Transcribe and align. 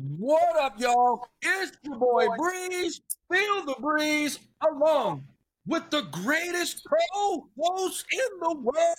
What 0.00 0.56
up, 0.60 0.78
y'all? 0.78 1.26
It's 1.42 1.72
your 1.82 1.96
boy 1.96 2.28
Breez. 2.38 3.00
Feel 3.32 3.64
the 3.66 3.74
breeze 3.80 4.38
along 4.70 5.24
with 5.66 5.90
the 5.90 6.02
greatest 6.12 6.84
pro 6.84 7.48
host 7.58 8.06
in 8.12 8.38
the 8.38 8.54
world. 8.60 8.96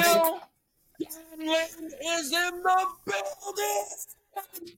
in 2.31 2.61
the 2.61 2.87
building. 3.05 3.85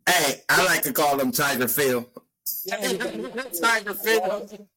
Hey, 0.08 0.44
I 0.48 0.66
like 0.66 0.84
to 0.84 0.94
call 0.94 1.20
him 1.20 1.34
Tiger 1.34 1.68
Phil. 1.68 2.08
Tiger 3.62 3.94
Phil. 3.94 4.68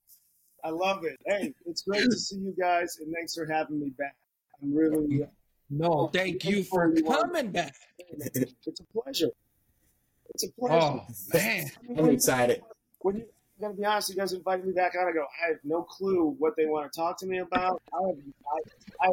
I 0.65 0.71
love 0.71 1.05
it. 1.05 1.19
Hey, 1.27 1.55
it's 1.67 1.83
great 1.83 2.05
to 2.05 2.17
see 2.17 2.37
you 2.37 2.55
guys, 2.59 2.99
and 3.01 3.13
thanks 3.13 3.35
for 3.35 3.47
having 3.47 3.81
me 3.81 3.91
back. 3.91 4.17
I'm 4.63 4.75
really. 4.75 5.27
No, 5.71 6.09
thank 6.13 6.45
you 6.45 6.63
for 6.65 6.93
coming 6.93 7.51
back. 7.51 7.75
It's 7.99 8.81
a 8.81 8.85
pleasure. 8.93 9.31
It's 10.35 10.45
a 10.45 10.53
pleasure. 10.53 10.75
Oh 10.75 11.07
man, 11.33 11.71
I'm 11.97 12.11
excited. 12.11 12.63
When 13.01 13.17
you, 13.17 13.25
I 13.59 13.63
gotta 13.63 13.75
be 13.75 13.85
honest, 13.85 14.11
you 14.11 14.17
guys 14.17 14.33
invited 14.33 14.67
me 14.67 14.73
back 14.73 14.95
on. 14.99 15.09
I 15.09 15.13
go, 15.13 15.27
I 15.45 15.49
have 15.49 15.59
no 15.65 15.83
clue 15.83 16.37
what 16.39 16.57
they 16.57 16.67
want 16.67 16.93
to 16.93 16.97
talk 16.97 17.19
to 17.19 17.27
me 17.27 17.39
about. 17.39 17.83
I 17.93 18.07
have, 18.07 18.17
I, 19.01 19.07
I, 19.07 19.11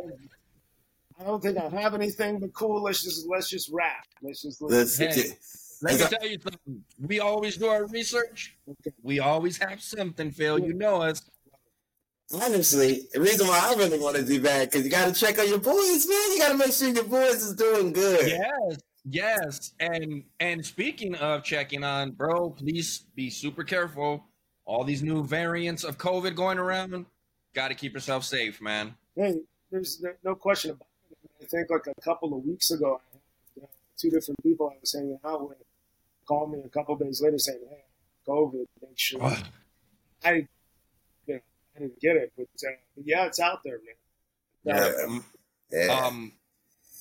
I 1.19 1.23
don't 1.23 1.41
think 1.41 1.57
I 1.57 1.69
have 1.81 1.93
anything 1.93 2.39
but 2.39 2.53
cool. 2.53 2.83
Let's 2.83 3.03
just 3.03 3.27
let's 3.27 3.49
just 3.49 3.69
rap. 3.71 4.05
Let's 4.21 4.41
just 4.41 4.61
Let's, 4.61 4.99
Hey. 5.81 5.97
let 5.97 6.11
me 6.11 6.17
tell 6.17 6.27
you 6.27 6.39
something. 6.41 6.83
We 6.99 7.19
always 7.19 7.57
do 7.57 7.67
our 7.67 7.85
research. 7.87 8.57
We 9.01 9.19
always 9.19 9.57
have 9.57 9.81
something, 9.81 10.31
Phil. 10.31 10.59
You 10.59 10.73
know 10.73 11.01
us. 11.01 11.21
honestly, 12.33 13.07
the 13.13 13.21
reason 13.21 13.47
why 13.47 13.59
I 13.63 13.75
really 13.75 13.99
want 13.99 14.17
to 14.17 14.25
do 14.25 14.39
that 14.39 14.69
because 14.69 14.85
you 14.85 14.91
got 14.91 15.13
to 15.13 15.19
check 15.19 15.39
on 15.39 15.47
your 15.47 15.59
boys, 15.59 16.07
man. 16.07 16.31
You 16.31 16.39
got 16.39 16.51
to 16.51 16.57
make 16.57 16.73
sure 16.73 16.89
your 16.89 17.03
boys 17.05 17.43
is 17.43 17.55
doing 17.55 17.93
good. 17.93 18.27
Yes, 18.27 18.79
yes. 19.05 19.73
And 19.79 20.23
and 20.39 20.65
speaking 20.65 21.15
of 21.15 21.43
checking 21.43 21.83
on, 21.83 22.11
bro, 22.11 22.49
please 22.51 23.05
be 23.15 23.29
super 23.29 23.63
careful. 23.63 24.25
All 24.65 24.83
these 24.83 25.01
new 25.01 25.23
variants 25.23 25.83
of 25.83 25.97
COVID 25.97 26.35
going 26.35 26.59
around. 26.59 27.05
Got 27.55 27.69
to 27.69 27.73
keep 27.73 27.93
yourself 27.93 28.23
safe, 28.23 28.61
man. 28.61 28.93
Hey, 29.15 29.39
there's 29.71 30.01
no, 30.01 30.11
no 30.23 30.35
question 30.35 30.71
about 30.71 30.87
it. 31.09 31.17
I 31.41 31.45
think 31.45 31.69
like 31.71 31.87
a 31.87 32.01
couple 32.01 32.37
of 32.37 32.45
weeks 32.45 32.69
ago, 32.69 33.01
I 33.57 33.61
had 33.61 33.63
uh, 33.63 33.67
two 33.97 34.11
different 34.11 34.43
people 34.43 34.69
I 34.69 34.77
was 34.79 34.93
hanging 34.93 35.17
out 35.25 35.49
with 35.49 35.57
called 36.29 36.51
me 36.51 36.59
a 36.63 36.69
couple 36.69 36.93
of 36.93 37.01
days 37.01 37.21
later 37.21 37.39
saying, 37.39 37.59
"Hey, 37.69 37.83
COVID, 38.27 38.65
make 38.81 38.97
sure." 38.97 39.21
I, 40.23 40.33
you 40.33 40.47
know, 41.27 41.39
I 41.75 41.79
didn't 41.79 41.99
get 41.99 42.15
it, 42.15 42.31
but, 42.37 42.47
uh, 42.67 42.71
but 42.95 43.05
yeah, 43.07 43.25
it's 43.25 43.39
out 43.39 43.63
there, 43.63 43.79
man. 43.83 43.95
Yeah. 44.63 45.03
Um, 45.05 45.25
Yeah. 45.71 46.05
um, 46.05 46.33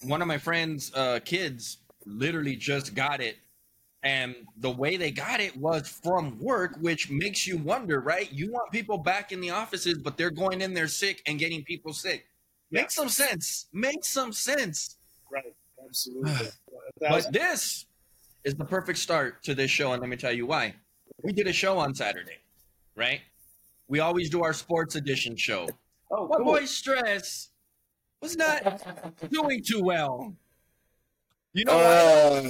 one 0.03 0.23
of 0.23 0.29
my 0.29 0.39
friends' 0.39 0.93
uh, 0.95 1.21
kids 1.25 1.79
literally 2.07 2.57
just 2.57 2.95
got 2.95 3.21
it, 3.21 3.37
and 4.03 4.35
the 4.57 4.71
way 4.71 4.97
they 4.97 5.11
got 5.11 5.41
it 5.41 5.57
was 5.57 5.89
from 5.89 6.39
work, 6.39 6.79
which 6.81 7.11
makes 7.11 7.47
you 7.47 7.59
wonder, 7.59 8.01
right? 8.01 8.33
You 8.33 8.51
want 8.53 8.71
people 8.73 8.99
back 8.99 9.33
in 9.33 9.41
the 9.41 9.51
offices, 9.51 9.99
but 9.99 10.17
they're 10.17 10.31
going 10.31 10.61
in 10.63 10.73
there 10.73 10.89
sick 10.89 11.23
and 11.27 11.39
getting 11.39 11.65
people 11.65 11.93
sick. 11.93 12.27
Makes 12.71 12.95
some 12.95 13.09
sense. 13.09 13.67
Makes 13.73 14.09
some 14.09 14.33
sense. 14.33 14.97
Right, 15.31 15.55
absolutely. 15.85 16.49
But 17.01 17.33
this 17.33 17.87
is 18.45 18.55
the 18.55 18.65
perfect 18.65 18.99
start 18.99 19.43
to 19.45 19.55
this 19.55 19.71
show, 19.71 19.93
and 19.93 20.01
let 20.01 20.09
me 20.09 20.17
tell 20.17 20.33
you 20.33 20.47
why. 20.47 20.75
We 21.23 21.33
did 21.33 21.47
a 21.47 21.53
show 21.53 21.79
on 21.79 21.95
Saturday, 21.95 22.39
right? 22.97 23.21
We 23.89 24.01
always 24.01 24.31
do 24.31 24.43
our 24.43 24.53
sports 24.53 24.95
edition 24.97 25.37
show. 25.37 25.69
oh, 26.11 26.29
My 26.29 26.37
cool. 26.37 26.45
boy 26.45 26.65
Stress 26.67 27.49
was 28.23 28.37
not 28.37 28.83
doing 29.31 29.63
too 29.67 29.83
well. 29.83 30.35
You 31.55 31.65
know 31.65 31.77
why? 31.77 31.83
Uh, 31.83 32.43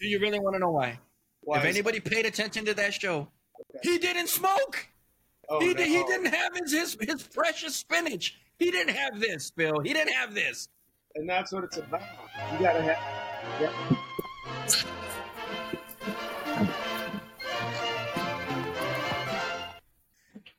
Do 0.00 0.06
you 0.08 0.18
really 0.18 0.38
want 0.40 0.54
to 0.54 0.58
know 0.60 0.70
why? 0.72 0.98
Why 1.42 1.58
if 1.58 1.64
anybody 1.64 2.00
paid 2.00 2.26
attention 2.26 2.64
to 2.66 2.74
that 2.74 2.92
show, 2.94 3.28
he 3.82 3.98
didn't 3.98 4.28
smoke. 4.28 4.86
oh, 5.48 5.60
he, 5.60 5.72
no. 5.74 5.82
he 5.82 6.02
didn't 6.04 6.32
have 6.34 6.52
his, 6.56 6.72
his 6.72 6.96
his 7.00 7.22
precious 7.22 7.76
spinach. 7.76 8.38
He 8.58 8.70
didn't 8.70 8.94
have 8.94 9.20
this, 9.20 9.50
Bill. 9.50 9.80
He 9.80 9.92
didn't 9.92 10.12
have 10.14 10.34
this. 10.34 10.68
and 11.14 11.28
that's 11.28 11.52
what 11.52 11.64
it's 11.64 11.76
about. 11.76 12.02
You 12.52 12.58
gotta 12.60 12.82
have. 12.82 13.60
Yeah. 13.60 15.03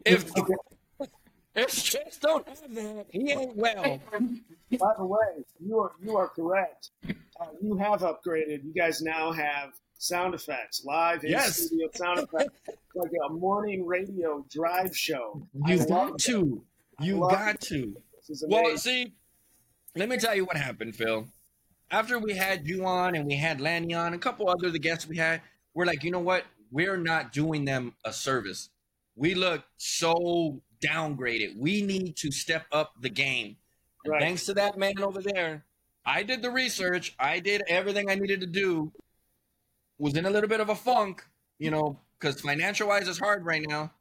If 0.06 0.32
if 1.56 2.20
don't 2.22 2.48
have 2.48 2.76
that, 2.76 3.06
he 3.12 3.32
ain't 3.32 3.56
well. 3.56 4.00
By 4.80 4.94
the 4.98 5.06
way, 5.06 5.44
you 5.60 5.80
are 5.80 5.92
you 6.04 6.18
are 6.18 6.28
correct. 6.30 6.92
Uh, 7.08 7.46
you 7.62 7.76
have 7.78 8.02
upgraded. 8.02 8.64
You 8.64 8.74
guys 8.76 9.02
now 9.02 9.32
have 9.32 9.74
sound 9.98 10.34
effects, 10.34 10.84
live 10.86 11.24
in 11.24 11.32
Yes. 11.32 11.58
studio 11.58 11.88
sound 11.96 12.20
effects, 12.20 12.60
like 12.94 13.12
a 13.30 13.34
morning 13.34 13.86
radio 13.86 14.46
drive 14.52 14.96
show. 14.96 15.48
You 15.66 15.78
love 15.78 15.88
got 15.88 16.10
it. 16.12 16.18
to. 16.20 16.62
You 17.00 17.20
got 17.20 17.56
it. 17.56 17.62
to. 17.62 17.96
Well, 18.48 18.78
see, 18.78 19.14
let 19.96 20.10
me 20.10 20.18
tell 20.18 20.36
you 20.36 20.46
what 20.46 20.58
happened, 20.58 20.96
Phil. 20.96 21.28
After 21.92 22.18
we 22.20 22.34
had 22.36 22.68
you 22.68 22.86
on 22.86 23.16
and 23.16 23.26
we 23.26 23.36
had 23.36 23.62
Lanny 23.62 23.94
on, 23.94 24.14
a 24.14 24.18
couple 24.18 24.50
other 24.50 24.72
the 24.72 24.80
guests 24.80 25.08
we 25.08 25.18
had, 25.18 25.42
we're 25.74 25.86
like, 25.86 26.04
you 26.04 26.12
know 26.12 26.20
what? 26.20 26.44
We're 26.72 26.98
not 26.98 27.32
doing 27.32 27.64
them 27.66 27.94
a 28.04 28.12
service. 28.12 28.70
We 29.16 29.34
look 29.36 29.64
so 29.78 30.62
downgraded. 30.86 31.58
We 31.58 31.82
need 31.82 32.16
to 32.18 32.32
step 32.32 32.66
up 32.72 32.94
the 33.02 33.10
game. 33.10 33.58
And 34.04 34.12
Right. 34.14 34.22
thanks 34.22 34.46
to 34.46 34.54
that 34.56 34.78
man 34.78 35.00
over 35.02 35.22
there, 35.22 35.66
I 36.06 36.22
did 36.24 36.42
the 36.42 36.52
research. 36.52 37.16
I 37.18 37.40
did 37.40 37.64
everything 37.68 38.10
I 38.10 38.16
needed 38.16 38.42
to 38.42 38.48
do. 38.48 38.92
Was 39.98 40.16
in 40.16 40.26
a 40.26 40.30
little 40.30 40.50
bit 40.50 40.60
of 40.60 40.70
a 40.70 40.76
funk, 40.76 41.24
you 41.58 41.72
know, 41.72 42.00
because 42.20 42.42
financial 42.42 42.90
wise 42.90 43.08
is 43.08 43.18
hard 43.18 43.46
right 43.46 43.64
now. 43.68 43.94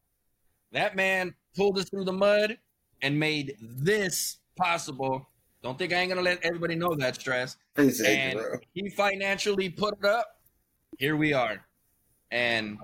That 0.73 0.97
man 0.97 1.35
pulled 1.57 1.79
us 1.79 1.89
through 1.89 2.05
the 2.05 2.13
mud 2.13 2.59
and 3.01 3.19
made 3.19 3.57
this 3.61 4.39
possible. 4.57 5.31
Don't 5.63 5.79
think 5.79 5.93
I 5.93 5.97
ain't 5.97 6.09
gonna 6.11 6.21
let 6.21 6.45
everybody 6.45 6.75
know 6.75 6.95
that 6.97 7.15
stress. 7.15 7.57
appreciate 7.75 8.09
And 8.19 8.39
bro. 8.41 8.59
he 8.75 8.91
financially 8.91 9.71
put 9.71 9.97
it 9.99 10.05
up. 10.05 10.41
Here 10.99 11.17
we 11.17 11.33
are. 11.33 11.65
And 12.31 12.77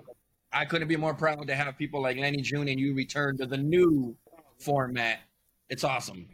I 0.52 0.64
couldn't 0.64 0.88
be 0.88 0.96
more 0.96 1.14
proud 1.14 1.46
to 1.46 1.54
have 1.54 1.76
people 1.78 2.02
like 2.02 2.16
Lenny 2.16 2.42
June 2.42 2.68
and 2.68 2.78
you 2.78 2.94
return 2.94 3.36
to 3.38 3.46
the 3.46 3.56
new 3.56 4.16
format. 4.58 5.20
It's 5.68 5.84
awesome. 5.84 6.26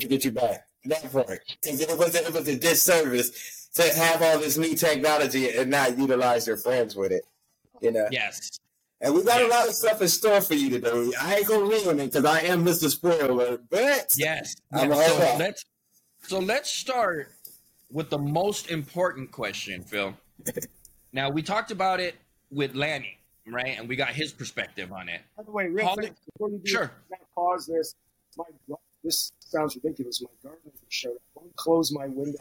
to 0.00 0.06
get 0.08 0.24
you 0.24 0.32
back. 0.32 0.66
That 0.86 1.12
part. 1.12 1.40
it 1.62 1.98
was, 1.98 2.14
it 2.14 2.32
was 2.32 2.48
a 2.48 2.58
disservice 2.58 3.68
to 3.74 3.82
have 3.82 4.22
all 4.22 4.38
this 4.38 4.56
new 4.56 4.74
technology 4.74 5.50
and 5.50 5.70
not 5.70 5.96
utilize 5.98 6.46
your 6.46 6.56
friends 6.56 6.96
with 6.96 7.12
it. 7.12 7.24
You 7.80 7.92
know? 7.92 8.06
Yes. 8.10 8.58
And 9.00 9.14
we 9.14 9.24
got 9.24 9.42
a 9.42 9.48
lot 9.48 9.68
of 9.68 9.74
stuff 9.74 10.00
in 10.00 10.08
store 10.08 10.40
for 10.40 10.54
you 10.54 10.70
today. 10.70 11.10
I 11.20 11.36
ain't 11.36 11.46
gonna 11.46 11.64
ruin 11.64 11.98
it 12.00 12.06
because 12.06 12.24
I 12.24 12.40
am 12.40 12.64
Mr. 12.64 12.88
Spoiler, 12.88 13.58
but 13.68 14.14
Yes. 14.16 14.54
I'm 14.72 14.90
yes. 14.90 15.08
So 15.08 15.36
let's 15.38 15.64
so 16.22 16.38
let's 16.38 16.70
start 16.70 17.32
with 17.90 18.10
the 18.10 18.18
most 18.18 18.70
important 18.70 19.32
question, 19.32 19.82
Phil. 19.82 20.14
now 21.12 21.30
we 21.30 21.42
talked 21.42 21.72
about 21.72 21.98
it 21.98 22.14
with 22.52 22.74
Lanny, 22.74 23.18
right? 23.46 23.78
And 23.78 23.88
we 23.88 23.96
got 23.96 24.10
his 24.10 24.32
perspective 24.32 24.92
on 24.92 25.08
it. 25.08 25.20
By 25.36 25.42
the 25.44 25.50
way, 25.50 25.66
real 25.68 25.86
Hold 25.86 25.98
quick 25.98 26.10
it. 26.12 26.16
before 26.32 26.50
you 26.50 26.58
do, 26.58 26.70
Sure. 26.70 26.82
I'm 26.84 26.90
gonna 27.10 27.22
pause 27.34 27.66
this. 27.66 27.94
My 28.36 28.44
this 29.04 29.32
sounds 29.40 29.74
ridiculous. 29.76 30.22
My 30.22 30.28
gardener 30.42 30.70
just 30.80 30.92
showed 30.92 31.16
up. 31.16 31.22
Let 31.36 31.44
me 31.46 31.50
close 31.56 31.90
my 31.92 32.06
window. 32.06 32.38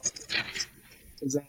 Is 1.22 1.34
that 1.34 1.46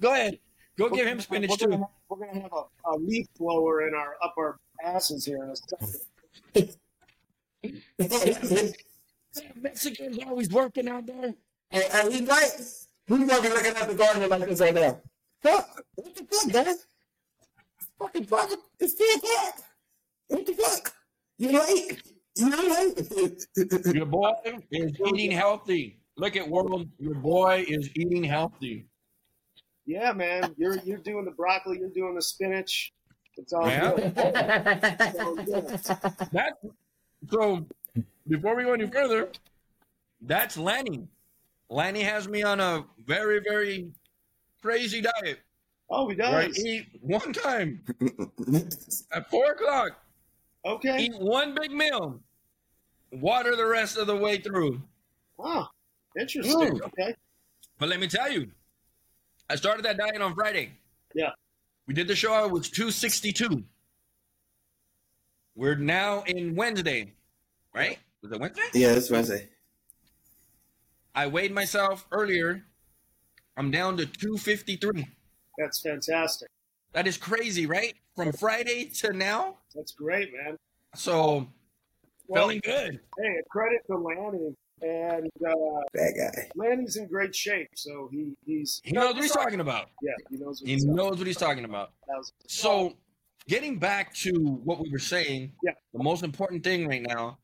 Go 0.00 0.12
ahead. 0.12 0.38
Go 0.76 0.84
we're 0.84 0.90
give 0.96 1.06
him 1.06 1.20
spinach 1.20 1.50
we're 1.50 1.56
too. 1.56 1.64
Gonna 1.66 1.76
have, 1.78 1.88
we're 2.08 2.26
gonna 2.26 2.40
have 2.40 2.52
a, 2.52 2.90
a 2.90 2.94
leaf 2.98 3.26
blower 3.38 3.88
in 3.88 3.94
our 3.94 4.14
up 4.22 4.34
our 4.38 4.58
asses 4.84 5.24
here 5.24 5.42
in 5.42 5.50
a 5.50 5.56
second. 5.56 6.76
Mexicans 9.60 10.18
always 10.26 10.50
working 10.50 10.88
out 10.88 11.06
there. 11.06 11.34
and, 11.70 11.84
and 11.92 12.12
he 12.12 12.20
might 12.22 12.50
he 13.06 13.14
might 13.16 13.42
be 13.42 13.48
looking 13.48 13.74
at 13.76 13.88
the 13.88 13.94
garden 13.94 14.28
like 14.28 14.46
this 14.48 14.60
right 14.60 14.74
now. 14.74 15.00
Fuck! 15.42 15.82
What 15.96 16.14
the 16.14 16.24
fuck, 16.24 16.52
man? 16.66 16.76
Fucking 17.98 18.24
fuck! 18.24 18.50
It's 18.78 18.94
ten 18.94 19.16
o'clock. 19.16 19.54
What 20.28 20.46
the 20.46 20.52
fuck? 20.54 20.92
You 21.38 21.52
late? 21.58 22.02
You 22.36 22.50
late? 22.50 23.46
Your 23.94 24.06
boy 24.06 24.32
is 24.72 24.92
eating 25.06 25.30
healthy. 25.32 26.00
Look 26.16 26.36
at 26.36 26.48
world. 26.48 26.88
Your 26.98 27.14
boy 27.14 27.64
is 27.68 27.90
eating 27.96 28.24
healthy. 28.24 28.86
Yeah, 29.86 30.12
man, 30.12 30.54
you're 30.58 30.76
you're 30.84 30.98
doing 30.98 31.24
the 31.24 31.30
broccoli, 31.32 31.78
you're 31.78 31.88
doing 31.90 32.14
the 32.14 32.22
spinach. 32.22 32.92
It's 33.36 33.52
all 33.52 33.68
Yeah. 33.68 33.94
good. 33.94 34.12
It's 35.00 35.18
all 35.20 35.34
good. 35.36 35.68
That 36.32 36.52
so 37.30 37.66
before 38.28 38.54
we 38.56 38.64
go 38.64 38.74
any 38.74 38.86
further, 38.88 39.30
that's 40.20 40.56
Lanny. 40.58 41.08
Lanny 41.70 42.02
has 42.02 42.28
me 42.28 42.42
on 42.42 42.60
a 42.60 42.84
very, 43.06 43.40
very 43.40 43.90
crazy 44.62 45.00
diet. 45.00 45.38
Oh, 45.90 46.08
he 46.08 46.16
Where 46.16 46.26
I 46.28 46.46
does. 46.48 46.58
eat 46.64 46.86
one 47.00 47.32
time 47.32 47.82
at 49.12 49.30
four 49.30 49.52
o'clock. 49.52 49.92
Okay. 50.64 51.04
Eat 51.04 51.18
one 51.18 51.54
big 51.54 51.70
meal, 51.70 52.20
water 53.12 53.56
the 53.56 53.64
rest 53.64 53.96
of 53.96 54.06
the 54.06 54.16
way 54.16 54.38
through. 54.38 54.82
Oh, 55.38 55.66
interesting. 56.18 56.54
Mm. 56.74 56.82
Okay. 56.86 57.14
But 57.78 57.88
let 57.88 58.00
me 58.00 58.08
tell 58.08 58.30
you, 58.30 58.50
I 59.48 59.56
started 59.56 59.84
that 59.84 59.96
diet 59.96 60.20
on 60.20 60.34
Friday. 60.34 60.72
Yeah. 61.14 61.30
We 61.86 61.94
did 61.94 62.06
the 62.08 62.16
show. 62.16 62.32
I 62.34 62.44
was 62.44 62.68
262. 62.68 63.64
We're 65.54 65.74
now 65.76 66.22
in 66.26 66.54
Wednesday, 66.54 67.14
right? 67.74 67.98
Was 68.22 68.32
it 68.32 68.40
Wednesday? 68.40 68.62
Yeah, 68.74 68.92
that's 68.92 69.10
Wednesday. 69.10 69.48
I 71.14 71.26
weighed 71.28 71.52
myself 71.52 72.06
earlier. 72.12 72.62
I'm 73.56 73.70
down 73.70 73.96
to 73.96 74.06
253. 74.06 75.08
That's 75.58 75.80
fantastic. 75.80 76.48
That 76.92 77.06
is 77.06 77.16
crazy, 77.16 77.66
right? 77.66 77.94
From 78.16 78.32
Friday 78.32 78.86
to 79.00 79.12
now. 79.12 79.56
That's 79.74 79.92
great, 79.92 80.32
man. 80.32 80.56
So 80.94 81.46
Well, 82.26 82.44
feeling 82.44 82.60
good. 82.64 83.00
hey, 83.18 83.34
credit 83.50 83.80
to 83.90 83.96
Lanny. 83.98 84.54
And 84.80 85.28
uh, 85.44 85.52
Bad 85.92 86.12
guy. 86.16 86.48
Lanny's 86.54 86.96
in 86.96 87.08
great 87.08 87.34
shape, 87.34 87.68
so 87.74 88.08
he 88.12 88.32
he's 88.46 88.80
He 88.84 88.92
knows 88.92 89.14
what 89.14 89.22
he's 89.24 89.32
talking 89.32 89.58
about. 89.58 89.90
yeah 90.02 90.12
he 90.30 90.36
knows 90.36 90.60
what 90.60 90.68
He 90.68 90.74
he's 90.74 90.84
knows 90.84 91.18
what 91.18 91.26
he's 91.26 91.36
talking 91.36 91.64
about. 91.64 91.90
about. 92.04 92.30
So, 92.46 92.94
getting 93.48 93.78
back 93.80 94.14
to 94.18 94.30
what 94.62 94.78
we 94.78 94.88
were 94.92 95.00
saying, 95.00 95.52
Yeah. 95.64 95.72
the 95.92 96.02
most 96.04 96.22
important 96.22 96.62
thing 96.62 96.86
right 96.86 97.02
now 97.02 97.38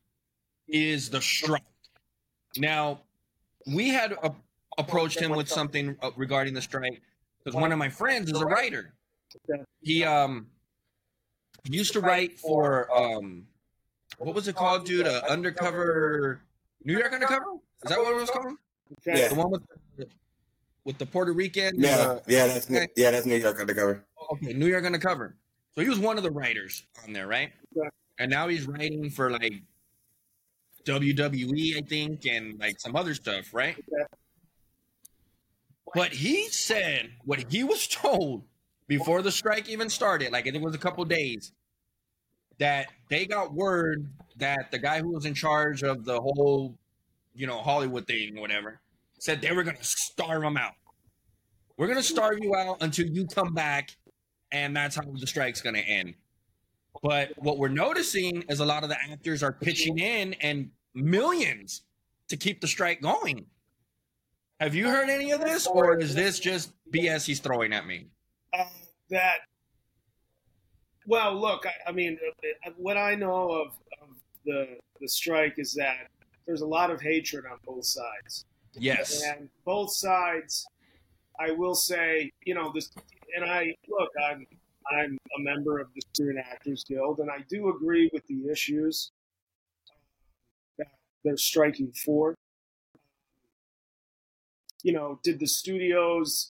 is 0.69 1.09
the 1.09 1.21
strike. 1.21 1.61
Now, 2.57 3.01
we 3.67 3.89
had 3.89 4.13
a, 4.13 4.33
approached 4.77 5.19
him 5.19 5.31
with 5.31 5.49
something 5.49 5.97
uh, 6.01 6.11
regarding 6.15 6.53
the 6.53 6.61
strike 6.61 7.01
because 7.45 7.59
one 7.59 7.71
of 7.71 7.77
my 7.77 7.89
friends 7.89 8.31
is 8.31 8.41
a 8.41 8.45
writer. 8.45 8.93
He 9.81 10.03
um 10.03 10.47
used 11.69 11.93
to 11.93 12.01
write 12.01 12.39
for 12.39 12.91
um 12.95 13.45
what 14.17 14.33
was 14.33 14.47
it 14.47 14.55
called, 14.55 14.85
dude? 14.85 15.07
Uh, 15.07 15.21
undercover 15.29 16.41
New 16.83 16.97
York 16.97 17.13
Undercover? 17.13 17.45
Is 17.83 17.89
that 17.91 17.99
what 17.99 18.13
it 18.13 18.19
was 18.19 18.29
called? 18.29 18.55
Yeah. 19.05 19.27
The 19.27 19.35
one 19.35 19.51
with 19.51 19.61
the, 19.97 20.07
with 20.85 20.97
the 20.97 21.05
Puerto 21.05 21.33
Rican. 21.33 21.73
Yeah, 21.77 21.97
uh, 21.97 22.19
yeah, 22.27 22.47
that's 22.47 22.69
okay. 22.69 22.87
yeah, 22.95 23.11
that's 23.11 23.25
New 23.25 23.35
York 23.35 23.59
undercover. 23.59 24.05
okay, 24.33 24.53
New 24.53 24.67
York 24.67 24.85
Undercover. 24.85 25.35
So 25.73 25.81
he 25.81 25.89
was 25.89 25.99
one 25.99 26.17
of 26.17 26.23
the 26.23 26.31
writers 26.31 26.85
on 27.03 27.11
there, 27.11 27.27
right? 27.27 27.51
And 28.19 28.31
now 28.31 28.47
he's 28.47 28.65
writing 28.65 29.09
for 29.09 29.29
like 29.31 29.61
WWE, 30.85 31.77
I 31.77 31.81
think, 31.81 32.25
and 32.27 32.57
like 32.59 32.79
some 32.79 32.95
other 32.95 33.13
stuff, 33.13 33.53
right? 33.53 33.75
But 35.95 36.11
he 36.11 36.49
said 36.49 37.09
what 37.23 37.51
he 37.51 37.63
was 37.63 37.87
told 37.87 38.43
before 38.85 39.21
the 39.21 39.31
strike 39.31 39.69
even 39.69 39.89
started, 39.89 40.33
like 40.33 40.45
I 40.45 40.51
think 40.51 40.61
it 40.61 40.65
was 40.65 40.75
a 40.75 40.79
couple 40.79 41.05
days, 41.05 41.53
that 42.57 42.87
they 43.09 43.25
got 43.25 43.53
word 43.53 44.05
that 44.37 44.71
the 44.71 44.77
guy 44.77 44.99
who 44.99 45.13
was 45.13 45.25
in 45.25 45.33
charge 45.33 45.83
of 45.83 46.03
the 46.03 46.19
whole, 46.19 46.77
you 47.33 47.47
know, 47.47 47.59
Hollywood 47.59 48.05
thing, 48.07 48.37
or 48.37 48.41
whatever, 48.41 48.81
said 49.19 49.39
they 49.39 49.53
were 49.53 49.63
gonna 49.63 49.77
starve 49.81 50.43
him 50.43 50.57
out. 50.57 50.73
We're 51.77 51.87
gonna 51.87 52.03
starve 52.03 52.39
you 52.41 52.53
out 52.55 52.77
until 52.81 53.07
you 53.07 53.25
come 53.25 53.53
back, 53.53 53.95
and 54.51 54.75
that's 54.75 54.97
how 54.97 55.03
the 55.03 55.27
strike's 55.27 55.61
gonna 55.61 55.79
end. 55.79 56.15
But 57.01 57.31
what 57.37 57.57
we're 57.57 57.69
noticing 57.69 58.43
is 58.49 58.59
a 58.59 58.65
lot 58.65 58.83
of 58.83 58.89
the 58.89 59.01
actors 59.01 59.41
are 59.43 59.53
pitching 59.53 59.99
in 59.99 60.33
and 60.35 60.71
millions 60.93 61.83
to 62.27 62.35
keep 62.35 62.59
the 62.59 62.67
strike 62.67 63.01
going. 63.01 63.45
Have 64.59 64.73
you 64.73 64.87
heard 64.87 65.09
any 65.09 65.31
of 65.31 65.41
this, 65.41 65.67
or 65.67 65.99
is 65.99 66.15
this 66.15 66.39
just 66.39 66.71
BS 66.93 67.25
he's 67.25 67.39
throwing 67.39 67.73
at 67.73 67.85
me? 67.85 68.07
uh, 68.57 68.63
that 69.09 69.39
well 71.07 71.35
look 71.39 71.65
I, 71.65 71.89
I 71.89 71.91
mean 71.91 72.17
what 72.77 72.95
i 72.97 73.13
know 73.13 73.51
of, 73.51 73.67
of 74.01 74.15
the 74.45 74.77
the 75.01 75.07
strike 75.09 75.55
is 75.57 75.73
that 75.73 76.07
there's 76.47 76.61
a 76.61 76.65
lot 76.65 76.89
of 76.89 77.01
hatred 77.01 77.43
on 77.51 77.57
both 77.65 77.85
sides 77.85 78.45
Yes. 78.73 79.21
and 79.23 79.49
both 79.65 79.93
sides 79.93 80.65
i 81.39 81.51
will 81.51 81.75
say 81.75 82.31
you 82.45 82.55
know 82.55 82.71
this 82.73 82.89
and 83.35 83.43
i 83.45 83.75
look 83.89 84.09
i'm 84.31 84.47
i'm 84.91 85.17
a 85.37 85.41
member 85.41 85.79
of 85.79 85.87
the 85.93 86.01
student 86.13 86.39
actors 86.49 86.83
guild 86.87 87.19
and 87.19 87.29
i 87.29 87.43
do 87.49 87.69
agree 87.69 88.09
with 88.13 88.25
the 88.27 88.49
issues 88.49 89.11
that 90.79 90.87
they're 91.23 91.37
striking 91.37 91.91
for 92.05 92.33
you 94.85 94.93
know 94.93 95.19
did 95.23 95.39
the 95.39 95.47
studios 95.47 96.51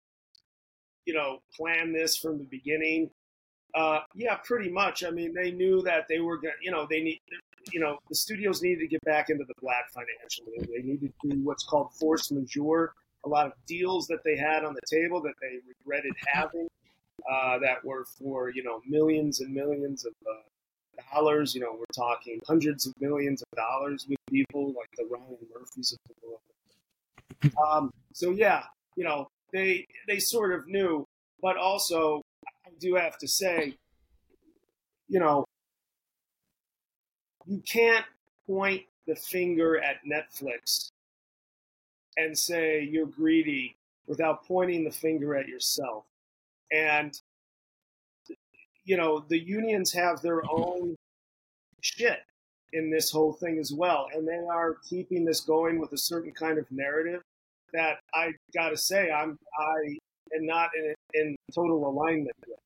you 1.05 1.13
know, 1.13 1.39
plan 1.55 1.91
this 1.93 2.15
from 2.15 2.37
the 2.37 2.45
beginning? 2.45 3.09
Uh, 3.75 3.99
yeah, 4.15 4.37
pretty 4.43 4.69
much. 4.69 5.03
I 5.03 5.09
mean, 5.09 5.33
they 5.33 5.51
knew 5.51 5.81
that 5.81 6.07
they 6.07 6.19
were 6.19 6.37
going 6.37 6.53
to, 6.59 6.65
you 6.65 6.71
know, 6.71 6.85
they 6.89 7.01
need, 7.01 7.21
you 7.71 7.79
know, 7.79 7.97
the 8.09 8.15
studios 8.15 8.61
needed 8.61 8.81
to 8.81 8.87
get 8.87 9.01
back 9.03 9.29
into 9.29 9.43
the 9.47 9.53
black 9.61 9.91
financially. 9.91 10.67
They 10.71 10.87
needed 10.87 11.11
to 11.23 11.29
do 11.29 11.43
what's 11.43 11.63
called 11.63 11.91
force 11.93 12.31
majeure. 12.31 12.93
A 13.25 13.29
lot 13.29 13.47
of 13.47 13.53
deals 13.65 14.07
that 14.07 14.23
they 14.23 14.35
had 14.35 14.65
on 14.65 14.73
the 14.73 14.81
table 14.89 15.21
that 15.21 15.33
they 15.41 15.59
regretted 15.67 16.13
having, 16.27 16.67
uh, 17.31 17.57
that 17.59 17.83
were 17.83 18.05
for, 18.19 18.49
you 18.49 18.63
know, 18.63 18.81
millions 18.85 19.39
and 19.39 19.53
millions 19.53 20.05
of 20.05 20.13
uh, 20.29 21.13
dollars. 21.13 21.55
You 21.55 21.61
know, 21.61 21.73
we're 21.73 21.85
talking 21.95 22.39
hundreds 22.45 22.85
of 22.85 22.93
millions 22.99 23.41
of 23.41 23.57
dollars 23.57 24.05
with 24.07 24.19
people 24.29 24.67
like 24.67 24.89
the 24.97 25.05
Ryan 25.09 25.37
Murphys 25.57 25.93
of 25.93 25.99
the 26.07 26.27
world. 26.27 26.41
Um, 27.71 27.91
so 28.13 28.31
yeah, 28.31 28.63
you 28.95 29.03
know, 29.03 29.27
they 29.51 29.85
they 30.07 30.19
sort 30.19 30.53
of 30.53 30.67
knew, 30.67 31.05
but 31.41 31.57
also 31.57 32.21
I 32.65 32.69
do 32.79 32.95
have 32.95 33.17
to 33.19 33.27
say, 33.27 33.75
you 35.07 35.19
know, 35.19 35.45
you 37.45 37.61
can't 37.67 38.05
point 38.47 38.83
the 39.07 39.15
finger 39.15 39.77
at 39.77 39.97
Netflix 40.05 40.89
and 42.15 42.37
say 42.37 42.81
you're 42.81 43.07
greedy 43.07 43.75
without 44.07 44.45
pointing 44.45 44.83
the 44.83 44.91
finger 44.91 45.35
at 45.35 45.47
yourself. 45.47 46.05
And 46.71 47.19
you 48.85 48.97
know, 48.97 49.23
the 49.27 49.39
unions 49.39 49.93
have 49.93 50.21
their 50.21 50.41
own 50.49 50.95
shit 51.81 52.19
in 52.73 52.89
this 52.89 53.11
whole 53.11 53.33
thing 53.33 53.57
as 53.59 53.71
well, 53.71 54.07
and 54.13 54.27
they 54.27 54.41
are 54.49 54.77
keeping 54.89 55.25
this 55.25 55.41
going 55.41 55.79
with 55.79 55.93
a 55.93 55.97
certain 55.97 56.31
kind 56.31 56.57
of 56.57 56.69
narrative 56.71 57.21
that 57.73 57.99
I 58.13 58.31
gotta 58.53 58.77
say 58.77 59.11
I'm 59.11 59.37
I 59.57 59.97
am 60.35 60.45
not 60.45 60.69
in, 60.75 60.93
in 61.13 61.35
total 61.53 61.87
alignment 61.89 62.35
with. 62.47 62.57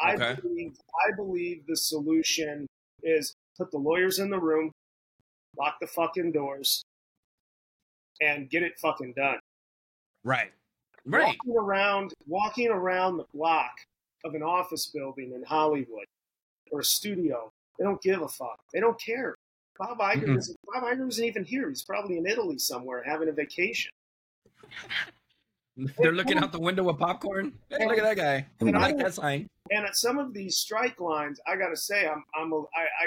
I 0.00 0.14
Okay. 0.14 0.40
believe 0.40 0.72
I 1.06 1.14
believe 1.16 1.66
the 1.66 1.76
solution 1.76 2.66
is 3.02 3.34
put 3.56 3.70
the 3.70 3.78
lawyers 3.78 4.18
in 4.18 4.30
the 4.30 4.38
room, 4.38 4.70
lock 5.58 5.76
the 5.80 5.86
fucking 5.86 6.32
doors, 6.32 6.82
and 8.20 8.48
get 8.48 8.62
it 8.62 8.78
fucking 8.80 9.14
done. 9.16 9.38
Right. 10.24 10.52
Right. 11.04 11.36
Walking 11.46 11.56
around 11.56 12.12
walking 12.26 12.68
around 12.68 13.16
the 13.16 13.24
block 13.34 13.72
of 14.24 14.34
an 14.34 14.42
office 14.42 14.86
building 14.86 15.32
in 15.34 15.42
Hollywood 15.42 16.04
or 16.70 16.80
a 16.80 16.84
studio, 16.84 17.50
they 17.78 17.84
don't 17.84 18.02
give 18.02 18.20
a 18.22 18.28
fuck. 18.28 18.58
They 18.72 18.80
don't 18.80 19.00
care. 19.00 19.34
Bob 19.78 19.98
Iger, 19.98 20.24
Mm-mm. 20.24 20.38
isn't, 20.38 20.56
Bob 20.66 20.82
Iger 20.82 21.08
isn't 21.08 21.24
even 21.24 21.44
here. 21.44 21.68
He's 21.68 21.84
probably 21.84 22.18
in 22.18 22.26
Italy 22.26 22.58
somewhere 22.58 23.02
having 23.06 23.28
a 23.28 23.32
vacation. 23.32 23.90
They're 25.98 26.12
looking 26.12 26.38
out 26.38 26.52
the 26.52 26.60
window 26.60 26.82
with 26.82 26.98
popcorn. 26.98 27.52
Hey, 27.70 27.86
look 27.86 27.98
at 27.98 28.04
that 28.04 28.16
guy. 28.16 28.46
And 28.60 28.76
I 28.76 28.80
like 28.80 28.98
that 28.98 29.14
sign. 29.14 29.48
And 29.70 29.86
at 29.86 29.96
some 29.96 30.18
of 30.18 30.34
these 30.34 30.56
strike 30.56 31.00
lines, 31.00 31.40
I 31.46 31.56
got 31.56 31.68
to 31.68 31.76
say, 31.76 32.06
I'm, 32.06 32.24
I'm, 32.34 32.52
a, 32.52 32.56
I, 32.56 33.06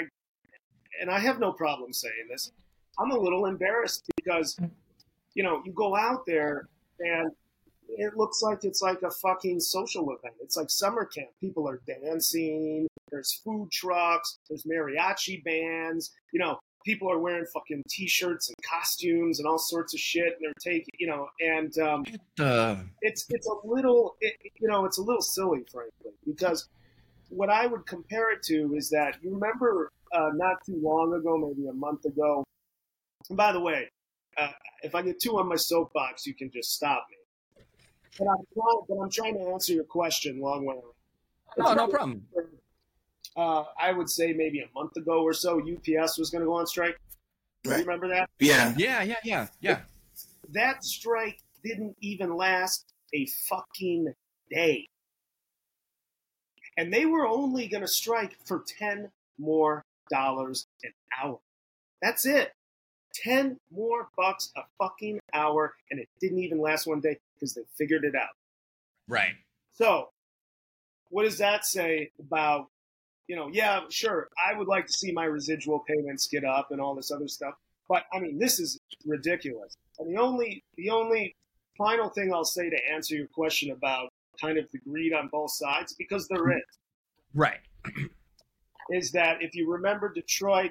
and 1.00 1.10
I 1.10 1.18
have 1.18 1.38
no 1.38 1.52
problem 1.52 1.92
saying 1.92 2.28
this. 2.30 2.50
I'm 2.98 3.10
a 3.10 3.18
little 3.18 3.46
embarrassed 3.46 4.06
because, 4.16 4.58
you 5.34 5.42
know, 5.42 5.62
you 5.64 5.72
go 5.72 5.96
out 5.96 6.24
there 6.26 6.68
and 7.00 7.32
it 7.88 8.16
looks 8.16 8.42
like 8.42 8.64
it's 8.64 8.80
like 8.80 9.02
a 9.02 9.10
fucking 9.10 9.60
social 9.60 10.04
event. 10.10 10.34
It's 10.40 10.56
like 10.56 10.70
summer 10.70 11.04
camp. 11.04 11.28
People 11.40 11.68
are 11.68 11.80
dancing. 11.86 12.86
There's 13.10 13.40
food 13.44 13.70
trucks. 13.70 14.38
There's 14.48 14.64
mariachi 14.64 15.44
bands. 15.44 16.12
You 16.32 16.40
know, 16.40 16.58
people 16.84 17.10
are 17.10 17.18
wearing 17.18 17.44
fucking 17.52 17.82
t-shirts 17.88 18.48
and 18.48 18.56
costumes 18.68 19.38
and 19.38 19.48
all 19.48 19.58
sorts 19.58 19.94
of 19.94 20.00
shit. 20.00 20.24
And 20.24 20.36
they're 20.40 20.52
taking, 20.72 20.94
you 20.98 21.06
know, 21.06 21.28
and 21.40 21.76
um, 21.78 22.04
Uh, 22.38 22.76
it's 23.02 23.26
it's 23.28 23.46
a 23.46 23.66
little 23.66 24.16
it, 24.20 24.34
you 24.58 24.66
know 24.68 24.84
it's 24.84 24.98
a 24.98 25.02
little 25.02 25.20
silly 25.20 25.62
frankly 25.70 26.12
because 26.26 26.68
what 27.28 27.50
i 27.50 27.66
would 27.66 27.84
compare 27.86 28.32
it 28.32 28.42
to 28.42 28.74
is 28.74 28.88
that 28.88 29.16
you 29.22 29.32
remember 29.32 29.90
uh, 30.12 30.30
not 30.34 30.56
too 30.64 30.78
long 30.82 31.12
ago 31.14 31.36
maybe 31.36 31.68
a 31.68 31.72
month 31.72 32.04
ago 32.04 32.42
and 33.28 33.36
by 33.36 33.52
the 33.52 33.60
way 33.60 33.88
uh, 34.38 34.48
if 34.82 34.94
i 34.94 35.02
get 35.02 35.20
too 35.20 35.38
on 35.38 35.46
my 35.48 35.56
soapbox 35.56 36.26
you 36.26 36.34
can 36.34 36.50
just 36.50 36.72
stop 36.72 37.06
me 37.10 37.64
but 38.18 38.26
i'm 38.26 38.44
trying, 38.54 38.80
but 38.88 38.94
i'm 38.96 39.10
trying 39.10 39.34
to 39.34 39.52
answer 39.52 39.72
your 39.74 39.84
question 39.84 40.40
long 40.40 40.64
way 40.64 40.74
around 40.74 40.94
no, 41.58 41.74
no 41.74 41.86
problem. 41.86 42.26
Uh, 43.36 43.64
i 43.80 43.92
would 43.92 44.10
say 44.10 44.32
maybe 44.32 44.60
a 44.60 44.68
month 44.74 44.96
ago 44.96 45.22
or 45.22 45.32
so 45.32 45.60
ups 45.60 46.18
was 46.18 46.30
going 46.30 46.40
to 46.42 46.46
go 46.46 46.54
on 46.54 46.66
strike 46.66 46.98
Do 47.64 47.70
you 47.70 47.76
remember 47.76 48.08
that 48.08 48.28
Yeah. 48.38 48.74
Yeah, 48.76 49.02
yeah, 49.02 49.16
yeah, 49.24 49.46
yeah. 49.60 49.80
that 50.50 50.84
strike 50.84 51.38
didn't 51.64 51.96
even 52.00 52.36
last 52.36 52.92
a 53.14 53.26
fucking 53.48 54.14
day. 54.50 54.88
And 56.76 56.92
they 56.92 57.06
were 57.06 57.26
only 57.26 57.68
going 57.68 57.82
to 57.82 57.88
strike 57.88 58.36
for 58.44 58.64
10 58.78 59.10
more 59.38 59.84
dollars 60.10 60.66
an 60.82 60.92
hour. 61.22 61.38
That's 62.00 62.26
it. 62.26 62.52
10 63.14 63.58
more 63.70 64.08
bucks 64.16 64.50
a 64.56 64.62
fucking 64.78 65.20
hour, 65.34 65.74
and 65.90 66.00
it 66.00 66.08
didn't 66.20 66.38
even 66.38 66.58
last 66.60 66.86
one 66.86 67.00
day 67.00 67.18
because 67.34 67.52
they 67.54 67.62
figured 67.76 68.04
it 68.04 68.14
out. 68.14 68.34
Right. 69.06 69.34
So, 69.74 70.08
what 71.10 71.24
does 71.24 71.36
that 71.38 71.66
say 71.66 72.10
about, 72.18 72.68
you 73.28 73.36
know, 73.36 73.48
yeah, 73.52 73.80
sure, 73.90 74.28
I 74.44 74.56
would 74.56 74.68
like 74.68 74.86
to 74.86 74.92
see 74.92 75.12
my 75.12 75.24
residual 75.24 75.80
payments 75.88 76.26
get 76.28 76.44
up 76.44 76.68
and 76.70 76.80
all 76.80 76.94
this 76.94 77.10
other 77.10 77.28
stuff, 77.28 77.54
but 77.88 78.04
I 78.12 78.18
mean, 78.20 78.38
this 78.38 78.58
is 78.60 78.78
ridiculous. 79.06 79.74
And 79.98 80.14
the 80.14 80.20
only, 80.20 80.62
the 80.76 80.90
only 80.90 81.34
final 81.78 82.08
thing 82.08 82.32
I'll 82.32 82.44
say 82.44 82.68
to 82.68 82.76
answer 82.92 83.14
your 83.14 83.28
question 83.28 83.70
about 83.70 84.08
kind 84.40 84.58
of 84.58 84.66
the 84.72 84.78
greed 84.78 85.12
on 85.12 85.28
both 85.28 85.52
sides, 85.52 85.94
because 85.98 86.26
there 86.28 86.50
is, 86.56 86.62
Right. 87.34 87.60
is 88.90 89.10
that 89.12 89.42
if 89.42 89.54
you 89.54 89.70
remember 89.70 90.12
Detroit 90.12 90.70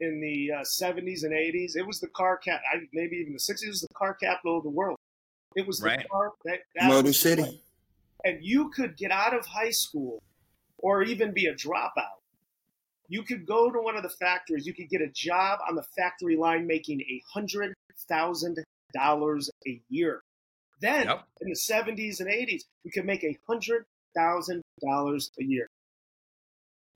in 0.00 0.20
the 0.20 0.52
uh, 0.52 0.60
70s 0.62 1.24
and 1.24 1.32
80s, 1.32 1.76
it 1.76 1.86
was 1.86 2.00
the 2.00 2.08
car 2.08 2.36
cap, 2.38 2.60
I, 2.72 2.78
maybe 2.92 3.16
even 3.16 3.32
the 3.32 3.38
60s, 3.38 3.64
it 3.64 3.68
was 3.68 3.80
the 3.80 3.94
car 3.94 4.14
capital 4.14 4.58
of 4.58 4.62
the 4.62 4.70
world. 4.70 4.96
It 5.56 5.66
was 5.66 5.80
the 5.80 6.04
car 6.10 6.32
that, 6.44 6.60
that 6.76 6.88
Motor 6.88 7.08
was- 7.08 7.20
City. 7.20 7.60
and 8.24 8.38
you 8.42 8.70
could 8.70 8.96
get 8.96 9.10
out 9.10 9.34
of 9.34 9.44
high 9.46 9.70
school 9.70 10.22
or 10.78 11.02
even 11.02 11.32
be 11.32 11.46
a 11.46 11.54
dropout. 11.54 12.18
You 13.08 13.22
could 13.22 13.46
go 13.46 13.70
to 13.70 13.80
one 13.80 13.96
of 13.96 14.02
the 14.02 14.10
factories, 14.10 14.66
you 14.66 14.74
could 14.74 14.88
get 14.90 15.00
a 15.00 15.08
job 15.08 15.60
on 15.68 15.76
the 15.76 15.84
factory 15.96 16.36
line 16.36 16.66
making 16.66 17.00
a 17.00 17.22
hundred 17.32 17.74
thousand 18.08 18.58
dollars 18.94 19.50
a 19.66 19.80
year. 19.88 20.22
Then 20.80 21.06
Yep. 21.06 21.26
in 21.40 21.48
the 21.48 21.56
seventies 21.56 22.20
and 22.20 22.30
eighties, 22.30 22.64
you 22.84 22.90
could 22.90 23.06
make 23.06 23.24
a 23.24 23.36
hundred 23.46 23.84
thousand 24.14 24.62
dollars 24.80 25.30
a 25.40 25.44
year. 25.44 25.66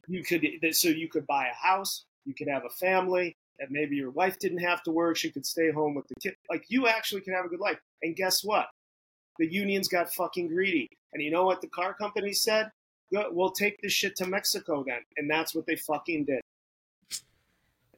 You 0.09 0.23
could 0.23 0.45
so 0.73 0.89
you 0.89 1.09
could 1.09 1.27
buy 1.27 1.49
a 1.49 1.55
house, 1.55 2.05
you 2.25 2.35
could 2.35 2.49
have 2.49 2.65
a 2.65 2.71
family, 2.71 3.35
and 3.59 3.71
maybe 3.71 3.97
your 3.97 4.11
wife 4.11 4.39
didn't 4.39 4.59
have 4.59 4.83
to 4.85 4.91
work, 4.91 5.17
she 5.17 5.31
could 5.31 5.47
stay 5.47 5.71
home 5.71 5.95
with 5.95 6.07
the 6.09 6.15
kid. 6.21 6.35
Like 6.51 6.65
you 6.69 6.89
actually 6.89 7.23
could 7.23 7.35
have 7.35 7.45
a 7.45 7.49
good 7.49 7.61
life. 7.61 7.79
And 8.03 8.17
guess 8.17 8.43
what? 8.45 8.67
The 9.39 9.51
unions 9.51 9.89
got 9.89 10.13
fucking 10.13 10.49
greedy. 10.49 10.89
And 11.13 11.23
you 11.23 11.31
know 11.31 11.45
what 11.45 11.61
the 11.61 11.69
car 11.69 11.95
company 11.95 12.33
said? 12.33 12.71
Good, 13.13 13.27
we'll 13.31 13.51
take 13.51 13.81
this 13.83 13.93
shit 13.93 14.17
to 14.17 14.27
Mexico 14.27 14.85
then. 14.87 15.01
And 15.17 15.31
that's 15.31 15.55
what 15.55 15.67
they 15.67 15.77
fucking 15.77 16.25
did. 16.25 16.41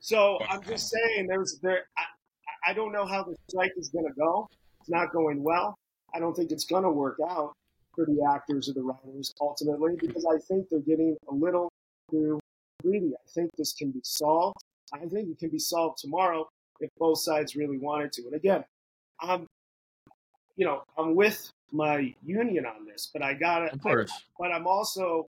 So 0.01 0.39
I'm 0.49 0.63
just 0.63 0.91
saying, 0.91 1.29
there's 1.29 1.59
there. 1.63 1.85
I, 1.97 2.71
I 2.71 2.75
don't 2.75 2.93
know 2.93 3.07
how 3.07 3.23
the 3.23 3.37
strike 3.49 3.73
is 3.77 3.91
going 3.91 4.07
to 4.07 4.13
go. 4.13 4.49
It's 4.81 4.91
not 4.91 5.13
going 5.13 5.43
well. 5.43 5.77
I 6.15 6.19
don't 6.19 6.35
think 6.35 6.51
it's 6.51 6.65
going 6.65 6.83
to 6.83 6.91
work 6.91 7.19
out 7.29 7.53
for 7.95 8.07
the 8.07 8.29
actors 8.35 8.69
or 8.69 8.73
the 8.73 8.83
writers 8.83 9.33
ultimately 9.41 9.97
because 9.99 10.27
I 10.27 10.39
think 10.39 10.69
they're 10.69 10.81
getting 10.81 11.17
a 11.31 11.35
little 11.35 11.71
too 12.11 12.41
greedy. 12.83 13.13
I 13.15 13.29
think 13.35 13.51
this 13.57 13.73
can 13.73 13.91
be 13.91 14.01
solved. 14.03 14.57
I 14.93 14.99
think 14.99 15.29
it 15.31 15.39
can 15.39 15.49
be 15.49 15.59
solved 15.59 15.99
tomorrow 15.99 16.49
if 16.81 16.91
both 16.99 17.19
sides 17.21 17.57
really 17.57 17.79
wanted 17.79 18.13
to. 18.13 18.23
And 18.23 18.35
again, 18.35 18.65
I'm, 19.21 19.47
you 20.57 20.67
know, 20.67 20.83
I'm 20.99 21.15
with 21.15 21.51
my 21.75 22.15
union 22.25 22.65
on 22.67 22.87
this, 22.87 23.11
but 23.13 23.23
I 23.23 23.35
got 23.35 23.63
it. 23.63 23.73
Of 23.73 23.83
course. 23.83 24.13
but 24.39 24.53
I'm 24.53 24.67
also 24.67 25.27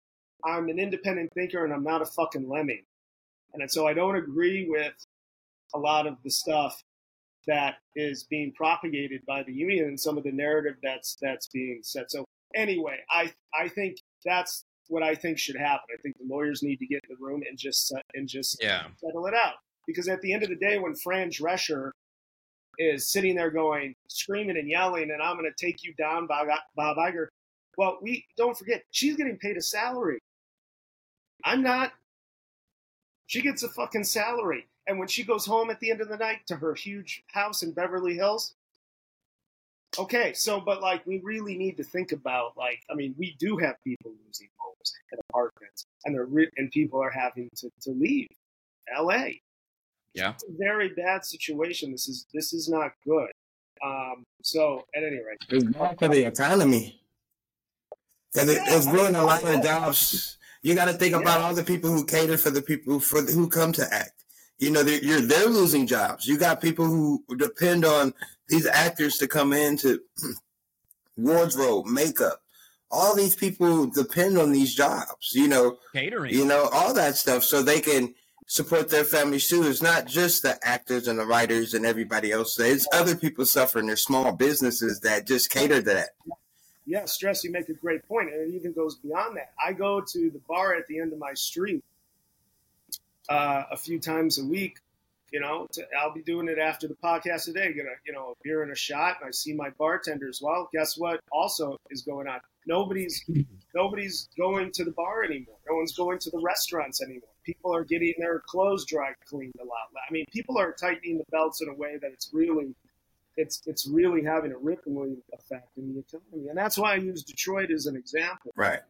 I'm 0.46 0.70
an 0.70 0.80
independent 0.80 1.32
thinker 1.34 1.66
and 1.66 1.74
I'm 1.74 1.84
not 1.84 2.02
a 2.02 2.06
fucking 2.06 2.48
lemming. 2.50 2.84
And 3.54 3.70
so 3.70 3.88
I 3.88 3.94
don't 3.94 4.16
agree 4.16 4.68
with 4.70 4.94
a 5.76 5.78
lot 5.80 6.08
of 6.08 6.16
the 6.24 6.30
stuff 6.32 6.82
that 7.48 7.76
is 7.96 8.24
being 8.24 8.54
propagated 8.54 9.22
by 9.28 9.44
the 9.44 9.52
union 9.54 9.86
and 9.86 10.00
some 10.00 10.18
of 10.18 10.24
the 10.24 10.32
narrative 10.32 10.76
that's 10.82 11.18
that's 11.22 11.48
being 11.50 11.80
said. 11.84 12.06
So 12.10 12.24
anyway, 12.56 12.98
I 13.12 13.32
I 13.60 13.68
think 13.68 13.98
that's 14.26 14.64
what 14.88 15.04
I 15.04 15.14
think 15.16 15.38
should 15.38 15.58
happen. 15.58 15.86
I 15.94 16.02
think 16.02 16.18
the 16.18 16.26
lawyers 16.34 16.64
need 16.64 16.78
to 16.78 16.88
get 16.88 17.02
in 17.08 17.16
the 17.16 17.24
room 17.24 17.44
and 17.48 17.58
just 17.58 17.88
set- 17.88 18.04
and 18.16 18.28
just 18.28 18.58
Yeah. 18.64 18.88
settle 18.98 19.26
it 19.28 19.34
out. 19.36 19.56
Because 19.86 20.08
at 20.08 20.22
the 20.22 20.34
end 20.34 20.44
of 20.44 20.50
the 20.50 20.56
day, 20.56 20.80
when 20.80 20.96
Fran 20.96 21.30
Drescher 21.32 21.92
is 22.80 23.12
sitting 23.12 23.36
there 23.36 23.52
going, 23.52 23.94
screaming 24.08 24.58
and 24.58 24.70
yelling, 24.70 25.12
and 25.12 25.22
I'm 25.22 25.38
going 25.38 25.52
to 25.54 25.66
take 25.66 25.84
you 25.84 25.94
down, 25.96 26.28
Bob, 26.28 26.48
Iger. 26.78 27.28
Well, 27.78 28.00
we 28.02 28.26
don't 28.38 28.58
forget 28.58 28.84
she's 28.92 29.16
getting 29.16 29.38
paid 29.38 29.58
a 29.58 29.62
salary. 29.62 30.20
I'm 31.44 31.62
not. 31.62 31.92
She 33.28 33.42
gets 33.42 33.64
a 33.64 33.70
fucking 33.70 34.06
salary, 34.06 34.66
and 34.88 34.98
when 34.98 35.08
she 35.08 35.24
goes 35.24 35.46
home 35.46 35.70
at 35.70 35.80
the 35.80 35.92
end 35.92 36.02
of 36.02 36.10
the 36.10 36.18
night 36.18 36.40
to 36.48 36.56
her 36.56 36.74
huge 36.74 37.24
house 37.28 37.62
in 37.62 37.74
Beverly 37.74 38.16
Hills. 38.16 38.54
Okay, 39.98 40.34
so 40.34 40.60
but 40.62 40.82
like 40.82 41.06
we 41.06 41.20
really 41.24 41.58
need 41.58 41.78
to 41.78 41.84
think 41.84 42.12
about 42.12 42.56
like 42.58 42.80
I 42.92 42.96
mean 42.96 43.16
we 43.18 43.36
do 43.40 43.58
have 43.58 43.76
people 43.84 44.12
losing 44.26 44.50
homes 44.58 44.94
and 45.12 45.20
apartments 45.30 45.86
and 46.06 46.14
they're 46.14 46.26
re- 46.26 46.52
and 46.58 46.70
people 46.70 47.02
are 47.02 47.10
having 47.10 47.50
to, 47.58 47.70
to 47.82 47.92
leave 47.92 48.28
L.A 48.96 49.42
Yeah. 50.14 50.32
it's 50.32 50.44
a 50.44 50.58
very 50.58 50.90
bad 50.90 51.26
situation. 51.26 51.92
This 51.92 52.08
is 52.08 52.26
this 52.34 52.54
is 52.54 52.70
not 52.70 52.92
good. 53.06 53.30
Um, 53.84 54.26
so 54.42 54.86
at 54.96 55.04
any 55.04 55.18
rate, 55.18 55.38
It's 55.50 55.64
bad 55.66 55.98
for 55.98 56.08
the 56.08 56.26
economy. 56.26 57.02
Because 58.34 58.50
it, 58.50 58.62
it's 58.66 58.88
ruining 58.88 59.16
a 59.16 59.24
lot 59.24 59.44
of 59.44 59.64
jobs. 59.64 60.38
You 60.62 60.76
got 60.76 60.86
to 60.86 60.94
think 60.94 61.16
about 61.16 61.42
all 61.42 61.54
the 61.54 61.64
people 61.64 61.90
who 61.90 62.06
cater 62.06 62.38
for 62.38 62.50
the 62.50 62.62
people 62.62 63.00
for 63.00 63.22
the, 63.22 63.32
who 63.32 63.48
come 63.48 63.72
to 63.74 63.94
act. 63.94 64.26
You 64.60 64.72
know, 64.72 64.84
they're, 64.84 65.02
you're 65.02 65.22
they're 65.22 65.48
losing 65.48 65.88
jobs. 65.88 66.28
You 66.28 66.38
got 66.38 66.62
people 66.62 66.86
who 66.86 67.24
depend 67.38 67.86
on 67.86 68.14
these 68.50 68.66
actors 68.66 69.18
to 69.18 69.28
come 69.28 69.54
in 69.54 69.78
to 69.78 70.02
wardrobe, 71.18 71.86
makeup. 71.86 72.42
All 72.92 73.16
these 73.16 73.36
people 73.36 73.88
depend 73.88 74.38
on 74.38 74.52
these 74.52 74.76
jobs. 74.76 75.32
You 75.34 75.48
know, 75.48 75.78
Catering. 75.94 76.34
you 76.34 76.46
know 76.46 76.68
all 76.74 76.94
that 76.94 77.16
stuff, 77.16 77.44
so 77.44 77.64
they 77.64 77.80
can 77.80 78.14
support 78.50 78.90
their 78.90 79.04
families 79.06 79.48
too. 79.48 79.64
It's 79.64 79.82
not 79.82 80.08
just 80.08 80.42
the 80.42 80.60
actors 80.68 81.08
and 81.08 81.18
the 81.18 81.26
writers 81.26 81.76
and 81.76 81.86
everybody 81.86 82.32
else. 82.32 82.60
It's 82.60 82.88
other 82.92 83.16
people 83.16 83.46
suffering. 83.46 83.86
There's 83.86 84.04
small 84.04 84.34
businesses 84.34 85.00
that 85.02 85.28
just 85.28 85.52
cater 85.52 85.82
to 85.82 85.82
that. 85.94 86.10
yeah, 86.86 87.06
stress. 87.06 87.44
You 87.44 87.52
make 87.52 87.70
a 87.70 87.74
great 87.74 88.06
point, 88.08 88.34
and 88.34 88.42
it 88.42 88.56
even 88.56 88.74
goes 88.74 88.96
beyond 88.96 89.38
that. 89.38 89.52
I 89.64 89.74
go 89.74 90.02
to 90.02 90.32
the 90.32 90.42
bar 90.50 90.76
at 90.76 90.88
the 90.88 91.00
end 91.00 91.14
of 91.14 91.20
my 91.20 91.34
street 91.36 91.84
uh, 93.30 93.64
a 93.72 93.78
few 93.78 94.00
times 94.00 94.40
a 94.40 94.46
week. 94.46 94.80
You 95.32 95.40
know, 95.40 95.68
to, 95.74 95.84
I'll 95.96 96.12
be 96.12 96.24
doing 96.24 96.48
it 96.48 96.58
after 96.58 96.88
the 96.88 96.96
podcast 96.96 97.46
today. 97.46 97.72
Get 97.72 97.86
a 97.86 97.94
you 98.04 98.14
know 98.14 98.32
a 98.32 98.34
beer 98.44 98.64
and 98.64 98.72
a 98.72 98.76
shot, 98.76 99.18
and 99.22 99.28
I 99.28 99.32
see 99.32 99.54
my 99.54 99.70
bartenders. 99.78 100.42
Well, 100.42 100.68
guess 100.74 100.98
what? 100.98 101.20
Also 101.32 101.78
is 101.92 102.02
going 102.02 102.28
on. 102.28 102.40
Nobody's 102.66 103.24
nobody's 103.76 104.28
going 104.36 104.72
to 104.72 104.84
the 104.84 104.92
bar 104.92 105.24
anymore. 105.24 105.58
No 105.70 105.76
one's 105.76 105.96
going 105.96 106.18
to 106.18 106.32
the 106.32 106.40
restaurants 106.40 107.04
anymore. 107.04 107.30
People 107.50 107.74
are 107.74 107.84
getting 107.84 108.14
their 108.20 108.42
clothes 108.46 108.86
dry 108.86 109.12
cleaned 109.28 109.54
a 109.60 109.66
lot. 109.66 109.90
I 110.08 110.14
mean, 110.14 110.26
people 110.32 110.60
are 110.60 110.72
tightening 110.72 111.18
the 111.18 111.24
belts 111.32 111.62
in 111.62 111.70
a 111.70 111.74
way 111.74 111.98
that 112.00 112.12
it's 112.12 112.30
really, 112.32 112.76
it's 113.38 113.64
it's 113.66 113.88
really 113.88 114.24
having 114.24 114.52
a 114.52 114.58
rippling 114.58 115.18
effect 115.34 115.70
in 115.76 115.94
the 115.96 116.00
economy, 116.02 116.50
and 116.50 116.56
that's 116.58 116.78
why 116.78 116.94
I 116.94 116.98
use 116.98 117.24
Detroit 117.24 117.72
as 117.72 117.88
an 117.88 117.96
example 117.96 118.52
Right. 118.56 118.82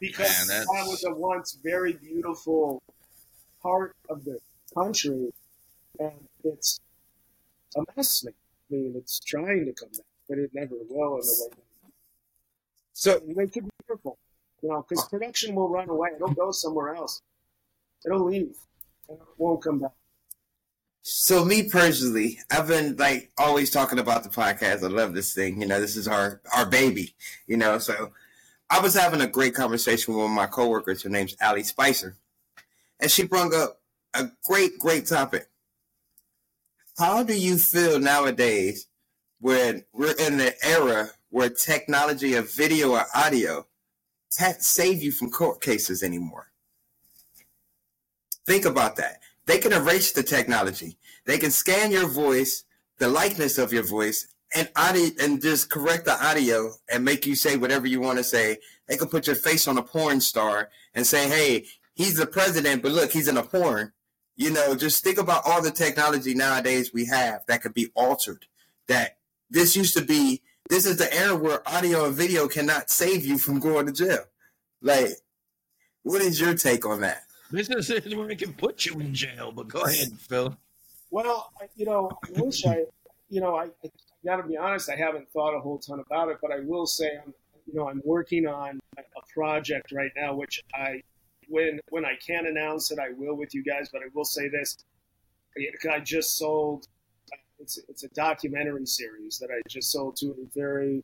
because 0.00 0.48
Man, 0.48 0.58
that 0.66 0.86
was 0.88 1.04
a 1.04 1.14
once 1.14 1.56
very 1.62 1.92
beautiful 1.92 2.82
part 3.62 3.94
of 4.08 4.24
the 4.24 4.38
country, 4.74 5.32
and 6.00 6.12
it's 6.42 6.80
a 7.76 7.82
mess 7.96 8.24
now. 8.24 8.32
I 8.70 8.74
mean, 8.74 8.94
it's 8.96 9.20
trying 9.20 9.66
to 9.66 9.72
come 9.72 9.90
back, 9.90 10.06
but 10.28 10.38
it 10.38 10.50
never 10.52 10.74
will 10.88 11.14
in 11.20 11.26
the 11.26 11.48
way. 11.48 11.56
So 12.92 13.20
They 13.20 13.46
could 13.46 13.64
be 13.64 13.70
careful, 13.86 14.18
you 14.64 14.70
know, 14.70 14.84
because 14.88 15.06
production 15.08 15.54
will 15.54 15.68
run 15.68 15.90
away. 15.90 16.08
It'll 16.16 16.32
go 16.32 16.50
somewhere 16.50 16.94
else. 16.94 17.20
It'll 18.06 18.24
leave, 18.24 18.56
and 19.10 19.18
it 19.18 19.24
won't 19.36 19.62
come 19.62 19.80
back. 19.80 19.92
So 21.02 21.44
me 21.44 21.68
personally, 21.68 22.38
I've 22.50 22.66
been 22.66 22.96
like 22.96 23.30
always 23.36 23.70
talking 23.70 23.98
about 23.98 24.22
the 24.22 24.30
podcast. 24.30 24.82
I 24.82 24.86
love 24.86 25.12
this 25.12 25.34
thing. 25.34 25.60
You 25.60 25.66
know, 25.66 25.82
this 25.82 25.96
is 25.96 26.08
our 26.08 26.40
our 26.56 26.64
baby. 26.64 27.14
You 27.46 27.58
know, 27.58 27.76
so 27.76 28.12
I 28.70 28.80
was 28.80 28.94
having 28.94 29.20
a 29.20 29.26
great 29.26 29.54
conversation 29.54 30.14
with 30.14 30.22
one 30.22 30.30
of 30.30 30.36
my 30.36 30.46
coworkers. 30.46 31.02
Her 31.02 31.10
name's 31.10 31.36
Allie 31.42 31.62
Spicer, 31.62 32.16
and 32.98 33.10
she 33.10 33.24
brought 33.24 33.52
up 33.52 33.82
a 34.14 34.30
great 34.46 34.78
great 34.78 35.06
topic. 35.06 35.46
How 36.96 37.22
do 37.22 37.38
you 37.38 37.58
feel 37.58 38.00
nowadays 38.00 38.86
when 39.40 39.84
we're 39.92 40.16
in 40.18 40.38
the 40.38 40.54
era 40.64 41.10
where 41.28 41.50
technology 41.50 42.32
of 42.32 42.50
video 42.50 42.92
or 42.92 43.04
audio 43.14 43.66
can't 44.36 44.62
save 44.62 45.02
you 45.02 45.12
from 45.12 45.30
court 45.30 45.60
cases 45.60 46.02
anymore? 46.02 46.50
Think 48.46 48.64
about 48.64 48.96
that. 48.96 49.20
They 49.46 49.58
can 49.58 49.72
erase 49.72 50.12
the 50.12 50.22
technology. 50.22 50.96
They 51.26 51.38
can 51.38 51.50
scan 51.50 51.90
your 51.90 52.08
voice, 52.08 52.64
the 52.98 53.08
likeness 53.08 53.58
of 53.58 53.72
your 53.72 53.82
voice, 53.86 54.28
and 54.54 54.70
audio, 54.76 55.10
and 55.20 55.42
just 55.42 55.70
correct 55.70 56.04
the 56.04 56.24
audio 56.24 56.72
and 56.90 57.04
make 57.04 57.26
you 57.26 57.34
say 57.34 57.56
whatever 57.56 57.86
you 57.86 58.00
want 58.00 58.18
to 58.18 58.24
say. 58.24 58.58
They 58.86 58.96
can 58.96 59.08
put 59.08 59.26
your 59.26 59.36
face 59.36 59.66
on 59.66 59.78
a 59.78 59.82
porn 59.82 60.20
star 60.20 60.70
and 60.94 61.06
say, 61.06 61.28
"Hey, 61.28 61.66
he's 61.94 62.16
the 62.16 62.26
president, 62.26 62.82
but 62.82 62.92
look, 62.92 63.12
he's 63.12 63.28
in 63.28 63.36
a 63.36 63.42
porn." 63.42 63.92
You 64.36 64.50
know, 64.50 64.74
just 64.74 65.02
think 65.02 65.18
about 65.18 65.42
all 65.44 65.62
the 65.62 65.70
technology 65.70 66.34
nowadays 66.34 66.92
we 66.92 67.06
have 67.06 67.44
that 67.46 67.62
could 67.62 67.74
be 67.74 67.90
altered. 67.94 68.46
That 68.86 69.18
this 69.50 69.74
used 69.76 69.96
to 69.96 70.04
be. 70.04 70.42
This 70.70 70.86
is 70.86 70.96
the 70.96 71.12
era 71.14 71.36
where 71.36 71.66
audio 71.68 72.06
and 72.06 72.14
video 72.14 72.48
cannot 72.48 72.88
save 72.90 73.24
you 73.24 73.36
from 73.36 73.60
going 73.60 73.84
to 73.86 73.92
jail. 73.92 74.24
Like, 74.80 75.10
what 76.02 76.22
is 76.22 76.40
your 76.40 76.54
take 76.54 76.86
on 76.86 77.02
that? 77.02 77.24
This 77.50 77.68
is 77.68 78.14
where 78.14 78.26
we 78.26 78.34
can 78.34 78.54
put 78.54 78.86
you 78.86 78.98
in 78.98 79.14
jail. 79.14 79.52
But 79.52 79.68
go 79.68 79.82
ahead, 79.82 80.12
Phil. 80.18 80.56
Well, 81.10 81.52
I, 81.60 81.66
you 81.76 81.84
know, 81.84 82.10
I 82.24 82.40
wish 82.40 82.64
I, 82.64 82.84
you 83.28 83.40
know, 83.42 83.56
I, 83.56 83.64
I 83.84 83.90
got 84.24 84.36
to 84.36 84.42
be 84.42 84.56
honest. 84.56 84.88
I 84.88 84.96
haven't 84.96 85.28
thought 85.30 85.54
a 85.54 85.60
whole 85.60 85.78
ton 85.78 86.00
about 86.00 86.30
it, 86.30 86.38
but 86.40 86.50
I 86.50 86.60
will 86.60 86.86
say, 86.86 87.10
I'm, 87.24 87.34
you 87.66 87.74
know, 87.74 87.88
I'm 87.88 88.00
working 88.02 88.46
on 88.46 88.80
a 88.98 89.02
project 89.34 89.92
right 89.92 90.10
now, 90.16 90.34
which 90.34 90.62
I, 90.74 91.02
when 91.48 91.78
when 91.90 92.06
I 92.06 92.14
can 92.26 92.46
announce 92.46 92.90
it, 92.90 92.98
I 92.98 93.10
will 93.16 93.36
with 93.36 93.54
you 93.54 93.62
guys. 93.62 93.90
But 93.92 94.00
I 94.00 94.06
will 94.14 94.24
say 94.24 94.48
this: 94.48 94.78
I 95.90 96.00
just 96.00 96.38
sold. 96.38 96.88
It's 97.64 97.78
it's 97.88 98.04
a 98.04 98.08
documentary 98.08 98.84
series 98.84 99.38
that 99.38 99.48
I 99.50 99.58
just 99.66 99.90
sold 99.90 100.16
to 100.16 100.32
a 100.32 100.46
very 100.54 101.02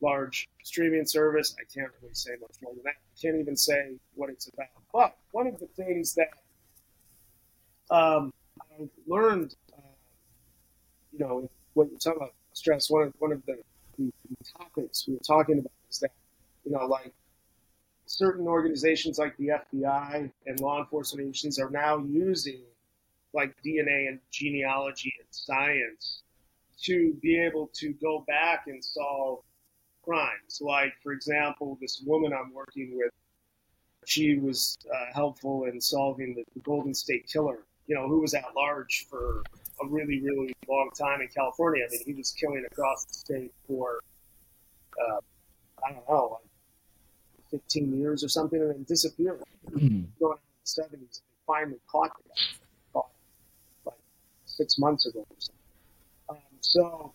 large 0.00 0.48
streaming 0.64 1.04
service. 1.04 1.54
I 1.60 1.64
can't 1.70 1.92
really 2.00 2.14
say 2.14 2.30
much 2.40 2.56
more 2.62 2.72
than 2.72 2.82
that. 2.84 2.94
I 2.94 3.20
can't 3.20 3.36
even 3.38 3.54
say 3.58 3.96
what 4.14 4.30
it's 4.30 4.48
about. 4.48 4.68
But 4.90 5.14
one 5.32 5.46
of 5.46 5.60
the 5.60 5.66
things 5.66 6.14
that 6.14 6.28
um, 7.94 8.32
I've 8.80 8.88
learned, 9.06 9.54
uh, 9.76 9.94
you 11.12 11.18
know, 11.18 11.50
when 11.74 11.90
you 11.90 11.98
talk 11.98 12.16
about 12.16 12.32
stress, 12.54 12.88
one 12.88 13.02
of 13.02 13.12
one 13.18 13.32
of 13.32 13.44
the, 13.44 13.58
the, 13.98 14.10
the 14.30 14.44
topics 14.58 15.06
we 15.06 15.12
were 15.12 15.20
talking 15.20 15.58
about 15.58 15.72
is 15.90 15.98
that, 15.98 16.12
you 16.64 16.72
know, 16.72 16.86
like 16.86 17.12
certain 18.06 18.48
organizations 18.48 19.18
like 19.18 19.36
the 19.36 19.48
FBI 19.48 20.30
and 20.46 20.60
law 20.60 20.78
enforcement 20.78 21.28
agencies 21.28 21.58
are 21.58 21.68
now 21.68 21.98
using 21.98 22.62
like 23.34 23.54
DNA 23.64 24.08
and 24.08 24.18
genealogy 24.30 25.12
and 25.18 25.26
science 25.30 26.22
to 26.82 27.14
be 27.22 27.38
able 27.38 27.70
to 27.74 27.92
go 27.94 28.24
back 28.26 28.64
and 28.66 28.84
solve 28.84 29.40
crimes. 30.02 30.60
Like, 30.60 30.92
for 31.02 31.12
example, 31.12 31.78
this 31.80 32.02
woman 32.04 32.32
I'm 32.32 32.52
working 32.52 32.96
with, 32.96 33.10
she 34.04 34.36
was 34.38 34.76
uh, 34.92 35.12
helpful 35.14 35.64
in 35.64 35.80
solving 35.80 36.34
the, 36.34 36.44
the, 36.54 36.60
Golden 36.60 36.92
State 36.92 37.28
Killer, 37.32 37.64
you 37.86 37.94
know, 37.94 38.08
who 38.08 38.20
was 38.20 38.34
at 38.34 38.44
large 38.56 39.06
for 39.08 39.42
a 39.80 39.86
really, 39.86 40.20
really 40.20 40.52
long 40.68 40.90
time 40.98 41.20
in 41.20 41.28
California. 41.28 41.84
I 41.86 41.90
mean, 41.90 42.00
he 42.04 42.14
was 42.14 42.32
killing 42.32 42.64
across 42.70 43.04
the 43.04 43.14
state 43.14 43.52
for, 43.66 44.00
uh, 45.00 45.20
I 45.86 45.92
don't 45.92 46.08
know, 46.08 46.40
like 47.52 47.60
15 47.62 47.96
years 48.00 48.24
or 48.24 48.28
something, 48.28 48.60
and 48.60 48.70
then 48.70 48.84
disappeared. 48.88 49.40
Mm-hmm. 49.70 50.02
Going 50.18 50.38
in 50.38 50.98
the 50.98 50.98
70s, 50.98 51.20
they 51.20 51.36
finally 51.46 51.78
caught 51.86 52.10
the 52.16 52.28
guy, 52.28 52.61
six 54.56 54.78
months 54.78 55.06
ago. 55.06 55.26
Um, 56.28 56.36
so, 56.60 57.12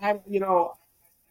I, 0.00 0.20
you 0.26 0.40
know, 0.40 0.72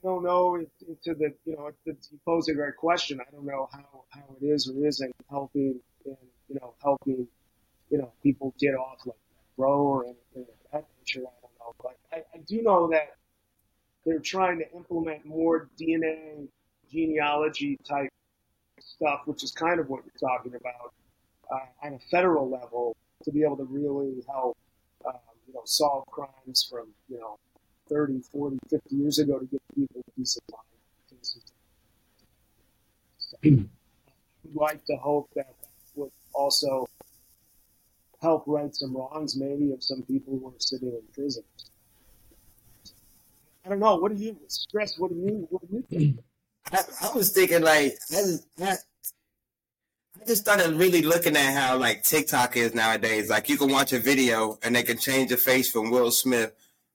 I 0.04 0.08
don't 0.08 0.24
know 0.24 0.58
to 1.04 1.14
the 1.14 1.34
you 1.46 1.56
know 1.56 1.72
you 1.86 1.96
pose 2.26 2.48
a 2.48 2.54
great 2.54 2.78
question. 2.78 3.20
I 3.20 3.30
don't 3.32 3.46
know 3.46 3.68
how, 3.72 4.04
how 4.10 4.24
it 4.42 4.46
is 4.46 4.70
or 4.70 4.88
isn't 4.88 5.14
helping 5.30 5.80
in 6.06 6.18
you 6.48 6.56
know 6.56 6.74
helping 6.82 7.28
you 7.90 7.98
know 7.98 8.12
people 8.24 8.54
get 8.60 8.76
off 8.76 9.06
like 9.06 9.18
row 9.58 9.82
or 9.82 10.06
anything 10.06 10.46
of 10.50 10.72
that 10.72 10.86
nature. 10.98 11.28
I 11.28 11.36
don't 11.42 11.54
know, 11.60 11.76
but 11.82 11.98
I, 12.14 12.18
I 12.34 12.42
do 12.48 12.62
know 12.62 12.90
that 12.92 13.16
they're 14.06 14.20
trying 14.20 14.60
to 14.60 14.72
implement 14.74 15.26
more 15.26 15.70
DNA 15.80 16.48
genealogy 16.92 17.78
type 17.88 18.10
stuff, 18.80 19.22
which 19.26 19.44
is 19.44 19.52
kind 19.52 19.80
of 19.80 19.90
what 19.90 20.04
you're 20.06 20.30
talking 20.30 20.56
about 20.56 20.94
uh, 21.52 21.86
on 21.86 21.94
a 21.96 22.00
federal 22.10 22.50
level 22.50 22.96
to 23.24 23.32
be 23.32 23.44
able 23.44 23.58
to 23.58 23.66
really 23.66 24.24
help 24.28 24.58
um, 25.06 25.14
you 25.48 25.54
know 25.54 25.62
solve 25.66 26.06
crimes 26.08 26.68
from 26.70 26.88
you 27.10 27.20
know 27.20 27.38
30, 27.90 28.22
40, 28.32 28.58
50 28.70 28.96
years 28.96 29.20
ago 29.20 29.40
to 29.40 29.46
give 29.46 29.60
people 29.76 30.04
peace 30.16 30.38
of 30.38 30.44
mind. 30.52 30.64
I'd 33.46 34.56
like 34.56 34.84
to 34.86 34.96
hope 34.98 35.30
that 35.36 35.54
would 35.96 36.12
also 36.34 36.88
help 38.22 38.44
right 38.48 38.74
some 38.76 38.96
wrongs, 38.96 39.38
maybe, 39.38 39.72
of 39.72 39.84
some 39.84 40.02
people 40.04 40.40
who 40.40 40.48
are 40.48 40.60
sitting 40.60 40.90
in 40.90 41.02
prison. 41.14 41.44
I 43.66 43.70
don't 43.70 43.80
know. 43.80 43.96
What 43.96 44.16
do 44.16 44.24
you 44.24 44.38
stress? 44.48 44.98
What 44.98 45.12
do 45.12 45.18
you? 45.18 45.48
What 45.50 45.70
do 45.70 45.76
you 45.78 45.84
think? 45.84 46.20
I, 46.72 46.82
I 47.10 47.16
was 47.16 47.32
thinking 47.32 47.62
like 47.62 47.98
I, 48.12 48.22
I, 48.62 48.76
I 50.22 50.26
just 50.26 50.42
started 50.42 50.74
really 50.74 51.02
looking 51.02 51.38
at 51.38 51.54
how 51.54 51.78
like 51.78 52.04
TikTok 52.04 52.58
is 52.58 52.74
nowadays. 52.74 53.30
Like 53.30 53.48
you 53.48 53.58
can 53.58 53.72
watch 53.72 53.94
a 53.94 54.00
video 54.00 54.60
and 54.64 54.76
they 54.76 54.84
can 54.84 54.98
change 54.98 55.30
the 55.30 55.38
face 55.38 55.72
from 55.72 55.92
Will 55.92 56.12
Smith 56.12 56.52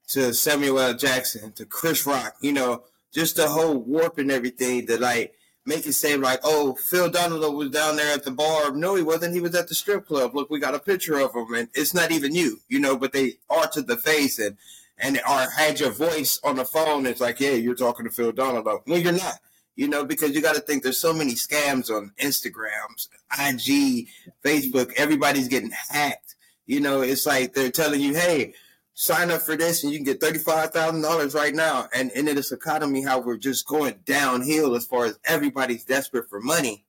to 0.08 0.34
Samuel 0.34 0.78
L. 0.78 0.94
Jackson 0.94 1.52
to 1.52 1.64
Chris 1.64 2.06
Rock, 2.06 2.36
you 2.40 2.52
know, 2.52 2.82
just 3.12 3.36
the 3.36 3.48
whole 3.48 3.78
warp 3.78 4.18
and 4.18 4.30
everything 4.30 4.86
to 4.86 5.00
like 5.00 5.34
make 5.64 5.86
it 5.86 5.94
seem 5.94 6.20
like, 6.20 6.40
oh, 6.44 6.74
Phil 6.74 7.10
Donlon 7.10 7.56
was 7.56 7.70
down 7.70 7.96
there 7.96 8.12
at 8.12 8.24
the 8.24 8.30
bar. 8.30 8.72
No, 8.72 8.94
he 8.94 9.02
wasn't. 9.02 9.34
He 9.34 9.40
was 9.40 9.54
at 9.54 9.68
the 9.68 9.74
strip 9.74 10.06
club. 10.06 10.34
Look, 10.34 10.50
we 10.50 10.58
got 10.58 10.74
a 10.74 10.78
picture 10.78 11.18
of 11.18 11.34
him, 11.34 11.54
and 11.54 11.68
it's 11.72 11.94
not 11.94 12.10
even 12.10 12.34
you, 12.34 12.58
you 12.68 12.78
know. 12.78 12.96
But 12.96 13.14
they 13.14 13.34
altered 13.48 13.86
the 13.86 13.96
face 13.96 14.38
and 14.38 14.58
and 14.98 15.18
or 15.28 15.46
had 15.56 15.80
your 15.80 15.90
voice 15.90 16.38
on 16.44 16.56
the 16.56 16.66
phone. 16.66 17.06
It's 17.06 17.22
like, 17.22 17.40
yeah, 17.40 17.52
you're 17.52 17.74
talking 17.74 18.04
to 18.04 18.12
Phil 18.12 18.32
Donlon. 18.32 18.86
No, 18.86 18.96
you're 18.96 19.12
not. 19.12 19.38
You 19.76 19.88
know, 19.88 20.04
because 20.04 20.34
you 20.34 20.40
got 20.40 20.54
to 20.54 20.60
think 20.60 20.82
there's 20.82 21.00
so 21.00 21.12
many 21.12 21.32
scams 21.32 21.90
on 21.90 22.12
Instagrams, 22.20 23.08
IG, 23.32 24.08
Facebook. 24.44 24.92
Everybody's 24.96 25.48
getting 25.48 25.72
hacked. 25.72 26.36
You 26.66 26.80
know, 26.80 27.02
it's 27.02 27.26
like 27.26 27.54
they're 27.54 27.70
telling 27.70 28.00
you, 28.00 28.14
hey, 28.14 28.54
sign 28.94 29.30
up 29.30 29.42
for 29.42 29.56
this 29.56 29.82
and 29.82 29.92
you 29.92 29.98
can 29.98 30.04
get 30.04 30.20
$35,000 30.20 31.34
right 31.34 31.54
now. 31.54 31.88
And, 31.92 32.10
and 32.12 32.28
in 32.28 32.36
this 32.36 32.52
economy, 32.52 33.02
how 33.02 33.20
we're 33.20 33.36
just 33.36 33.66
going 33.66 33.96
downhill 34.04 34.74
as 34.76 34.86
far 34.86 35.04
as 35.04 35.18
everybody's 35.24 35.84
desperate 35.84 36.30
for 36.30 36.40
money. 36.40 36.86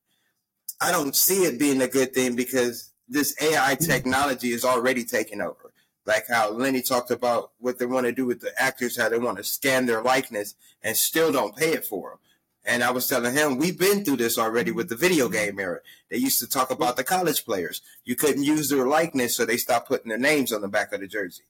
I 0.79 0.91
don't 0.91 1.15
see 1.15 1.43
it 1.43 1.59
being 1.59 1.81
a 1.81 1.87
good 1.87 2.13
thing 2.13 2.35
because 2.35 2.91
this 3.09 3.35
AI 3.41 3.75
hmm. 3.75 3.83
technology 3.83 4.51
is 4.51 4.63
already 4.63 5.03
taking 5.03 5.41
over. 5.41 5.73
Like 6.05 6.25
how 6.29 6.51
Lenny 6.51 6.83
talked 6.83 7.09
about 7.09 7.51
what 7.57 7.79
they 7.79 7.87
want 7.87 8.05
to 8.05 8.11
do 8.11 8.27
with 8.27 8.39
the 8.39 8.51
actors, 8.61 8.97
how 8.97 9.09
they 9.09 9.17
want 9.17 9.37
to 9.37 9.43
scan 9.43 9.87
their 9.87 10.03
likeness 10.03 10.53
and 10.83 10.95
still 10.95 11.31
don't 11.31 11.55
pay 11.55 11.73
it 11.73 11.85
for 11.85 12.11
them. 12.11 12.19
And 12.65 12.83
I 12.83 12.89
was 12.91 13.07
telling 13.07 13.33
him, 13.33 13.57
we've 13.57 13.77
been 13.77 14.03
through 14.03 14.17
this 14.17 14.39
already 14.39 14.71
with 14.71 14.89
the 14.89 14.95
video 14.95 15.29
game 15.29 15.59
era. 15.59 15.79
They 16.09 16.17
used 16.17 16.39
to 16.39 16.47
talk 16.47 16.71
about 16.71 16.97
the 16.97 17.03
college 17.03 17.45
players. 17.45 17.81
You 18.03 18.15
couldn't 18.15 18.43
use 18.43 18.69
their 18.69 18.87
likeness, 18.87 19.35
so 19.35 19.45
they 19.45 19.57
stopped 19.57 19.87
putting 19.87 20.09
their 20.09 20.17
names 20.17 20.51
on 20.51 20.61
the 20.61 20.67
back 20.67 20.91
of 20.91 21.01
the 21.01 21.07
jersey. 21.07 21.43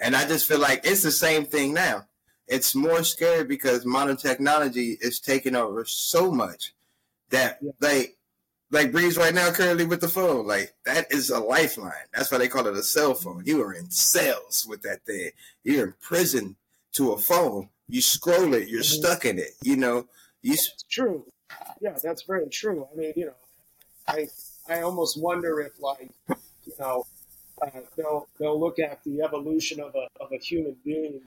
And 0.00 0.16
I 0.16 0.26
just 0.26 0.46
feel 0.46 0.58
like 0.58 0.80
it's 0.84 1.02
the 1.02 1.12
same 1.12 1.44
thing 1.44 1.72
now. 1.72 2.06
It's 2.48 2.74
more 2.74 3.02
scary 3.04 3.44
because 3.44 3.84
modern 3.84 4.16
technology 4.16 4.98
is 5.00 5.20
taking 5.20 5.56
over 5.56 5.84
so 5.84 6.30
much 6.30 6.74
that 7.30 7.58
yeah. 7.60 7.70
like 7.80 8.16
like 8.70 8.90
Breez 8.90 9.16
right 9.16 9.34
now 9.34 9.50
currently 9.52 9.86
with 9.86 10.00
the 10.00 10.08
phone, 10.08 10.46
like 10.46 10.74
that 10.84 11.06
is 11.10 11.30
a 11.30 11.38
lifeline. 11.38 11.92
That's 12.12 12.30
why 12.30 12.38
they 12.38 12.48
call 12.48 12.66
it 12.66 12.76
a 12.76 12.82
cell 12.82 13.14
phone. 13.14 13.42
You 13.44 13.62
are 13.62 13.72
in 13.72 13.90
cells 13.90 14.66
with 14.68 14.82
that 14.82 15.04
thing. 15.04 15.30
You're 15.62 15.86
in 15.86 15.94
prison 16.00 16.56
to 16.92 17.12
a 17.12 17.18
phone. 17.18 17.68
You 17.88 18.00
scroll 18.00 18.54
it, 18.54 18.68
you're 18.68 18.82
mm-hmm. 18.82 19.02
stuck 19.02 19.24
in 19.24 19.38
it. 19.38 19.52
You 19.62 19.76
know, 19.76 20.06
you 20.42 20.50
that's 20.52 20.84
true. 20.90 21.24
Yeah, 21.80 21.96
that's 22.02 22.22
very 22.22 22.48
true. 22.48 22.86
I 22.92 22.96
mean, 22.96 23.12
you 23.16 23.26
know, 23.26 23.34
I 24.08 24.28
I 24.68 24.82
almost 24.82 25.20
wonder 25.20 25.60
if 25.60 25.80
like, 25.80 26.10
you 26.28 26.72
know, 26.78 27.06
uh, 27.62 27.80
they'll 27.96 28.26
they'll 28.38 28.58
look 28.58 28.78
at 28.78 29.02
the 29.04 29.22
evolution 29.22 29.80
of 29.80 29.94
a 29.94 30.08
of 30.22 30.32
a 30.32 30.38
human 30.38 30.76
being, 30.84 31.20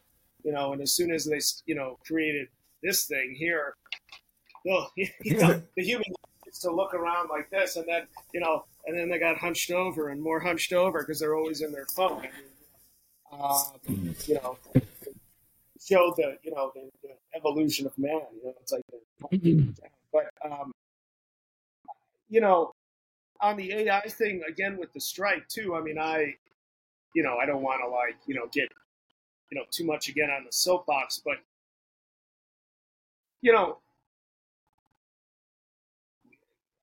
you 0.44 0.52
know, 0.52 0.74
and 0.74 0.82
as 0.82 0.94
soon 0.94 1.12
as 1.12 1.26
they 1.26 1.40
you 1.66 1.76
know 1.76 1.98
created 2.06 2.48
this 2.84 3.06
thing 3.06 3.36
here, 3.38 3.76
well, 4.66 4.92
you 4.96 5.38
know, 5.38 5.62
the 5.76 5.84
human 5.84 6.06
gets 6.46 6.60
to 6.60 6.72
look 6.72 6.94
around 6.94 7.30
like 7.30 7.50
this, 7.50 7.76
and 7.76 7.86
then 7.88 8.04
you 8.34 8.40
know, 8.40 8.66
and 8.86 8.98
then 8.98 9.10
they 9.10 9.20
got 9.20 9.38
hunched 9.38 9.72
over 9.72 10.10
and 10.10 10.22
more 10.22 10.40
hunched 10.40 10.74
over 10.74 11.00
because 11.00 11.20
they're 11.20 11.36
always 11.36 11.62
in 11.62 11.72
their 11.72 11.86
phone. 11.88 12.28
Uh, 13.32 13.64
you 14.26 14.36
know, 14.36 14.58
showed 15.90 16.16
the 16.18 16.38
you 16.44 16.52
know 16.52 16.72
the, 16.76 16.90
the, 17.04 17.10
evolution 17.36 17.86
of 17.86 17.98
man. 17.98 18.22
You 18.36 18.46
know, 18.46 18.54
it's 18.62 18.72
like, 18.72 18.84
but 20.12 20.30
um, 20.44 20.72
you 22.30 22.42
know, 22.42 22.74
on 23.42 23.58
the 23.58 23.74
AI 23.74 24.02
thing 24.10 24.42
again 24.48 24.78
with 24.78 24.94
the 24.94 25.02
strike 25.02 25.48
too. 25.48 25.76
I 25.76 25.82
mean, 25.82 25.98
I, 26.00 26.34
you 27.16 27.24
know, 27.24 27.38
I 27.38 27.46
don't 27.46 27.62
want 27.62 27.82
to 27.84 27.90
like 27.90 28.16
you 28.28 28.36
know 28.36 28.48
get 28.52 28.70
you 29.52 29.58
know 29.58 29.66
too 29.72 29.86
much 29.86 30.10
again 30.10 30.30
on 30.30 30.44
the 30.46 30.52
soapbox, 30.52 31.22
but 31.24 31.36
you 33.42 33.54
know, 33.54 33.78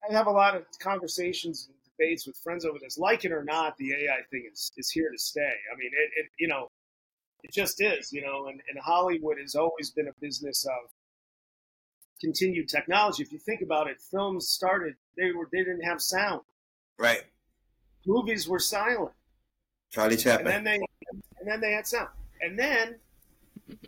I 0.07 0.13
have 0.13 0.27
a 0.27 0.31
lot 0.31 0.55
of 0.55 0.63
conversations 0.79 1.67
and 1.67 1.75
debates 1.97 2.25
with 2.25 2.37
friends 2.37 2.65
over 2.65 2.77
this. 2.81 2.97
Like 2.97 3.25
it 3.25 3.31
or 3.31 3.43
not, 3.43 3.77
the 3.77 3.93
AI 3.93 4.21
thing 4.31 4.49
is 4.51 4.71
is 4.77 4.89
here 4.89 5.11
to 5.11 5.17
stay. 5.17 5.41
I 5.73 5.77
mean, 5.77 5.91
it, 5.93 6.25
it 6.25 6.31
you 6.39 6.47
know, 6.47 6.69
it 7.47 7.53
just 7.53 7.81
is. 7.81 8.11
You 8.11 8.21
know, 8.21 8.47
and, 8.47 8.61
and 8.69 8.79
Hollywood 8.79 9.37
has 9.39 9.55
always 9.55 9.91
been 9.91 10.07
a 10.07 10.13
business 10.19 10.65
of 10.65 10.89
continued 12.19 12.69
technology. 12.69 13.23
If 13.23 13.31
you 13.31 13.39
think 13.39 13.61
about 13.61 13.87
it, 13.87 14.01
films 14.01 14.49
started 14.49 14.95
they 15.17 15.31
were 15.31 15.47
they 15.51 15.59
didn't 15.59 15.83
have 15.83 16.01
sound. 16.01 16.41
Right. 16.97 17.23
Movies 18.05 18.47
were 18.47 18.59
silent. 18.59 19.13
Charlie 19.91 20.17
Chaplin. 20.17 20.47
And 20.47 20.65
then 20.65 20.79
they 20.79 20.85
and 21.39 21.49
then 21.49 21.61
they 21.61 21.71
had 21.71 21.87
sound. 21.87 22.09
And 22.41 22.57
then 22.57 22.95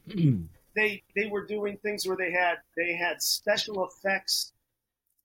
they 0.75 1.03
they 1.15 1.27
were 1.27 1.45
doing 1.45 1.77
things 1.77 2.07
where 2.07 2.17
they 2.17 2.31
had 2.31 2.57
they 2.77 2.93
had 2.93 3.21
special 3.21 3.85
effects. 3.85 4.53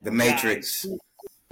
The 0.03 0.11
Matrix. 0.11 0.87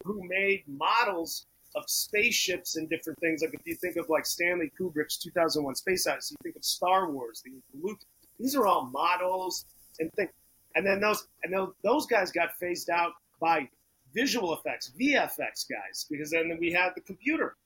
who 0.05 0.21
made 0.29 0.65
models 0.67 1.47
of 1.75 1.85
spaceships 1.87 2.77
and 2.77 2.89
different 2.89 3.19
things. 3.21 3.43
Like 3.43 3.55
if 3.55 3.61
you 3.65 3.75
think 3.75 3.97
of 3.97 4.09
like 4.09 4.27
Stanley 4.27 4.71
Kubrick's 4.79 5.17
2001 5.19 5.75
Space 5.77 6.07
Odyssey, 6.07 6.35
you 6.39 6.43
think 6.43 6.57
of 6.57 6.65
Star 6.65 7.11
Wars, 7.11 7.43
the 7.45 7.53
Luke. 7.83 8.01
These 8.39 8.55
are 8.57 8.67
all 8.67 8.87
models 8.87 9.65
and 9.99 10.11
things. 10.15 10.31
And 10.75 10.87
then 10.87 11.01
those 11.01 11.27
and 11.43 11.53
those, 11.53 11.73
those 11.83 12.07
guys 12.07 12.33
got 12.33 12.55
phased 12.59 12.91
out 12.91 13.13
by 13.41 13.69
visual 14.15 14.55
effects, 14.55 14.93
VFX 14.99 15.67
guys, 15.69 16.07
because 16.11 16.31
then 16.31 16.57
we 16.61 16.73
had 16.73 16.91
the 16.95 17.01
computer. 17.01 17.57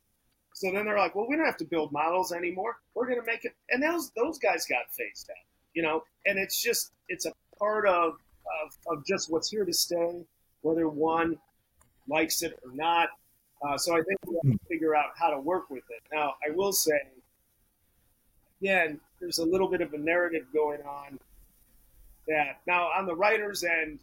So 0.54 0.72
then 0.72 0.86
they're 0.86 0.98
like, 0.98 1.14
well, 1.14 1.26
we 1.28 1.36
don't 1.36 1.44
have 1.44 1.58
to 1.58 1.64
build 1.64 1.92
models 1.92 2.32
anymore. 2.32 2.78
We're 2.94 3.06
going 3.06 3.20
to 3.20 3.26
make 3.26 3.44
it. 3.44 3.54
And 3.70 3.82
those 3.82 4.10
those 4.16 4.38
guys 4.38 4.66
got 4.66 4.90
phased 4.90 5.30
out, 5.30 5.44
you 5.74 5.82
know. 5.82 6.04
And 6.24 6.38
it's 6.38 6.60
just 6.60 6.92
it's 7.08 7.26
a 7.26 7.32
part 7.58 7.86
of 7.86 8.14
of, 8.64 8.98
of 8.98 9.06
just 9.06 9.30
what's 9.30 9.50
here 9.50 9.64
to 9.64 9.72
stay, 9.72 10.24
whether 10.62 10.88
one 10.88 11.38
likes 12.08 12.42
it 12.42 12.58
or 12.64 12.72
not. 12.74 13.10
Uh, 13.62 13.76
so 13.78 13.94
I 13.94 14.02
think 14.02 14.18
we 14.26 14.38
have 14.44 14.52
to 14.52 14.64
figure 14.68 14.94
out 14.94 15.10
how 15.16 15.30
to 15.30 15.40
work 15.40 15.70
with 15.70 15.84
it. 15.90 16.02
Now, 16.12 16.34
I 16.46 16.54
will 16.54 16.72
say, 16.72 17.00
again, 18.60 19.00
there's 19.20 19.38
a 19.38 19.44
little 19.44 19.68
bit 19.68 19.80
of 19.80 19.92
a 19.94 19.98
narrative 19.98 20.46
going 20.52 20.82
on 20.82 21.18
that 22.28 22.60
now 22.66 22.88
on 22.88 23.06
the 23.06 23.14
writer's 23.14 23.64
end, 23.64 24.00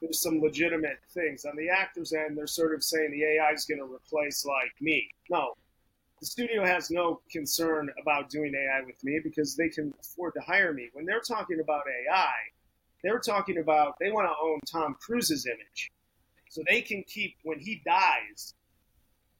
there's 0.00 0.20
some 0.20 0.40
legitimate 0.40 0.98
things. 1.10 1.44
On 1.44 1.56
the 1.56 1.68
actor's 1.68 2.12
end, 2.12 2.36
they're 2.36 2.46
sort 2.46 2.74
of 2.74 2.82
saying 2.82 3.12
the 3.12 3.24
AI 3.24 3.52
is 3.52 3.64
going 3.64 3.78
to 3.78 3.84
replace 3.84 4.44
like 4.44 4.72
me. 4.80 5.08
No, 5.30 5.54
the 6.18 6.26
studio 6.26 6.64
has 6.64 6.90
no 6.90 7.20
concern 7.30 7.90
about 8.00 8.30
doing 8.30 8.52
AI 8.54 8.84
with 8.84 9.02
me 9.04 9.20
because 9.22 9.54
they 9.56 9.68
can 9.68 9.94
afford 10.00 10.34
to 10.34 10.40
hire 10.40 10.72
me. 10.72 10.88
When 10.92 11.04
they're 11.04 11.20
talking 11.20 11.60
about 11.60 11.82
AI, 11.86 12.32
they're 13.02 13.20
talking 13.20 13.58
about 13.58 13.96
they 14.00 14.10
want 14.10 14.28
to 14.28 14.34
own 14.44 14.58
Tom 14.66 14.96
Cruise's 15.00 15.46
image. 15.46 15.90
So 16.48 16.62
they 16.68 16.80
can 16.80 17.02
keep, 17.04 17.36
when 17.44 17.58
he 17.58 17.82
dies, 17.84 18.54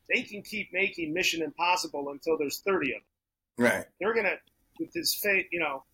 they 0.08 0.22
can 0.22 0.42
keep 0.42 0.72
making 0.72 1.12
Mission 1.12 1.42
Impossible 1.42 2.10
until 2.10 2.38
there's 2.38 2.60
30 2.60 2.92
of 2.92 2.94
them. 2.94 3.66
Right. 3.66 3.84
They're 4.00 4.14
going 4.14 4.26
to, 4.26 4.36
with 4.78 4.92
this 4.92 5.14
fate, 5.14 5.48
you 5.52 5.60
know, 5.60 5.84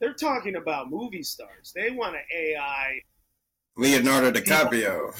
they're 0.00 0.14
talking 0.14 0.56
about 0.56 0.90
movie 0.90 1.22
stars. 1.22 1.72
They 1.74 1.90
want 1.90 2.16
an 2.16 2.22
AI. 2.34 3.00
Leonardo 3.76 4.30
DiCaprio. 4.30 5.12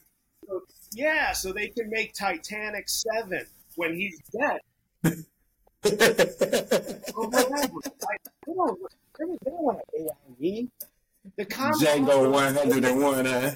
Yeah, 0.94 1.32
so 1.32 1.52
they 1.52 1.68
can 1.68 1.90
make 1.90 2.14
Titanic 2.14 2.88
7 2.88 3.46
when 3.76 3.94
he's 3.94 4.20
dead. 4.32 4.60
or 7.14 7.28
whatever. 7.28 7.74
Like, 7.84 8.20
they 8.46 8.54
don't, 8.54 8.80
they 9.18 9.24
don't 9.26 9.62
want 9.62 9.78
an 9.94 10.06
AI 10.06 10.12
me. 10.38 10.68
The 11.36 11.44
comic 11.44 11.78
Django 11.80 12.30
101. 12.30 13.24
Huh? 13.26 13.50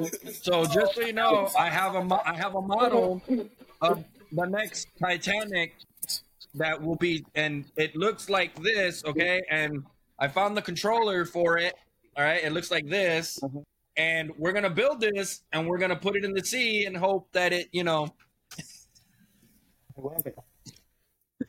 So 0.40 0.64
just 0.64 0.94
so 0.94 1.02
you 1.02 1.12
know, 1.12 1.50
I 1.58 1.68
have 1.68 1.94
a 1.94 2.02
mo- 2.02 2.22
I 2.24 2.34
have 2.34 2.54
a 2.54 2.62
model 2.62 3.20
of 3.82 4.02
the 4.32 4.46
next 4.46 4.88
Titanic 4.98 5.74
that 6.54 6.80
will 6.80 6.96
be, 6.96 7.24
and 7.34 7.66
it 7.76 7.94
looks 7.94 8.30
like 8.30 8.54
this, 8.62 9.04
okay? 9.04 9.42
And 9.50 9.84
I 10.18 10.28
found 10.28 10.56
the 10.56 10.62
controller 10.62 11.26
for 11.26 11.58
it. 11.58 11.74
All 12.16 12.24
right, 12.24 12.42
it 12.42 12.52
looks 12.52 12.70
like 12.70 12.88
this, 12.88 13.38
and 13.96 14.32
we're 14.38 14.52
gonna 14.52 14.70
build 14.70 15.00
this, 15.02 15.42
and 15.52 15.68
we're 15.68 15.78
gonna 15.78 15.96
put 15.96 16.16
it 16.16 16.24
in 16.24 16.32
the 16.32 16.44
sea, 16.44 16.86
and 16.86 16.96
hope 16.96 17.28
that 17.32 17.52
it, 17.52 17.68
you 17.72 17.84
know, 17.84 18.08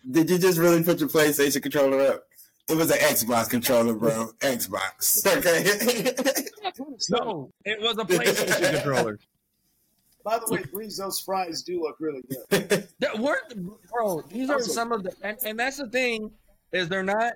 Did 0.09 0.29
you 0.29 0.37
just 0.39 0.57
really 0.57 0.83
put 0.83 0.99
your 0.99 1.07
PlayStation 1.09 1.61
controller 1.61 2.01
up? 2.01 2.23
It 2.71 2.77
was 2.77 2.89
an 2.89 2.99
Xbox 2.99 3.49
controller, 3.49 3.93
bro. 3.93 4.31
Xbox. 4.39 5.27
Okay. 5.27 6.45
no, 7.09 7.51
it 7.65 7.81
was 7.81 7.97
a 7.97 8.05
PlayStation 8.05 8.75
controller. 8.75 9.19
By 10.23 10.39
the 10.39 10.45
way, 10.49 10.59
Breez, 10.59 10.97
those 10.97 11.19
fries 11.19 11.63
do 11.63 11.81
look 11.81 11.97
really 11.99 12.21
good. 12.29 12.87
That 12.99 13.19
we're, 13.19 13.39
bro, 13.91 14.21
these 14.29 14.49
are 14.49 14.61
some 14.61 14.93
of 14.93 15.03
the, 15.03 15.11
and, 15.21 15.37
and 15.43 15.59
that's 15.59 15.77
the 15.77 15.87
thing 15.87 16.31
is 16.71 16.87
they're 16.87 17.03
not, 17.03 17.33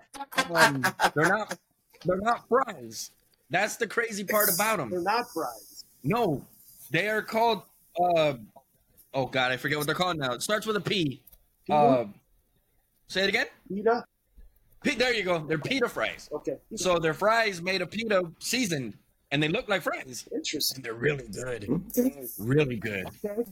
um, 0.53 0.85
they're 1.13 1.27
not, 1.27 1.57
they're 2.05 2.21
not 2.21 2.47
fries. 2.47 3.11
That's 3.49 3.75
the 3.75 3.87
crazy 3.87 4.23
part 4.23 4.49
about 4.53 4.77
them. 4.77 4.89
They're 4.89 5.01
not 5.01 5.29
fries. 5.33 5.83
No, 6.03 6.45
they 6.91 7.09
are 7.09 7.21
called. 7.21 7.63
Uh, 7.99 8.35
oh 9.13 9.25
God, 9.25 9.51
I 9.51 9.57
forget 9.57 9.77
what 9.77 9.85
they're 9.85 9.95
called 9.95 10.17
now. 10.17 10.31
It 10.31 10.41
starts 10.41 10.65
with 10.65 10.77
a 10.77 10.81
P. 10.81 11.21
Uh, 11.69 12.05
say 13.07 13.23
it 13.23 13.29
again. 13.29 13.47
Pita? 13.67 14.05
P- 14.85 14.93
there 14.95 15.13
you 15.13 15.23
go. 15.23 15.39
They're 15.39 15.57
pita 15.57 15.89
fries. 15.89 16.29
Okay. 16.31 16.57
So 16.75 16.99
they're 16.99 17.15
fries 17.15 17.59
made 17.59 17.81
of 17.81 17.89
pita 17.89 18.21
seasoned, 18.39 18.95
and 19.31 19.41
they 19.41 19.47
look 19.47 19.67
like 19.67 19.81
fries, 19.81 20.29
Interesting. 20.31 20.77
and 20.77 20.85
they're 20.85 20.93
really 20.93 21.27
good, 21.27 21.67
really 22.37 22.75
good, 22.75 23.07
Okay. 23.25 23.49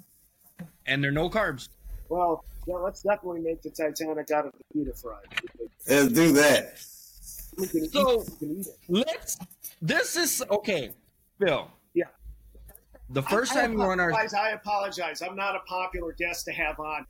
and 0.85 1.03
they're 1.03 1.11
no 1.11 1.29
carbs. 1.31 1.69
Well, 2.09 2.45
yeah, 2.67 2.75
let's 2.75 3.01
definitely 3.01 3.41
make 3.41 3.63
the 3.63 3.71
Titanic 3.71 4.29
out 4.29 4.45
of 4.45 4.53
the 4.53 4.63
pita 4.79 4.93
fries. 4.93 5.23
Let's 5.89 6.13
do 6.13 6.31
that. 6.33 6.79
We 7.57 7.67
can, 7.67 7.85
eat, 7.85 7.91
So- 7.91 8.19
we 8.19 8.37
can 8.37 8.59
eat 8.59 8.67
it. 8.67 8.77
Let's. 8.87 9.37
This 9.81 10.15
is 10.15 10.43
okay, 10.51 10.91
Phil. 11.39 11.67
Yeah. 11.95 12.05
The 13.09 13.23
first 13.23 13.53
I, 13.53 13.61
time 13.61 13.73
you 13.73 13.79
were 13.79 13.91
on 13.91 13.99
our 13.99 14.09
apologize, 14.11 14.33
I 14.35 14.49
apologize. 14.51 15.21
I'm 15.23 15.35
not 15.35 15.55
a 15.55 15.59
popular 15.61 16.13
guest 16.13 16.45
to 16.45 16.51
have 16.51 16.79
on. 16.79 17.07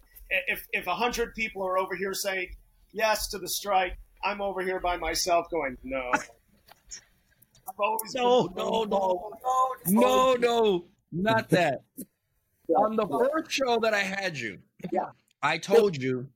If 0.48 0.66
if 0.72 0.88
a 0.88 0.96
hundred 0.96 1.36
people 1.36 1.62
are 1.62 1.78
over 1.78 1.94
here 1.96 2.14
saying 2.14 2.56
yes 2.94 3.28
to 3.28 3.38
the 3.38 3.48
strike, 3.48 3.98
I'm 4.24 4.42
over 4.42 4.62
here 4.62 4.80
by 4.80 4.98
myself 4.98 5.50
going 5.50 5.78
no. 5.84 6.12
I've 7.68 7.80
always 7.80 8.14
No, 8.14 8.48
been- 8.48 8.58
no, 8.58 8.84
no, 8.84 9.32
no, 9.88 10.34
no, 10.36 10.86
not 11.12 11.50
that. 11.50 11.82
On 12.76 12.96
the 12.96 13.08
first 13.08 13.52
show 13.52 13.80
that 13.80 13.94
I 13.94 14.00
had 14.00 14.38
you, 14.38 14.60
Yeah. 14.92 15.10
I 15.42 15.58
told 15.58 16.02
you 16.02 16.28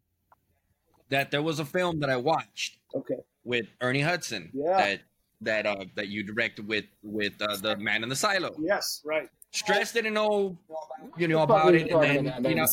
that 1.10 1.32
there 1.32 1.42
was 1.42 1.60
a 1.60 1.66
film 1.66 2.00
that 2.02 2.10
I 2.10 2.18
watched 2.18 2.78
Okay. 2.94 3.20
with 3.44 3.66
Ernie 3.82 4.02
Hudson 4.02 4.52
Yeah. 4.54 4.78
that 4.78 5.02
that 5.42 5.66
uh 5.68 5.86
that 5.96 6.08
you 6.08 6.24
directed 6.24 6.68
with 6.68 6.86
with 7.04 7.34
uh, 7.42 7.56
the 7.58 7.78
Man 7.78 8.04
in 8.04 8.10
the 8.10 8.16
Silo. 8.16 8.56
Yes. 8.60 9.02
Right. 9.06 9.30
Stress 9.52 9.92
didn't 9.94 10.14
know 10.14 10.58
you 11.18 11.28
know 11.28 11.42
about 11.42 11.74
it, 11.74 11.90
and 11.90 12.04
then 12.28 12.44
you 12.46 12.56
know, 12.56 12.68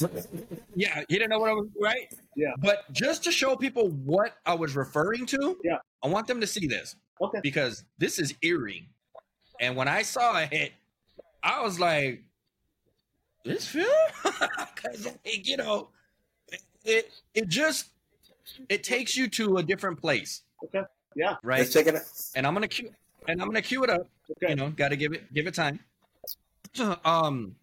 yeah, 0.75 1.03
he 1.09 1.15
didn't 1.15 1.31
know 1.31 1.39
what 1.39 1.51
I 1.51 1.55
was 1.55 1.69
right. 1.81 2.13
Yeah. 2.37 2.53
But 2.59 2.91
just 2.93 3.23
to 3.25 3.33
show 3.33 3.57
people 3.57 3.89
what 3.89 4.35
I 4.45 4.55
was 4.55 4.75
referring 4.77 5.25
to, 5.27 5.57
Yeah. 5.63 5.79
I 6.03 6.09
want 6.09 6.27
them 6.27 6.41
to 6.41 6.47
see 6.47 6.67
this 6.67 6.97
Okay. 7.21 7.39
because 7.43 7.85
this 7.99 8.19
is 8.19 8.35
eerie. 8.43 8.89
And 9.61 9.77
when 9.77 9.87
I 9.89 10.03
saw 10.03 10.39
it, 10.51 10.73
I 11.43 11.63
was 11.63 11.79
like, 11.79 12.25
"This 13.45 13.69
film," 13.69 13.87
'Cause, 14.77 15.07
like, 15.07 15.47
you 15.47 15.57
know, 15.57 15.89
it 16.85 17.11
it 17.35 17.49
just 17.49 17.91
it 18.69 18.83
takes 18.83 19.17
you 19.17 19.29
to 19.29 19.59
a 19.59 19.63
different 19.63 20.01
place, 20.01 20.43
Okay. 20.65 20.83
Yeah. 21.15 21.37
right? 21.43 21.61
Let's 21.61 21.73
check 21.73 21.87
it 21.87 21.95
out. 21.95 22.03
And 22.35 22.47
I'm 22.47 22.53
gonna 22.53 22.69
cue 22.69 22.93
and 23.29 23.41
I'm 23.41 23.49
gonna 23.49 23.63
cue 23.63 23.85
it 23.85 23.91
up. 23.91 24.09
Okay. 24.33 24.51
You 24.51 24.57
know, 24.57 24.71
got 24.71 24.89
to 24.89 24.97
give 24.97 25.13
it 25.13 25.33
give 25.33 25.47
it 25.47 25.55
time. 25.55 25.79
Um, 27.05 27.57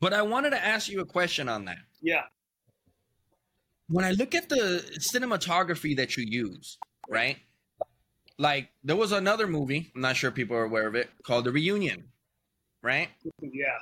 but 0.00 0.12
I 0.12 0.22
wanted 0.22 0.50
to 0.50 0.64
ask 0.64 0.88
you 0.88 1.00
a 1.00 1.06
question 1.06 1.48
on 1.48 1.64
that. 1.66 1.78
Yeah. 2.02 2.22
when 3.88 4.04
I 4.04 4.10
look 4.12 4.34
at 4.34 4.48
the 4.48 4.84
cinematography 4.98 5.96
that 5.96 6.16
you 6.16 6.24
use, 6.26 6.78
right? 7.08 7.38
Like 8.38 8.68
there 8.84 8.96
was 8.96 9.12
another 9.12 9.46
movie, 9.46 9.90
I'm 9.94 10.00
not 10.02 10.16
sure 10.16 10.30
people 10.30 10.56
are 10.56 10.64
aware 10.64 10.86
of 10.86 10.94
it, 10.94 11.08
called 11.22 11.44
The 11.46 11.52
Reunion, 11.52 12.04
right? 12.82 13.08
Yeah. 13.40 13.78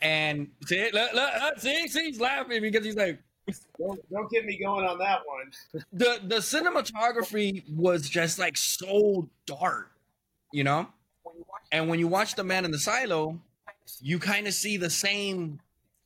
And 0.00 0.48
see, 0.66 0.90
look, 0.92 1.12
look, 1.12 1.32
see, 1.58 1.88
see, 1.88 2.06
he's 2.06 2.20
laughing 2.20 2.62
because 2.62 2.84
he's 2.84 2.96
like, 2.96 3.20
Don't 3.78 4.00
don't 4.10 4.30
get 4.30 4.44
me 4.46 4.58
going 4.58 4.86
on 4.86 4.98
that 4.98 5.20
one. 5.26 5.84
the 5.92 6.20
the 6.24 6.36
cinematography 6.36 7.64
was 7.74 8.08
just 8.08 8.38
like 8.38 8.56
so 8.56 9.28
dark, 9.46 9.90
you 10.52 10.64
know. 10.64 10.88
And 11.72 11.88
when 11.88 11.98
you 11.98 12.08
watch 12.08 12.34
The 12.36 12.44
Man 12.44 12.64
in 12.64 12.70
the 12.70 12.78
Silo, 12.78 13.40
you 14.00 14.18
kind 14.18 14.46
of 14.46 14.54
see 14.54 14.76
the 14.76 14.90
same 14.90 15.60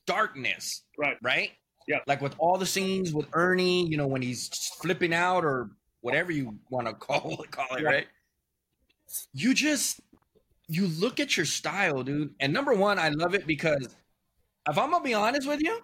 darkness, 0.05 0.83
Right. 0.97 1.17
right? 1.21 1.51
Yeah. 1.87 1.99
Like 2.07 2.21
with 2.21 2.35
all 2.39 2.57
the 2.57 2.65
scenes 2.65 3.13
with 3.13 3.27
Ernie, 3.33 3.87
you 3.87 3.97
know, 3.97 4.07
when 4.07 4.21
he's 4.21 4.47
flipping 4.81 5.13
out 5.13 5.43
or 5.45 5.69
whatever 6.01 6.31
you 6.31 6.57
want 6.69 6.87
to 6.87 6.93
call 7.07 7.41
it, 7.43 7.51
call 7.51 7.75
it, 7.75 7.81
Yeah. 7.83 7.89
right? 7.89 8.07
You 9.33 9.53
just 9.53 10.01
you 10.67 10.87
look 10.87 11.19
at 11.19 11.37
your 11.37 11.45
style, 11.45 12.01
dude. 12.03 12.33
And 12.39 12.51
number 12.51 12.73
one, 12.73 12.97
I 12.97 13.09
love 13.09 13.35
it 13.35 13.45
because 13.45 13.95
if 14.67 14.77
I'm 14.77 14.89
gonna 14.91 15.03
be 15.03 15.13
honest 15.13 15.47
with 15.47 15.61
you, 15.61 15.79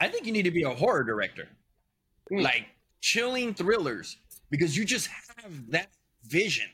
I 0.00 0.08
think 0.08 0.26
you 0.26 0.32
need 0.32 0.44
to 0.44 0.50
be 0.52 0.62
a 0.62 0.70
horror 0.70 1.02
director. 1.04 1.48
Hmm. 2.28 2.38
Like 2.38 2.66
chilling 3.00 3.52
thrillers, 3.52 4.16
because 4.50 4.76
you 4.76 4.84
just 4.84 5.08
have 5.08 5.70
that 5.70 5.88
vision, 6.24 6.68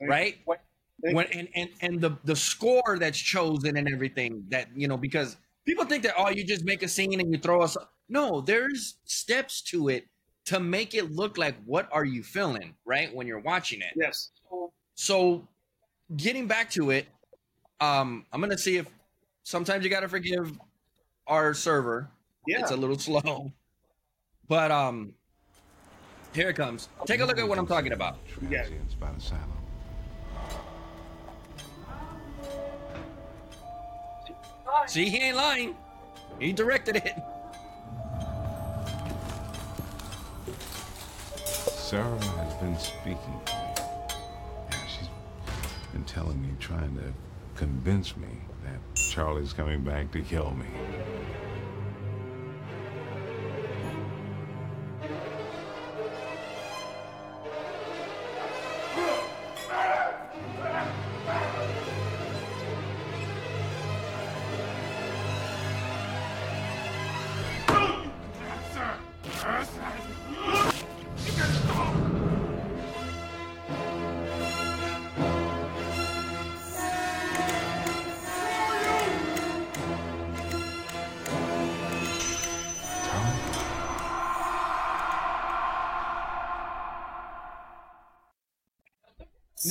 right? 0.00 0.38
Thank 0.44 0.58
when 1.00 1.26
and, 1.32 1.48
and 1.54 1.68
and 1.80 2.00
the 2.00 2.16
the 2.24 2.36
score 2.36 2.96
that's 2.98 3.18
chosen 3.18 3.76
and 3.76 3.88
everything 3.92 4.44
that 4.48 4.68
you 4.76 4.86
know 4.88 4.96
because 4.96 5.36
people 5.66 5.84
think 5.84 6.02
that 6.02 6.14
oh 6.16 6.28
you 6.30 6.44
just 6.44 6.64
make 6.64 6.82
a 6.82 6.88
scene 6.88 7.18
and 7.20 7.32
you 7.32 7.38
throw 7.38 7.60
us 7.62 7.76
no 8.08 8.40
there's 8.40 8.98
steps 9.04 9.62
to 9.62 9.88
it 9.88 10.06
to 10.44 10.60
make 10.60 10.94
it 10.94 11.10
look 11.10 11.38
like 11.38 11.56
what 11.64 11.88
are 11.92 12.04
you 12.04 12.22
feeling 12.22 12.74
right 12.84 13.14
when 13.14 13.26
you're 13.26 13.40
watching 13.40 13.80
it 13.80 13.92
Yes. 13.96 14.30
so 14.94 15.48
getting 16.16 16.46
back 16.46 16.70
to 16.70 16.90
it 16.90 17.06
Um, 17.80 18.26
I'm 18.32 18.40
gonna 18.40 18.56
see 18.58 18.76
if 18.76 18.86
sometimes 19.42 19.82
you 19.84 19.90
gotta 19.90 20.08
forgive 20.08 20.56
our 21.26 21.52
server. 21.54 22.10
Yeah. 22.46 22.60
It's 22.60 22.70
a 22.70 22.76
little 22.76 22.98
slow. 23.08 23.50
But 24.46 24.70
um 24.70 25.14
here 26.32 26.48
it 26.50 26.54
comes. 26.54 26.88
Take 27.06 27.20
a 27.20 27.24
look 27.24 27.38
at 27.38 27.48
what 27.48 27.58
I'm 27.58 27.66
talking 27.66 27.92
about. 27.92 28.18
Yeah. 28.48 28.66
Transients 34.72 34.72
by 34.72 34.84
the 34.84 34.86
silo. 34.86 34.86
See, 34.86 35.08
he 35.10 35.18
ain't 35.18 35.36
lying. 35.36 35.76
He 36.38 36.52
directed 36.52 36.96
it. 36.96 37.22
Sarah 41.46 42.18
has 42.18 42.54
been 42.54 42.78
speaking 42.78 43.40
to 43.44 43.52
me. 43.52 43.74
Yeah, 44.70 44.86
she's 44.86 45.08
been 45.92 46.04
telling 46.04 46.40
me, 46.40 46.48
trying 46.58 46.96
to 46.96 47.12
convince 47.56 48.16
me 48.16 48.28
that 48.64 48.80
Charlie's 48.94 49.52
coming 49.52 49.82
back 49.82 50.10
to 50.12 50.20
kill 50.22 50.52
me. 50.52 50.66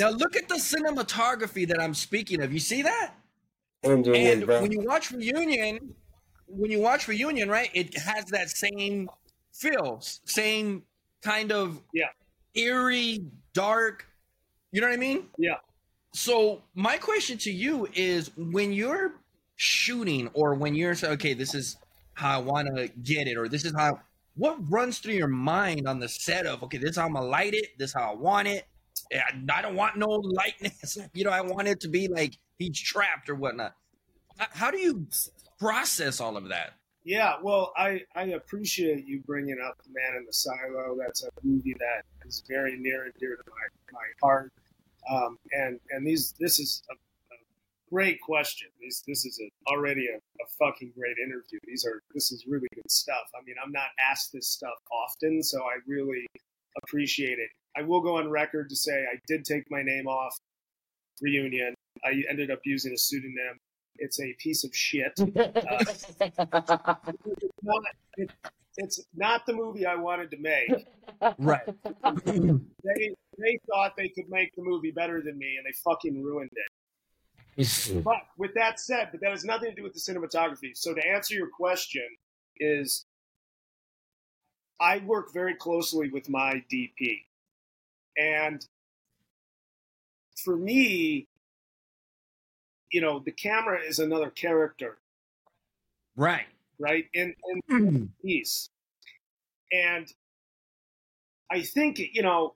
Now 0.01 0.09
look 0.09 0.35
at 0.35 0.49
the 0.49 0.55
cinematography 0.55 1.67
that 1.67 1.79
I'm 1.79 1.93
speaking 1.93 2.41
of. 2.41 2.51
You 2.51 2.59
see 2.59 2.81
that? 2.81 3.13
And 3.83 4.03
bro. 4.03 4.61
when 4.61 4.71
you 4.71 4.81
watch 4.81 5.11
Reunion, 5.11 5.93
when 6.47 6.71
you 6.71 6.79
watch 6.79 7.07
Reunion, 7.07 7.49
right, 7.49 7.69
it 7.75 7.95
has 7.99 8.25
that 8.25 8.49
same 8.49 9.09
feel, 9.53 9.99
same 10.01 10.83
kind 11.21 11.51
of 11.51 11.83
Yeah. 11.93 12.07
eerie, 12.55 13.25
dark. 13.53 14.07
You 14.71 14.81
know 14.81 14.87
what 14.87 14.93
I 14.93 14.97
mean? 14.97 15.29
Yeah. 15.37 15.57
So 16.15 16.63
my 16.73 16.97
question 16.97 17.37
to 17.39 17.51
you 17.51 17.87
is: 17.93 18.31
when 18.35 18.73
you're 18.73 19.13
shooting, 19.55 20.29
or 20.33 20.55
when 20.55 20.73
you're 20.73 20.95
saying, 20.95 21.13
"Okay, 21.13 21.35
this 21.35 21.53
is 21.53 21.77
how 22.15 22.39
I 22.39 22.41
want 22.41 22.75
to 22.75 22.87
get 22.87 23.27
it," 23.27 23.37
or 23.37 23.47
"This 23.47 23.65
is 23.65 23.73
how," 23.77 23.99
what 24.35 24.57
runs 24.67 24.97
through 24.97 25.13
your 25.13 25.27
mind 25.27 25.87
on 25.87 25.99
the 25.99 26.09
set 26.09 26.47
of, 26.47 26.63
"Okay, 26.63 26.79
this 26.79 26.91
is 26.91 26.97
how 26.97 27.05
I'm 27.05 27.13
gonna 27.13 27.27
light 27.27 27.53
it. 27.53 27.77
This 27.77 27.91
is 27.91 27.93
how 27.93 28.11
I 28.13 28.15
want 28.15 28.47
it. 28.47 28.65
I 29.11 29.61
don't 29.61 29.75
want 29.75 29.97
no 29.97 30.09
lightness. 30.09 30.97
You 31.13 31.25
know, 31.25 31.31
I 31.31 31.41
want 31.41 31.67
it 31.67 31.81
to 31.81 31.87
be 31.87 32.07
like 32.07 32.37
he's 32.57 32.79
trapped 32.79 33.29
or 33.29 33.35
whatnot." 33.35 33.75
How 34.37 34.71
do 34.71 34.79
you 34.79 35.07
process 35.59 36.19
all 36.19 36.37
of 36.37 36.49
that? 36.49 36.73
Yeah, 37.03 37.35
well, 37.41 37.73
I, 37.75 38.01
I 38.15 38.23
appreciate 38.25 39.07
you 39.07 39.21
bringing 39.25 39.57
up 39.67 39.77
The 39.83 39.89
Man 39.89 40.17
in 40.19 40.25
the 40.25 40.33
Silo. 40.33 40.95
That's 40.99 41.23
a 41.23 41.29
movie 41.43 41.75
that 41.79 42.03
is 42.27 42.43
very 42.47 42.77
near 42.77 43.05
and 43.05 43.13
dear 43.19 43.35
to 43.35 43.43
my, 43.49 43.93
my 43.93 44.05
heart. 44.21 44.51
Um, 45.09 45.39
and 45.51 45.79
and 45.89 46.05
these 46.05 46.35
this 46.39 46.59
is 46.59 46.83
a, 46.91 46.93
a 46.93 47.37
great 47.89 48.21
question. 48.21 48.69
This 48.79 49.01
this 49.07 49.25
is 49.25 49.39
a, 49.41 49.71
already 49.71 50.07
a, 50.07 50.17
a 50.17 50.47
fucking 50.59 50.93
great 50.95 51.17
interview. 51.17 51.59
These 51.65 51.85
are 51.85 52.03
this 52.13 52.31
is 52.31 52.45
really 52.47 52.67
good 52.75 52.91
stuff. 52.91 53.29
I 53.35 53.43
mean, 53.45 53.55
I'm 53.63 53.71
not 53.71 53.89
asked 54.11 54.31
this 54.31 54.47
stuff 54.47 54.77
often, 54.91 55.41
so 55.41 55.63
I 55.63 55.77
really 55.87 56.27
appreciate 56.83 57.39
it. 57.39 57.49
I 57.75 57.83
will 57.83 58.01
go 58.01 58.17
on 58.17 58.29
record 58.29 58.69
to 58.69 58.75
say 58.75 58.91
I 58.91 59.17
did 59.27 59.45
take 59.45 59.63
my 59.69 59.81
name 59.81 60.07
off 60.07 60.37
Reunion. 61.21 61.73
I 62.03 62.23
ended 62.29 62.51
up 62.51 62.59
using 62.65 62.93
a 62.93 62.97
pseudonym. 62.97 63.57
It's 63.97 64.19
a 64.19 64.33
piece 64.39 64.63
of 64.63 64.75
shit. 64.75 65.13
not, 65.35 65.55
it, 68.17 68.31
it's 68.77 69.03
not 69.15 69.45
the 69.45 69.53
movie 69.53 69.85
I 69.85 69.95
wanted 69.95 70.31
to 70.31 70.37
make. 70.37 70.87
Right. 71.37 71.61
They 72.83 73.13
they 73.37 73.59
thought 73.69 73.95
they 73.95 74.09
could 74.09 74.27
make 74.27 74.55
the 74.55 74.63
movie 74.63 74.89
better 74.89 75.21
than 75.21 75.37
me, 75.37 75.57
and 75.57 75.65
they 75.65 75.71
fucking 75.83 76.23
ruined 76.23 76.49
it. 76.51 76.65
But 78.03 78.23
with 78.37 78.55
that 78.55 78.79
said, 78.79 79.09
but 79.11 79.21
that 79.21 79.29
has 79.29 79.45
nothing 79.45 79.69
to 79.69 79.75
do 79.75 79.83
with 79.83 79.93
the 79.93 79.99
cinematography. 79.99 80.71
So 80.73 80.95
to 80.95 81.07
answer 81.07 81.35
your 81.35 81.47
question, 81.47 82.07
is 82.57 83.05
I 84.79 84.97
work 85.05 85.31
very 85.33 85.55
closely 85.55 86.09
with 86.09 86.27
my 86.27 86.63
DP, 86.71 87.21
and 88.17 88.65
for 90.43 90.55
me, 90.55 91.27
you 92.91 93.01
know, 93.01 93.19
the 93.19 93.31
camera 93.31 93.79
is 93.81 93.99
another 93.99 94.29
character, 94.29 94.97
right. 96.15 96.45
right? 96.79 97.05
In 97.13 97.33
in 97.69 98.11
piece, 98.21 98.69
and 99.71 100.11
I 101.49 101.61
think 101.61 101.99
you 101.99 102.21
know 102.21 102.55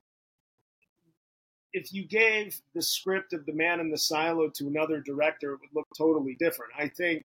if 1.75 1.93
you 1.93 2.07
gave 2.07 2.57
the 2.73 2.81
script 2.81 3.33
of 3.33 3.45
The 3.45 3.53
Man 3.53 3.81
in 3.81 3.91
the 3.91 3.97
Silo 3.97 4.49
to 4.55 4.67
another 4.67 5.01
director, 5.01 5.53
it 5.53 5.59
would 5.59 5.75
look 5.75 5.87
totally 5.97 6.35
different. 6.39 6.71
I 6.77 6.87
think 6.87 7.25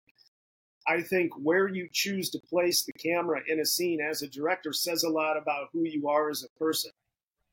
I 0.87 1.01
think 1.01 1.33
where 1.43 1.67
you 1.67 1.89
choose 1.91 2.29
to 2.29 2.39
place 2.39 2.83
the 2.83 2.93
camera 2.93 3.41
in 3.47 3.59
a 3.59 3.65
scene 3.65 3.99
as 3.99 4.21
a 4.21 4.27
director 4.27 4.71
says 4.71 5.03
a 5.03 5.09
lot 5.09 5.37
about 5.37 5.67
who 5.73 5.83
you 5.83 6.07
are 6.07 6.29
as 6.29 6.43
a 6.45 6.59
person. 6.59 6.91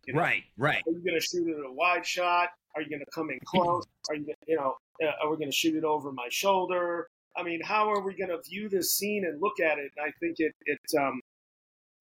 You 0.07 0.15
know, 0.15 0.21
Right. 0.21 0.45
Right. 0.57 0.83
Are 0.87 0.93
you 0.93 1.05
going 1.05 1.19
to 1.19 1.27
shoot 1.27 1.49
it 1.49 1.59
at 1.59 1.65
a 1.65 1.73
wide 1.73 2.07
shot? 2.07 2.51
Are 2.75 2.83
you 2.83 2.89
going 2.89 3.01
to 3.01 3.11
come 3.13 3.31
in 3.31 3.39
close? 3.45 3.85
Are 4.09 4.15
you, 4.15 4.25
gonna, 4.25 4.37
you 4.47 4.57
know, 4.57 4.77
uh, 5.03 5.13
are 5.23 5.31
we 5.31 5.37
going 5.37 5.51
to 5.51 5.57
shoot 5.57 5.75
it 5.75 5.85
over 5.85 6.13
my 6.13 6.29
shoulder? 6.31 7.09
I 7.37 7.43
mean, 7.43 7.61
how 7.63 7.91
are 7.91 8.01
we 8.01 8.15
going 8.15 8.31
to 8.31 8.41
view 8.49 8.69
this 8.69 8.95
scene 8.95 9.25
and 9.25 9.41
look 9.41 9.61
at 9.61 9.79
it? 9.79 9.91
And 9.97 10.07
I 10.07 10.13
think 10.21 10.37
it, 10.39 10.55
it, 10.67 10.81
um, 10.99 11.21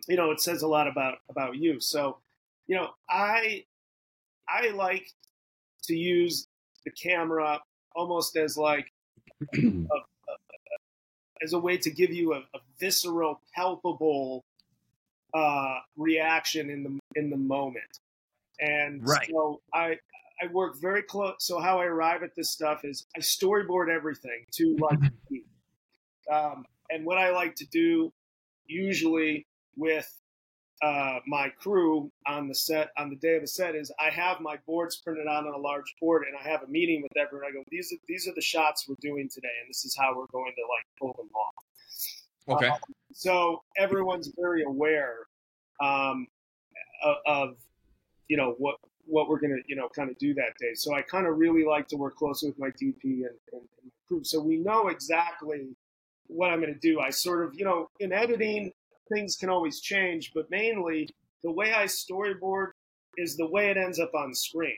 you 0.07 0.15
know, 0.15 0.31
it 0.31 0.41
says 0.41 0.61
a 0.61 0.67
lot 0.67 0.87
about 0.87 1.19
about 1.29 1.55
you. 1.55 1.79
So, 1.79 2.17
you 2.67 2.75
know, 2.75 2.89
I, 3.09 3.63
I 4.47 4.69
like 4.69 5.07
to 5.83 5.95
use 5.95 6.47
the 6.85 6.91
camera 6.91 7.61
almost 7.95 8.35
as 8.35 8.57
like 8.57 8.91
as 11.43 11.53
a 11.53 11.59
way 11.59 11.77
to 11.77 11.91
give 11.91 12.11
you 12.11 12.33
a, 12.33 12.37
a 12.37 12.59
visceral, 12.79 13.41
palpable 13.55 14.43
uh, 15.33 15.79
reaction 15.97 16.69
in 16.69 16.83
the 16.83 16.99
in 17.15 17.29
the 17.29 17.37
moment. 17.37 17.99
And 18.59 19.07
Right. 19.07 19.27
so 19.29 19.61
I 19.73 19.97
I 20.41 20.47
work 20.51 20.75
very 20.81 21.03
close. 21.03 21.35
So 21.39 21.59
how 21.59 21.79
I 21.79 21.85
arrive 21.85 22.23
at 22.23 22.35
this 22.35 22.51
stuff 22.51 22.83
is 22.83 23.05
I 23.15 23.19
storyboard 23.19 23.89
everything 23.89 24.45
to 24.53 24.77
like, 24.79 24.99
um, 26.31 26.65
and 26.89 27.05
what 27.05 27.17
I 27.17 27.31
like 27.31 27.55
to 27.55 27.65
do 27.67 28.11
usually 28.65 29.45
with 29.75 30.09
uh, 30.81 31.19
my 31.27 31.49
crew 31.49 32.11
on 32.27 32.47
the 32.47 32.55
set 32.55 32.89
on 32.97 33.09
the 33.09 33.15
day 33.15 33.35
of 33.35 33.41
the 33.41 33.47
set 33.47 33.73
is 33.73 33.91
I 33.99 34.09
have 34.09 34.41
my 34.41 34.57
boards 34.67 34.97
printed 34.97 35.27
out 35.27 35.47
on 35.47 35.53
a 35.53 35.57
large 35.57 35.95
board 36.01 36.25
and 36.27 36.35
I 36.37 36.49
have 36.49 36.61
a 36.63 36.67
meeting 36.67 37.01
with 37.01 37.15
everyone. 37.15 37.47
I 37.47 37.53
go, 37.53 37.63
these 37.69 37.91
are 37.93 37.97
these 38.07 38.27
are 38.27 38.33
the 38.33 38.41
shots 38.41 38.87
we're 38.87 38.95
doing 38.99 39.29
today, 39.33 39.53
and 39.61 39.69
this 39.69 39.85
is 39.85 39.95
how 39.97 40.09
we're 40.15 40.27
going 40.27 40.51
to 40.55 40.61
like 40.61 40.85
pull 40.99 41.13
them 41.17 41.29
off. 41.33 41.53
Okay. 42.49 42.71
So 43.13 43.61
everyone's 43.77 44.31
very 44.37 44.63
aware 44.63 45.17
um, 45.81 46.27
of, 47.25 47.55
you 48.29 48.37
know 48.37 48.55
what 48.57 48.77
what 49.05 49.27
we're 49.27 49.39
gonna 49.39 49.57
you 49.67 49.75
know 49.75 49.89
kind 49.89 50.09
of 50.09 50.17
do 50.17 50.33
that 50.33 50.53
day. 50.59 50.73
So 50.75 50.93
I 50.95 51.01
kind 51.01 51.27
of 51.27 51.37
really 51.37 51.65
like 51.65 51.87
to 51.89 51.97
work 51.97 52.15
closely 52.15 52.49
with 52.49 52.57
my 52.59 52.69
DP 52.69 53.03
and, 53.03 53.37
and, 53.51 53.61
and 53.61 53.83
my 53.83 53.91
crew, 54.07 54.23
so 54.23 54.39
we 54.41 54.57
know 54.57 54.87
exactly 54.87 55.75
what 56.27 56.49
I'm 56.49 56.61
gonna 56.61 56.73
do. 56.75 56.99
I 57.01 57.09
sort 57.09 57.43
of 57.45 57.53
you 57.53 57.65
know 57.65 57.89
in 57.99 58.13
editing 58.13 58.71
things 59.11 59.35
can 59.35 59.49
always 59.49 59.81
change, 59.81 60.31
but 60.33 60.49
mainly 60.49 61.09
the 61.43 61.51
way 61.51 61.73
I 61.73 61.83
storyboard 61.85 62.69
is 63.17 63.35
the 63.35 63.45
way 63.45 63.69
it 63.69 63.77
ends 63.77 63.99
up 63.99 64.13
on 64.15 64.33
screen. 64.33 64.77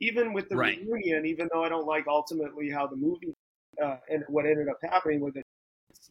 Even 0.00 0.32
with 0.32 0.48
the 0.48 0.56
Right. 0.56 0.78
reunion, 0.80 1.26
even 1.26 1.48
though 1.52 1.62
I 1.64 1.68
don't 1.68 1.86
like 1.86 2.06
ultimately 2.08 2.70
how 2.70 2.86
the 2.86 2.96
movie 2.96 3.34
uh, 3.82 3.98
and 4.10 4.24
what 4.28 4.46
ended 4.46 4.68
up 4.68 4.78
happening 4.82 5.20
with 5.20 5.36
it, 5.36 5.46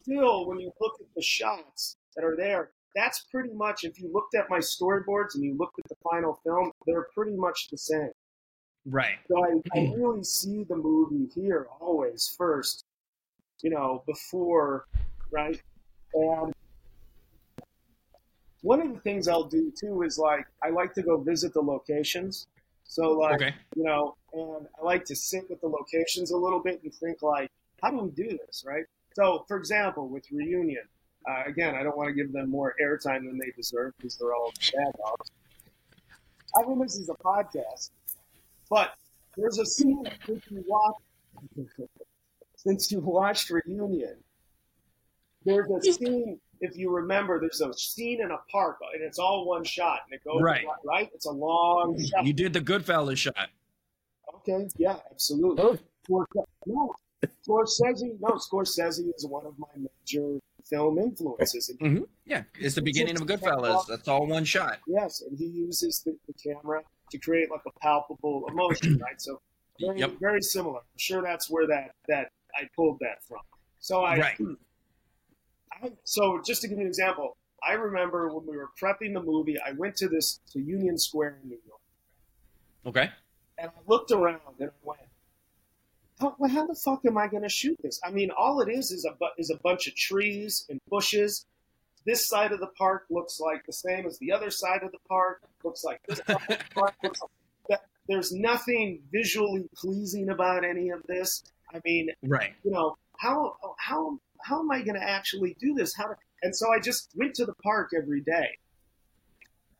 still 0.02 0.46
when 0.46 0.58
you 0.60 0.72
look 0.80 0.94
at 1.00 1.06
the 1.14 1.22
shots 1.22 1.96
that 2.16 2.24
are 2.24 2.36
there, 2.36 2.70
that's 2.94 3.26
pretty 3.30 3.52
much 3.54 3.84
if 3.84 4.00
you 4.00 4.10
looked 4.12 4.34
at 4.34 4.50
my 4.50 4.58
storyboards 4.58 5.34
and 5.34 5.44
you 5.44 5.56
looked 5.56 5.78
at 5.78 5.88
the 5.88 5.96
final 6.10 6.40
film, 6.44 6.72
they're 6.86 7.06
pretty 7.14 7.36
much 7.36 7.68
the 7.70 7.78
same. 7.78 8.10
Right. 8.86 9.18
So 9.28 9.44
I, 9.44 9.78
I 9.78 9.86
hmm. 9.86 10.00
really 10.00 10.24
see 10.24 10.64
the 10.64 10.76
movie 10.76 11.28
here 11.34 11.66
always 11.80 12.34
first, 12.36 12.84
you 13.62 13.70
know, 13.70 14.02
before, 14.06 14.86
right? 15.30 15.60
And 16.14 16.52
one 18.62 18.80
of 18.80 18.92
the 18.92 19.00
things 19.00 19.28
I'll 19.28 19.44
do 19.44 19.72
too 19.78 20.02
is 20.02 20.18
like 20.18 20.46
I 20.62 20.70
like 20.70 20.94
to 20.94 21.02
go 21.02 21.18
visit 21.18 21.52
the 21.54 21.60
locations. 21.60 22.46
So 22.84 23.12
like, 23.12 23.40
Okay. 23.40 23.54
you 23.76 23.84
know, 23.84 24.16
and 24.32 24.66
I 24.78 24.84
like 24.84 25.04
to 25.06 25.16
sit 25.16 25.48
with 25.48 25.60
the 25.60 25.68
locations 25.68 26.32
a 26.32 26.36
little 26.36 26.60
bit 26.60 26.82
and 26.82 26.92
think 26.92 27.22
like, 27.22 27.50
how 27.82 27.90
do 27.90 27.98
we 27.98 28.10
do 28.10 28.38
this, 28.46 28.64
right? 28.66 28.84
So, 29.14 29.44
for 29.48 29.56
example, 29.56 30.08
with 30.08 30.24
Reunion, 30.30 30.82
uh, 31.28 31.42
again, 31.46 31.74
I 31.74 31.82
don't 31.82 31.96
want 31.96 32.08
to 32.08 32.14
give 32.14 32.32
them 32.32 32.50
more 32.50 32.74
airtime 32.82 33.26
than 33.26 33.38
they 33.38 33.52
deserve 33.56 33.92
because 33.96 34.16
they're 34.16 34.34
all 34.34 34.52
bad 34.72 34.92
dogs. 34.96 35.30
I 36.56 36.66
mean, 36.66 36.80
this 36.80 36.96
is 36.96 37.08
a 37.08 37.14
podcast, 37.14 37.90
but 38.68 38.94
there's 39.36 39.58
a 39.58 39.66
scene 39.66 40.04
since 40.26 40.42
you 40.50 40.64
watched 40.66 41.00
since 42.56 42.90
you 42.90 43.00
watched 43.00 43.50
Reunion. 43.50 44.16
There's 45.44 45.70
a 45.70 45.92
scene, 45.92 46.38
if 46.60 46.76
you 46.76 46.90
remember, 46.90 47.40
there's 47.40 47.60
a 47.60 47.72
scene 47.72 48.20
in 48.20 48.30
a 48.30 48.38
park, 48.50 48.78
and 48.92 49.02
it's 49.02 49.18
all 49.18 49.46
one 49.46 49.64
shot, 49.64 50.00
and 50.06 50.14
it 50.14 50.24
goes 50.24 50.42
Right. 50.42 50.64
right. 50.84 51.10
It's 51.14 51.26
a 51.26 51.30
long 51.30 51.98
shot. 52.04 52.26
You 52.26 52.32
did 52.32 52.52
the 52.52 52.60
Goodfellas 52.60 53.16
shot. 53.16 53.48
Okay, 54.36 54.68
yeah, 54.76 54.96
absolutely. 55.10 55.62
Oh. 55.62 55.78
No, 56.66 56.92
Scorsese. 57.26 58.18
No, 58.20 58.30
Scorsese 58.36 59.10
is 59.16 59.26
one 59.26 59.46
of 59.46 59.58
my 59.58 59.66
major 59.76 60.38
film 60.68 60.98
influences. 60.98 61.68
And 61.68 61.78
mm-hmm. 61.80 62.04
Yeah, 62.26 62.42
it's 62.58 62.74
the 62.74 62.82
beginning 62.82 63.16
of 63.20 63.26
Goodfellas. 63.26 63.86
That's 63.88 64.08
all 64.08 64.26
one 64.26 64.44
shot. 64.44 64.78
yes, 64.86 65.22
and 65.22 65.36
he 65.38 65.46
uses 65.46 66.02
the, 66.04 66.16
the 66.26 66.32
camera 66.34 66.82
to 67.10 67.18
create 67.18 67.50
like 67.50 67.62
a 67.66 67.78
palpable 67.80 68.46
emotion, 68.48 68.98
right? 69.02 69.20
So 69.20 69.40
very, 69.80 69.98
Yep. 69.98 70.12
very 70.20 70.42
similar. 70.42 70.78
I'm 70.78 70.98
sure 70.98 71.22
that's 71.22 71.50
where 71.50 71.66
that 71.66 71.92
that 72.08 72.30
I 72.54 72.68
pulled 72.76 72.98
that 73.00 73.22
from. 73.26 73.40
So 73.80 74.02
I, 74.04 74.18
Right. 74.18 74.36
I 75.82 75.92
so 76.04 76.40
just 76.44 76.62
to 76.62 76.68
give 76.68 76.78
you 76.78 76.84
an 76.84 76.88
example, 76.88 77.36
I 77.66 77.72
remember 77.72 78.32
when 78.34 78.46
we 78.46 78.56
were 78.56 78.68
prepping 78.80 79.12
the 79.14 79.22
movie, 79.22 79.56
I 79.60 79.72
went 79.72 79.96
to 79.96 80.08
this 80.08 80.40
to 80.52 80.60
Union 80.60 80.96
Square 80.98 81.38
in 81.42 81.48
New 81.50 81.58
York. 81.66 81.80
Okay. 82.86 83.10
and 83.58 83.68
I 83.70 83.80
looked 83.86 84.10
around 84.10 84.40
and 84.58 84.70
I 84.70 84.72
went, 84.82 85.00
how, 86.20 86.34
well, 86.38 86.50
how 86.50 86.66
the 86.66 86.74
fuck 86.74 87.00
am 87.06 87.16
I 87.18 87.26
going 87.28 87.42
to 87.42 87.48
shoot 87.48 87.78
this? 87.82 88.00
I 88.04 88.10
mean, 88.10 88.30
all 88.36 88.60
it 88.60 88.68
is 88.68 88.90
is 88.90 89.04
a 89.04 89.12
bu- 89.18 89.34
is 89.38 89.50
a 89.50 89.56
bunch 89.62 89.86
of 89.86 89.94
trees 89.94 90.66
and 90.68 90.80
bushes. 90.90 91.46
This 92.06 92.28
side 92.28 92.52
of 92.52 92.60
the 92.60 92.68
park 92.78 93.04
looks 93.10 93.40
like 93.40 93.64
the 93.66 93.72
same 93.72 94.06
as 94.06 94.18
the 94.18 94.32
other 94.32 94.50
side 94.50 94.82
of 94.82 94.90
the 94.92 94.98
park. 95.08 95.42
Looks 95.64 95.84
like 95.84 96.00
this 96.08 96.20
the 96.26 96.58
park. 96.74 96.94
Looks 97.02 97.20
like 97.20 97.30
that. 97.68 97.80
There's 98.08 98.32
nothing 98.32 99.00
visually 99.12 99.68
pleasing 99.76 100.30
about 100.30 100.64
any 100.64 100.90
of 100.90 101.02
this. 101.06 101.42
I 101.72 101.80
mean, 101.84 102.10
Right. 102.22 102.52
you 102.64 102.70
know, 102.70 102.96
how 103.18 103.56
how 103.78 104.18
how 104.42 104.60
am 104.60 104.70
I 104.70 104.82
going 104.82 104.98
to 104.98 105.02
actually 105.08 105.56
do 105.60 105.74
this? 105.74 105.94
How 105.94 106.06
to, 106.06 106.16
and 106.42 106.56
so 106.56 106.72
I 106.72 106.80
just 106.80 107.10
went 107.14 107.34
to 107.36 107.44
the 107.44 107.54
park 107.62 107.90
every 107.96 108.22
day. 108.22 108.56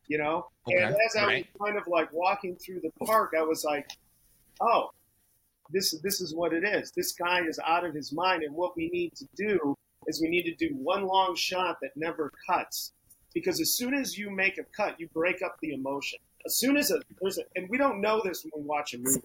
You 0.07 0.17
know, 0.17 0.47
and 0.67 0.95
as 0.95 1.15
I 1.17 1.25
right. 1.25 1.47
was 1.59 1.67
kind 1.69 1.77
of 1.79 1.87
like 1.87 2.11
walking 2.11 2.55
through 2.57 2.81
the 2.81 2.91
park, 3.05 3.33
I 3.37 3.43
was 3.43 3.63
like, 3.63 3.89
"Oh, 4.59 4.89
this 5.71 5.91
this 6.03 6.21
is 6.21 6.33
what 6.35 6.53
it 6.53 6.63
is. 6.63 6.91
This 6.95 7.13
guy 7.13 7.41
is 7.41 7.59
out 7.65 7.85
of 7.85 7.93
his 7.93 8.11
mind, 8.11 8.43
and 8.43 8.55
what 8.55 8.75
we 8.75 8.89
need 8.89 9.13
to 9.15 9.25
do 9.35 9.75
is 10.07 10.21
we 10.21 10.29
need 10.29 10.43
to 10.43 10.55
do 10.55 10.73
one 10.75 11.05
long 11.05 11.35
shot 11.35 11.77
that 11.81 11.91
never 11.95 12.31
cuts, 12.49 12.91
because 13.33 13.61
as 13.61 13.73
soon 13.75 13.93
as 13.93 14.17
you 14.17 14.29
make 14.29 14.57
a 14.57 14.63
cut, 14.75 14.99
you 14.99 15.07
break 15.13 15.41
up 15.41 15.55
the 15.61 15.73
emotion. 15.73 16.19
As 16.45 16.57
soon 16.57 16.77
as 16.77 16.91
a 16.91 16.99
there's 17.21 17.37
a, 17.37 17.43
and 17.55 17.69
we 17.69 17.77
don't 17.77 18.01
know 18.01 18.21
this 18.23 18.43
when 18.43 18.63
we 18.63 18.67
watch 18.67 18.93
a 18.93 18.97
movie, 18.97 19.21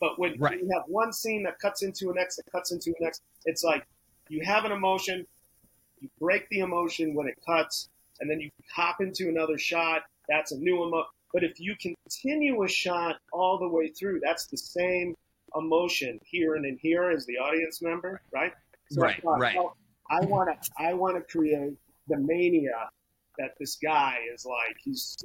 but 0.00 0.18
when 0.18 0.38
Right. 0.38 0.60
you 0.60 0.68
have 0.72 0.84
one 0.88 1.12
scene 1.12 1.42
that 1.44 1.58
cuts 1.58 1.82
into 1.82 2.08
an 2.08 2.16
next, 2.16 2.36
that 2.36 2.50
cuts 2.50 2.72
into 2.72 2.90
an 2.90 2.96
next, 3.00 3.22
it's 3.44 3.62
like 3.62 3.84
you 4.28 4.42
have 4.44 4.64
an 4.64 4.72
emotion, 4.72 5.26
you 6.00 6.08
break 6.18 6.48
the 6.48 6.60
emotion 6.60 7.14
when 7.14 7.28
it 7.28 7.38
cuts, 7.46 7.88
and 8.20 8.30
then 8.30 8.40
you 8.40 8.50
hop 8.74 9.00
into 9.00 9.28
another 9.28 9.58
shot. 9.58 10.02
That's 10.28 10.52
a 10.52 10.58
new 10.58 10.82
emotion. 10.82 11.10
But 11.32 11.44
if 11.44 11.60
you 11.60 11.74
continue 11.76 12.62
a 12.62 12.68
shot 12.68 13.16
all 13.32 13.58
the 13.58 13.68
way 13.68 13.88
through, 13.88 14.20
that's 14.20 14.46
the 14.46 14.56
same 14.56 15.14
emotion 15.56 16.20
here 16.24 16.54
and 16.54 16.64
in 16.64 16.78
here 16.80 17.10
as 17.10 17.26
the 17.26 17.38
audience 17.38 17.82
member, 17.82 18.20
right? 18.32 18.52
I 18.52 19.00
Right, 19.00 19.22
thought, 19.22 19.40
right. 19.40 19.56
well, 19.56 19.76
I 20.10 20.20
want 20.26 20.50
to, 20.50 20.70
I 20.78 20.92
want 20.94 21.16
to 21.16 21.22
create 21.22 21.74
the 22.08 22.18
mania 22.18 22.90
that 23.38 23.52
this 23.58 23.76
guy 23.76 24.18
is 24.32 24.44
like. 24.44 24.76
He's, 24.84 25.16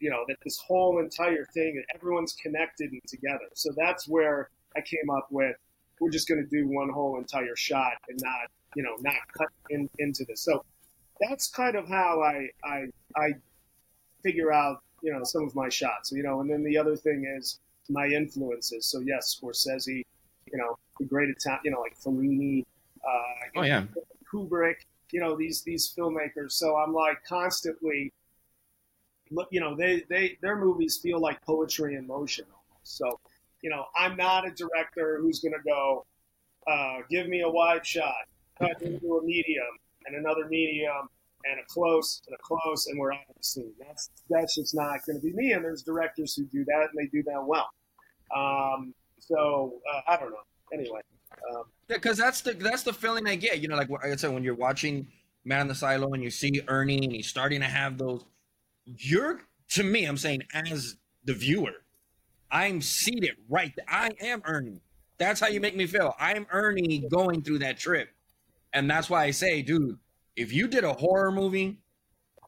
you 0.00 0.10
know, 0.10 0.24
that 0.28 0.36
this 0.44 0.58
whole 0.58 0.98
entire 0.98 1.44
thing, 1.54 1.82
everyone's 1.94 2.34
connected 2.34 2.90
and 2.92 3.00
together. 3.06 3.46
So 3.54 3.70
that's 3.76 4.08
where 4.08 4.50
I 4.76 4.80
came 4.80 5.08
up 5.16 5.28
with. 5.30 5.56
We're 6.00 6.10
just 6.10 6.28
going 6.28 6.42
to 6.42 6.48
do 6.48 6.68
one 6.68 6.90
whole 6.90 7.18
entire 7.18 7.56
shot 7.56 7.92
and 8.08 8.18
not, 8.22 8.50
you 8.76 8.82
know, 8.82 8.96
not 9.00 9.16
cut 9.36 9.48
in, 9.70 9.88
into 9.98 10.24
this. 10.24 10.42
So 10.42 10.64
that's 11.20 11.48
kind 11.48 11.76
of 11.76 11.88
how 11.88 12.20
I, 12.22 12.48
I, 12.64 12.84
I 13.16 13.28
figure 14.22 14.52
out, 14.52 14.82
you 15.02 15.12
know, 15.12 15.24
some 15.24 15.44
of 15.44 15.54
my 15.54 15.68
shots. 15.68 16.12
You 16.12 16.22
know, 16.22 16.40
and 16.40 16.50
then 16.50 16.64
the 16.64 16.78
other 16.78 16.96
thing 16.96 17.24
is 17.38 17.58
my 17.88 18.06
influences. 18.06 18.86
So 18.86 19.00
yes, 19.00 19.38
Scorsese, 19.40 20.04
you 20.52 20.58
know, 20.58 20.78
the 20.98 21.06
great 21.06 21.28
Italian, 21.30 21.60
you 21.64 21.70
know, 21.70 21.80
like 21.80 21.98
Fellini, 21.98 22.64
uh, 23.04 23.38
Oh 23.56 23.62
yeah. 23.62 23.84
Kubrick, 24.32 24.76
you 25.12 25.20
know, 25.20 25.36
these 25.36 25.62
these 25.62 25.92
filmmakers. 25.96 26.52
So 26.52 26.76
I'm 26.76 26.92
like 26.92 27.18
constantly, 27.26 28.12
you 29.50 29.60
know, 29.60 29.74
they 29.74 30.04
they 30.08 30.38
their 30.42 30.56
movies 30.56 30.98
feel 31.02 31.20
like 31.20 31.40
poetry 31.42 31.96
in 31.96 32.06
motion 32.06 32.44
almost. 32.50 32.96
So, 32.96 33.18
you 33.62 33.70
know, 33.70 33.86
I'm 33.96 34.16
not 34.16 34.46
a 34.46 34.50
director 34.50 35.18
who's 35.20 35.40
going 35.40 35.54
to 35.54 35.62
go, 35.64 36.06
uh, 36.66 36.98
give 37.10 37.28
me 37.28 37.40
a 37.40 37.48
wide 37.48 37.86
shot, 37.86 38.14
cut 38.58 38.80
into 38.82 39.16
a 39.16 39.22
medium 39.24 39.78
and 40.06 40.16
another 40.16 40.46
medium 40.48 41.08
and 41.44 41.60
a 41.60 41.64
close 41.68 42.20
and 42.26 42.34
a 42.34 42.42
close, 42.42 42.86
and 42.88 42.98
we're 42.98 43.12
out 43.12 43.20
of 43.28 43.36
the 43.36 43.42
scene. 43.42 43.72
That's 43.78 44.10
that's 44.28 44.56
just 44.56 44.74
not 44.74 45.04
going 45.06 45.20
to 45.20 45.24
be 45.24 45.32
me. 45.32 45.52
And 45.52 45.64
there's 45.64 45.82
directors 45.82 46.34
who 46.34 46.44
do 46.44 46.64
that, 46.64 46.88
and 46.90 46.98
they 46.98 47.06
do 47.06 47.22
that 47.24 47.44
well. 47.44 47.68
Um, 48.34 48.94
so 49.18 49.74
uh, 49.92 50.00
I 50.08 50.16
don't 50.16 50.30
know. 50.30 50.38
Anyway, 50.72 51.00
um, 51.54 51.64
because 51.86 52.16
that's 52.16 52.40
the 52.40 52.52
that's 52.54 52.82
the 52.82 52.92
feeling 52.92 53.26
I 53.26 53.36
get. 53.36 53.60
You 53.60 53.68
know, 53.68 53.76
like, 53.76 53.90
like 53.90 54.04
I 54.04 54.16
said, 54.16 54.32
when 54.32 54.44
you're 54.44 54.54
watching 54.54 55.08
Man 55.44 55.62
in 55.62 55.68
the 55.68 55.74
Silo 55.74 56.12
and 56.12 56.22
you 56.22 56.30
see 56.30 56.60
Ernie 56.68 57.02
and 57.02 57.12
he's 57.12 57.26
starting 57.26 57.60
to 57.60 57.66
have 57.66 57.98
those, 57.98 58.24
you're 58.84 59.40
to 59.70 59.82
me, 59.82 60.04
I'm 60.04 60.16
saying 60.16 60.42
as 60.54 60.96
the 61.24 61.34
viewer, 61.34 61.72
I'm 62.50 62.80
seated 62.80 63.36
right. 63.48 63.72
There. 63.76 63.86
I 63.88 64.10
am 64.20 64.42
Ernie. 64.44 64.80
That's 65.18 65.40
how 65.40 65.48
you 65.48 65.60
make 65.60 65.76
me 65.76 65.86
feel. 65.86 66.14
I'm 66.18 66.46
Ernie 66.50 67.04
going 67.10 67.42
through 67.42 67.58
that 67.60 67.78
trip, 67.78 68.10
and 68.72 68.90
that's 68.90 69.10
why 69.10 69.24
I 69.24 69.30
say, 69.30 69.62
dude, 69.62 69.98
if 70.36 70.52
you 70.52 70.68
did 70.68 70.84
a 70.84 70.92
horror 70.92 71.32
movie 71.32 71.78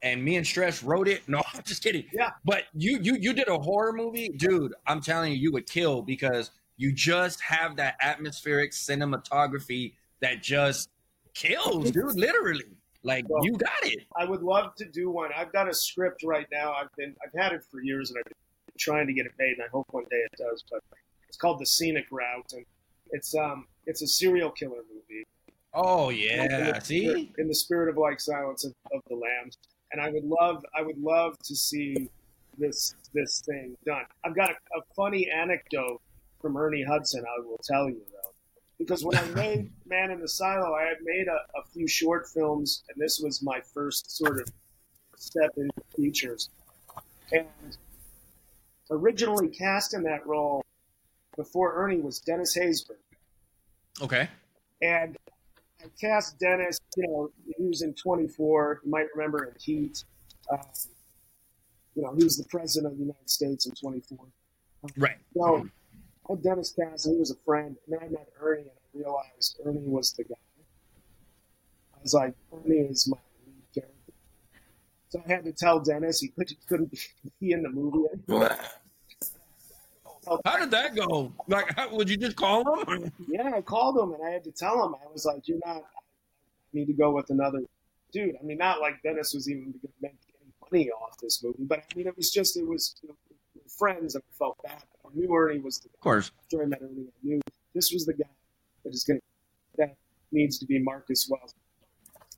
and 0.02 0.22
me 0.24 0.36
and 0.36 0.46
Stress 0.46 0.82
wrote 0.82 1.08
it, 1.08 1.22
no, 1.28 1.42
I'm 1.54 1.62
just 1.64 1.82
kidding. 1.82 2.04
Yeah. 2.12 2.30
but 2.44 2.64
you 2.74 2.98
you 3.02 3.16
you 3.16 3.32
did 3.32 3.48
a 3.48 3.58
horror 3.58 3.92
movie, 3.92 4.28
dude. 4.30 4.74
I'm 4.86 5.00
telling 5.00 5.32
you, 5.32 5.38
you 5.38 5.52
would 5.52 5.66
kill 5.66 6.02
because 6.02 6.50
you 6.76 6.92
just 6.92 7.40
have 7.42 7.76
that 7.76 7.96
atmospheric 8.00 8.72
cinematography 8.72 9.94
that 10.20 10.42
just 10.42 10.88
kills, 11.34 11.90
dude. 11.90 12.16
Literally, 12.16 12.64
like 13.02 13.24
Well- 13.28 13.44
you 13.44 13.52
got 13.52 13.82
it. 13.82 14.00
I 14.16 14.24
would 14.24 14.42
love 14.42 14.74
to 14.76 14.84
do 14.86 15.10
one. 15.10 15.30
I've 15.36 15.52
got 15.52 15.68
a 15.68 15.74
script 15.74 16.22
right 16.24 16.46
now. 16.52 16.72
I've 16.72 16.94
been 16.96 17.14
I've 17.24 17.38
had 17.40 17.52
it 17.52 17.62
for 17.70 17.80
years, 17.82 18.10
and 18.10 18.18
I've 18.18 18.24
been 18.24 18.34
trying 18.78 19.06
to 19.06 19.12
get 19.12 19.26
it 19.26 19.32
made, 19.38 19.52
and 19.52 19.62
I 19.62 19.68
hope 19.68 19.86
one 19.90 20.04
day 20.10 20.16
it 20.32 20.36
does. 20.38 20.64
But 20.70 20.80
it's 21.28 21.36
called 21.36 21.58
The 21.60 21.66
Scenic 21.66 22.06
Route, 22.10 22.52
and 22.54 22.64
it's 23.10 23.34
um 23.34 23.66
it's 23.86 24.02
a 24.02 24.06
serial 24.06 24.50
killer 24.50 24.82
movie. 24.92 25.26
Oh 25.72 26.06
Like, 26.06 26.16
in 26.16 26.50
yeah, 26.50 26.72
the 26.72 26.80
see, 26.80 27.32
in 27.38 27.46
the 27.46 27.54
spirit 27.54 27.88
of 27.88 27.96
like 27.96 28.20
Silence 28.20 28.64
of, 28.64 28.72
of 28.92 29.02
the 29.08 29.14
Lambs, 29.14 29.56
and 29.92 30.00
I 30.00 30.10
would 30.10 30.24
love 30.24 30.64
I 30.76 30.82
would 30.82 30.98
love 30.98 31.38
to 31.44 31.56
see 31.56 32.08
this 32.58 32.94
this 33.14 33.42
thing 33.44 33.76
done. 33.84 34.04
I've 34.24 34.36
got 34.36 34.50
a, 34.50 34.54
a 34.78 34.82
funny 34.94 35.28
anecdote 35.30 36.00
from 36.40 36.56
Ernie 36.56 36.84
Hudson. 36.84 37.24
I 37.24 37.40
will 37.44 37.60
tell 37.64 37.88
you 37.88 38.00
though, 38.12 38.32
because 38.78 39.04
when 39.04 39.16
I 39.16 39.24
made 39.34 39.70
Man 39.86 40.10
in 40.10 40.20
the 40.20 40.28
Silo, 40.28 40.74
I 40.74 40.84
had 40.84 40.98
made 41.02 41.26
a, 41.28 41.58
a 41.58 41.64
few 41.72 41.88
short 41.88 42.28
films, 42.28 42.82
and 42.88 43.02
this 43.02 43.20
was 43.20 43.42
my 43.42 43.60
first 43.60 44.16
sort 44.16 44.40
of 44.40 44.48
step 45.16 45.50
into 45.56 45.80
features. 45.96 46.50
And 47.32 47.46
originally 48.90 49.48
cast 49.48 49.94
in 49.94 50.02
that 50.02 50.26
role 50.26 50.64
before 51.36 51.74
Ernie 51.74 52.00
was 52.00 52.18
Dennis 52.18 52.56
Haysbert. 52.56 52.98
okay, 54.02 54.28
And 54.82 55.16
I 55.82 55.88
cast 56.00 56.38
Dennis, 56.38 56.78
you 56.96 57.06
know, 57.06 57.30
he 57.56 57.66
was 57.66 57.82
in 57.82 57.94
24. 57.94 58.80
You 58.84 58.90
might 58.90 59.06
remember 59.14 59.44
in 59.44 59.52
Heat. 59.58 60.04
Um, 60.50 60.60
you 61.94 62.02
know, 62.02 62.14
he 62.16 62.24
was 62.24 62.36
the 62.36 62.44
president 62.44 62.92
of 62.92 62.98
the 62.98 63.04
United 63.04 63.28
States 63.28 63.66
in 63.66 63.72
24. 63.72 64.18
right, 64.96 65.16
So 65.34 65.68
I 66.28 66.32
had 66.32 66.42
Dennis 66.42 66.72
cast, 66.72 67.06
and 67.06 67.14
he 67.14 67.20
was 67.20 67.30
a 67.30 67.36
friend. 67.44 67.76
And 67.86 67.98
then 67.98 68.08
I 68.08 68.10
met 68.10 68.28
Ernie, 68.40 68.62
and 68.62 68.70
I 68.70 68.98
realized 68.98 69.60
Ernie 69.64 69.80
was 69.84 70.12
the 70.12 70.24
guy. 70.24 70.34
I 71.94 72.02
was 72.02 72.14
like, 72.14 72.34
Ernie 72.52 72.76
is 72.76 73.08
my 73.08 73.18
lead 73.46 73.62
character. 73.74 74.12
So 75.08 75.22
I 75.24 75.28
had 75.28 75.44
to 75.44 75.52
tell 75.52 75.80
Dennis 75.80 76.20
he 76.20 76.28
couldn't, 76.28 76.56
couldn't 76.68 76.94
be 77.40 77.52
in 77.52 77.62
the 77.62 77.70
movie 77.70 78.06
anymore. 78.12 78.56
How 80.44 80.58
did 80.58 80.70
that 80.70 80.94
go? 80.94 81.32
Like, 81.48 81.74
how, 81.76 81.94
would 81.94 82.08
you 82.08 82.16
just 82.16 82.36
call 82.36 82.82
him? 82.84 83.10
Yeah, 83.28 83.52
I 83.54 83.62
called 83.62 83.98
him 83.98 84.12
and 84.14 84.24
I 84.24 84.30
had 84.30 84.44
to 84.44 84.52
tell 84.52 84.84
him. 84.84 84.94
I 84.94 85.10
was 85.12 85.24
like, 85.24 85.48
"You're 85.48 85.60
not. 85.64 85.78
I 85.78 85.82
need 86.72 86.86
to 86.86 86.92
go 86.92 87.10
with 87.12 87.30
another 87.30 87.60
dude." 88.12 88.36
I 88.40 88.44
mean, 88.44 88.58
not 88.58 88.80
like 88.80 89.02
Dennis 89.02 89.32
was 89.34 89.48
even 89.48 89.64
going 89.64 89.80
to 89.80 89.88
make 90.02 90.14
any 90.42 90.52
money 90.70 90.90
off 90.90 91.18
this 91.18 91.42
movie, 91.42 91.64
but 91.64 91.80
I 91.80 91.96
mean, 91.96 92.06
it 92.06 92.16
was 92.16 92.30
just 92.30 92.56
it 92.56 92.66
was 92.66 92.96
you 93.02 93.08
know, 93.08 93.14
we 93.54 93.60
friends 93.78 94.14
and 94.14 94.22
I 94.22 94.32
felt 94.36 94.58
bad. 94.62 94.82
I 95.04 95.08
knew 95.14 95.34
Ernie 95.34 95.58
was 95.58 95.78
the 95.78 95.88
Of 95.88 96.00
course. 96.00 96.30
after 96.42 96.62
I 96.62 96.66
met 96.66 96.82
Ernie, 96.82 97.06
I 97.08 97.26
knew 97.26 97.40
this 97.74 97.90
was 97.92 98.04
the 98.04 98.14
guy 98.14 98.28
that 98.84 98.94
is 98.94 99.04
going 99.04 99.20
to 99.20 99.24
that 99.78 99.96
needs 100.32 100.58
to 100.58 100.66
be 100.66 100.78
Marcus 100.78 101.28
Wells. 101.30 101.54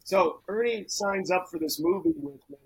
So 0.05 0.41
Ernie 0.49 0.85
signs 0.89 1.31
up 1.31 1.49
for 1.51 1.59
this 1.59 1.81
movie 1.81 2.15
with 2.17 2.41
me, 2.49 2.57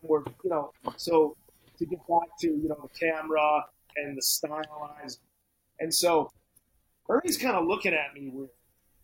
and 0.00 0.08
we're 0.10 0.22
you 0.42 0.50
know 0.50 0.72
so 0.96 1.36
to 1.78 1.86
get 1.86 1.98
back 2.08 2.38
to 2.40 2.48
you 2.48 2.68
know 2.68 2.88
the 2.90 2.98
camera 2.98 3.64
and 3.96 4.16
the 4.16 4.22
stylized, 4.22 5.20
and 5.80 5.92
so 5.92 6.30
Ernie's 7.08 7.38
kind 7.38 7.56
of 7.56 7.66
looking 7.66 7.94
at 7.94 8.14
me 8.14 8.30
weird, 8.32 8.50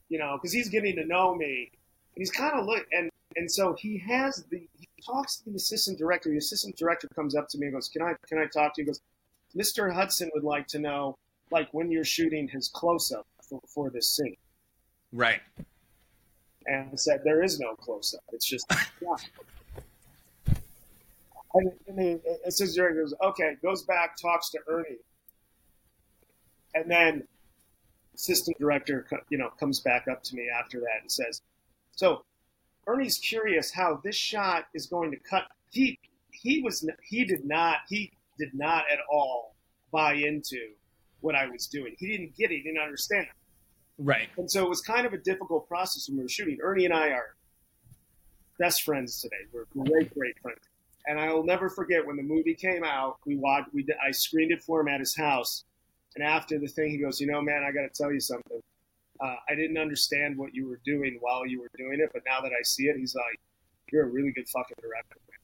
you 0.08 0.18
know, 0.18 0.36
because 0.36 0.52
he's 0.52 0.68
getting 0.68 0.96
to 0.96 1.04
know 1.04 1.34
me, 1.34 1.70
and 1.72 2.16
he's 2.16 2.30
kind 2.30 2.58
of 2.58 2.66
look 2.66 2.86
and 2.92 3.10
and 3.36 3.50
so 3.50 3.74
he 3.78 3.98
has 3.98 4.44
the 4.50 4.66
he 4.78 4.88
talks 5.04 5.36
to 5.38 5.50
the 5.50 5.56
assistant 5.56 5.98
director. 5.98 6.30
The 6.30 6.38
assistant 6.38 6.76
director 6.76 7.08
comes 7.14 7.34
up 7.34 7.48
to 7.50 7.58
me 7.58 7.66
and 7.66 7.74
goes, 7.74 7.88
"Can 7.88 8.02
I 8.02 8.14
can 8.26 8.38
I 8.38 8.46
talk 8.46 8.74
to 8.74 8.82
you?" 8.82 8.84
He 8.84 8.86
goes, 8.86 9.00
"Mr. 9.56 9.92
Hudson 9.92 10.30
would 10.34 10.44
like 10.44 10.66
to 10.68 10.78
know." 10.78 11.16
like 11.50 11.68
when 11.72 11.90
you're 11.90 12.04
shooting 12.04 12.48
his 12.48 12.68
close 12.68 13.12
up 13.12 13.26
for, 13.48 13.60
for 13.66 13.90
this 13.90 14.08
scene. 14.08 14.36
Right. 15.12 15.40
And 16.66 16.90
I 16.92 16.96
said, 16.96 17.22
there 17.24 17.42
is 17.42 17.58
no 17.58 17.74
close 17.74 18.14
up. 18.14 18.24
It's 18.32 18.46
just. 18.46 18.70
And, 21.54 21.72
and 21.86 21.98
the 21.98 22.20
assistant 22.46 22.76
director 22.76 23.02
goes, 23.02 23.14
okay, 23.22 23.56
goes 23.62 23.82
back, 23.84 24.16
talks 24.16 24.50
to 24.50 24.58
Ernie. 24.68 24.98
And 26.74 26.90
then 26.90 27.24
assistant 28.14 28.58
director, 28.58 29.06
you 29.30 29.38
know, 29.38 29.48
comes 29.58 29.80
back 29.80 30.06
up 30.10 30.22
to 30.24 30.36
me 30.36 30.48
after 30.48 30.80
that 30.80 31.00
and 31.00 31.10
says, 31.10 31.40
so 31.92 32.24
Ernie's 32.86 33.18
curious 33.18 33.72
how 33.72 34.00
this 34.04 34.16
shot 34.16 34.66
is 34.74 34.86
going 34.86 35.10
to 35.10 35.16
cut. 35.18 35.44
He, 35.70 35.98
he 36.30 36.60
was, 36.62 36.86
he 37.02 37.24
did 37.24 37.44
not, 37.44 37.78
he 37.88 38.12
did 38.38 38.54
not 38.54 38.84
at 38.92 38.98
all 39.10 39.54
buy 39.90 40.14
into 40.14 40.58
what 41.20 41.34
I 41.34 41.48
was 41.48 41.66
doing. 41.66 41.94
He 41.98 42.08
didn't 42.08 42.36
get 42.36 42.50
it, 42.50 42.56
he 42.56 42.62
didn't 42.62 42.82
understand. 42.82 43.26
Right. 43.98 44.28
And 44.36 44.50
so 44.50 44.64
it 44.64 44.68
was 44.68 44.80
kind 44.80 45.06
of 45.06 45.12
a 45.12 45.18
difficult 45.18 45.66
process 45.66 46.08
when 46.08 46.18
we 46.18 46.22
were 46.22 46.28
shooting. 46.28 46.58
Ernie 46.62 46.84
and 46.84 46.94
I 46.94 47.08
are 47.08 47.34
best 48.58 48.82
friends 48.82 49.20
today. 49.20 49.36
We're 49.52 49.64
great, 49.84 50.14
great 50.14 50.38
friends. 50.40 50.60
And 51.08 51.18
I 51.18 51.32
will 51.32 51.42
never 51.44 51.68
forget 51.70 52.06
when 52.06 52.16
the 52.16 52.22
movie 52.22 52.54
came 52.54 52.84
out. 52.84 53.16
We 53.26 53.36
watched. 53.36 53.72
We 53.72 53.82
did, 53.82 53.96
I 54.06 54.10
screened 54.10 54.52
it 54.52 54.62
for 54.62 54.80
him 54.80 54.88
at 54.88 55.00
his 55.00 55.16
house. 55.16 55.64
And 56.14 56.24
after 56.24 56.58
the 56.58 56.66
thing, 56.68 56.90
he 56.90 56.98
goes, 56.98 57.18
"You 57.20 57.26
know, 57.28 57.40
man, 57.40 57.64
I 57.64 57.72
got 57.72 57.82
to 57.82 57.88
tell 57.88 58.12
you 58.12 58.20
something. 58.20 58.60
Uh, 59.20 59.34
I 59.48 59.54
didn't 59.54 59.78
understand 59.78 60.36
what 60.36 60.54
you 60.54 60.68
were 60.68 60.80
doing 60.84 61.16
while 61.20 61.46
you 61.46 61.60
were 61.60 61.70
doing 61.76 61.98
it, 62.00 62.10
but 62.12 62.22
now 62.26 62.40
that 62.42 62.52
I 62.52 62.62
see 62.62 62.84
it, 62.84 62.96
he's 62.96 63.14
like, 63.14 63.40
you're 63.90 64.04
a 64.04 64.10
really 64.10 64.32
good 64.32 64.48
fucking 64.48 64.76
director." 64.82 65.16
Man. 65.28 65.38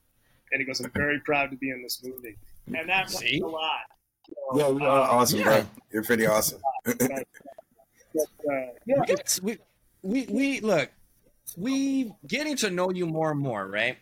And 0.53 0.61
he 0.61 0.67
goes, 0.67 0.81
"I'm 0.81 0.91
very 0.91 1.19
proud 1.21 1.51
to 1.51 1.57
be 1.57 1.71
in 1.71 1.83
this 1.83 2.03
movie." 2.05 2.37
And 2.67 2.77
that 2.77 2.87
meant 2.87 3.11
See? 3.11 3.41
a 3.41 3.47
lot. 3.47 3.81
You 4.29 4.35
Yeah, 4.55 4.63
know, 4.63 4.79
you 4.79 4.85
are 4.85 5.01
uh, 5.01 5.13
awesome, 5.13 5.39
yeah. 5.41 5.45
bro. 5.45 5.67
You're 5.93 6.03
pretty 6.05 6.27
awesome. 6.27 6.61
but, 6.85 7.01
uh, 7.03 8.67
yeah, 8.87 8.97
we, 9.01 9.07
get- 9.07 9.41
we, 9.43 9.59
we, 10.03 10.27
we 10.27 10.61
look, 10.61 10.91
we 11.57 12.13
getting 12.27 12.57
to 12.59 12.71
know 12.71 12.91
you 12.91 13.07
more 13.07 13.31
and 13.33 13.41
more, 13.41 13.67
right? 13.67 13.97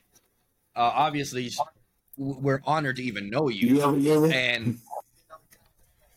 Uh, 0.74 0.90
obviously, 0.94 1.50
we're 2.16 2.62
honored 2.64 2.96
to 2.96 3.02
even 3.02 3.30
know 3.30 3.48
you, 3.48 3.76
You 3.76 3.82
ever 3.82 3.96
hear 3.96 4.24
and 4.32 4.78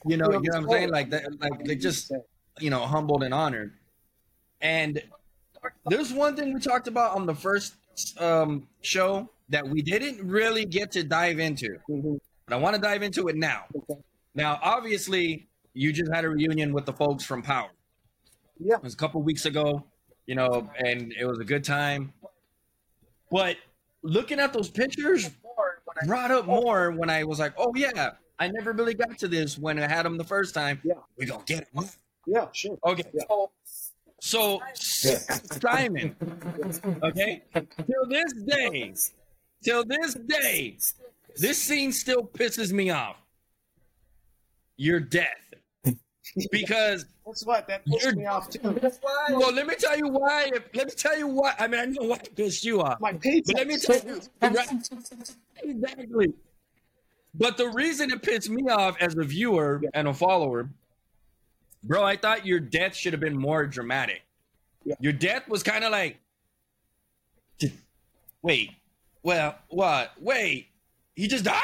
you 0.08 0.18
know, 0.18 0.32
you 0.32 0.40
know 0.40 0.40
what 0.40 0.56
I'm 0.56 0.70
saying, 0.70 0.90
like 0.90 1.10
that, 1.10 1.24
like 1.42 1.66
they 1.66 1.76
just 1.76 2.12
you 2.60 2.70
know 2.70 2.86
humbled 2.86 3.24
and 3.24 3.34
honored. 3.34 3.74
And 4.62 5.02
there's 5.88 6.14
one 6.14 6.36
thing 6.36 6.54
we 6.54 6.60
talked 6.60 6.88
about 6.88 7.16
on 7.16 7.26
the 7.26 7.34
first 7.36 7.76
um, 8.20 8.68
show 8.82 9.30
that 9.50 9.68
we 9.68 9.82
didn't 9.82 10.26
really 10.28 10.66
get 10.66 10.92
to 10.94 11.04
dive 11.04 11.40
into, 11.40 11.78
Mhm. 11.90 12.20
but 12.46 12.56
I 12.56 12.58
want 12.58 12.76
to 12.76 12.82
dive 12.82 13.04
into 13.04 13.28
it 13.28 13.36
now. 13.36 13.66
Okay. 13.76 14.00
Now, 14.34 14.60
obviously, 14.62 15.48
you 15.74 15.92
just 15.92 16.12
had 16.14 16.26
a 16.26 16.30
reunion 16.30 16.74
with 16.74 16.86
the 16.86 16.94
folks 16.94 17.24
from 17.24 17.42
Power. 17.42 17.70
Yeah. 18.60 18.76
It 18.76 18.84
was 18.84 18.94
a 18.94 18.98
couple 18.98 19.22
weeks 19.22 19.46
ago, 19.46 19.84
you 20.28 20.36
know, 20.36 20.70
and 20.78 21.14
it 21.14 21.26
was 21.26 21.40
a 21.40 21.44
good 21.44 21.64
time. 21.64 22.14
But 23.32 23.58
looking 24.06 24.40
at 24.40 24.54
those 24.54 24.70
pictures 24.70 25.30
brought 26.06 26.32
up 26.32 26.46
more 26.46 26.92
when 26.92 27.10
I 27.10 27.24
was 27.24 27.40
like, 27.40 27.54
oh, 27.58 27.74
yeah, 27.76 28.12
I 28.40 28.48
never 28.48 28.72
really 28.74 28.94
got 28.94 29.18
to 29.20 29.28
this 29.28 29.58
when 29.58 29.80
I 29.80 29.88
had 29.88 30.06
them 30.06 30.18
the 30.18 30.24
first 30.24 30.54
time. 30.54 30.82
Yeah. 30.84 30.96
We 31.18 31.26
gonna 31.26 31.44
get 31.46 31.68
it. 31.74 31.98
Yeah, 32.28 32.48
sure. 32.54 32.78
Okay. 32.86 33.04
Yeah. 33.14 33.24
Oh. 33.30 33.52
So, 34.22 34.62
Simon, 34.74 36.16
okay, 37.04 37.44
till 37.54 38.08
this 38.10 38.34
day, 38.34 38.94
till 39.64 39.84
this 39.86 40.16
day, 40.16 40.78
this 41.36 41.62
scene 41.62 41.92
still 41.92 42.24
pisses 42.24 42.72
me 42.72 42.90
off. 42.90 43.18
Your 44.78 45.00
death. 45.00 45.45
Because 46.52 47.06
That's 47.26 47.46
what 47.46 47.68
that 47.68 47.86
pissed 47.86 48.16
me 48.16 48.26
off 48.26 48.50
too. 48.50 48.60
well, 49.30 49.54
let 49.54 49.68
me 49.68 49.76
tell 49.76 49.98
you 49.98 50.08
why. 50.08 50.50
Let 50.74 50.88
me 50.88 50.92
tell 50.96 51.18
you 51.18 51.28
why. 51.28 51.54
I 51.60 51.68
mean, 51.68 51.80
I 51.80 51.86
know 51.86 52.04
why 52.04 52.18
it 52.18 52.36
pissed 52.36 52.64
you 52.66 52.82
off. 52.82 53.00
My 53.00 53.14
pizza. 53.14 53.54
But 53.54 53.60
let 53.60 53.68
me 53.68 53.78
tell 53.78 53.96
you, 53.98 54.22
right, 54.42 54.90
exactly. 55.64 56.34
But 57.36 57.58
the 57.58 57.68
reason 57.70 58.12
it 58.12 58.22
pissed 58.22 58.50
me 58.50 58.64
off 58.70 58.96
as 59.00 59.16
a 59.18 59.24
viewer 59.24 59.82
Yeah. 59.84 59.90
and 59.94 60.08
a 60.08 60.14
follower, 60.14 60.70
bro, 61.84 62.04
I 62.04 62.16
thought 62.16 62.46
your 62.46 62.60
death 62.60 62.96
should 62.96 63.14
have 63.14 63.20
been 63.20 63.38
more 63.38 63.66
dramatic. 63.68 64.24
Yeah. 64.84 64.96
Your 65.00 65.14
death 65.14 65.48
was 65.48 65.62
kind 65.64 65.84
of 65.84 65.92
like, 65.92 66.18
wait, 68.42 68.72
well, 69.24 69.56
what? 69.70 70.12
Wait, 70.20 70.68
he 71.16 71.28
just 71.28 71.44
died, 71.46 71.62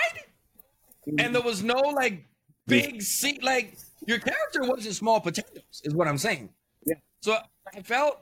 mm-hmm. 1.07 1.19
and 1.19 1.35
there 1.35 1.41
was 1.41 1.63
no 1.63 1.75
like 1.75 2.25
big 2.67 3.01
seat. 3.01 3.43
Like 3.43 3.77
your 4.05 4.19
character 4.19 4.63
wasn't 4.63 4.95
small 4.95 5.19
potatoes, 5.19 5.81
is 5.83 5.93
what 5.93 6.07
I'm 6.07 6.17
saying. 6.17 6.49
Yeah. 6.85 6.95
So 7.21 7.37
I 7.73 7.81
felt 7.81 8.21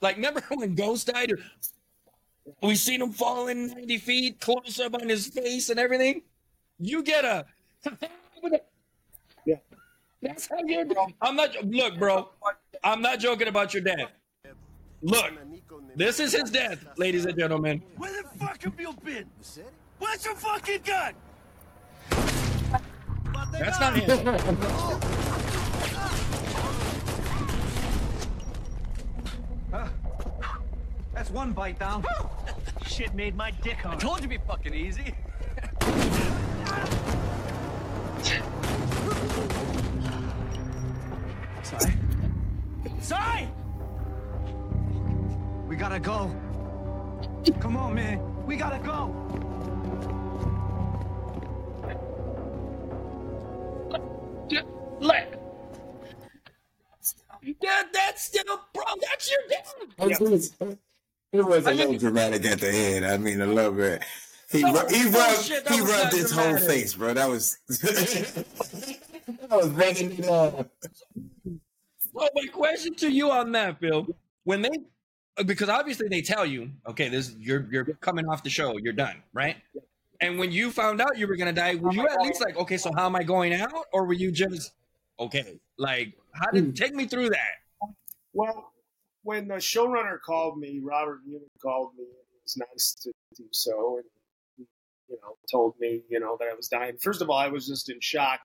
like 0.00 0.16
remember 0.16 0.42
when 0.48 0.74
Ghost 0.74 1.08
died? 1.08 1.32
We 2.62 2.76
seen 2.76 3.02
him 3.02 3.12
falling 3.12 3.68
90 3.68 3.98
feet, 3.98 4.40
close 4.40 4.80
up 4.80 4.94
on 4.94 5.08
his 5.08 5.26
face 5.26 5.68
and 5.68 5.78
everything. 5.78 6.22
You 6.78 7.02
get 7.02 7.24
a 7.24 7.44
Yeah. 9.44 9.56
That's 10.22 10.48
how 10.48 10.56
you're 10.64 10.86
I'm 11.20 11.36
not 11.36 11.54
look, 11.64 11.98
bro. 11.98 12.30
I'm 12.82 13.02
not 13.02 13.18
joking 13.18 13.48
about 13.48 13.74
your 13.74 13.82
dad. 13.82 14.08
Look, 15.02 15.32
this 15.94 16.18
is 16.20 16.32
his 16.32 16.50
death, 16.50 16.84
ladies 16.96 17.24
and 17.24 17.38
gentlemen. 17.38 17.82
Where 17.96 18.22
the 18.22 18.28
fuck 18.38 18.62
have 18.62 18.80
you 18.80 18.94
been? 19.04 19.26
Where's 19.98 20.24
your 20.24 20.34
fucking 20.34 20.80
gun? 20.84 21.14
That's 23.52 23.80
not 23.80 23.96
him. 23.96 24.18
That's 31.14 31.30
one 31.30 31.52
bite 31.52 31.78
down. 31.78 32.04
Shit 32.86 33.14
made 33.14 33.36
my 33.36 33.50
dick 33.50 33.78
hard. 33.78 33.96
I 33.96 33.98
told 33.98 34.20
you 34.20 34.28
it'd 34.28 34.40
be 34.40 34.46
fucking 34.46 34.72
easy. 34.72 35.14
Sorry. 41.62 41.92
Sorry! 43.00 43.48
We 45.66 45.76
gotta 45.76 45.98
go. 45.98 46.34
Come 47.60 47.76
on, 47.76 47.94
man. 47.94 48.46
We 48.46 48.56
gotta 48.56 48.78
go. 48.78 49.14
Still, 58.28 58.60
bro, 58.72 58.84
that's 59.00 59.30
your 59.30 59.40
death. 59.48 59.74
It 59.98 60.20
was, 60.20 60.52
it 61.32 61.44
was 61.44 61.66
a 61.66 61.70
I 61.70 61.72
little 61.72 61.98
dramatic 61.98 62.44
at 62.46 62.60
the 62.60 62.70
end. 62.70 63.06
I 63.06 63.16
mean, 63.16 63.40
a 63.40 63.46
little 63.46 63.72
bit. 63.72 64.02
He, 64.50 64.62
No, 64.62 64.72
ru- 64.72 64.88
he 64.88 65.04
rubbed, 65.04 65.14
bullshit, 65.14 65.64
that 65.64 65.74
he 65.74 65.80
rubbed 65.80 66.12
his 66.12 66.30
whole 66.30 66.56
face, 66.56 66.94
bro. 66.94 67.12
That 67.14 67.28
was. 67.28 67.58
I 69.50 69.56
was 69.56 69.70
making 69.72 70.12
it 70.12 70.24
up. 70.26 70.70
Well, 72.14 72.28
my 72.34 72.46
question 72.46 72.94
to 72.96 73.10
you 73.10 73.30
on 73.30 73.52
that, 73.52 73.78
Phil, 73.78 74.06
when 74.44 74.62
they, 74.62 74.70
because 75.44 75.68
obviously 75.68 76.08
they 76.08 76.22
tell 76.22 76.46
you, 76.46 76.70
okay, 76.86 77.08
this 77.08 77.34
you're 77.38 77.66
you're 77.70 77.84
coming 78.00 78.26
off 78.26 78.42
the 78.42 78.50
show, 78.50 78.76
you're 78.78 78.94
done, 78.94 79.16
right? 79.34 79.56
And 80.20 80.38
when 80.38 80.50
you 80.50 80.70
found 80.70 81.00
out 81.00 81.18
you 81.18 81.28
were 81.28 81.36
gonna 81.36 81.52
die, 81.52 81.74
were 81.74 81.90
oh 81.90 81.92
you 81.92 82.08
at 82.08 82.20
least 82.22 82.40
like, 82.40 82.56
okay, 82.56 82.78
so 82.78 82.90
how 82.96 83.06
am 83.06 83.14
I 83.16 83.22
going 83.22 83.52
out, 83.52 83.86
or 83.92 84.06
were 84.06 84.14
you 84.14 84.32
just 84.32 84.72
okay? 85.20 85.60
Like, 85.76 86.14
how 86.32 86.50
did 86.50 86.64
hmm. 86.64 86.72
take 86.72 86.94
me 86.94 87.04
through 87.06 87.28
that? 87.28 87.58
Well, 88.38 88.72
when 89.24 89.48
the 89.48 89.56
showrunner 89.56 90.20
called 90.24 90.58
me, 90.58 90.78
Robert 90.80 91.22
Newman 91.26 91.48
called 91.60 91.90
me. 91.98 92.04
It 92.04 92.40
was 92.44 92.56
nice 92.56 92.94
to 93.02 93.10
do 93.36 93.48
so, 93.50 93.96
and 93.96 94.04
he, 94.56 94.64
you 95.08 95.18
know, 95.20 95.34
told 95.50 95.74
me, 95.80 96.02
you 96.08 96.20
know, 96.20 96.36
that 96.38 96.46
I 96.46 96.54
was 96.54 96.68
dying. 96.68 96.96
First 97.02 97.20
of 97.20 97.28
all, 97.28 97.36
I 97.36 97.48
was 97.48 97.66
just 97.66 97.90
in 97.90 97.98
shock 98.00 98.38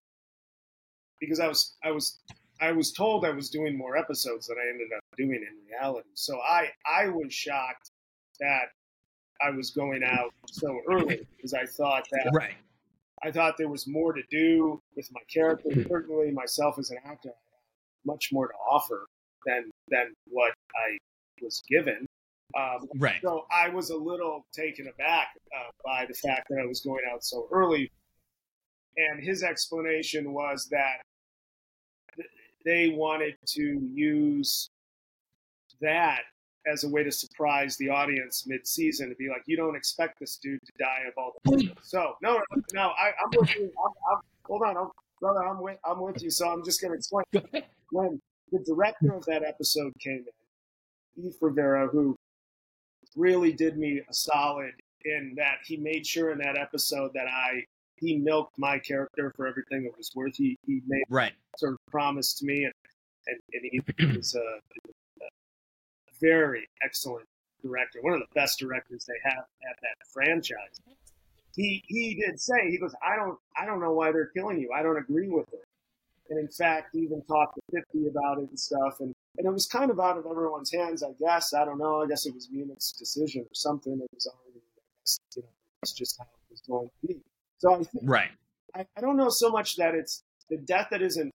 because 1.19 1.39
I 1.39 1.47
was, 1.47 1.75
I 1.83 1.91
was, 1.91 2.19
I 2.59 2.71
was 2.71 2.91
told 2.91 3.23
I 3.23 3.29
was 3.29 3.51
doing 3.51 3.77
more 3.77 3.95
episodes 3.95 4.47
than 4.47 4.57
I 4.57 4.67
ended 4.67 4.87
up 4.97 5.03
doing 5.15 5.45
in 5.47 5.67
reality. 5.69 6.09
So 6.15 6.39
I, 6.39 6.69
I 6.91 7.09
was 7.09 7.31
shocked 7.31 7.91
that 8.39 8.69
I 9.45 9.51
was 9.51 9.69
going 9.69 10.01
out 10.03 10.33
so 10.47 10.81
early 10.89 11.27
because 11.35 11.53
I 11.53 11.67
thought 11.67 12.07
that 12.11 12.31
Right. 12.33 12.55
I 13.21 13.29
thought 13.29 13.57
there 13.59 13.69
was 13.69 13.87
more 13.87 14.11
to 14.11 14.23
do 14.31 14.81
with 14.95 15.07
my 15.11 15.21
character. 15.31 15.69
Hmm. 15.71 15.83
Certainly, 15.87 16.31
myself 16.31 16.79
as 16.79 16.89
an 16.89 16.97
actor, 17.05 17.29
I 17.29 17.37
have 17.45 18.05
much 18.05 18.29
more 18.31 18.47
to 18.47 18.53
offer 18.55 19.05
than 19.45 19.69
than 19.89 20.13
what 20.27 20.53
I 20.75 20.97
was 21.41 21.61
given. 21.69 22.05
Um, 22.55 22.87
Right. 22.97 23.19
so 23.21 23.45
I 23.51 23.69
was 23.69 23.89
a 23.89 23.97
little 23.97 24.45
taken 24.53 24.87
aback 24.87 25.29
uh, 25.55 25.71
by 25.83 26.05
the 26.05 26.13
fact 26.13 26.47
that 26.49 26.59
I 26.59 26.65
was 26.65 26.81
going 26.81 27.01
out 27.11 27.23
so 27.23 27.47
early. 27.51 27.91
And 28.95 29.23
his 29.23 29.41
explanation 29.41 30.33
was 30.33 30.67
that 30.69 31.01
th- 32.15 32.29
they 32.63 32.89
wanted 32.89 33.35
to 33.47 33.89
use 33.93 34.69
that 35.81 36.21
as 36.67 36.83
a 36.83 36.89
way 36.89 37.03
to 37.03 37.11
surprise 37.11 37.75
the 37.77 37.89
audience 37.89 38.45
mid-season 38.47 39.09
to 39.09 39.15
be 39.15 39.29
like, 39.29 39.41
you 39.47 39.57
don't 39.57 39.75
expect 39.75 40.19
this 40.19 40.37
dude 40.37 40.59
to 40.63 40.71
die 40.79 41.01
of 41.07 41.13
all 41.17 41.33
the 41.43 41.73
so 41.81 42.15
no, 42.21 42.35
no, 42.35 42.61
no 42.73 42.81
I, 42.97 43.07
I'm 43.21 43.29
with 43.35 43.55
you. 43.55 43.63
I'm, 43.83 43.91
I'm, 44.11 44.21
hold 44.45 44.61
on, 44.61 44.77
I'm, 44.77 44.89
brother, 45.19 45.43
I'm 45.43 45.59
with, 45.59 45.77
I'm 45.83 45.99
with 45.99 46.21
you. 46.21 46.29
So 46.29 46.49
I'm 46.49 46.63
just 46.63 46.79
going 46.79 46.91
to 46.91 46.97
explain. 46.97 47.25
When 47.91 48.21
the 48.53 48.59
director 48.59 49.13
of 49.13 49.25
that 49.25 49.43
episode 49.43 49.91
came 49.99 50.23
in, 51.17 51.25
Eif 51.25 51.35
Rivera, 51.41 51.87
who 51.87 52.15
really 53.15 53.51
did 53.51 53.77
me 53.77 53.99
a 54.09 54.13
solid 54.13 54.71
in 55.05 55.33
that 55.35 55.57
he 55.65 55.75
made 55.75 56.05
sure 56.07 56.31
in 56.31 56.37
that 56.37 56.57
episode 56.57 57.11
that 57.13 57.27
I 57.27 57.63
he 57.97 58.17
milked 58.17 58.57
my 58.57 58.79
character 58.79 59.31
for 59.35 59.47
everything 59.47 59.85
it 59.85 59.97
was 59.97 60.11
worth. 60.15 60.35
He 60.35 60.55
he 60.65 60.81
made 60.87 61.03
Right. 61.09 61.33
sort 61.57 61.73
of 61.73 61.79
promise 61.91 62.33
to 62.35 62.45
me, 62.45 62.63
and 62.65 62.73
and, 63.27 63.39
and 63.53 63.83
he 63.97 64.15
was 64.17 64.35
a, 64.35 64.39
a 64.39 65.27
very 66.21 66.67
excellent 66.83 67.25
director, 67.63 67.99
one 68.01 68.13
of 68.13 68.19
the 68.19 68.27
best 68.35 68.59
directors 68.59 69.05
they 69.05 69.29
have 69.29 69.39
at 69.69 69.77
that 69.81 69.95
franchise. 70.13 70.79
He 71.55 71.83
he 71.87 72.15
did 72.15 72.39
say 72.39 72.69
he 72.69 72.77
goes, 72.77 72.93
I 73.03 73.15
don't 73.15 73.37
I 73.57 73.65
don't 73.65 73.79
know 73.81 73.93
why 73.93 74.11
they're 74.11 74.27
killing 74.35 74.59
you. 74.59 74.71
I 74.75 74.83
don't 74.83 74.97
agree 74.97 75.29
with 75.29 75.51
it. 75.53 75.63
And 76.34 76.39
in 76.39 76.47
fact, 76.47 76.95
even 76.95 77.21
talked 77.27 77.53
to 77.55 77.61
Fifty 77.71 78.07
about 78.07 78.39
it 78.39 78.49
and 78.49 78.59
stuff. 78.59 78.99
And 79.01 79.13
and 79.38 79.45
it 79.45 79.53
was 79.53 79.67
kind 79.67 79.91
of 79.91 79.99
out 79.99 80.17
of 80.17 80.25
everyone's 80.25 80.71
hands, 80.71 81.03
I 81.03 81.11
guess. 81.19 81.53
I 81.53 81.63
don't 81.63 81.77
know. 81.77 82.01
I 82.01 82.07
guess 82.07 82.25
it 82.25 82.34
was 82.34 82.49
Munch's 82.51 82.91
decision 82.93 83.41
or 83.43 83.53
something. 83.53 83.93
It 83.93 84.09
was 84.13 84.25
already, 84.27 84.61
guess, 85.03 85.19
you 85.36 85.43
know, 85.43 85.47
it's 85.84 85.93
just 85.93 86.17
how 86.17 86.23
it 86.25 86.51
was 86.51 86.61
going 86.61 86.89
to 87.01 87.07
be. 87.07 87.21
So 87.59 87.75
I 87.75 87.77
think 87.84 87.89
Right. 88.01 88.31
I, 88.75 88.86
I 88.97 89.01
don't 89.01 89.15
know 89.15 89.29
so 89.29 89.49
much 89.51 89.75
that 89.75 89.93
it's 89.93 90.23
the 90.49 90.57
death 90.57 90.88
that 90.89 91.03
isn't 91.03 91.31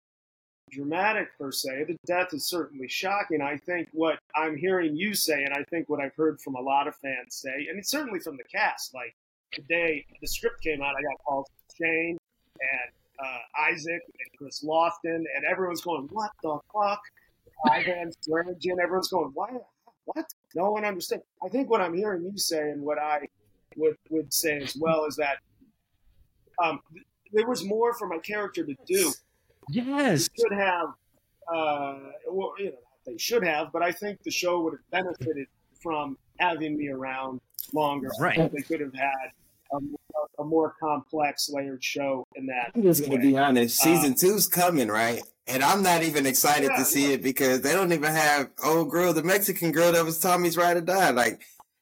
dramatic 0.71 1.29
per 1.39 1.53
se. 1.53 1.85
The 1.85 1.97
death 2.07 2.29
is 2.33 2.49
certainly 2.49 2.89
shocking. 2.89 3.43
I 3.43 3.59
think 3.59 3.89
what 3.93 4.19
I'm 4.35 4.57
hearing 4.57 4.97
you 4.97 5.15
say, 5.15 5.45
and 5.45 5.53
I 5.53 5.63
think 5.71 5.91
what 5.91 6.01
I've 6.01 6.15
heard 6.17 6.41
from 6.41 6.55
a 6.55 6.61
lot 6.61 6.89
of 6.89 6.95
fans 6.97 7.35
say, 7.35 7.67
and 7.69 7.79
it's 7.79 7.91
certainly 7.91 8.21
from 8.21 8.37
the 8.37 8.45
cast. 8.45 8.95
Like 8.95 9.15
the 9.55 9.63
day 9.63 10.07
the 10.21 10.27
script 10.27 10.63
came 10.63 10.83
out, 10.83 10.95
I 10.99 11.03
got 11.03 11.25
calls 11.27 11.47
from 11.49 11.87
Shane 11.87 12.19
and 12.61 12.93
uh, 13.23 13.39
Isaac 13.71 14.03
and 14.07 14.39
Kris 14.39 14.65
Lofton, 14.65 15.17
and 15.17 15.45
everyone's 15.51 15.83
going, 15.83 16.09
"What 16.11 16.31
the 16.43 16.59
fuck?" 16.73 17.01
Ivan 17.71 18.13
Swearigan, 18.27 18.79
everyone's 18.83 19.09
going, 19.09 19.31
"Why? 19.35 19.51
What?" 20.05 20.27
No 20.55 20.71
one 20.71 20.85
understands. 20.85 21.25
I 21.45 21.49
think 21.49 21.71
what 21.71 21.81
I'm 21.81 21.95
hearing 21.95 22.25
you 22.25 22.39
say, 22.39 22.71
and 22.71 22.83
what 22.83 22.99
I 22.99 23.27
would 23.77 23.97
would 24.11 24.33
say 24.33 24.59
as 24.59 24.77
well, 24.77 25.05
is 25.07 25.17
that 25.17 25.39
um, 26.63 26.81
there 27.33 27.47
was 27.47 27.65
more 27.65 27.95
for 27.95 28.07
my 28.07 28.19
character 28.19 28.65
to 28.65 28.75
do. 28.87 29.13
Yes. 29.71 30.29
Should 30.39 30.57
have, 30.57 30.89
uh, 31.53 31.99
well, 32.31 32.53
you 32.59 32.67
know, 32.67 32.79
they 33.05 33.19
should 33.19 33.45
have, 33.45 33.73
but 33.73 33.83
I 33.83 33.93
think 33.93 34.23
the 34.23 34.31
show 34.31 34.61
would 34.63 34.75
have 34.75 34.91
benefited 34.91 35.49
from 35.83 36.17
having 36.39 36.77
me 36.77 36.89
around 36.89 37.41
longer. 37.73 38.11
Right. 38.21 38.51
They 38.53 38.63
could 38.63 38.81
have 38.81 38.95
had 38.95 39.31
a, 39.73 39.79
a 40.43 40.45
more 40.45 40.75
complex, 40.81 41.49
layered 41.51 41.83
show 41.83 42.27
in 42.37 42.47
that. 42.47 42.73
I'm 42.75 42.83
just 42.83 43.03
gonna 43.03 43.17
way. 43.17 43.23
be 43.23 43.39
honest. 43.39 43.79
Season 43.81 44.13
Uh, 44.13 44.17
two's 44.17 44.47
coming, 44.49 44.89
right? 44.89 45.23
And 45.47 45.63
I'm 45.63 45.83
not 45.83 46.03
even 46.03 46.27
excited 46.27 46.71
Yeah, 46.73 46.79
to 46.79 46.85
see 46.85 47.09
yeah. 47.09 47.15
it 47.15 47.23
because 47.23 47.61
they 47.61 47.73
don't 47.73 47.93
even 47.93 48.13
have 48.13 48.51
old 48.65 48.91
girl, 48.91 49.13
the 49.13 49.23
Mexican 49.23 49.73
girl 49.73 49.93
that 49.93 50.05
was 50.05 50.19
Tommy's 50.19 50.57
ride 50.57 50.77
or 50.77 50.81
die. 50.81 51.11
Like 51.11 51.41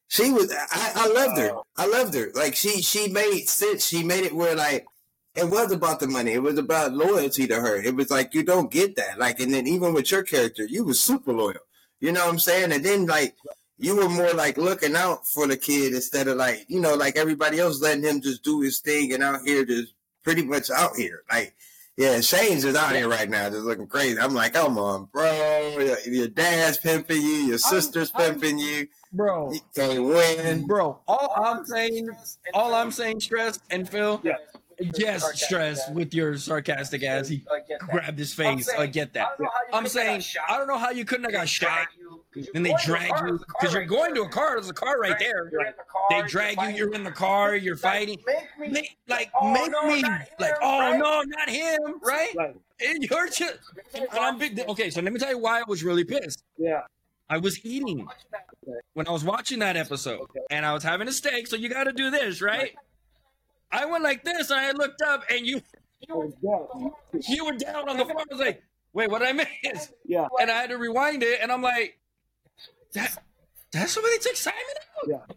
she 0.09 0.30
was, 0.30 0.53
I, 0.53 0.93
I 0.95 1.09
loved 1.09 1.39
her. 1.39 1.51
Oh. 1.53 1.64
I 1.76 1.87
loved 1.87 2.14
her. 2.14 2.30
Like 2.35 2.55
she, 2.55 2.82
she 2.82 3.09
made 3.09 3.49
sense. 3.49 3.87
She 3.87 4.05
made 4.05 4.24
it 4.24 4.35
where 4.35 4.55
like 4.55 4.87
it 5.35 5.49
was 5.51 5.72
about 5.72 5.99
the 6.01 6.07
money. 6.07 6.32
It 6.32 6.43
was 6.43 6.59
about 6.59 6.93
loyalty 6.93 7.47
to 7.49 7.61
her. 7.61 7.76
It 7.80 7.97
was 7.97 8.11
like 8.11 8.35
you 8.35 8.43
don't 8.45 8.70
get 8.70 8.97
that. 8.97 9.18
Like, 9.18 9.41
and 9.41 9.53
then 9.53 9.66
even 9.66 9.95
with 9.95 10.11
your 10.11 10.22
character, 10.22 10.64
you 10.64 10.85
was 10.85 11.01
super 11.01 11.32
loyal. 11.32 11.57
You 12.01 12.12
know 12.12 12.20
what 12.24 12.32
I'm 12.35 12.39
saying? 12.39 12.70
And 12.70 12.85
then 12.85 13.07
like 13.07 13.35
you 13.79 13.97
were 13.97 14.09
more 14.09 14.33
like 14.33 14.57
looking 14.57 14.95
out 14.97 15.27
for 15.27 15.47
the 15.47 15.57
kid 15.57 15.95
instead 15.95 16.29
of 16.29 16.37
like 16.37 16.64
you 16.68 16.81
know 16.81 16.95
like 16.95 17.16
everybody 17.16 17.59
else 17.59 17.81
letting 17.83 18.05
him 18.05 18.20
just 18.20 18.43
do 18.45 18.61
his 18.61 18.81
thing 18.81 19.12
and 19.12 19.22
out 19.22 19.41
here 19.45 19.64
just 19.64 19.95
pretty 20.22 20.45
much 20.45 20.70
out 20.70 20.97
here 20.97 21.22
like. 21.31 21.55
Yeah, 21.97 22.20
Shane's 22.22 22.64
just 22.64 22.77
out 22.77 22.93
here 22.97 23.09
right 23.09 23.31
now, 23.31 23.49
just 23.49 23.62
looking 23.62 23.87
crazy. 23.87 24.18
I'm 24.18 24.35
like, 24.35 24.55
come 24.55 24.79
on, 24.79 25.05
bro. 25.12 25.77
Your, 25.79 25.97
your 26.01 26.27
dad's 26.27 26.77
pimping 26.77 27.22
you, 27.22 27.47
your 27.47 27.59
sister's 27.59 28.11
I'm- 28.16 28.33
pimping 28.33 28.59
you. 28.59 28.89
Bro. 29.12 29.53
You 29.53 29.61
can't 29.77 30.03
win. 30.03 30.66
Bro, 30.66 30.99
all 31.07 31.33
I'm 31.37 31.64
saying, 31.64 32.09
all 32.53 32.75
I'm 32.75 32.91
saying, 32.91 33.20
stress 33.20 33.61
and 33.70 33.89
Phil, 33.89 34.20
Yeah. 34.25 34.39
yes, 34.97 35.41
stress 35.41 35.89
with 35.91 36.12
your 36.12 36.37
sarcastic 36.37 37.05
ass. 37.05 37.29
He 37.29 37.45
grabbed 37.89 38.18
his 38.18 38.35
face. 38.35 38.68
I 38.77 38.87
get 38.87 39.12
that. 39.14 39.29
I'm 39.72 39.87
saying, 39.87 40.25
I 40.49 40.59
don't 40.59 40.66
know 40.66 40.79
how 40.79 40.91
you 40.91 41.05
couldn't 41.05 41.27
have 41.27 41.33
got 41.33 41.49
shot. 41.49 41.87
Then 42.53 42.62
they 42.62 42.74
drag 42.85 43.11
you 43.26 43.39
because 43.49 43.74
you're 43.74 43.85
going 43.85 44.14
to 44.14 44.22
a 44.22 44.28
car. 44.28 44.57
There's 44.57 44.70
a 44.70 44.74
car 44.74 44.99
right 44.99 45.18
there. 45.18 45.51
They 46.11 46.22
drag 46.22 46.61
you. 46.61 46.68
You're 46.68 46.95
in 46.95 47.05
the 47.05 47.11
car. 47.11 47.55
You're 47.55 47.76
fighting. 47.76 48.18
Make, 48.59 48.97
like 49.09 49.30
make 49.43 49.70
me 49.87 50.03
like, 50.39 50.55
oh, 50.62 50.93
oh 50.93 50.97
no, 50.97 51.22
not 51.22 51.49
him, 51.49 52.01
right? 52.03 52.35
Right. 52.37 52.57
And 52.87 53.03
you're 53.05 53.28
just. 53.28 53.59
And 53.95 54.09
I'm 54.12 54.39
big. 54.39 54.61
Okay, 54.68 54.91
so 54.91 55.01
let 55.01 55.12
me 55.12 55.18
tell 55.18 55.30
you 55.30 55.39
why 55.39 55.61
I 55.61 55.62
was 55.66 55.85
really 55.85 56.05
pissed. 56.05 56.43
Yeah. 56.59 56.82
I 57.28 57.39
was 57.39 57.64
eating 57.64 58.07
when 58.93 59.09
I 59.09 59.11
was 59.11 59.24
watching 59.24 59.61
that 59.61 59.76
episode, 59.76 60.26
and 60.51 60.66
I 60.66 60.74
was 60.74 60.82
having 60.82 61.09
a 61.09 61.12
steak. 61.12 61.47
So 61.47 61.57
you 61.57 61.68
got 61.68 61.85
to 61.85 61.93
do 61.93 62.11
this, 62.11 62.43
right? 62.43 62.74
I 63.72 63.87
went 63.87 64.05
like 64.05 64.24
this, 64.24 64.51
and 64.51 64.61
I 64.61 64.72
looked 64.72 65.03
up, 65.03 65.24
and 65.30 65.47
you 65.47 65.61
I 66.11 66.14
was 66.14 66.35
dead. 66.35 67.24
you 67.28 67.45
were 67.47 67.53
down 67.53 67.89
on 67.89 67.97
the 67.97 68.05
floor. 68.05 68.20
I 68.20 68.24
was 68.30 68.41
like, 68.41 68.62
"Wait, 68.93 69.11
what 69.11 69.20
did 69.20 69.28
I 69.28 69.32
miss?" 69.32 69.93
Yeah. 70.05 70.26
And 70.41 70.51
I 70.51 70.61
had 70.61 70.70
to 70.70 70.78
rewind 70.78 71.22
it, 71.22 71.41
and 71.43 71.51
I'm 71.51 71.62
like, 71.62 71.99
"That 72.95 73.23
that's 73.73 73.95
the 73.95 74.01
way 74.01 74.11
they 74.11 74.19
took 74.19 74.37
Simon 74.37 74.59
out." 75.03 75.09
Yeah. 75.09 75.35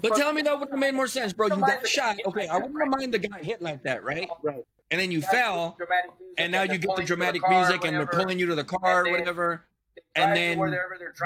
But 0.00 0.16
tell 0.16 0.32
me 0.32 0.42
that 0.42 0.58
would 0.58 0.70
have 0.70 0.78
made 0.78 0.94
more 0.94 1.06
sense, 1.06 1.32
bro. 1.32 1.48
You 1.48 1.56
got 1.56 1.86
shot. 1.86 2.16
Okay, 2.26 2.46
I 2.46 2.58
wouldn't 2.58 2.90
mind 2.90 3.12
the 3.12 3.18
guy 3.18 3.42
hit 3.42 3.60
like 3.60 3.82
that, 3.82 4.04
right? 4.04 4.28
Right. 4.42 4.64
And 4.90 5.00
then 5.00 5.10
you 5.10 5.20
fell, 5.20 5.76
and 6.38 6.52
now 6.52 6.62
you 6.62 6.78
get 6.78 6.94
the 6.96 7.02
dramatic 7.02 7.42
music, 7.48 7.84
and 7.84 7.96
they're 7.96 8.06
pulling 8.06 8.38
you 8.38 8.46
to 8.46 8.54
the 8.54 8.64
car, 8.64 9.06
or 9.06 9.10
whatever. 9.10 9.64
And 10.14 10.36
then 10.36 10.76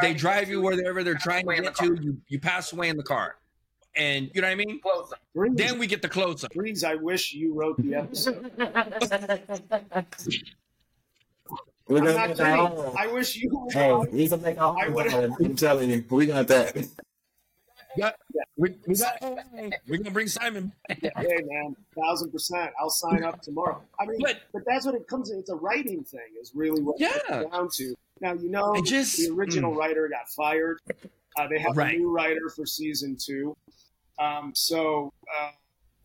they 0.01 0.15
drive 0.15 0.49
you 0.49 0.63
wherever 0.63 1.05
they're 1.05 1.15
trying 1.15 1.47
to 1.47 1.63
get 1.63 1.77
to. 1.77 1.97
You 2.01 2.21
you 2.29 2.41
pass 2.41 2.73
away 2.73 2.89
in 2.89 2.97
the 2.97 3.03
car, 3.03 3.37
and 3.95 4.31
you 4.35 4.41
know 4.41 4.49
what 4.49 4.53
I 4.53 4.57
mean. 4.57 4.81
Breez, 5.37 5.57
Then 5.57 5.79
we 5.79 5.87
get 5.87 6.03
the 6.03 6.09
close 6.09 6.43
up. 6.43 6.53
Please, 6.53 6.85
I 6.85 6.95
wish 6.95 7.35
you 7.35 7.55
wrote 7.55 7.77
the 7.77 7.97
episode. 7.97 8.51
We're 11.91 11.99
I'm 11.99 12.05
not 12.05 12.28
get 12.28 12.36
kidding. 12.36 12.97
I 12.97 13.07
wish 13.09 13.36
you. 13.36 13.68
Hey, 13.72 13.93
we 14.12 14.28
can 14.28 14.41
make 14.43 14.61
our 14.61 14.76
I 14.78 14.88
would- 14.88 15.12
I'm 15.12 15.57
telling 15.57 15.91
you, 15.91 16.05
we 16.11 16.26
got 16.26 16.47
that. 16.49 16.76
Got, 17.99 18.14
we, 18.57 18.76
we 18.86 18.95
got, 18.95 19.20
we're 19.88 19.97
gonna 19.99 20.12
bring 20.12 20.28
Simon. 20.28 20.72
hey 20.88 21.11
man, 21.43 21.74
thousand 22.01 22.30
percent. 22.30 22.70
I'll 22.80 22.88
sign 22.88 23.24
up 23.24 23.43
tomorrow. 23.43 23.82
I 23.99 24.07
mean, 24.07 24.20
But- 24.22 24.43
but, 24.53 24.62
that's 24.64 24.86
what 24.86 24.95
it 24.95 25.09
comes. 25.09 25.30
To. 25.30 25.38
It's 25.38 25.51
a 25.51 25.57
writing 25.57 26.05
thing. 26.05 26.20
Is 26.41 26.53
really 26.55 26.80
what 26.82 27.01
it 27.01 27.11
Yeah. 27.28 27.43
comes 27.43 27.51
down 27.51 27.68
to. 27.74 27.95
Now 28.20 28.32
you 28.34 28.49
know 28.49 28.74
I 28.76 28.80
just- 28.82 29.16
the 29.16 29.30
original 29.34 29.74
writer 29.74 30.09
got 30.09 30.28
fired. 30.28 30.78
Uh, 31.36 31.49
they 31.49 31.59
have 31.59 31.76
Right. 31.76 31.95
a 31.97 31.99
new 31.99 32.11
writer 32.12 32.49
for 32.55 32.64
season 32.64 33.16
two. 33.20 33.57
Um, 34.20 34.53
so 34.55 35.12
uh, 35.41 35.51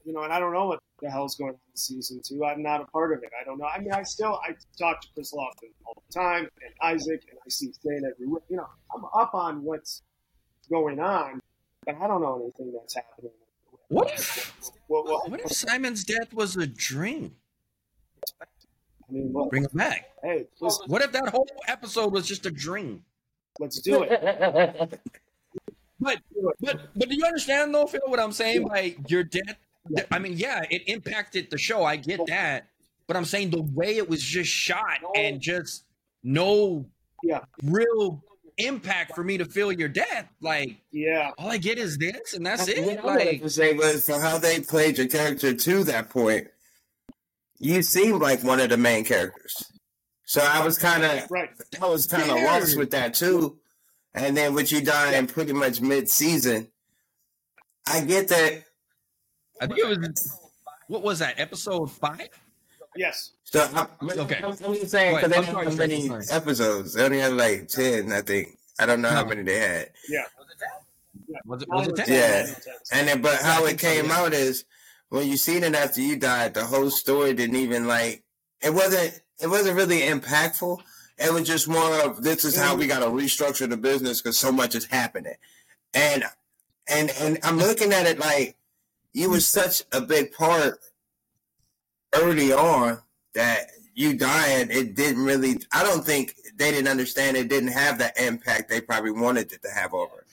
you 0.06 0.14
know, 0.14 0.22
and 0.22 0.32
I 0.32 0.39
don't 0.39 0.53
know 0.53 0.68
what 0.68 0.80
the 1.01 1.10
hell's 1.10 1.36
going 1.36 1.49
on 1.51 1.56
in 1.56 1.78
season 1.78 2.22
two. 2.24 2.45
I'm 2.45 2.62
not 2.62 2.82
a 2.82 2.86
part 2.86 3.12
of 3.12 3.24
it. 3.24 3.30
I 3.39 3.43
don't 3.43 3.58
know. 3.58 3.66
I 3.66 3.80
mean, 3.80 3.91
I 3.91 4.03
still 4.03 4.39
I 4.43 4.51
talk 4.78 5.01
to 5.01 5.08
Kris 5.14 5.34
Lofton 5.34 5.70
all 5.86 6.01
the 6.08 6.14
time 6.14 6.47
and 6.64 6.74
Isaac, 6.82 7.24
and 7.30 7.39
I 7.45 7.49
see 7.49 7.74
Shane 7.84 8.03
everywhere. 8.10 8.41
You 8.49 8.58
know, 8.58 8.68
I'm 8.95 9.03
up 9.06 9.34
on 9.34 9.64
what's 9.64 10.03
going 10.70 10.99
on, 10.99 11.41
but 11.86 11.95
I 11.99 12.08
don't 12.08 12.22
know 12.22 12.39
anything 12.41 12.74
that's 12.80 12.95
happening. 12.95 13.32
What 13.89 14.12
if 14.14 14.62
What, 14.88 15.06
what, 15.06 15.30
what 15.30 15.41
if 15.41 15.51
Simon's 15.51 16.03
death 16.03 16.34
was 16.34 16.56
a 16.56 16.66
dream? 16.68 17.36
I 18.41 19.12
mean, 19.12 19.32
look, 19.34 19.49
Bring 19.51 19.66
it 19.66 19.76
back. 19.76 20.10
hey, 20.24 20.47
let's, 20.60 20.82
What 20.88 21.03
if 21.03 21.12
that 21.12 21.30
whole 21.30 21.47
episode 21.68 22.12
was 22.14 22.28
just 22.28 22.45
a 22.45 22.51
dream? 22.51 23.03
let's 23.60 23.80
do 23.82 24.03
it. 24.03 24.99
But 25.97 26.20
but 26.60 26.89
but 26.93 27.10
do 27.10 27.16
you 27.16 27.26
understand 27.26 27.74
though, 27.74 27.86
Phil? 27.86 28.01
What 28.08 28.20
I'm 28.20 28.34
saying 28.34 28.68
by 28.68 28.95
your 29.08 29.24
death? 29.24 29.58
I 30.11 30.19
mean, 30.19 30.33
yeah, 30.33 30.63
it 30.69 30.83
impacted 30.88 31.49
the 31.51 31.57
show. 31.57 31.83
I 31.83 31.95
get 31.95 32.19
that, 32.27 32.67
but 33.07 33.15
I'm 33.15 33.25
saying 33.25 33.51
the 33.51 33.61
way 33.61 33.97
it 33.97 34.09
was 34.09 34.21
just 34.23 34.49
shot 34.49 34.99
and 35.15 35.39
just 35.39 35.83
no 36.23 36.86
Yeah. 37.23 37.41
real 37.63 38.23
impact 38.57 39.13
for 39.15 39.23
me 39.23 39.38
to 39.38 39.45
feel 39.45 39.71
your 39.71 39.89
death. 39.89 40.27
Like 40.41 40.77
Yeah, 40.91 41.31
all 41.38 41.51
I 41.51 41.57
get 41.57 41.77
is 41.77 41.97
this, 41.97 42.33
and 42.33 42.45
that's 42.45 42.67
What 42.67 42.77
it. 42.77 42.99
I 42.99 43.05
wanted 43.05 43.25
Like 43.27 43.41
to 43.41 43.49
say 43.49 43.73
was 43.73 44.05
for 44.05 44.19
how 44.19 44.38
they 44.38 44.59
played 44.61 44.97
your 44.97 45.07
character 45.07 45.53
to 45.53 45.83
that 45.83 46.09
point, 46.09 46.47
you 47.59 47.81
seemed 47.83 48.21
like 48.21 48.43
one 48.43 48.59
of 48.59 48.69
the 48.69 48.77
main 48.77 49.03
characters. 49.05 49.71
So 50.25 50.41
I 50.41 50.65
was 50.65 50.77
kind 50.79 51.03
of, 51.03 51.29
right. 51.29 51.49
I 51.79 51.86
was 51.88 52.07
kind 52.07 52.29
of 52.31 52.41
lost 52.41 52.75
with 52.77 52.91
that 52.91 53.13
too. 53.13 53.59
And 54.15 54.36
then 54.36 54.53
with 54.53 54.71
you 54.71 54.81
dying 54.81 55.27
pretty 55.27 55.53
much 55.53 55.81
mid-season, 55.81 56.71
I 57.86 58.01
get 58.01 58.29
that. 58.29 58.63
I 59.62 59.68
think 59.68 59.80
it 59.80 59.99
was 59.99 60.39
what 60.88 61.01
was 61.01 61.20
that 61.20 61.39
episode 61.39 61.91
five? 61.91 62.30
Yes. 62.95 63.32
So 63.43 63.68
I'm, 63.74 63.88
Okay. 64.20 64.38
I'm, 64.38 64.51
I'm 64.51 64.74
just 64.76 64.91
saying 64.91 65.16
because 65.16 65.30
they 65.32 65.38
I'm 65.38 65.45
didn't 65.45 65.64
have 65.66 65.78
many 65.78 66.10
episodes. 66.32 66.93
They 66.93 67.03
only 67.03 67.20
had 67.20 67.34
like 67.34 67.68
ten, 67.68 68.12
I 68.12 68.22
think. 68.22 68.58
I 68.80 68.86
don't 68.86 69.01
know 69.01 69.10
how 69.10 69.26
many 69.26 69.43
they 69.43 69.60
had. 69.60 69.91
Yeah. 70.10 70.24
Was 71.45 71.62
it 71.62 71.70
was 71.70 71.88
it 71.88 71.95
ten? 71.95 72.08
Yeah. 72.10 72.53
And 72.91 73.08
then, 73.08 73.22
but 73.22 73.41
how 73.41 73.66
it 73.66 73.80
came 73.80 74.12
out 74.12 74.34
is 74.34 74.66
when 75.10 75.28
you 75.28 75.38
seen 75.38 75.64
it 75.64 75.76
after 75.76 76.01
you 76.01 76.16
died, 76.18 76.53
the 76.53 76.66
whole 76.66 76.89
story 76.89 77.34
didn't 77.34 77.56
even 77.58 77.88
like 77.88 78.24
it 78.62 78.74
wasn't 78.74 79.22
it 79.41 79.47
wasn't 79.47 79.76
really 79.76 80.01
impactful. 80.01 80.82
It 81.18 81.34
was 81.34 81.43
just 81.47 81.68
more 81.68 82.01
of 82.01 82.24
this 82.24 82.43
is 82.43 82.58
how 82.58 82.76
we 82.76 82.88
got 82.88 82.99
to 82.99 83.06
restructure 83.06 83.70
the 83.70 83.78
business 83.78 84.22
because 84.22 84.38
so 84.38 84.51
much 84.51 84.76
is 84.76 84.86
happening, 84.86 85.36
and 85.93 86.26
and 86.88 87.12
and 87.20 87.39
I'm 87.43 87.58
looking 87.58 87.93
at 87.93 88.06
it 88.06 88.20
like 88.20 88.58
you 89.16 89.30
were 89.30 89.39
such 89.39 89.82
a 89.93 90.01
big 90.01 90.34
part 90.34 90.78
early 92.13 92.51
on 92.51 92.99
that 93.34 93.68
you 93.93 94.13
dying. 94.18 94.68
It 94.70 94.95
didn't 94.95 95.24
really. 95.24 95.57
I 95.72 95.84
don't 95.84 96.03
think 96.05 96.36
they 96.57 96.70
didn't 96.72 96.89
understand. 96.89 97.38
It 97.38 97.47
didn't 97.47 97.72
have 97.72 97.97
the 97.97 98.11
impact 98.22 98.70
they 98.70 98.82
probably 98.82 99.11
wanted 99.11 99.53
it 99.53 99.61
to 99.63 99.70
have 99.72 99.93
over. 99.93 100.26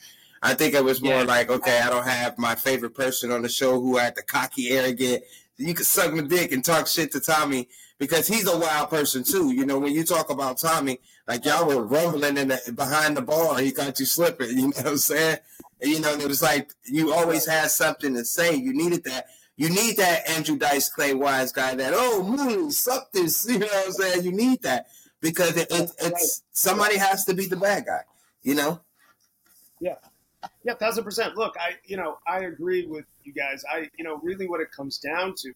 I 0.42 0.54
think 0.54 0.74
it 0.74 0.82
was 0.82 1.00
more 1.00 1.20
Yeah. 1.20 1.22
like, 1.22 1.48
okay, 1.48 1.80
I 1.80 1.90
don't 1.90 2.06
have 2.06 2.36
my 2.38 2.56
favorite 2.56 2.94
person 2.94 3.30
on 3.30 3.42
the 3.42 3.48
show 3.48 3.80
who 3.80 3.98
had 3.98 4.16
the 4.16 4.22
cocky, 4.22 4.70
arrogant. 4.70 5.22
You 5.56 5.74
can 5.74 5.84
suck 5.84 6.12
my 6.12 6.22
dick 6.22 6.50
and 6.50 6.64
talk 6.64 6.88
shit 6.88 7.12
to 7.12 7.20
Tommy 7.20 7.68
because 7.98 8.26
he's 8.26 8.48
a 8.48 8.58
wild 8.58 8.90
person 8.90 9.22
too. 9.22 9.52
You 9.52 9.64
know, 9.64 9.78
when 9.78 9.92
you 9.94 10.02
talk 10.02 10.28
about 10.30 10.58
Tommy, 10.58 10.98
like 11.28 11.44
y'all 11.44 11.68
were 11.68 11.84
rumbling 11.84 12.36
in 12.36 12.48
the, 12.48 12.72
behind 12.74 13.16
the 13.16 13.22
bar, 13.22 13.58
he 13.60 13.70
got 13.70 14.00
you 14.00 14.06
slipping. 14.06 14.48
You 14.58 14.62
know 14.62 14.68
what 14.74 14.86
I'm 14.86 14.96
saying? 14.96 15.38
And, 15.82 15.90
you 15.90 16.00
know, 16.00 16.12
and 16.12 16.22
it 16.22 16.28
was 16.28 16.42
like 16.42 16.72
you 16.84 17.12
always 17.12 17.46
had 17.46 17.70
something 17.70 18.14
to 18.14 18.24
say. 18.24 18.54
You 18.54 18.72
needed 18.72 19.04
that. 19.04 19.26
You 19.56 19.68
need 19.68 19.96
that 19.98 20.28
Andrew 20.30 20.56
Dice 20.56 20.88
Clay 20.88 21.12
Wise 21.12 21.52
guy. 21.52 21.74
That 21.74 21.92
oh, 21.94 22.22
Mooney, 22.22 22.70
suck 22.70 23.12
this. 23.12 23.46
You 23.50 23.58
know 23.58 23.66
what 23.66 23.86
I'm 23.86 23.92
saying? 23.92 24.24
You 24.24 24.32
need 24.32 24.62
that 24.62 24.86
because 25.20 25.56
it, 25.56 25.70
it, 25.70 25.90
it's 26.00 26.42
somebody 26.52 26.96
has 26.96 27.24
to 27.26 27.34
be 27.34 27.46
the 27.46 27.56
bad 27.56 27.86
guy. 27.86 28.02
You 28.42 28.54
know? 28.54 28.80
Yeah, 29.80 29.96
Yeah, 30.64 30.74
thousand 30.74 31.04
percent. 31.04 31.36
Look, 31.36 31.56
I 31.58 31.74
you 31.84 31.96
know 31.96 32.18
I 32.26 32.40
agree 32.40 32.86
with 32.86 33.04
you 33.24 33.32
guys. 33.32 33.64
I 33.70 33.88
you 33.96 34.04
know 34.04 34.20
really 34.22 34.46
what 34.46 34.60
it 34.60 34.70
comes 34.70 34.98
down 34.98 35.34
to 35.38 35.52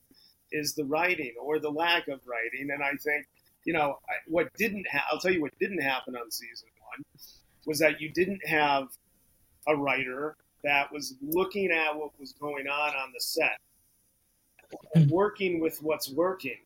is 0.53 0.74
the 0.74 0.85
writing 0.85 1.35
or 1.41 1.59
the 1.59 1.70
lack 1.70 2.09
of 2.09 2.20
writing, 2.27 2.70
and 2.70 2.83
I 2.83 2.91
think 2.91 3.27
you 3.64 3.72
know 3.72 3.99
I, 4.09 4.14
what 4.27 4.53
didn't. 4.55 4.87
Ha- 4.91 5.07
I'll 5.11 5.20
tell 5.20 5.33
you 5.33 5.43
what 5.43 5.57
didn't 5.61 5.83
happen 5.83 6.16
on 6.16 6.31
season 6.31 6.68
one 6.91 7.05
was 7.66 7.79
that 7.81 8.01
you 8.01 8.11
didn't 8.11 8.47
have 8.47 8.89
a 9.67 9.77
writer 9.77 10.37
that 10.64 10.91
was 10.93 11.14
looking 11.23 11.71
at 11.71 11.97
what 11.97 12.11
was 12.19 12.33
going 12.33 12.67
on 12.69 12.95
on 12.95 13.12
the 13.12 13.21
set, 13.21 13.59
and 14.95 15.11
working 15.11 15.61
with 15.61 15.83
what's 15.83 16.11
working, 16.11 16.59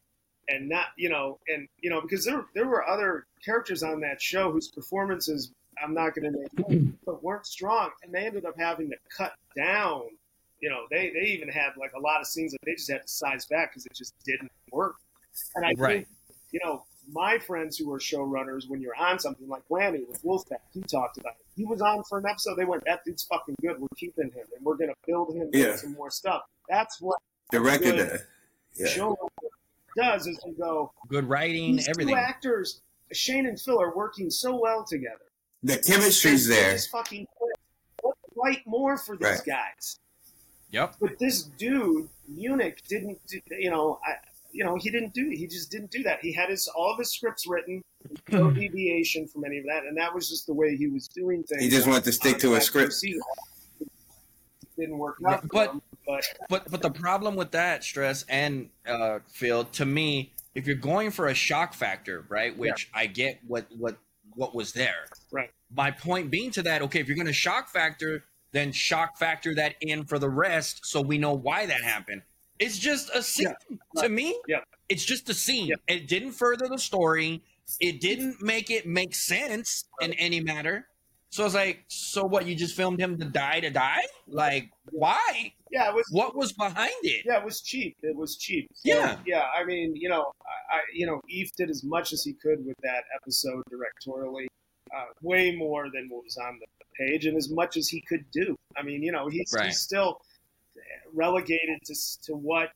and 0.49 0.69
not 0.69 0.87
you 0.97 1.09
know 1.09 1.39
and 1.49 1.69
you 1.81 1.91
know 1.91 2.01
because 2.01 2.25
there 2.25 2.47
there 2.55 2.67
were 2.67 2.87
other 2.87 3.27
characters 3.45 3.83
on 3.83 4.01
that 4.01 4.21
show 4.21 4.51
whose 4.53 4.69
performances 4.69 5.53
I'm 5.83 5.95
not 5.95 6.15
going 6.15 6.33
to 6.33 6.67
name, 6.69 6.99
but 7.07 7.23
weren't 7.23 7.47
strong, 7.47 7.91
and 8.03 8.13
they 8.13 8.27
ended 8.27 8.45
up 8.45 8.55
having 8.59 8.91
to 8.91 8.97
cut 9.17 9.35
down. 9.57 10.03
You 10.61 10.69
know, 10.71 10.83
they 10.91 11.11
they 11.11 11.27
even 11.27 11.49
had 11.49 11.71
like 11.79 11.93
a 11.97 12.01
lot 12.01 12.21
of 12.21 12.27
scenes 12.27 12.53
that 12.53 12.59
they 12.65 12.75
just 12.75 12.91
had 12.91 13.03
to 13.03 13.09
size 13.09 13.47
back 13.47 13.71
because 13.71 13.87
it 13.87 13.95
just 13.95 14.15
didn't 14.25 14.51
work. 14.73 14.97
And 15.55 15.65
I 15.65 15.73
Right. 15.77 16.07
think, 16.07 16.09
you 16.53 16.61
know, 16.65 16.85
my 17.13 17.39
friends 17.39 17.77
who 17.79 17.93
are 17.93 17.99
showrunners, 17.99 18.69
when 18.69 18.81
you're 18.81 18.97
on 18.97 19.19
something 19.19 19.49
like 19.49 19.63
Lanny 19.71 20.05
with 20.09 20.23
Wolfpack, 20.23 20.61
he 20.73 20.81
talked 20.83 21.19
about 21.19 21.33
it. 21.41 21.47
He 21.57 21.65
was 21.65 21.81
on 21.81 22.03
for 22.05 22.19
an 22.19 22.27
episode. 22.27 22.57
They 22.57 22.65
went, 22.65 22.85
"That 22.85 23.05
dude's 23.05 23.25
fucking 23.25 23.57
good. 23.61 23.81
We're 23.81 23.89
keeping 23.97 24.31
him, 24.31 24.45
and 24.57 24.65
we're 24.65 24.77
going 24.77 24.91
to 24.91 24.97
build 25.07 25.35
him 25.35 25.51
Yeah. 25.53 25.67
into 25.67 25.79
some 25.79 25.93
more 25.95 26.11
stuff." 26.11 26.43
That's 26.69 27.01
what 27.01 27.19
The 27.53 27.61
record. 27.61 27.97
Good. 27.97 28.13
uh, 28.13 28.19
Yeah. 28.77 28.87
show 28.87 29.17
does 29.97 30.27
is 30.27 30.39
you 30.47 30.53
go. 30.53 30.93
Good 31.09 31.29
writing, 31.29 31.77
These 31.77 31.89
everything. 31.89 32.15
two 32.15 32.21
actors, 32.21 32.81
Shane 33.13 33.47
and 33.47 33.61
Phil, 33.61 33.81
are 33.81 33.95
working 33.95 34.31
so 34.31 34.57
well 34.59 34.85
together. 34.85 35.25
The 35.63 35.79
chemistry's 35.79 36.47
there. 36.47 36.73
Just 36.73 36.91
fucking 36.91 37.27
quit. 37.37 37.57
Let's 38.05 38.19
write 38.37 38.67
more 38.67 38.97
for 38.97 39.17
these 39.17 39.27
Right. 39.29 39.45
guys. 39.45 39.99
Yep. 40.71 40.95
But 41.01 41.19
this 41.19 41.43
dude, 41.43 42.09
Munch, 42.29 42.81
didn't. 42.89 43.19
You 43.51 43.71
know, 43.71 43.99
I, 44.07 44.13
you 44.53 44.65
know, 44.65 44.77
he 44.77 44.91
didn't 44.91 45.15
do. 45.15 45.29
He 45.31 45.47
just 45.47 45.71
didn't 45.71 45.91
do 45.91 46.03
that. 46.05 46.19
He 46.21 46.33
had 46.33 46.51
his 46.51 46.69
all 46.69 46.93
of 46.93 46.99
his 46.99 47.13
scripts 47.13 47.47
written, 47.47 47.83
no 48.31 48.51
deviation 48.51 49.27
from 49.27 49.45
any 49.45 49.59
of 49.59 49.65
that, 49.67 49.85
and 49.85 49.97
that 49.97 50.15
was 50.15 50.29
just 50.29 50.47
the 50.47 50.55
way 50.55 50.77
he 50.77 50.89
was 50.89 51.09
doing 51.09 51.43
things. 51.43 51.63
He 51.63 51.69
just 51.71 51.87
wanted 51.87 52.05
to 52.05 52.13
stick 52.13 52.39
to 52.39 52.55
a 52.55 52.61
script. 52.61 52.95
Didn't 54.79 54.99
work 54.99 55.17
out, 55.27 55.43
for 55.43 55.49
But- 55.49 55.71
him, 55.73 55.83
but 56.07 56.25
But 56.49 56.71
but 56.71 56.83
the 56.83 56.91
problem 56.91 57.37
with 57.37 57.51
that 57.53 57.85
stress 57.85 58.25
and 58.29 58.71
uh, 58.87 59.19
Phil, 59.29 59.65
to 59.65 59.85
me, 59.85 60.33
if 60.55 60.67
you're 60.67 60.77
going 60.77 61.11
for 61.11 61.29
a 61.29 61.35
shock 61.35 61.75
factor, 61.75 62.25
right? 62.29 62.57
Which 62.57 62.91
I 62.95 63.07
get 63.07 63.41
what 63.47 63.67
what 63.77 63.99
what 64.35 64.55
was 64.55 64.73
there. 64.73 65.07
Right. 65.31 65.51
My 65.75 65.91
point 65.91 66.31
being 66.31 66.51
to 66.53 66.63
that, 66.63 66.83
okay, 66.83 67.01
if 67.01 67.09
you're 67.09 67.17
going 67.17 67.27
to 67.27 67.33
shock 67.33 67.69
factor, 67.69 68.25
then 68.53 68.73
shock 68.73 69.19
factor 69.19 69.55
that 69.57 69.75
in 69.81 70.05
for 70.05 70.19
the 70.19 70.29
rest, 70.31 70.87
so 70.87 71.01
we 71.01 71.19
know 71.19 71.35
why 71.35 71.67
that 71.67 71.83
happened. 71.83 72.23
It's 72.61 72.79
just 72.79 73.11
a 73.15 73.23
scene 73.23 73.55
to 73.97 74.09
me. 74.09 74.39
Yeah. 74.47 74.61
It's 74.89 75.05
just 75.05 75.29
a 75.29 75.35
scene. 75.35 75.69
Yeah. 75.69 75.77
It 75.89 76.07
didn't 76.09 76.33
further 76.33 76.69
the 76.69 76.79
story. 76.79 77.43
It 77.81 78.01
didn't 78.01 78.43
make 78.43 78.71
it 78.71 78.87
make 78.87 79.15
sense 79.15 79.85
in 80.01 80.13
any 80.15 80.41
matter. 80.41 80.87
So 81.31 81.45
it's 81.47 81.55
like, 81.55 81.85
so 81.89 82.25
what? 82.25 82.47
You 82.47 82.57
just 82.57 82.75
filmed 82.77 83.01
him 83.01 83.17
to 83.19 83.25
die 83.25 83.61
to 83.61 83.71
die? 83.71 84.03
Like, 84.27 84.71
why? 84.91 85.53
yeah, 85.71 85.89
it 85.89 85.95
was. 85.95 86.05
What 86.11 86.35
was 86.37 86.53
behind 86.53 86.91
it? 87.03 87.23
Yeah, 87.25 87.39
it 87.39 87.45
was 87.45 87.61
cheap. 87.61 87.97
It 88.03 88.17
was 88.17 88.37
cheap. 88.37 88.69
So, 88.75 88.83
Yeah. 88.93 89.17
yeah. 89.25 89.45
I 89.57 89.65
mean, 89.65 89.95
you 89.95 90.09
know, 90.09 90.33
I, 90.45 90.77
I 90.77 90.81
you 90.93 91.07
know, 91.07 91.21
Eif 91.33 91.53
did 91.57 91.71
as 91.71 91.85
much 91.85 92.13
as 92.13 92.25
he 92.25 92.33
could 92.33 92.67
with 92.67 92.77
that 92.83 93.05
episode 93.15 93.63
directorially, 93.73 94.47
uh, 94.95 95.05
way 95.23 95.55
more 95.55 95.85
than 95.95 96.09
what 96.11 96.25
was 96.25 96.37
on 96.37 96.59
the 96.59 96.67
page, 96.99 97.27
and 97.27 97.37
as 97.37 97.49
much 97.49 97.77
as 97.77 97.89
he 97.89 98.01
could 98.09 98.25
do. 98.33 98.57
I 98.77 98.83
mean, 98.83 99.01
you 99.03 99.13
know, 99.13 99.29
he's, 99.29 99.53
Right. 99.55 99.67
he's 99.67 99.81
still 99.81 100.21
relegated 101.15 101.79
to 101.85 101.95
to 102.25 102.35
what 102.35 102.71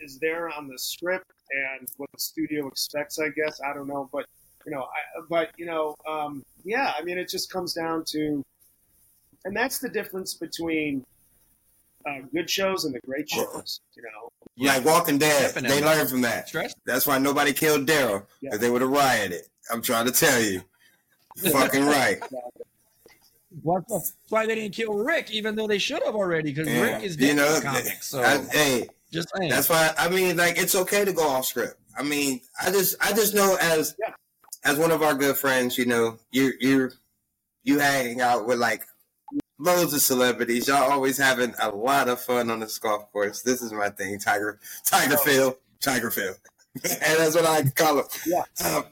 is 0.00 0.18
there 0.18 0.50
on 0.50 0.68
the 0.68 0.78
script 0.78 1.30
and 1.78 1.88
what 1.96 2.10
the 2.12 2.18
studio 2.20 2.66
expects. 2.68 3.18
I 3.18 3.28
guess 3.30 3.60
I 3.60 3.72
don't 3.74 3.88
know, 3.88 4.08
but 4.12 4.26
you 4.66 4.72
know, 4.72 4.82
I, 4.82 5.20
but 5.28 5.50
you 5.58 5.66
know, 5.66 5.94
um, 6.08 6.44
yeah. 6.64 6.92
I 6.98 7.02
mean, 7.02 7.18
it 7.18 7.28
just 7.28 7.50
comes 7.52 7.74
down 7.74 8.04
to, 8.08 8.42
and 9.44 9.56
that's 9.56 9.78
the 9.78 9.88
difference 9.88 10.34
between. 10.34 11.04
Uh, 12.06 12.20
good 12.34 12.50
shows 12.50 12.84
and 12.84 12.94
the 12.94 13.00
great 13.06 13.26
shows, 13.30 13.80
you 13.96 14.02
know. 14.02 14.28
Like 14.58 14.84
Walking 14.84 15.16
Dead, 15.16 15.54
Definitely. 15.54 15.80
they 15.80 15.86
learned 15.86 16.10
from 16.10 16.20
that. 16.20 16.48
Stress? 16.48 16.74
That's 16.84 17.06
why 17.06 17.16
nobody 17.16 17.54
killed 17.54 17.86
Daryl 17.86 18.26
because 18.26 18.26
Yeah. 18.42 18.56
they 18.58 18.68
would 18.68 18.82
have 18.82 18.90
rioted. 18.90 19.40
I'm 19.72 19.80
trying 19.80 20.04
to 20.04 20.12
tell 20.12 20.38
you. 20.38 20.60
Fucking 21.50 21.82
right. 21.86 22.20
That's 23.62 24.14
why 24.28 24.46
they 24.46 24.54
didn't 24.54 24.74
kill 24.74 24.94
Rick, 24.94 25.30
even 25.30 25.54
though 25.54 25.66
they 25.66 25.78
should 25.78 26.02
have 26.04 26.14
already, 26.14 26.52
because 26.52 26.68
Yeah. 26.68 26.80
Rick 26.82 27.02
is 27.04 27.16
dead 27.16 27.28
you 27.28 27.34
know, 27.34 27.46
in 27.48 27.54
the 27.54 27.60
comics. 27.60 28.08
So 28.08 28.22
I- 28.22 28.38
hey, 28.52 28.88
just 29.12 29.28
saying. 29.36 29.50
that's 29.50 29.68
why 29.68 29.92
I 29.96 30.08
mean, 30.08 30.36
like, 30.36 30.58
it's 30.58 30.74
okay 30.74 31.04
to 31.04 31.12
go 31.12 31.26
off 31.28 31.46
script. 31.46 31.76
I 31.96 32.02
mean, 32.02 32.40
I 32.60 32.70
just, 32.70 32.96
I 33.00 33.12
just 33.12 33.34
know 33.34 33.56
as, 33.60 33.94
Yeah. 33.98 34.12
as 34.64 34.78
one 34.78 34.90
of 34.90 35.02
our 35.02 35.14
good 35.14 35.36
friends, 35.36 35.78
you 35.78 35.84
know, 35.86 36.18
you, 36.32 36.52
you, 36.60 36.90
you 37.62 37.78
hang 37.78 38.20
out 38.20 38.46
with 38.46 38.58
like 38.58 38.82
loads 39.58 39.94
of 39.94 40.00
celebrities. 40.00 40.66
Y'all 40.66 40.90
always 40.90 41.16
having 41.16 41.54
a 41.60 41.70
lot 41.70 42.08
of 42.08 42.20
fun 42.20 42.50
on 42.50 42.60
this 42.60 42.78
golf 42.78 43.10
course. 43.12 43.42
This 43.42 43.62
is 43.62 43.72
my 43.72 43.88
thing, 43.90 44.18
Tiger, 44.18 44.58
Tiger 44.84 45.16
Phil, 45.18 45.56
Tiger 45.80 46.10
Phil, 46.10 46.34
and 46.84 47.18
that's 47.18 47.36
what 47.36 47.46
I 47.46 47.62
call 47.70 48.00
it. 48.00 48.06
Yeah. 48.26 48.42
Um, 48.66 48.84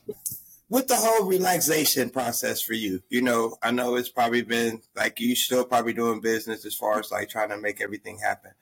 with 0.73 0.89
the 0.89 0.97
whole 0.97 1.27
relaxation 1.27 2.09
process 2.09 2.63
for 2.63 2.73
you, 2.73 3.03
you 3.11 3.21
know, 3.21 3.59
I 3.63 3.71
know 3.71 3.97
it's 3.97 4.09
probably 4.09 4.41
been 4.41 4.81
like 4.97 5.21
you 5.21 5.37
still 5.37 5.67
probably 5.67 5.93
doing 5.93 6.23
business 6.23 6.65
as 6.65 6.75
far 6.75 6.99
as 6.99 7.11
like 7.11 7.29
trying 7.29 7.51
to 7.51 7.59
make 7.59 7.83
everything 7.83 8.19
happen. 8.19 8.53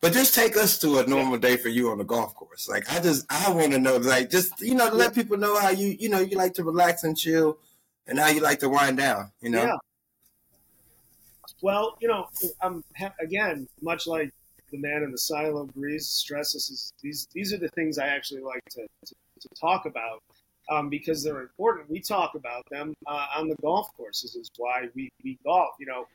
But 0.00 0.14
just 0.14 0.34
take 0.34 0.56
us 0.56 0.78
to 0.78 1.00
a 1.00 1.06
normal 1.06 1.36
day 1.36 1.58
for 1.58 1.68
you 1.68 1.90
on 1.90 1.98
the 1.98 2.04
golf 2.04 2.34
course. 2.34 2.70
Like 2.70 2.90
I 2.90 3.00
just 3.00 3.26
I 3.28 3.50
want 3.50 3.72
to 3.72 3.78
know, 3.78 3.98
like 3.98 4.30
just 4.30 4.62
you 4.62 4.74
know, 4.74 4.88
to 4.88 4.96
let 4.96 5.14
people 5.14 5.36
know 5.36 5.60
how 5.60 5.68
you 5.68 5.88
you 6.00 6.08
know 6.08 6.20
you 6.20 6.38
like 6.38 6.54
to 6.54 6.64
relax 6.64 7.04
and 7.04 7.18
chill, 7.18 7.58
and 8.06 8.18
how 8.18 8.28
you 8.28 8.40
like 8.40 8.60
to 8.60 8.70
wind 8.70 8.96
down. 8.96 9.30
You 9.42 9.50
know, 9.50 9.62
Yeah. 9.62 9.76
Well, 11.60 11.98
you 12.00 12.08
know, 12.08 12.28
I'm 12.62 12.82
again 13.20 13.68
much 13.82 14.06
like 14.06 14.32
the 14.70 14.78
man 14.78 15.02
in 15.02 15.12
the 15.12 15.18
silo 15.18 15.66
Breez. 15.66 16.04
stresses 16.04 16.94
these 17.02 17.28
these 17.34 17.52
are 17.52 17.58
the 17.58 17.68
things 17.68 17.98
I 17.98 18.06
actually 18.06 18.40
like 18.40 18.64
to 18.70 18.86
to, 19.04 19.14
to 19.40 19.48
talk 19.60 19.84
about. 19.84 20.22
Um, 20.70 20.88
because 20.88 21.22
they're 21.22 21.40
important. 21.40 21.90
We 21.90 22.00
talk 22.00 22.34
about 22.34 22.64
them 22.70 22.94
uh, 23.06 23.26
on 23.36 23.48
the 23.48 23.56
golf 23.56 23.94
courses. 23.96 24.36
Is 24.36 24.50
why 24.56 24.88
we, 24.94 25.10
we 25.24 25.38
golf. 25.44 25.74
You 25.78 25.86
know, 25.86 26.06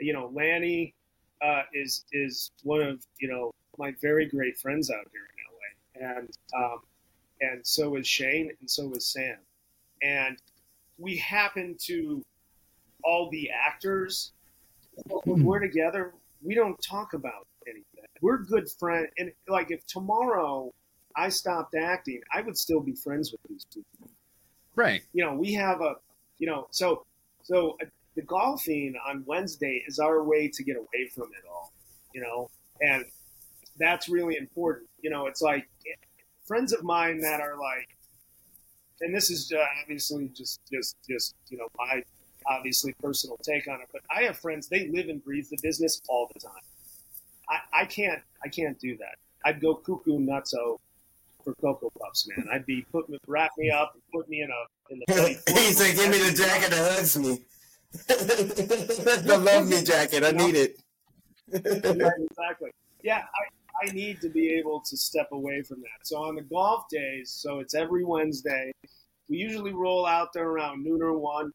you 0.00 0.12
know, 0.12 0.30
Lanny 0.34 0.94
uh, 1.42 1.62
is 1.72 2.04
is 2.12 2.50
one 2.62 2.82
of 2.82 3.04
you 3.20 3.28
know 3.28 3.52
my 3.78 3.94
very 4.00 4.26
great 4.26 4.58
friends 4.58 4.90
out 4.90 5.06
here 5.12 5.22
in 6.00 6.06
LA, 6.06 6.18
and 6.18 6.28
um, 6.56 6.78
and 7.40 7.66
so 7.66 7.96
is 7.96 8.06
Shane, 8.06 8.50
and 8.60 8.70
so 8.70 8.92
is 8.92 9.06
Sam, 9.06 9.38
and 10.02 10.38
we 10.98 11.16
happen 11.16 11.76
to 11.82 12.24
all 13.04 13.30
the 13.30 13.50
actors. 13.50 14.32
When 15.24 15.44
we're 15.44 15.60
together, 15.60 16.12
we 16.42 16.56
don't 16.56 16.76
talk 16.82 17.14
about 17.14 17.46
anything. 17.68 17.84
We're 18.20 18.38
good 18.38 18.68
friends, 18.68 19.08
and 19.18 19.32
like 19.48 19.70
if 19.70 19.86
tomorrow 19.86 20.72
I 21.18 21.28
stopped 21.30 21.74
acting, 21.74 22.20
I 22.32 22.42
would 22.42 22.56
still 22.56 22.80
be 22.80 22.92
friends 22.92 23.32
with 23.32 23.40
these 23.48 23.66
people. 23.74 24.08
Right. 24.76 25.02
You 25.12 25.24
know, 25.24 25.34
we 25.34 25.52
have 25.54 25.80
a, 25.80 25.96
you 26.38 26.46
know, 26.46 26.68
so 26.70 27.04
so 27.42 27.76
uh, 27.82 27.86
the 28.14 28.22
golfing 28.22 28.94
on 29.04 29.24
Wednesday 29.26 29.82
is 29.88 29.98
our 29.98 30.22
way 30.22 30.48
to 30.48 30.62
get 30.62 30.76
away 30.76 31.08
from 31.12 31.24
it 31.24 31.44
all. 31.50 31.72
You 32.14 32.20
know, 32.20 32.50
and 32.80 33.04
that's 33.78 34.08
really 34.08 34.36
important. 34.36 34.88
You 35.02 35.10
know, 35.10 35.26
it's 35.26 35.42
like 35.42 35.66
friends 36.46 36.72
of 36.72 36.84
mine 36.84 37.20
that 37.20 37.40
are 37.40 37.56
like, 37.58 37.88
and 39.00 39.12
this 39.12 39.28
is 39.30 39.52
uh, 39.52 39.64
obviously 39.82 40.30
just 40.36 40.60
just 40.72 40.96
just 41.08 41.34
you 41.48 41.58
know 41.58 41.66
my 41.76 42.02
obviously 42.46 42.94
personal 43.02 43.36
take 43.42 43.66
on 43.66 43.80
it, 43.80 43.88
but 43.92 44.02
I 44.08 44.22
have 44.22 44.38
friends 44.38 44.68
they 44.68 44.88
live 44.88 45.08
and 45.08 45.22
breathe 45.24 45.48
the 45.50 45.58
business 45.62 46.00
all 46.08 46.30
the 46.32 46.38
time. 46.38 46.62
I, 47.50 47.82
I 47.82 47.84
can't 47.86 48.22
I 48.44 48.48
can't 48.48 48.78
do 48.78 48.96
that. 48.98 49.16
I'd 49.44 49.60
go 49.60 49.74
cuckoo 49.74 50.20
nutso 50.20 50.78
for 51.48 51.54
Cocoa 51.60 51.90
Puffs, 51.98 52.28
man. 52.28 52.46
I'd 52.52 52.66
be 52.66 52.84
put 52.92 53.08
me, 53.08 53.18
wrap 53.26 53.50
me 53.56 53.70
up 53.70 53.92
and 53.94 54.02
put 54.12 54.28
me 54.28 54.42
in 54.42 54.50
a 54.50 54.92
in 54.92 55.02
the. 55.06 55.40
he 55.60 55.72
said, 55.72 55.96
"Give 55.96 56.10
me 56.10 56.18
the 56.18 56.36
jacket 56.36 56.70
that 56.70 56.92
hugs 56.92 57.18
me." 57.18 57.42
the 58.06 59.38
love 59.38 59.66
me 59.66 59.82
jacket. 59.82 60.24
I 60.24 60.32
need 60.32 60.54
it. 60.54 60.80
exactly. 61.52 62.70
Yeah, 63.02 63.22
I, 63.22 63.86
I 63.86 63.92
need 63.92 64.20
to 64.20 64.28
be 64.28 64.52
able 64.54 64.80
to 64.80 64.96
step 64.96 65.28
away 65.32 65.62
from 65.62 65.80
that. 65.80 66.06
So 66.06 66.18
on 66.18 66.34
the 66.34 66.42
golf 66.42 66.84
days, 66.90 67.30
so 67.30 67.60
it's 67.60 67.74
every 67.74 68.04
Wednesday. 68.04 68.72
We 69.30 69.36
usually 69.36 69.74
roll 69.74 70.06
out 70.06 70.32
there 70.32 70.48
around 70.48 70.82
noon 70.82 71.02
or 71.02 71.18
one, 71.18 71.52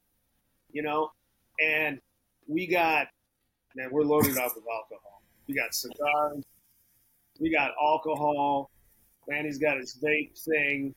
you 0.72 0.84
know, 0.84 1.12
and 1.60 2.00
we 2.48 2.68
got 2.68 3.08
man, 3.76 3.90
we're 3.92 4.04
loaded 4.04 4.38
up 4.38 4.54
with 4.56 4.64
alcohol. 4.72 5.24
We 5.48 5.56
got 5.56 5.74
cigars, 5.74 6.44
we 7.40 7.52
got 7.52 7.72
alcohol. 7.82 8.70
Lanny's 9.28 9.58
got 9.58 9.78
his 9.78 9.98
vape 10.04 10.38
thing. 10.44 10.94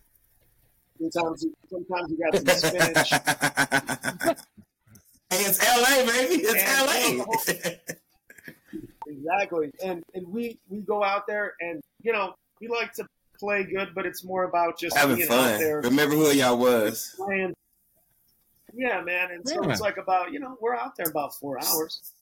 Sometimes, 1.11 1.43
he, 1.43 1.51
sometimes 1.69 2.11
he 2.11 2.17
got 2.17 2.35
some 2.35 2.71
spinach. 2.71 3.11
hey, 5.31 5.43
it's 5.45 5.61
LA, 5.63 6.07
baby. 6.11 6.43
It's 6.43 6.63
And- 6.63 7.19
LA. 7.19 7.25
exactly, 9.07 9.71
and 9.85 10.03
and 10.15 10.27
we 10.29 10.59
we 10.69 10.79
go 10.81 11.03
out 11.05 11.27
there, 11.27 11.55
and 11.61 11.81
you 12.03 12.13
know 12.13 12.35
we 12.61 12.69
like 12.69 12.93
to 12.95 13.07
play 13.39 13.65
good, 13.65 13.91
but 13.95 14.07
it's 14.07 14.25
more 14.25 14.45
about 14.45 14.79
just 14.79 14.97
Having 14.97 15.17
being 15.17 15.29
out 15.31 15.35
fun. 15.51 15.59
there 15.61 15.81
Remember 15.83 16.15
who 16.17 16.31
y'all 16.31 16.57
was. 16.59 17.15
playing. 17.19 17.53
Yeah, 18.75 19.01
man, 19.03 19.31
and 19.33 19.47
so 19.49 19.63
Yeah. 19.65 19.71
it's 19.73 19.81
like 19.81 19.97
about 19.99 20.33
you 20.33 20.41
know 20.41 20.57
we're 20.61 20.75
out 20.75 20.97
there 20.97 21.09
about 21.09 21.35
four 21.35 21.59
hours. 21.59 22.13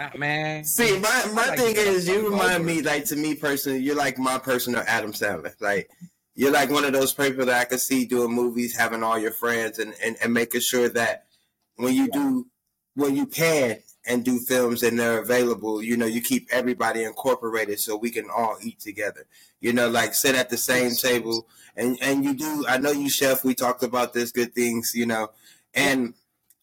Ah, 0.00 0.12
man. 0.16 0.62
See, 0.62 0.96
my, 1.00 1.30
my 1.34 1.48
like 1.48 1.58
thing 1.58 1.74
is, 1.76 2.06
you 2.06 2.30
remind 2.30 2.64
me, 2.64 2.82
like, 2.82 3.04
to 3.06 3.16
me 3.16 3.34
personally, 3.34 3.80
you're 3.80 3.96
like 3.96 4.16
my 4.16 4.38
personal 4.38 4.84
Adam 4.86 5.12
Sandler. 5.12 5.60
Like, 5.60 5.90
you're 6.36 6.52
like 6.52 6.70
one 6.70 6.84
of 6.84 6.92
those 6.92 7.12
people 7.12 7.46
that 7.46 7.60
I 7.60 7.64
could 7.64 7.80
see 7.80 8.04
doing 8.04 8.32
movies, 8.32 8.76
having 8.76 9.02
all 9.02 9.18
your 9.18 9.32
friends, 9.32 9.80
and, 9.80 9.92
and, 10.00 10.16
and 10.22 10.32
making 10.32 10.60
sure 10.60 10.88
that 10.90 11.26
when 11.74 11.94
you 11.94 12.08
do, 12.12 12.46
when 12.94 13.16
you 13.16 13.26
can 13.26 13.78
and 14.06 14.24
do 14.24 14.38
films 14.38 14.84
and 14.84 15.00
they're 15.00 15.20
available, 15.20 15.82
you 15.82 15.96
know, 15.96 16.06
you 16.06 16.20
keep 16.20 16.46
everybody 16.52 17.02
incorporated 17.02 17.80
so 17.80 17.96
we 17.96 18.10
can 18.10 18.30
all 18.30 18.56
eat 18.62 18.78
together. 18.78 19.26
You 19.60 19.72
know, 19.72 19.88
like 19.88 20.14
sit 20.14 20.36
at 20.36 20.48
the 20.48 20.56
same 20.56 20.92
table, 20.92 21.48
and 21.76 21.98
and 22.00 22.24
you 22.24 22.34
do. 22.34 22.64
I 22.68 22.78
know 22.78 22.92
you, 22.92 23.10
chef. 23.10 23.44
We 23.44 23.56
talked 23.56 23.82
about 23.82 24.12
this, 24.12 24.30
good 24.30 24.54
things, 24.54 24.92
you 24.94 25.06
know, 25.06 25.30
and. 25.74 26.14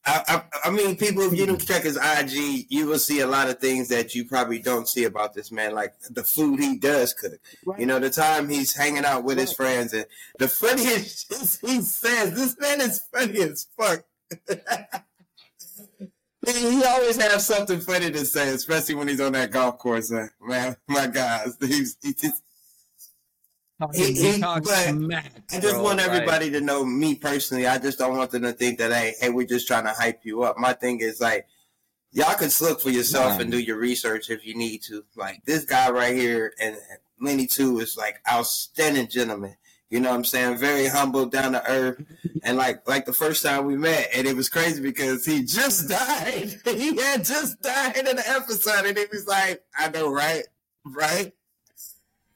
I, 0.07 0.21
I, 0.27 0.67
I 0.67 0.69
mean, 0.71 0.95
people, 0.97 1.23
if 1.23 1.33
you 1.33 1.45
don't 1.47 1.65
check 1.65 1.83
his 1.83 1.97
IG, 1.97 2.67
you 2.69 2.85
will 2.87 2.99
see 2.99 3.21
a 3.21 3.27
lot 3.27 3.49
of 3.49 3.59
things 3.59 3.87
that 3.89 4.13
you 4.13 4.25
probably 4.25 4.59
don't 4.59 4.87
see 4.87 5.03
about 5.05 5.33
this 5.33 5.51
man, 5.51 5.73
like 5.73 5.93
the 6.09 6.23
food 6.23 6.59
he 6.59 6.77
does 6.77 7.13
cook. 7.13 7.39
Right. 7.65 7.79
You 7.79 7.85
know, 7.87 7.99
the 7.99 8.09
time 8.11 8.47
he's 8.49 8.75
hanging 8.75 9.05
out 9.05 9.23
with 9.23 9.37
his 9.39 9.51
friends, 9.53 9.93
and 9.93 10.05
the 10.37 10.47
funniest 10.47 11.27
shit 11.61 11.69
he 11.69 11.81
says, 11.81 12.33
this 12.33 12.55
man 12.59 12.81
is 12.81 12.99
funny 12.99 13.41
as 13.41 13.67
fuck. 13.77 14.03
he 16.45 16.51
he 16.53 16.83
always 16.83 17.17
has 17.17 17.45
something 17.45 17.79
funny 17.79 18.11
to 18.11 18.25
say, 18.25 18.49
especially 18.49 18.95
when 18.95 19.07
he's 19.07 19.21
on 19.21 19.31
that 19.33 19.51
golf 19.51 19.77
course. 19.79 20.11
uh, 20.11 20.27
Man, 20.41 20.75
my 20.87 21.07
God, 21.07 21.49
he's, 21.61 21.97
he's, 22.01 22.21
he's 22.21 22.41
He- 23.93 24.13
He, 24.13 24.39
but 24.39 24.63
smack, 24.65 25.31
I 25.51 25.59
just 25.59 25.73
bro, 25.75 25.83
want 25.83 25.97
like- 25.97 26.07
everybody 26.07 26.49
to 26.51 26.61
know 26.61 26.85
me 26.85 27.15
personally. 27.15 27.67
I 27.67 27.77
just 27.77 27.97
don't 27.99 28.17
want 28.17 28.31
them 28.31 28.43
to 28.43 28.53
think 28.53 28.79
that 28.79 28.91
hey, 28.93 29.13
hey, 29.19 29.29
we're 29.29 29.45
just 29.47 29.67
trying 29.67 29.83
to 29.83 29.91
hype 29.91 30.21
you 30.23 30.43
up. 30.43 30.57
My 30.57 30.73
thing 30.73 31.01
is 31.01 31.19
like, 31.19 31.45
y'all 32.11 32.35
can 32.35 32.49
look 32.61 32.79
for 32.81 32.89
yourself 32.89 33.33
Yeah. 33.35 33.41
and 33.41 33.51
do 33.51 33.59
your 33.59 33.77
research 33.77 34.29
if 34.29 34.45
you 34.45 34.55
need 34.55 34.81
to. 34.83 35.03
Like 35.17 35.43
this 35.45 35.65
guy 35.65 35.89
right 35.91 36.15
here 36.15 36.53
and 36.61 36.77
Lenny 37.19 37.47
too 37.47 37.79
is 37.79 37.97
like 37.97 38.21
outstanding 38.31 39.07
gentleman. 39.09 39.57
You 39.89 39.99
know 39.99 40.09
what 40.09 40.15
I'm 40.15 40.25
saying? 40.25 40.57
Very 40.57 40.87
humble, 40.87 41.25
down 41.27 41.51
to 41.51 41.69
earth, 41.71 42.01
and 42.43 42.57
like 42.57 42.87
like 42.87 43.05
the 43.05 43.13
first 43.13 43.43
time 43.43 43.65
we 43.65 43.77
met, 43.77 44.09
and 44.15 44.25
it 44.25 44.35
was 44.35 44.49
crazy 44.49 44.81
because 44.81 45.25
he 45.25 45.43
just 45.43 45.87
died. 45.87 46.55
he 46.65 46.95
had 46.97 47.23
just 47.23 47.61
died 47.61 47.95
in 47.97 48.05
the 48.05 48.23
episode, 48.27 48.85
and 48.85 48.97
he 48.97 49.05
was 49.11 49.27
like, 49.27 49.61
"I 49.77 49.89
know, 49.89 50.11
right, 50.11 50.43
right." 50.85 51.33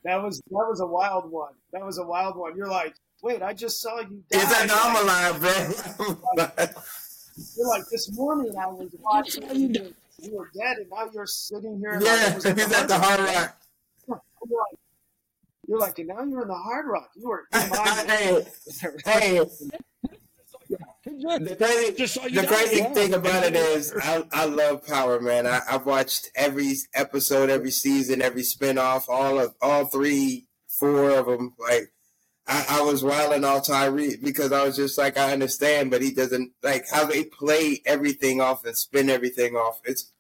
That 0.04 0.22
was 0.22 0.40
that 0.40 0.66
was 0.70 0.80
a 0.80 0.86
wild 0.86 1.30
one. 1.30 1.54
That 1.74 1.86
was 1.86 1.98
a 1.98 2.06
wild 2.06 2.38
one. 2.38 2.56
You're 2.56 2.70
like, 2.70 2.96
wait, 3.22 3.42
I 3.42 3.54
just 3.54 3.82
saw 3.82 4.00
you. 4.00 4.24
Die. 4.32 4.40
Is 4.40 4.50
that 4.50 4.68
no, 4.68 4.76
I'm 4.78 5.04
alive, 5.04 5.40
bro? 5.42 6.76
You're 7.58 7.68
like, 7.68 7.84
this 7.92 8.12
morning 8.14 8.54
I 8.58 8.68
was 8.68 8.90
watching 9.00 9.74
you. 9.76 9.94
You 10.22 10.36
were 10.36 10.50
dead, 10.54 10.78
and 10.78 10.90
now 10.90 11.10
you're 11.14 11.26
sitting 11.26 11.80
here. 11.80 11.92
and 11.92 12.04
Yeah, 12.04 12.12
like, 12.12 12.28
it 12.28 12.36
was 12.36 12.44
he's 12.44 12.74
at 12.74 12.88
the 12.88 13.00
Hard 13.00 13.20
Rock. 13.22 13.58
You're 14.08 14.60
like, 14.60 14.80
you're 15.68 15.80
like, 15.80 16.00
and 16.00 16.08
now 16.08 16.24
you're 16.24 16.42
in 16.42 16.48
the 16.48 16.56
Hard 16.56 16.88
Rock. 16.88 17.12
You 17.16 17.30
were. 17.30 17.48
hey, 17.54 18.44
hey. 19.06 19.42
The 20.70 21.56
crazy, 21.58 21.94
Just 21.94 22.16
the 22.16 22.46
crazy 22.48 22.84
thing 22.94 23.14
about 23.14 23.44
it 23.44 23.56
is, 23.56 23.94
I, 24.02 24.24
I 24.32 24.46
love 24.46 24.86
Power, 24.86 25.20
man. 25.20 25.48
I, 25.48 25.62
I've 25.70 25.86
watched 25.86 26.30
every 26.36 26.76
episode, 26.94 27.50
every 27.50 27.72
season, 27.72 28.22
every 28.22 28.44
spinoff, 28.44 29.10
all 29.10 29.40
of 29.40 29.56
all 29.62 29.86
three, 29.86 30.48
four 30.68 31.10
of 31.10 31.26
them. 31.26 31.56
Like, 31.58 31.92
I, 32.48 32.66
I 32.70 32.82
was 32.82 33.04
wilding 33.04 33.44
all 33.44 33.62
Tyree 33.62 34.18
because 34.22 34.52
I 34.52 34.64
was 34.64 34.76
just 34.76 34.98
like, 34.98 35.18
I 35.18 35.32
understand, 35.34 35.92
but 35.92 36.02
he 36.02 36.12
doesn't 36.12 36.52
like 36.64 36.86
how 36.92 37.06
they 37.06 37.24
play 37.24 37.82
everything 37.86 38.42
off 38.42 38.66
and 38.66 38.76
spin 38.76 39.10
everything 39.10 39.56
off. 39.56 39.82
It's 39.86 40.12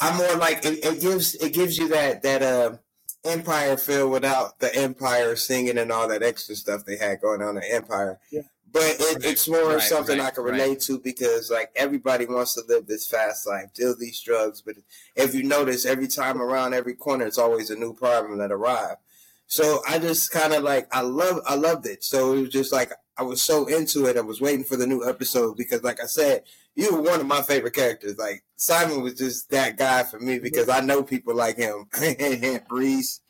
I'm 0.00 0.16
more 0.16 0.36
like 0.36 0.64
it, 0.64 0.84
it 0.84 1.00
gives 1.00 1.34
it 1.34 1.52
gives 1.52 1.78
you 1.78 1.88
that 1.88 2.22
that 2.22 2.42
uh 2.42 2.76
Empire 3.24 3.76
feel 3.76 4.08
without 4.08 4.60
the 4.60 4.74
Empire 4.74 5.34
singing 5.34 5.78
and 5.78 5.90
all 5.90 6.08
that 6.08 6.22
extra 6.22 6.54
stuff 6.54 6.84
they 6.84 6.96
had 6.96 7.20
going 7.20 7.42
on 7.42 7.56
in 7.56 7.62
Empire. 7.64 8.20
Yeah. 8.30 8.42
But 8.74 8.82
it, 9.00 9.24
it's 9.24 9.48
more 9.48 9.76
Right, 9.76 9.80
something 9.80 10.18
right, 10.18 10.28
I 10.28 10.30
can 10.32 10.44
right. 10.44 10.52
relate 10.54 10.80
to 10.82 10.98
because 10.98 11.50
like 11.50 11.70
everybody 11.76 12.26
wants 12.26 12.54
to 12.56 12.62
live 12.68 12.86
this 12.88 13.06
fast 13.06 13.46
life, 13.46 13.72
deal 13.74 13.96
these 13.96 14.20
drugs. 14.20 14.62
But 14.62 14.76
if 15.16 15.34
you 15.34 15.44
notice, 15.44 15.86
every 15.86 16.08
time 16.08 16.42
around 16.42 16.74
every 16.74 16.94
corner, 16.94 17.24
it's 17.26 17.38
always 17.38 17.70
a 17.70 17.76
new 17.76 17.94
problem 17.94 18.38
that 18.38 18.52
arrives. 18.52 18.98
So 19.46 19.80
I 19.88 19.98
just 20.00 20.32
kind 20.32 20.52
of 20.52 20.64
like 20.64 20.88
I 20.94 21.02
love 21.02 21.40
I 21.46 21.54
loved 21.54 21.86
it. 21.86 22.04
So 22.04 22.34
it 22.34 22.40
was 22.42 22.50
just 22.50 22.72
like 22.72 22.92
I 23.16 23.22
was 23.22 23.40
so 23.42 23.66
into 23.66 24.06
it. 24.06 24.16
I 24.18 24.22
was 24.22 24.40
waiting 24.40 24.64
for 24.64 24.76
the 24.76 24.86
new 24.88 25.08
episode 25.08 25.56
because, 25.56 25.84
like 25.84 26.02
I 26.02 26.06
said, 26.06 26.42
you 26.74 26.92
were 26.94 27.02
one 27.02 27.20
of 27.20 27.26
my 27.26 27.42
favorite 27.42 27.74
characters. 27.74 28.18
Like 28.18 28.42
Simon 28.56 29.02
was 29.02 29.14
just 29.14 29.50
that 29.50 29.76
guy 29.76 30.02
for 30.02 30.18
me 30.18 30.40
because 30.40 30.68
I 30.68 30.80
know 30.80 31.04
people 31.04 31.34
like 31.36 31.56
him, 31.58 31.86
Reese. 32.70 33.20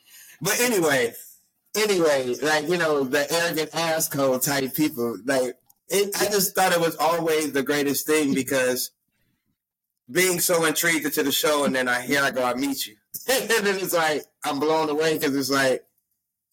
But 0.41 0.59
anyway, 0.61 1.13
anyway, 1.75 2.35
like 2.43 2.69
you 2.69 2.79
know, 2.79 3.05
the 3.05 3.31
arrogant 3.33 3.71
asshole 3.75 4.39
type 4.39 4.75
people. 4.75 5.19
Like 5.25 5.57
it, 5.89 6.15
I 6.21 6.27
just 6.27 6.55
thought 6.55 6.73
it 6.73 6.81
was 6.81 6.97
always 6.97 7.53
the 7.53 7.63
greatest 7.63 8.07
thing 8.07 8.35
because 8.35 8.91
being 10.11 10.41
so 10.41 10.65
intrigued 10.65 11.05
into 11.05 11.23
the 11.23 11.33
show, 11.33 11.65
and 11.65 11.75
then 11.75 11.89
I 11.89 12.03
here 12.03 12.23
I 12.23 12.31
go, 12.31 12.45
I 12.45 12.55
meet 12.55 12.87
you, 12.87 12.97
and 13.29 13.49
then 13.49 13.77
it's 13.77 13.95
like 13.95 14.25
I'm 14.45 14.61
blown 14.61 14.91
away 14.91 15.19
because 15.19 15.37
it's 15.37 15.51
like, 15.51 15.85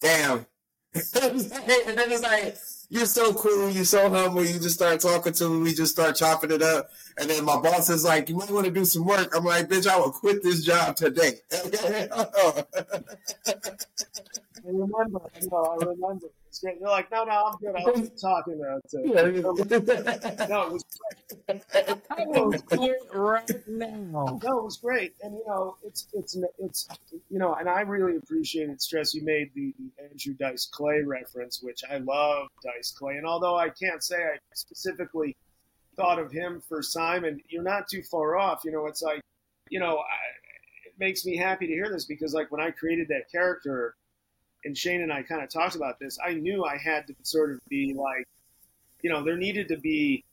damn, 0.00 0.46
and 0.94 1.04
then 1.10 2.12
it's 2.12 2.22
like. 2.22 2.56
You're 2.94 3.06
so 3.06 3.32
cool. 3.32 3.70
You're 3.70 3.86
so 3.86 4.10
humble. 4.10 4.44
You 4.44 4.58
just 4.58 4.74
start 4.74 5.00
talking 5.00 5.32
to 5.32 5.48
me. 5.48 5.62
We 5.62 5.72
just 5.72 5.92
start 5.92 6.14
chopping 6.14 6.50
it 6.50 6.60
up. 6.60 6.90
And 7.16 7.30
then 7.30 7.42
my 7.42 7.58
boss 7.58 7.88
is 7.88 8.04
like, 8.04 8.28
"You 8.28 8.36
might 8.36 8.50
want 8.50 8.66
to 8.66 8.70
do 8.70 8.84
some 8.84 9.06
work." 9.06 9.34
I'm 9.34 9.46
like, 9.46 9.70
"Bitch, 9.70 9.86
I 9.86 9.96
will 9.96 10.10
quit 10.10 10.42
this 10.42 10.62
job 10.62 10.96
today." 10.96 11.40
I 14.64 14.70
remember. 14.70 15.20
I 15.34 15.40
know. 15.50 15.76
I 15.80 15.84
remember. 15.84 16.26
It's 16.48 16.60
great. 16.60 16.78
You're 16.78 16.90
like, 16.90 17.10
no, 17.10 17.24
no, 17.24 17.52
I'm 17.52 17.58
good. 17.58 17.74
I 17.74 17.90
was 17.98 18.10
talking 18.20 18.60
about 18.60 18.82
to 18.90 19.00
Yeah. 19.04 20.46
no, 20.48 20.66
it 20.66 20.72
was 20.72 20.84
I 21.48 22.26
will 22.26 22.52
quit 22.52 22.96
right 23.14 23.68
now. 23.68 24.38
no, 24.42 24.58
it 24.58 24.64
was 24.64 24.76
great, 24.76 25.14
and 25.22 25.34
you 25.34 25.44
know, 25.46 25.76
it's 25.84 26.06
it's 26.12 26.36
it's 26.58 26.88
you 27.30 27.38
know, 27.38 27.54
and 27.54 27.68
I 27.68 27.80
really 27.80 28.16
appreciated 28.16 28.80
stress. 28.80 29.14
You 29.14 29.22
made 29.24 29.50
the, 29.54 29.74
the 29.78 30.04
Andrew 30.10 30.34
Dice 30.34 30.66
Clay 30.66 31.02
reference, 31.02 31.62
which 31.62 31.82
I 31.90 31.98
love 31.98 32.48
Dice 32.62 32.92
Clay, 32.92 33.16
and 33.16 33.26
although 33.26 33.56
I 33.56 33.70
can't 33.70 34.02
say 34.02 34.16
I 34.16 34.36
specifically 34.54 35.36
thought 35.96 36.18
of 36.18 36.30
him 36.32 36.62
for 36.68 36.82
Simon, 36.82 37.40
you're 37.48 37.62
not 37.62 37.88
too 37.88 38.02
far 38.02 38.36
off. 38.36 38.62
You 38.64 38.72
know, 38.72 38.86
it's 38.86 39.02
like, 39.02 39.20
you 39.68 39.78
know, 39.80 39.98
I, 39.98 40.86
it 40.86 40.94
makes 40.98 41.24
me 41.26 41.36
happy 41.36 41.66
to 41.66 41.72
hear 41.72 41.90
this 41.90 42.06
because 42.06 42.34
like 42.34 42.50
when 42.50 42.60
I 42.60 42.70
created 42.70 43.08
that 43.08 43.30
character, 43.30 43.94
and 44.64 44.76
Shane 44.76 45.02
and 45.02 45.12
I 45.12 45.22
kind 45.22 45.42
of 45.42 45.48
talked 45.50 45.74
about 45.76 45.98
this, 45.98 46.18
I 46.24 46.34
knew 46.34 46.64
I 46.64 46.76
had 46.76 47.06
to 47.08 47.14
sort 47.22 47.52
of 47.52 47.60
be 47.68 47.94
like, 47.94 48.26
you 49.02 49.10
know, 49.10 49.22
there 49.24 49.36
needed 49.36 49.68
to 49.68 49.76
be 49.78 50.24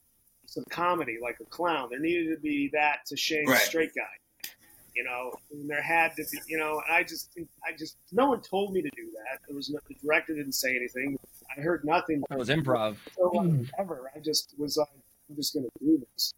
some 0.46 0.64
comedy, 0.70 1.18
like 1.22 1.38
a 1.42 1.46
clown. 1.46 1.90
There 1.90 2.00
needed 2.00 2.34
to 2.36 2.40
be 2.42 2.70
that 2.74 3.06
to 3.08 3.18
Shane's 3.18 3.50
Right. 3.50 3.62
straight 3.62 3.92
guy. 3.96 4.52
You 4.96 5.04
know, 5.04 5.32
and 5.52 5.70
there 5.70 5.82
had 5.82 6.16
to 6.18 6.26
be, 6.32 6.40
you 6.48 6.58
know, 6.58 6.82
and 6.86 6.94
I 6.96 7.04
just, 7.04 7.30
I 7.66 7.72
just, 7.78 7.96
no 8.12 8.28
one 8.30 8.42
told 8.42 8.74
me 8.74 8.82
to 8.82 8.90
do 8.96 9.06
that. 9.12 9.40
There 9.48 9.56
was 9.56 9.70
no, 9.70 9.80
the 9.88 9.96
director 10.04 10.34
didn't 10.36 10.54
say 10.54 10.76
anything. 10.76 11.18
I 11.56 11.62
heard 11.62 11.86
nothing 11.86 12.22
That 12.30 12.38
was 12.40 12.50
improv. 12.50 12.98
so 13.16 13.30
long 13.34 13.70
ever. 13.80 14.12
I 14.16 14.20
just 14.20 14.56
was 14.58 14.78
like, 14.78 14.88
I'm 15.30 15.36
just 15.36 15.54
going 15.54 15.66
to 15.66 15.86
do 15.86 16.04
this, 16.14 16.34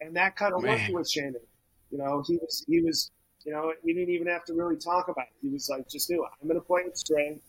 and 0.00 0.16
that 0.16 0.34
kind 0.34 0.54
of 0.54 0.62
worked 0.62 0.88
with 0.90 1.08
Shannon. 1.08 1.36
You 1.92 1.98
know, 1.98 2.24
he 2.26 2.36
was, 2.38 2.64
he 2.66 2.80
was, 2.80 3.10
you 3.44 3.52
know, 3.52 3.72
we 3.84 3.92
didn't 3.94 4.10
even 4.14 4.26
have 4.26 4.44
to 4.46 4.54
really 4.54 4.76
talk 4.76 5.08
about 5.08 5.26
it. 5.26 5.34
He 5.42 5.48
was 5.48 5.68
like, 5.68 5.88
just 5.88 6.08
do 6.08 6.24
it. 6.24 6.30
I'm 6.40 6.48
going 6.48 6.60
to 6.60 6.66
play 6.66 6.82
it 6.82 6.96
straight. 6.96 7.40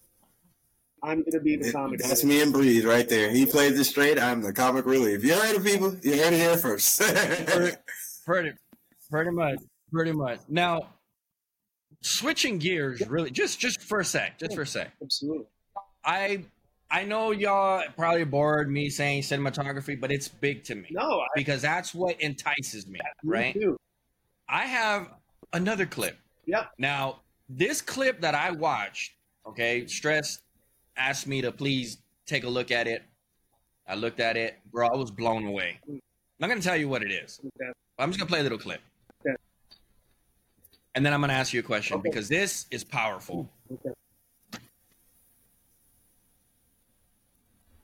I'm 1.01 1.19
going 1.21 1.31
to 1.31 1.39
be 1.39 1.55
the 1.55 1.71
comedy. 1.71 2.03
That's 2.05 2.23
me 2.23 2.41
and 2.41 2.53
Breez 2.53 2.85
right 2.85 3.07
there. 3.07 3.31
He 3.31 3.45
plays 3.45 3.79
it 3.79 3.85
straight. 3.85 4.19
I'm 4.19 4.41
the 4.41 4.51
comic 4.51 4.85
relief. 4.85 5.23
You 5.23 5.33
heard 5.33 5.55
it, 5.55 5.63
people. 5.63 5.95
You 6.01 6.11
heard 6.21 6.33
it 6.33 6.37
here 6.37 6.57
first. 6.57 7.01
Pretty, 8.25 8.51
pretty 9.09 9.31
much, 9.31 9.57
pretty 9.91 10.11
much. 10.11 10.39
Now, 10.49 10.89
switching 12.01 12.59
gears, 12.59 13.01
really, 13.07 13.31
just 13.31 13.59
just 13.59 13.81
for 13.81 14.01
a 14.01 14.05
sec, 14.05 14.37
just 14.37 14.53
for 14.53 14.61
a 14.61 14.67
sec. 14.67 14.91
Absolutely. 15.01 15.45
I 16.05 16.43
I 16.91 17.05
know 17.05 17.31
y'all 17.31 17.83
probably 17.97 18.23
bored 18.25 18.69
me 18.69 18.89
saying 18.89 19.23
cinematography, 19.23 19.99
but 19.99 20.11
it's 20.11 20.27
big 20.27 20.63
to 20.65 20.75
me 20.75 20.89
No, 20.91 21.21
I 21.21 21.27
because 21.35 21.63
that's 21.63 21.95
what 21.95 22.21
entices 22.21 22.85
me, 22.85 22.99
me 23.23 23.31
right? 23.31 23.53
too. 23.53 23.77
I 24.47 24.65
have 24.67 25.09
another 25.53 25.85
clip. 25.85 26.17
Yep. 26.45 26.71
Now, 26.77 27.21
this 27.47 27.81
clip 27.81 28.21
that 28.21 28.35
I 28.35 28.51
watched, 28.51 29.13
okay, 29.45 29.85
Stress 29.87 30.41
asked 30.97 31.27
me 31.27 31.41
to 31.41 31.51
please 31.51 31.99
take 32.25 32.43
a 32.43 32.49
look 32.49 32.71
at 32.71 32.87
it. 32.87 33.03
I 33.87 33.95
looked 33.95 34.19
at 34.19 34.37
it, 34.37 34.59
bro. 34.71 34.87
I 34.87 34.95
was 34.95 35.09
blown 35.11 35.45
away. 35.45 35.79
I'm 35.87 35.99
not 36.39 36.47
gonna 36.47 36.61
tell 36.61 36.77
you 36.77 36.87
what 36.87 37.01
it 37.03 37.11
is. 37.11 37.39
Okay. 37.43 37.71
I'm 37.97 38.09
just 38.09 38.19
gonna 38.19 38.29
play 38.29 38.39
a 38.39 38.43
little 38.43 38.57
clip. 38.57 38.81
Okay. 39.25 39.35
And 40.95 41.05
then 41.05 41.13
I'm 41.13 41.21
gonna 41.21 41.33
ask 41.33 41.53
you 41.53 41.59
a 41.59 41.63
question 41.63 41.97
Okay. 41.97 42.09
because 42.09 42.29
this 42.29 42.65
is 42.71 42.83
powerful. 42.83 43.49
Okay. 43.73 43.89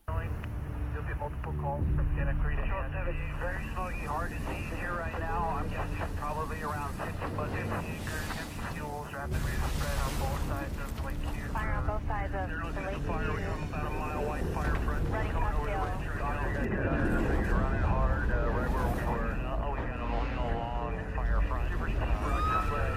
You'll 0.08 1.04
get 1.04 1.18
multiple 1.20 1.54
calls 1.60 1.84
from 1.96 2.08
Santa 2.16 2.34
Cruz 2.42 2.56
to 2.56 3.16
Very 3.40 3.66
smoky, 3.74 4.06
hard 4.06 4.32
to 4.32 4.38
see 4.48 4.62
here 4.78 4.94
right 4.94 5.20
now. 5.20 5.58
I'm 5.60 5.70
guessing 5.70 6.16
probably 6.18 6.62
around 6.62 6.94
50 6.96 7.36
plus 7.36 7.52
50 7.52 7.70
acres, 7.70 8.30
heavy 8.64 8.80
fuels, 9.28 9.42
rapid 9.42 9.46
rate 9.46 9.64
of 9.64 9.72
spread 9.72 9.98
on 10.06 10.14
both 10.20 10.42
sides 10.48 10.76
of 10.80 11.06
Lake 11.06 11.22
Hughes. 11.34 11.52
Fire 11.54 11.74
on 11.74 11.88
both 11.88 12.08
sides 12.08 12.34
of 12.36 12.50
They're 12.50 12.64
looking 12.66 12.84
at 12.84 12.94
the 12.94 13.00
fire. 13.02 13.34
We 13.36 13.42
have 13.42 13.64
about 13.70 13.86
a 13.86 13.90
mile 13.92 14.24
wide 14.26 14.48
fire 14.54 14.76
front 14.76 15.10
Running 15.10 15.32
coming 15.32 15.54
over 15.56 15.66
the 15.66 15.74
uphill. 15.74 15.86
west 15.86 16.22
right 16.22 16.72
now. 16.72 17.30
Things 17.30 17.50
running 17.50 17.82
hard 17.86 18.32
uh, 18.32 18.36
right 18.36 18.70
where 18.72 18.86
we 18.86 19.02
were. 19.06 19.34
Oh, 19.46 19.72
we 19.72 19.78
got 19.86 20.00
a 20.00 20.08
long, 20.12 20.30
long 20.36 20.94
fire 21.16 21.42
front. 21.48 21.66
Super 21.72 21.90
steep 21.90 22.22
rock 22.26 22.68
sled. 22.70 22.94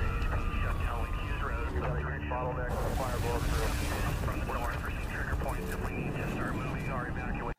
Shut 0.63 0.77
down 0.83 0.97
Lake 1.05 1.17
Hughes 1.23 1.43
Road. 1.43 1.67
We 1.75 1.81
got 1.81 1.99
a 1.99 2.03
great 2.03 2.25
bottleneck 2.29 2.71
with 2.73 2.99
fire 2.99 3.19
blow 3.23 3.39
through. 3.39 3.69
From 4.27 4.39
north 4.49 4.77
for 4.83 4.91
some 4.91 5.07
trigger 5.13 5.37
points 5.45 5.69
if 5.73 5.81
we 5.89 5.97
need 5.97 6.15
to 6.17 6.27
start 6.33 6.55
moving 6.55 6.91
or 6.91 7.09
evacuate. 7.09 7.55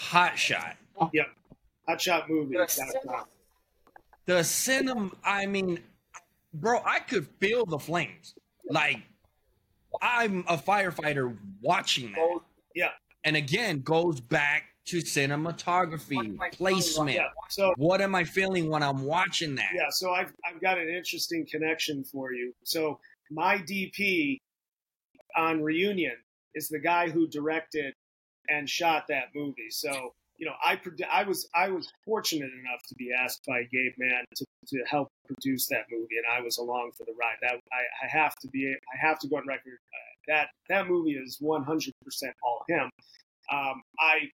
Hot 0.00 0.38
shot. 0.38 0.76
Yep. 1.12 1.26
Hot 1.88 2.00
shot 2.00 2.28
movie. 2.30 2.56
That's 2.56 2.78
not- 3.04 3.28
The 4.26 4.42
cinema. 4.44 5.10
I 5.24 5.46
mean, 5.46 5.78
bro, 6.54 6.80
I 6.84 7.00
could 7.00 7.26
feel 7.40 7.66
the 7.66 7.78
flames. 7.78 8.34
Like, 8.68 9.02
I'm 10.00 10.44
a 10.48 10.56
firefighter 10.56 11.36
watching 11.60 12.12
that. 12.12 12.40
Yeah. 12.74 12.90
And 13.24 13.36
again, 13.36 13.80
goes 13.80 14.20
back 14.20 14.64
to 14.86 14.98
cinematography, 14.98 16.38
placement. 16.52 17.16
Yeah. 17.16 17.28
So 17.48 17.72
What 17.76 18.00
am 18.00 18.14
I 18.14 18.24
feeling 18.24 18.68
when 18.68 18.82
I'm 18.82 19.04
watching 19.04 19.54
that? 19.54 19.70
Yeah, 19.74 19.86
so 19.90 20.12
I've 20.12 20.32
I've 20.44 20.60
got 20.60 20.78
an 20.78 20.88
interesting 20.88 21.46
connection 21.50 22.04
for 22.04 22.32
you. 22.32 22.52
So 22.64 22.98
my 23.30 23.58
DP 23.58 24.40
on 25.36 25.62
Reunion 25.62 26.16
is 26.54 26.68
the 26.68 26.78
guy 26.78 27.08
who 27.08 27.26
directed 27.26 27.94
and 28.50 28.68
shot 28.68 29.06
that 29.08 29.28
movie. 29.34 29.70
So 29.70 30.12
you 30.36 30.46
know, 30.46 30.54
I 30.62 30.78
I 31.10 31.24
was 31.24 31.48
I 31.54 31.68
was 31.68 31.90
fortunate 32.04 32.50
enough 32.52 32.82
to 32.88 32.94
be 32.96 33.10
asked 33.18 33.44
by 33.46 33.62
Gabe 33.62 33.92
Mann 33.98 34.24
to, 34.36 34.44
to 34.68 34.84
help 34.88 35.08
produce 35.26 35.66
that 35.68 35.84
movie, 35.90 36.16
and 36.16 36.26
I 36.30 36.42
was 36.42 36.58
along 36.58 36.92
for 36.96 37.04
the 37.04 37.12
ride. 37.18 37.36
That 37.42 37.54
I, 37.72 38.06
I 38.06 38.08
have 38.08 38.34
to 38.36 38.48
be 38.48 38.72
I 38.72 39.06
have 39.06 39.18
to 39.20 39.28
go 39.28 39.36
on 39.36 39.46
record 39.46 39.74
uh, 39.74 40.34
that 40.34 40.48
that 40.68 40.88
movie 40.88 41.12
is 41.12 41.38
100 41.40 41.92
percent 42.04 42.34
all 42.42 42.64
him. 42.68 42.90
Um, 43.52 43.82
I 44.00 44.30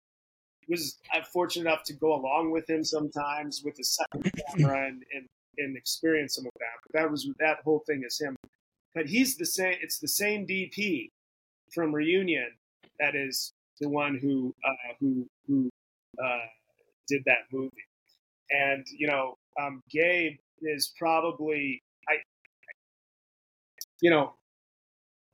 was 0.69 0.99
I'm 1.13 1.25
fortunate 1.25 1.69
enough 1.69 1.85
to 1.85 1.93
go 1.95 2.15
along 2.15 2.51
with 2.51 2.69
him 2.69 2.85
sometimes 2.85 3.63
with 3.65 3.77
the 3.77 3.85
second 3.85 4.31
camera 4.57 4.87
and, 4.87 5.03
and 5.15 5.27
and 5.59 5.77
experience 5.77 6.35
some 6.35 6.47
of 6.47 6.53
that. 6.59 6.75
But 6.87 7.01
that 7.01 7.11
was 7.11 7.29
that 7.39 7.59
whole 7.65 7.83
thing 7.87 8.03
is 8.07 8.19
him. 8.21 8.37
But 8.95 9.07
he's 9.07 9.37
the 9.37 9.47
same. 9.47 9.77
It's 9.81 9.99
the 9.99 10.09
same 10.09 10.47
DP 10.47 11.11
from 11.73 11.95
Reunion 11.95 12.51
that 13.01 13.15
is 13.15 13.53
the 13.81 13.89
one 13.89 14.19
who 14.21 14.55
uh, 14.65 14.95
who 15.01 15.27
who 15.47 15.71
uh, 16.23 16.47
did 17.09 17.23
that 17.27 17.45
movie. 17.53 17.71
And 18.51 18.87
you 18.97 19.07
know, 19.07 19.37
um, 19.61 19.83
Gabe 19.91 20.37
is 20.63 20.93
probably 20.99 21.83
I. 22.09 22.17
You 24.01 24.11
know, 24.11 24.35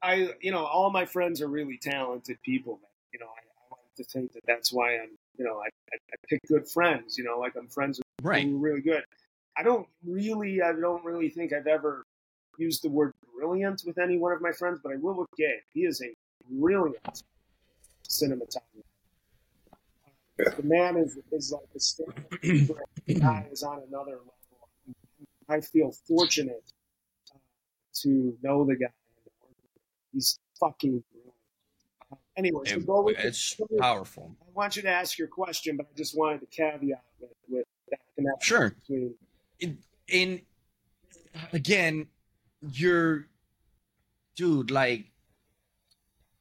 I 0.03 0.35
you 0.41 0.53
know 0.53 0.65
all 0.65 0.91
my 0.91 1.05
friends 1.05 1.41
are 1.43 1.49
really 1.49 1.79
talented 1.79 2.39
people. 2.43 2.75
Man. 2.75 2.91
You 3.13 3.19
know, 3.21 3.27
I, 3.27 3.41
I 3.75 3.77
like 3.77 3.95
to 3.97 4.05
think 4.05 4.33
that 4.33 4.43
that's 4.47 4.73
why 4.73 4.95
I'm. 4.95 5.11
You 5.39 5.45
know, 5.47 5.59
I, 5.59 5.69
I, 5.93 5.97
I 6.13 6.17
pick 6.29 6.41
good 6.49 6.69
friends. 6.69 7.17
You 7.17 7.25
know, 7.25 7.39
like 7.39 7.57
I'm 7.57 7.69
friends 7.69 7.99
with 7.99 8.07
Right. 8.23 8.45
who 8.45 8.57
are 8.57 8.61
really 8.61 8.83
good. 8.83 9.03
I 9.57 9.63
don't 9.63 9.87
really, 10.07 10.63
I 10.63 10.73
don't 10.73 11.05
really 11.05 11.31
think 11.31 11.53
I've 11.53 11.67
ever 11.67 12.05
used 12.59 12.83
the 12.83 12.89
word 12.91 13.13
brilliant 13.37 13.83
with 13.87 13.99
any 13.99 14.19
one 14.19 14.33
of 14.33 14.43
my 14.43 14.53
friends, 14.53 14.81
but 14.83 14.93
I 14.93 14.97
will 14.97 15.15
with 15.15 15.29
Gabe. 15.37 15.61
He 15.73 15.87
is 15.87 16.03
a 16.03 16.15
brilliant 16.51 17.23
cinematographer. 18.09 18.85
The 20.57 20.63
man 20.63 20.97
is 20.97 21.19
is 21.33 21.53
like 21.53 21.69
a 21.75 21.81
stand 21.81 22.15
the 22.43 23.15
guy 23.21 23.47
is 23.51 23.63
on 23.63 23.83
another 23.89 24.13
level. 24.13 24.35
I 25.49 25.61
feel 25.61 25.93
fortunate 26.07 26.63
uh, 27.35 27.39
to 28.03 28.37
know 28.43 28.65
the 28.65 28.77
guy. 28.77 28.87
and 28.87 29.25
to 29.25 29.31
work 29.41 29.49
with 29.49 29.75
him. 29.75 29.81
He's 30.13 30.39
fucking 30.59 31.03
brilliant. 31.13 31.35
Uh, 32.13 32.17
anyway, 32.37 32.65
so 32.67 32.81
go 32.81 33.03
with 33.03 33.19
it's 33.19 33.61
powerful. 33.79 34.37
I 34.43 34.51
want 34.55 34.77
you 34.77 34.83
to 34.83 34.91
ask 34.91 35.19
your 35.19 35.29
question, 35.29 35.77
but 35.77 35.87
I 35.87 35.97
just 35.97 36.17
wanted 36.17 36.41
to 36.41 36.47
caveat 36.47 37.03
with, 37.21 37.31
with 37.49 37.67
that 37.91 38.01
connection 38.15 38.47
Sure. 38.47 38.71
between 38.71 39.15
in 40.09 40.43
again, 41.53 42.09
you're 42.61 43.27
dude, 44.37 44.71
like 44.71 45.07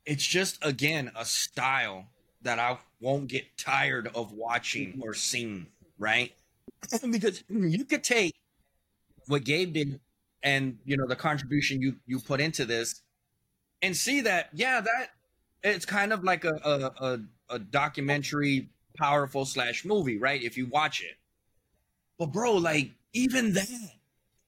it's 0.06 0.26
just 0.26 0.58
again 0.64 1.12
a 1.16 1.26
style 1.26 2.08
that 2.42 2.60
I 2.60 2.78
won't 3.02 3.28
get 3.28 3.58
tired 3.58 4.10
of 4.16 4.32
watching 4.32 5.00
or 5.04 5.14
seeing, 5.14 5.68
right? 5.98 6.34
because 7.12 7.44
you 7.50 7.86
could 7.86 8.04
take 8.04 8.34
what 9.28 9.44
Gabe 9.44 9.74
did 9.74 10.00
and 10.44 10.78
you 10.86 10.98
know 10.98 11.06
the 11.08 11.16
contribution 11.16 11.82
you 11.82 11.96
you 12.06 12.20
put 12.20 12.40
into 12.40 12.66
this 12.66 13.02
and 13.82 13.96
see 13.96 14.22
that 14.22 14.50
yeah 14.54 14.82
that 14.82 15.10
it's 15.64 15.86
kind 15.86 16.14
of 16.14 16.24
like 16.24 16.46
a 16.46 16.54
a, 16.64 17.06
a, 17.06 17.20
a 17.56 17.60
documentary 17.60 18.70
powerful 18.98 19.46
slash 19.46 19.86
movie 19.86 20.18
right? 20.18 20.42
If 20.42 20.58
you 20.58 20.68
watch 20.68 21.02
it. 21.02 21.18
But 22.18 22.28
bro 22.28 22.54
like 22.54 22.92
even 23.14 23.54
that 23.54 23.70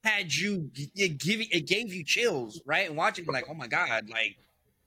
had 0.04 0.34
you 0.34 0.70
it 0.74 1.18
give 1.18 1.40
it 1.40 1.66
gave 1.66 1.92
you 1.92 2.04
chills 2.04 2.60
right? 2.64 2.88
And 2.88 2.96
watching 2.96 3.26
like 3.26 3.44
oh 3.48 3.54
my 3.54 3.66
god 3.66 4.08
like 4.10 4.36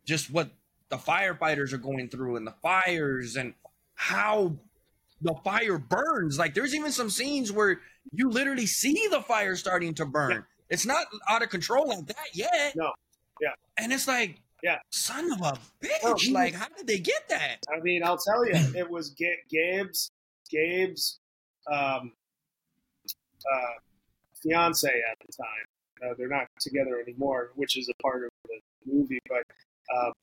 just 0.05 0.31
what 0.31 0.49
the 0.95 1.11
firefighters 1.11 1.73
are 1.73 1.77
going 1.77 2.07
through 2.09 2.35
and 2.37 2.47
the 2.47 2.53
fires 2.61 3.35
and 3.35 3.53
how 3.95 4.55
the 5.21 5.33
fire 5.43 5.77
burns 5.77 6.37
like 6.39 6.53
there's 6.53 6.73
even 6.75 6.91
some 6.91 7.09
scenes 7.09 7.51
where 7.51 7.79
you 8.11 8.29
literally 8.29 8.65
see 8.65 9.07
the 9.11 9.21
fire 9.21 9.55
starting 9.55 9.93
to 9.93 10.05
burn 10.05 10.31
Yeah. 10.31 10.41
it's 10.69 10.85
not 10.85 11.07
out 11.29 11.41
of 11.43 11.49
control 11.49 11.87
like 11.87 12.05
that 12.07 12.27
yet 12.33 12.75
No. 12.75 12.91
Yeah. 13.41 13.49
And 13.77 13.91
it's 13.91 14.07
like, 14.07 14.39
Yeah. 14.63 14.77
son 14.91 15.31
of 15.33 15.41
a 15.41 15.59
bitch. 15.85 16.03
No, 16.03 16.15
he 16.15 16.31
like, 16.31 16.53
how 16.53 16.67
did 16.77 16.87
they 16.87 16.99
get 16.99 17.27
that? 17.27 17.57
I 17.75 17.81
mean, 17.81 18.01
I'll 18.01 18.17
tell 18.17 18.45
you, 18.45 18.53
it 18.77 18.89
was 18.89 19.09
Ga- 19.09 19.43
Gabe's 19.51 20.09
Gabe's 20.49 21.19
um, 21.69 22.13
uh, 23.53 23.73
fiance 24.41 24.87
at 24.87 25.17
the 25.25 25.33
time. 25.33 25.65
Uh, 26.11 26.13
they're 26.17 26.29
not 26.29 26.47
together 26.61 26.99
anymore, 27.05 27.51
which 27.55 27.77
is 27.77 27.89
a 27.89 28.01
part 28.01 28.23
of 28.23 28.29
the 28.45 28.59
movie. 28.93 29.19
But 29.27 29.43
um, 29.95 30.13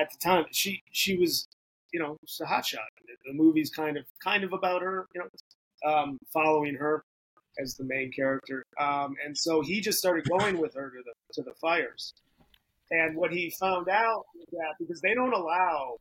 at 0.00 0.10
the 0.10 0.18
time, 0.18 0.44
she 0.50 0.82
she 0.90 1.16
was, 1.16 1.48
you 1.92 2.00
know, 2.00 2.16
just 2.26 2.40
a 2.40 2.44
hotshot. 2.44 2.78
The 3.26 3.32
movie's 3.32 3.70
kind 3.70 3.96
of 3.96 4.04
kind 4.22 4.44
of 4.44 4.52
about 4.52 4.82
her, 4.82 5.06
you 5.14 5.20
know, 5.22 5.90
um, 5.90 6.18
following 6.32 6.74
her 6.74 7.04
as 7.58 7.74
the 7.74 7.84
main 7.84 8.10
character. 8.12 8.64
Um, 8.78 9.14
and 9.24 9.36
so 9.36 9.60
he 9.60 9.80
just 9.80 9.98
started 9.98 10.28
going 10.28 10.58
with 10.58 10.74
her 10.74 10.90
to 10.90 11.02
the 11.04 11.12
to 11.34 11.42
the 11.42 11.54
fires. 11.60 12.14
And 12.90 13.16
what 13.16 13.32
he 13.32 13.50
found 13.58 13.88
out 13.88 14.24
was 14.34 14.46
that 14.52 14.74
because 14.78 15.00
they 15.00 15.14
don't 15.14 15.32
allow 15.32 15.96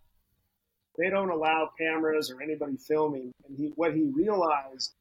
they 0.98 1.10
don't 1.10 1.30
allow 1.30 1.72
cameras 1.78 2.30
or 2.30 2.42
anybody 2.42 2.78
filming, 2.78 3.34
and 3.48 3.58
he 3.58 3.72
what 3.76 3.96
he 3.96 4.04
realized 4.04 4.94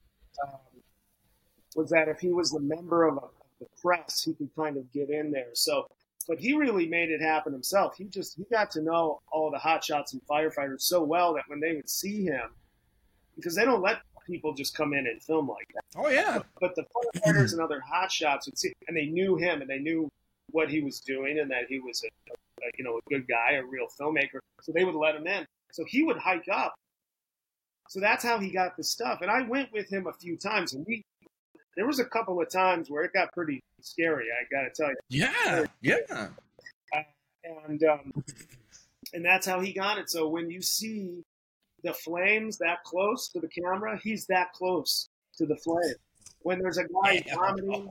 um, 0.42 0.82
was 1.76 1.90
that 1.90 2.08
if 2.08 2.20
he 2.20 2.32
was 2.32 2.54
a 2.54 2.60
member 2.60 3.04
of, 3.04 3.16
a, 3.16 3.20
of 3.20 3.30
the 3.60 3.66
press, 3.80 4.22
he 4.24 4.32
could 4.34 4.50
kind 4.56 4.76
of 4.76 4.90
get 4.92 5.10
in 5.10 5.30
there. 5.30 5.50
So, 5.54 5.86
but 6.28 6.38
he 6.38 6.54
really 6.56 6.86
made 6.86 7.10
it 7.10 7.20
happen 7.20 7.52
himself. 7.52 7.96
He 7.96 8.04
just 8.04 8.36
he 8.36 8.44
got 8.50 8.70
to 8.72 8.82
know 8.82 9.20
all 9.30 9.50
the 9.50 9.58
hotshots 9.58 10.12
and 10.12 10.22
firefighters 10.30 10.82
so 10.82 11.02
well 11.02 11.34
that 11.34 11.44
when 11.48 11.60
they 11.60 11.74
would 11.74 11.88
see 11.90 12.24
him, 12.24 12.50
because 13.36 13.54
they 13.54 13.64
don't 13.64 13.82
let 13.82 13.98
people 14.26 14.54
just 14.54 14.76
come 14.76 14.92
in 14.94 15.06
and 15.06 15.20
film 15.22 15.48
like 15.48 15.66
that 15.74 15.82
Oh, 15.96 16.08
yeah. 16.08 16.38
but 16.60 16.74
the 16.76 16.84
firefighters 16.84 17.52
and 17.52 17.60
other 17.60 17.82
hotshots 17.92 18.46
would 18.46 18.56
see, 18.58 18.72
and 18.86 18.96
they 18.96 19.06
knew 19.06 19.36
him, 19.36 19.60
and 19.60 19.68
they 19.68 19.78
knew 19.78 20.08
what 20.50 20.68
he 20.68 20.80
was 20.80 21.00
doing, 21.00 21.38
and 21.40 21.50
that 21.50 21.64
he 21.68 21.80
was 21.80 22.02
a, 22.04 22.32
a 22.64 22.70
you 22.78 22.84
know 22.84 22.98
a 22.98 23.10
good 23.10 23.26
guy, 23.26 23.52
a 23.54 23.64
real 23.64 23.86
filmmaker. 24.00 24.38
So 24.62 24.72
they 24.72 24.84
would 24.84 24.94
let 24.94 25.16
him 25.16 25.26
in. 25.26 25.44
So 25.72 25.84
he 25.86 26.02
would 26.04 26.18
hike 26.18 26.48
up. 26.52 26.74
So 27.88 28.00
that's 28.00 28.24
how 28.24 28.38
he 28.38 28.50
got 28.50 28.76
the 28.76 28.84
stuff. 28.84 29.20
And 29.22 29.30
I 29.30 29.42
went 29.42 29.72
with 29.72 29.90
him 29.92 30.06
a 30.06 30.12
few 30.12 30.36
times, 30.36 30.72
and 30.74 30.84
we 30.86 31.02
there 31.76 31.86
was 31.86 31.98
a 31.98 32.04
couple 32.04 32.40
of 32.40 32.50
times 32.50 32.90
where 32.90 33.02
it 33.02 33.12
got 33.14 33.32
pretty 33.32 33.62
scary. 33.84 34.26
I 34.30 34.44
got 34.54 34.62
to 34.62 34.70
tell 34.70 34.90
you 34.90 34.96
Yeah. 35.08 35.64
Yeah. 35.80 36.28
and 37.44 37.82
um, 37.84 38.12
and 39.12 39.24
that's 39.24 39.46
how 39.46 39.60
he 39.60 39.72
got 39.72 39.98
it. 39.98 40.10
So 40.10 40.28
when 40.28 40.50
you 40.50 40.62
see 40.62 41.24
the 41.82 41.92
flames 41.92 42.58
that 42.58 42.82
close 42.84 43.28
to 43.28 43.40
the 43.40 43.48
camera, 43.48 43.98
he's 44.02 44.26
that 44.26 44.52
close 44.52 45.08
to 45.38 45.46
the 45.46 45.56
flame. 45.56 45.94
When 46.40 46.58
there's 46.58 46.78
a 46.78 46.84
guy 46.84 47.24
vomiting, 47.34 47.90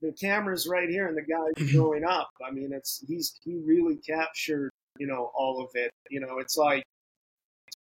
the 0.00 0.12
camera's 0.12 0.66
right 0.68 0.88
here, 0.88 1.08
and 1.08 1.16
the 1.16 1.22
guy's 1.22 1.72
going 1.72 2.04
up. 2.04 2.30
I 2.46 2.52
mean, 2.52 2.72
it's 2.72 3.04
he's 3.06 3.38
he 3.44 3.56
really 3.64 3.96
captured 3.96 4.70
you 4.98 5.06
know 5.06 5.30
all 5.34 5.62
of 5.62 5.70
it. 5.74 5.90
You 6.10 6.20
know, 6.20 6.38
it's 6.38 6.56
like 6.56 6.84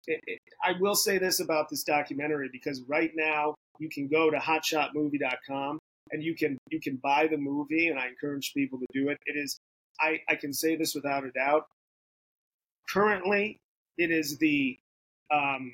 it, 0.07 0.21
it, 0.27 0.39
I 0.63 0.73
will 0.81 0.95
say 0.95 1.19
this 1.19 1.41
about 1.41 1.69
this 1.69 1.85
documentary 1.85 2.49
because 2.53 2.83
right 2.89 3.13
now 3.15 3.55
you 3.79 3.89
can 3.89 4.09
go 4.09 4.31
to 4.31 4.37
hotshotmovie.com 4.39 5.79
and 6.13 6.23
you 6.23 6.35
can 6.35 6.59
you 6.71 6.81
can 6.81 6.97
buy 6.97 7.27
the 7.27 7.37
movie, 7.37 7.89
and 7.89 7.99
I 7.99 8.09
encourage 8.09 8.53
people 8.55 8.79
to 8.79 8.87
do 8.93 9.09
it. 9.09 9.19
It 9.27 9.37
is 9.39 9.59
I, 10.01 10.21
I 10.29 10.35
can 10.35 10.53
say 10.53 10.77
this 10.77 10.95
without 10.95 11.25
a 11.25 11.31
doubt. 11.33 11.67
Currently, 12.89 13.59
it 13.99 14.11
is 14.11 14.39
the 14.39 14.79
um, 15.33 15.73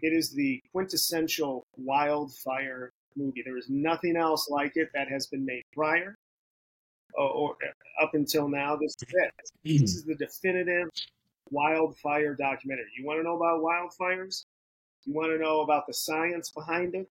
it 0.00 0.12
is 0.12 0.32
the 0.32 0.60
quintessential 0.72 1.64
wildfire 1.76 2.90
movie. 3.16 3.42
There 3.44 3.56
is 3.56 3.68
nothing 3.68 4.16
else 4.16 4.48
like 4.50 4.72
it 4.76 4.88
that 4.94 5.08
has 5.08 5.26
been 5.26 5.44
made 5.44 5.62
prior 5.72 6.14
or, 7.14 7.28
or 7.28 7.56
up 8.02 8.14
until 8.14 8.48
now. 8.48 8.76
This 8.76 8.94
is 9.00 9.14
it. 9.14 9.80
This 9.80 9.94
is 9.94 10.04
the 10.04 10.14
definitive 10.16 10.88
wildfire 11.50 12.34
documentary. 12.34 12.86
You 12.98 13.06
want 13.06 13.20
to 13.20 13.22
know 13.22 13.36
about 13.36 13.62
wildfires? 13.62 14.44
You 15.04 15.14
want 15.14 15.30
to 15.30 15.38
know 15.38 15.60
about 15.60 15.86
the 15.86 15.94
science 15.94 16.50
behind 16.50 16.94
it? 16.94 17.08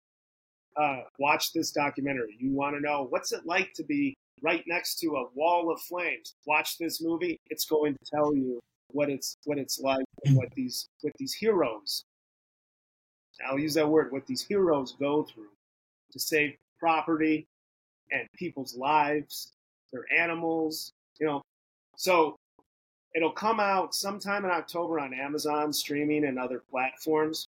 Uh, 0.76 1.00
watch 1.18 1.52
this 1.52 1.72
documentary. 1.72 2.36
You 2.38 2.52
want 2.52 2.76
to 2.76 2.80
know 2.80 3.06
what's 3.10 3.32
it 3.32 3.44
like 3.44 3.72
to 3.74 3.84
be 3.84 4.14
right 4.42 4.62
next 4.66 4.98
to 5.00 5.16
a 5.16 5.26
wall 5.34 5.70
of 5.70 5.80
flames? 5.82 6.34
Watch 6.46 6.78
this 6.78 7.02
movie. 7.02 7.38
It's 7.48 7.66
going 7.66 7.94
to 7.94 8.10
tell 8.14 8.34
you 8.34 8.60
what 8.92 9.08
it's 9.10 9.36
what 9.44 9.58
it's 9.58 9.78
like 9.80 10.04
and 10.24 10.36
what 10.36 10.48
these 10.54 10.86
what 11.02 11.12
these 11.18 11.34
heroes. 11.34 12.04
I'll 13.46 13.58
use 13.58 13.74
that 13.74 13.88
word. 13.88 14.12
What 14.12 14.26
these 14.26 14.42
heroes 14.42 14.96
go 14.98 15.24
through 15.24 15.50
to 16.12 16.18
save 16.18 16.54
property 16.78 17.46
and 18.10 18.26
people's 18.36 18.76
lives, 18.76 19.52
their 19.92 20.04
animals. 20.12 20.92
You 21.18 21.26
know, 21.26 21.42
so 21.96 22.36
it'll 23.14 23.32
come 23.32 23.60
out 23.60 23.94
sometime 23.94 24.44
in 24.44 24.50
October 24.50 25.00
on 25.00 25.14
Amazon 25.14 25.72
streaming 25.72 26.24
and 26.24 26.38
other 26.38 26.62
platforms. 26.70 27.46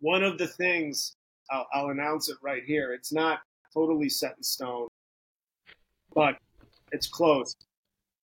One 0.00 0.22
of 0.22 0.38
the 0.38 0.46
things 0.46 1.14
I'll, 1.50 1.66
I'll 1.72 1.88
announce 1.88 2.28
it 2.28 2.36
right 2.42 2.62
here. 2.64 2.92
It's 2.92 3.12
not 3.12 3.40
totally 3.72 4.08
set 4.08 4.34
in 4.36 4.42
stone, 4.42 4.88
but 6.14 6.36
it's 6.92 7.06
close. 7.06 7.54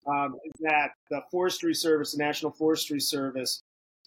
Um, 0.07 0.38
is 0.45 0.51
that 0.59 0.91
the 1.09 1.21
Forestry 1.32 1.73
Service, 1.73 2.11
the 2.11 2.19
National 2.19 2.51
Forestry 2.51 2.99
Service, 2.99 3.61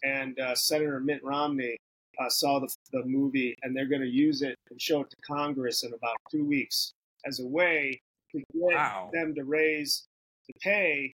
and 0.04 0.38
uh, 0.38 0.54
Senator 0.54 1.00
Mitt 1.00 1.24
Romney 1.24 1.76
uh, 2.20 2.28
saw 2.28 2.60
the, 2.60 2.72
the 2.92 3.04
movie, 3.04 3.56
and 3.62 3.76
they're 3.76 3.86
going 3.88 4.02
to 4.02 4.08
use 4.08 4.42
it 4.42 4.54
and 4.70 4.80
show 4.80 5.00
it 5.00 5.10
to 5.10 5.16
Congress 5.26 5.82
in 5.82 5.92
about 5.92 6.16
two 6.30 6.44
weeks 6.44 6.92
as 7.26 7.40
a 7.40 7.46
way 7.46 8.00
to 8.32 8.38
get 8.38 8.46
Wow. 8.54 9.10
them 9.12 9.34
to 9.34 9.44
raise 9.44 10.04
the 10.46 10.54
pay 10.60 11.12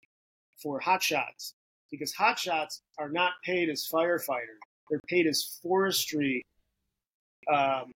for 0.62 0.80
hotshots 0.80 1.52
because 1.90 2.12
hotshots 2.14 2.80
are 2.98 3.08
not 3.08 3.32
paid 3.44 3.68
as 3.70 3.88
firefighters; 3.90 4.58
they're 4.90 5.00
paid 5.08 5.26
as 5.26 5.58
forestry 5.62 6.42
um, 7.52 7.90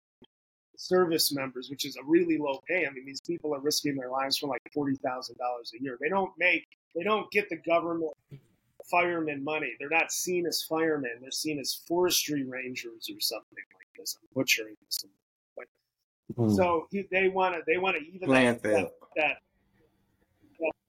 service 0.78 1.34
members, 1.34 1.68
which 1.68 1.84
is 1.84 1.96
a 1.96 2.04
really 2.04 2.38
low 2.38 2.60
pay. 2.66 2.86
I 2.86 2.90
mean, 2.90 3.04
these 3.04 3.20
people 3.20 3.54
are 3.54 3.60
risking 3.60 3.96
their 3.96 4.10
lives 4.10 4.38
for 4.38 4.46
like 4.46 4.60
forty 4.72 4.96
thousand 4.96 5.36
dollars 5.36 5.72
a 5.78 5.82
year. 5.82 5.98
They 6.00 6.08
don't 6.08 6.32
make, 6.38 6.66
they 6.94 7.02
don't 7.02 7.30
get 7.30 7.50
the 7.50 7.56
government 7.56 8.12
fireman 8.90 9.44
money. 9.44 9.74
They're 9.78 9.90
not 9.90 10.12
seen 10.12 10.46
as 10.46 10.62
firemen. 10.62 11.18
They're 11.20 11.30
seen 11.30 11.58
as 11.58 11.82
forestry 11.86 12.44
rangers 12.44 13.10
or 13.10 13.20
something 13.20 13.64
like 13.74 13.88
this. 13.98 14.16
I'm 14.20 14.28
butchering 14.34 14.76
this. 14.86 15.04
Hmm. 16.36 16.50
So 16.50 16.86
they 17.10 17.28
want 17.28 17.54
to, 17.54 17.62
they 17.66 17.78
want 17.78 17.96
to 17.96 18.02
even 18.02 18.28
Playing 18.28 18.60
that, 18.62 18.62
that, 18.62 18.92
that 19.16 19.36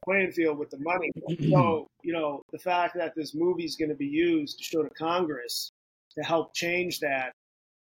playing 0.03 0.31
field 0.31 0.57
with 0.57 0.69
the 0.69 0.79
money. 0.79 1.11
So 1.49 1.87
you 2.03 2.13
know, 2.13 2.43
the 2.51 2.59
fact 2.59 2.95
that 2.95 3.15
this 3.15 3.33
movie 3.33 3.65
is 3.65 3.75
going 3.75 3.89
to 3.89 3.95
be 3.95 4.07
used 4.07 4.57
to 4.59 4.63
show 4.63 4.83
to 4.83 4.89
Congress 4.91 5.71
to 6.15 6.23
help 6.23 6.53
change 6.53 6.99
that 6.99 7.33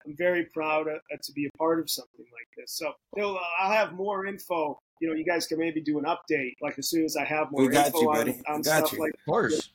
I'm 0.07 0.15
very 0.15 0.45
proud 0.45 0.87
of, 0.87 0.95
uh, 1.13 1.17
to 1.21 1.31
be 1.33 1.47
a 1.47 1.57
part 1.57 1.79
of 1.79 1.89
something 1.89 2.25
like 2.31 2.47
this. 2.55 2.71
So 2.71 2.93
they'll- 3.15 3.39
I'll 3.59 3.71
have 3.71 3.93
more 3.93 4.25
info. 4.25 4.79
You 5.01 5.09
know, 5.09 5.13
you 5.13 5.25
guys 5.25 5.45
can 5.47 5.59
maybe 5.59 5.81
do 5.81 5.99
an 5.99 6.05
update, 6.05 6.53
like 6.61 6.79
as 6.79 6.89
soon 6.89 7.03
as 7.05 7.15
I 7.17 7.25
have 7.25 7.51
more 7.51 7.61
We 7.61 7.67
got 7.67 7.87
info 7.87 8.01
you, 8.01 8.09
on, 8.09 8.15
buddy. 8.15 8.31
on 8.47 8.57
We 8.57 8.63
got 8.63 8.87
stuff 8.87 8.93
you. 8.93 8.99
like 8.99 9.13
Of 9.13 9.25
course. 9.25 9.69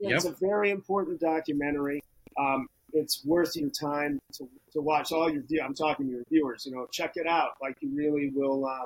it's 0.00 0.24
a 0.24 0.32
very 0.32 0.70
important 0.70 1.20
documentary. 1.20 2.02
Um, 2.38 2.68
it's 2.92 3.24
worth 3.24 3.56
your 3.56 3.70
time 3.70 4.18
to, 4.34 4.48
to 4.72 4.80
watch. 4.80 5.12
All 5.12 5.30
your 5.30 5.42
I'm 5.64 5.74
talking 5.74 6.06
to 6.06 6.12
your 6.12 6.24
viewers. 6.30 6.66
You 6.66 6.72
know, 6.72 6.86
check 6.90 7.12
it 7.16 7.26
out. 7.26 7.52
Like 7.62 7.76
you 7.80 7.90
really 7.94 8.30
will. 8.34 8.66
Uh, 8.66 8.84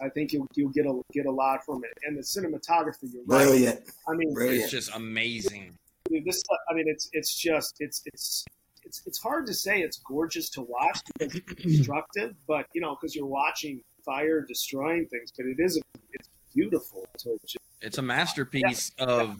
I 0.00 0.08
think 0.08 0.32
you'll 0.32 0.46
you'll 0.54 0.70
get 0.70 0.86
a 0.86 1.00
get 1.12 1.26
a 1.26 1.30
lot 1.30 1.64
from 1.64 1.82
it. 1.84 1.92
And 2.04 2.16
the 2.16 2.22
cinematography, 2.22 3.12
you're 3.12 3.22
right. 3.26 3.44
Brilliant. 3.44 3.80
I 4.08 4.14
mean, 4.14 4.32
It's 4.38 4.70
just 4.70 4.94
amazing. 4.94 5.74
dude, 6.08 6.24
this 6.24 6.42
I 6.70 6.74
mean, 6.74 6.88
it's 6.88 7.08
it's 7.12 7.34
just 7.36 7.76
it's 7.80 8.02
it's 8.06 8.44
it's 8.88 9.02
it's 9.06 9.18
hard 9.18 9.46
to 9.46 9.54
say 9.54 9.82
it's 9.82 9.98
gorgeous 9.98 10.48
to 10.50 10.62
watch 10.62 11.00
because 11.18 11.34
it's 11.36 11.62
destructive, 11.62 12.34
but 12.46 12.66
you 12.74 12.80
know, 12.80 12.96
because 13.00 13.14
you're 13.14 13.26
watching 13.26 13.82
fire 14.04 14.40
destroying 14.40 15.06
things, 15.06 15.32
but 15.36 15.46
it 15.46 15.56
is 15.60 15.80
it's 16.12 16.28
beautiful. 16.54 17.06
So 17.18 17.36
it's 17.42 17.52
just, 17.52 17.64
It's 17.82 17.98
a 17.98 18.02
masterpiece 18.02 18.90
of. 18.98 19.36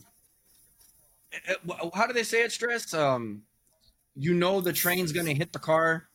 Uh, 1.49 1.55
uh, 1.71 1.91
How 1.95 2.07
do 2.07 2.13
they 2.13 2.23
say 2.23 2.43
it, 2.43 2.53
Stress? 2.53 2.93
Um, 2.95 3.43
you 4.17 4.35
know 4.35 4.61
the 4.61 4.73
train's 4.73 5.13
going 5.13 5.27
to 5.27 5.35
hit 5.35 5.53
the 5.53 5.59
car. 5.59 6.09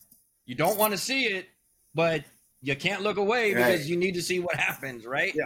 You 0.46 0.56
don't 0.56 0.78
want 0.78 0.92
to 0.92 0.98
see 0.98 1.24
it, 1.26 1.48
but 1.96 2.24
you 2.62 2.76
can't 2.76 3.02
look 3.02 3.18
away 3.18 3.54
Right. 3.54 3.72
because 3.74 3.90
you 3.90 3.96
need 3.98 4.14
to 4.16 4.22
see 4.22 4.40
what 4.40 4.56
happens, 4.56 5.06
right? 5.06 5.34
Yeah. 5.36 5.46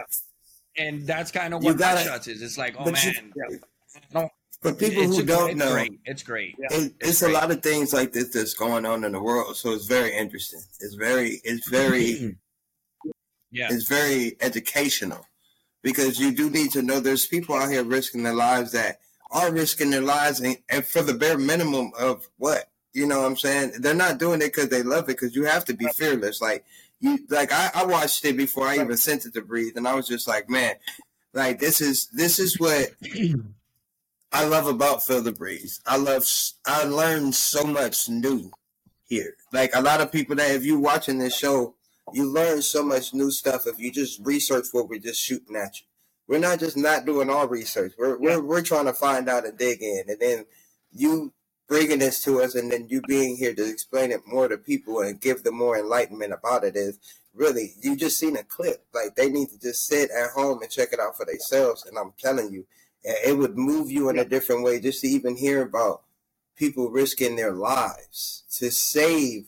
And 0.76 1.06
that's 1.06 1.30
kind 1.30 1.54
of 1.54 1.62
what 1.62 1.76
gotta- 1.76 1.98
Hot 1.98 2.06
Shots 2.06 2.28
is. 2.28 2.42
It's 2.42 2.58
like, 2.58 2.76
oh 2.78 2.84
but 2.84 3.02
you- 3.04 3.12
man, 3.12 3.32
yeah. 4.14 4.28
For 4.62 4.72
people 4.72 5.02
it's 5.04 5.16
who 5.16 5.22
a- 5.22 5.26
don't 5.26 5.50
it's 5.50 5.58
know, 5.58 5.72
great. 5.72 6.00
it's 6.04 6.22
great. 6.22 6.56
Yeah. 6.58 6.66
it, 6.76 6.92
It's 7.00 7.08
it's 7.10 7.22
a 7.22 7.28
lot 7.28 7.50
of 7.50 7.62
things 7.62 7.92
like 7.92 8.12
this 8.12 8.30
that's 8.30 8.54
going 8.54 8.84
on 8.86 9.04
in 9.04 9.12
the 9.12 9.20
world. 9.22 9.56
So 9.56 9.70
it's 9.72 9.86
very 9.86 10.16
interesting. 10.16 10.60
It's 10.80 10.94
very, 10.94 11.40
it's 11.44 11.68
very, 11.68 12.36
Yeah, 13.50 13.68
it's 13.70 13.88
very 13.88 14.36
educational 14.42 15.24
because 15.82 16.18
you 16.20 16.32
do 16.32 16.50
need 16.50 16.70
to 16.72 16.82
know 16.82 17.00
there's 17.00 17.26
people 17.26 17.54
out 17.54 17.70
here 17.70 17.82
risking 17.82 18.22
their 18.22 18.34
lives 18.34 18.72
that 18.72 19.00
are 19.30 19.50
risking 19.50 19.88
their 19.90 20.02
lives 20.02 20.40
and, 20.40 20.58
and 20.68 20.84
for 20.84 21.00
the 21.02 21.14
bare 21.14 21.38
minimum 21.38 21.92
of 21.98 22.28
what 22.36 22.68
You 22.92 23.06
know 23.06 23.20
what 23.20 23.26
I'm 23.26 23.36
saying? 23.38 23.72
They're 23.78 23.94
not 23.94 24.18
doing 24.18 24.42
it 24.42 24.52
because 24.52 24.68
they 24.68 24.82
love 24.82 25.04
it. 25.04 25.16
Because 25.18 25.34
you 25.34 25.44
have 25.44 25.64
to 25.66 25.74
be 25.74 25.86
fearless. 25.96 26.42
Like 26.42 26.64
you, 27.00 27.18
like 27.30 27.50
I, 27.52 27.70
I 27.74 27.84
watched 27.86 28.24
it 28.26 28.36
before 28.36 28.66
I 28.68 28.74
even 28.74 28.96
sent 28.98 29.24
it 29.24 29.32
to 29.34 29.40
Breez, 29.42 29.76
and 29.76 29.86
I 29.88 29.94
was 29.94 30.08
just 30.08 30.26
like, 30.28 30.50
man, 30.50 30.74
like 31.32 31.58
this 31.58 31.80
is 31.80 32.08
this 32.08 32.38
is 32.38 32.58
what 32.60 32.90
I 34.32 34.44
love 34.46 34.66
about 34.66 35.02
Feel 35.02 35.22
the 35.22 35.32
Breez. 35.32 35.80
I 35.86 35.96
love. 35.96 36.26
I 36.66 36.84
learned 36.84 37.34
so 37.34 37.64
much 37.64 38.08
new 38.08 38.50
here. 39.04 39.34
Like 39.52 39.70
a 39.74 39.80
lot 39.80 40.00
of 40.00 40.12
people 40.12 40.36
that 40.36 40.54
if 40.54 40.64
you 40.64 40.78
watching 40.78 41.18
this 41.18 41.36
show, 41.36 41.74
you 42.12 42.30
learn 42.30 42.60
so 42.62 42.82
much 42.82 43.14
new 43.14 43.30
stuff 43.30 43.66
if 43.66 43.78
you 43.78 43.90
just 43.90 44.20
research 44.24 44.66
what 44.72 44.88
we're 44.88 45.00
just 45.00 45.20
shooting 45.20 45.56
at 45.56 45.80
you. 45.80 45.86
We're 46.26 46.40
not 46.40 46.60
just 46.60 46.76
not 46.76 47.06
doing 47.06 47.30
our 47.30 47.48
research. 47.48 47.92
We're 47.98 48.18
we're 48.18 48.42
we're 48.42 48.62
trying 48.62 48.84
to 48.84 48.92
find 48.92 49.28
out 49.30 49.46
and 49.46 49.56
dig 49.56 49.82
in, 49.82 50.04
and 50.08 50.20
then 50.20 50.44
you 50.92 51.32
bringing 51.66 51.98
this 51.98 52.22
to 52.24 52.42
us, 52.42 52.54
and 52.54 52.70
then 52.70 52.86
you 52.88 53.00
being 53.02 53.36
here 53.36 53.54
to 53.54 53.66
explain 53.66 54.10
it 54.10 54.20
more 54.26 54.46
to 54.48 54.58
people 54.58 55.00
and 55.00 55.20
give 55.20 55.42
them 55.42 55.56
more 55.56 55.78
enlightenment 55.78 56.34
about 56.34 56.64
it 56.64 56.76
is 56.76 56.98
really 57.34 57.72
you 57.80 57.96
just 57.96 58.18
seen 58.18 58.36
a 58.36 58.42
clip. 58.42 58.84
Like 58.92 59.14
they 59.16 59.30
need 59.30 59.48
to 59.48 59.58
just 59.58 59.86
sit 59.86 60.10
at 60.10 60.30
home 60.30 60.60
and 60.60 60.70
check 60.70 60.92
it 60.92 61.00
out 61.00 61.16
for 61.16 61.24
themselves. 61.24 61.86
And 61.86 61.96
I'm 61.98 62.12
telling 62.18 62.52
you, 62.52 62.66
it 63.02 63.36
would 63.36 63.56
move 63.56 63.90
you 63.90 64.08
in 64.08 64.18
a 64.18 64.24
different 64.24 64.64
way 64.64 64.80
just 64.80 65.00
to 65.02 65.08
even 65.08 65.36
hear 65.36 65.62
about 65.62 66.02
people 66.56 66.90
risking 66.90 67.36
their 67.36 67.52
lives 67.52 68.44
to 68.58 68.70
save. 68.70 69.46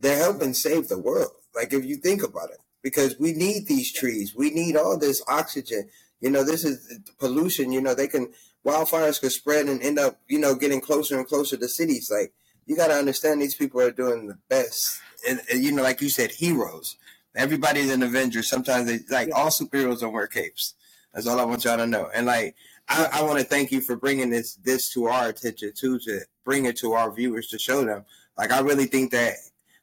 They're 0.00 0.18
helping 0.18 0.54
save 0.54 0.88
the 0.88 0.98
world. 0.98 1.32
Like 1.54 1.72
if 1.72 1.84
you 1.84 1.96
think 1.96 2.22
about 2.22 2.50
it, 2.50 2.60
because 2.82 3.18
we 3.18 3.32
need 3.32 3.66
these 3.66 3.92
trees, 3.92 4.34
we 4.34 4.50
need 4.50 4.76
all 4.76 4.96
this 4.96 5.22
oxygen. 5.28 5.88
You 6.20 6.30
know, 6.30 6.44
this 6.44 6.64
is 6.64 6.98
pollution. 7.18 7.72
You 7.72 7.80
know, 7.80 7.94
they 7.94 8.08
can 8.08 8.32
wildfires 8.64 9.20
could 9.20 9.32
spread 9.32 9.66
and 9.66 9.82
end 9.82 9.98
up, 9.98 10.20
you 10.28 10.38
know, 10.38 10.54
getting 10.54 10.80
closer 10.80 11.18
and 11.18 11.26
closer 11.26 11.56
to 11.56 11.68
cities. 11.68 12.10
Like 12.10 12.32
you 12.66 12.76
got 12.76 12.88
to 12.88 12.94
understand, 12.94 13.42
these 13.42 13.54
people 13.54 13.80
are 13.80 13.90
doing 13.90 14.28
the 14.28 14.38
best, 14.48 15.00
and, 15.28 15.40
and, 15.50 15.62
you 15.62 15.72
know, 15.72 15.82
like 15.82 16.00
you 16.00 16.08
said, 16.08 16.30
heroes. 16.30 16.96
Everybody's 17.34 17.90
an 17.90 18.02
Avenger. 18.02 18.42
Sometimes 18.42 18.86
they 18.86 19.00
like 19.10 19.30
all 19.34 19.48
superheroes 19.48 20.00
don't 20.00 20.12
wear 20.12 20.26
capes. 20.26 20.74
That's 21.12 21.26
all 21.26 21.40
I 21.40 21.44
want 21.44 21.64
y'all 21.64 21.76
to 21.76 21.86
know. 21.86 22.10
And 22.14 22.26
like, 22.26 22.54
I, 22.88 23.08
I 23.14 23.22
want 23.22 23.38
to 23.38 23.44
thank 23.44 23.72
you 23.72 23.80
for 23.80 23.96
bringing 23.96 24.30
this 24.30 24.54
this 24.56 24.92
to 24.94 25.06
our 25.06 25.28
attention 25.28 25.72
too, 25.74 25.98
to 26.00 26.20
bring 26.44 26.66
it 26.66 26.76
to 26.78 26.92
our 26.92 27.12
viewers 27.12 27.48
to 27.48 27.58
show 27.58 27.84
them. 27.84 28.04
Like, 28.38 28.52
I 28.52 28.60
really 28.60 28.86
think 28.86 29.10
that, 29.12 29.34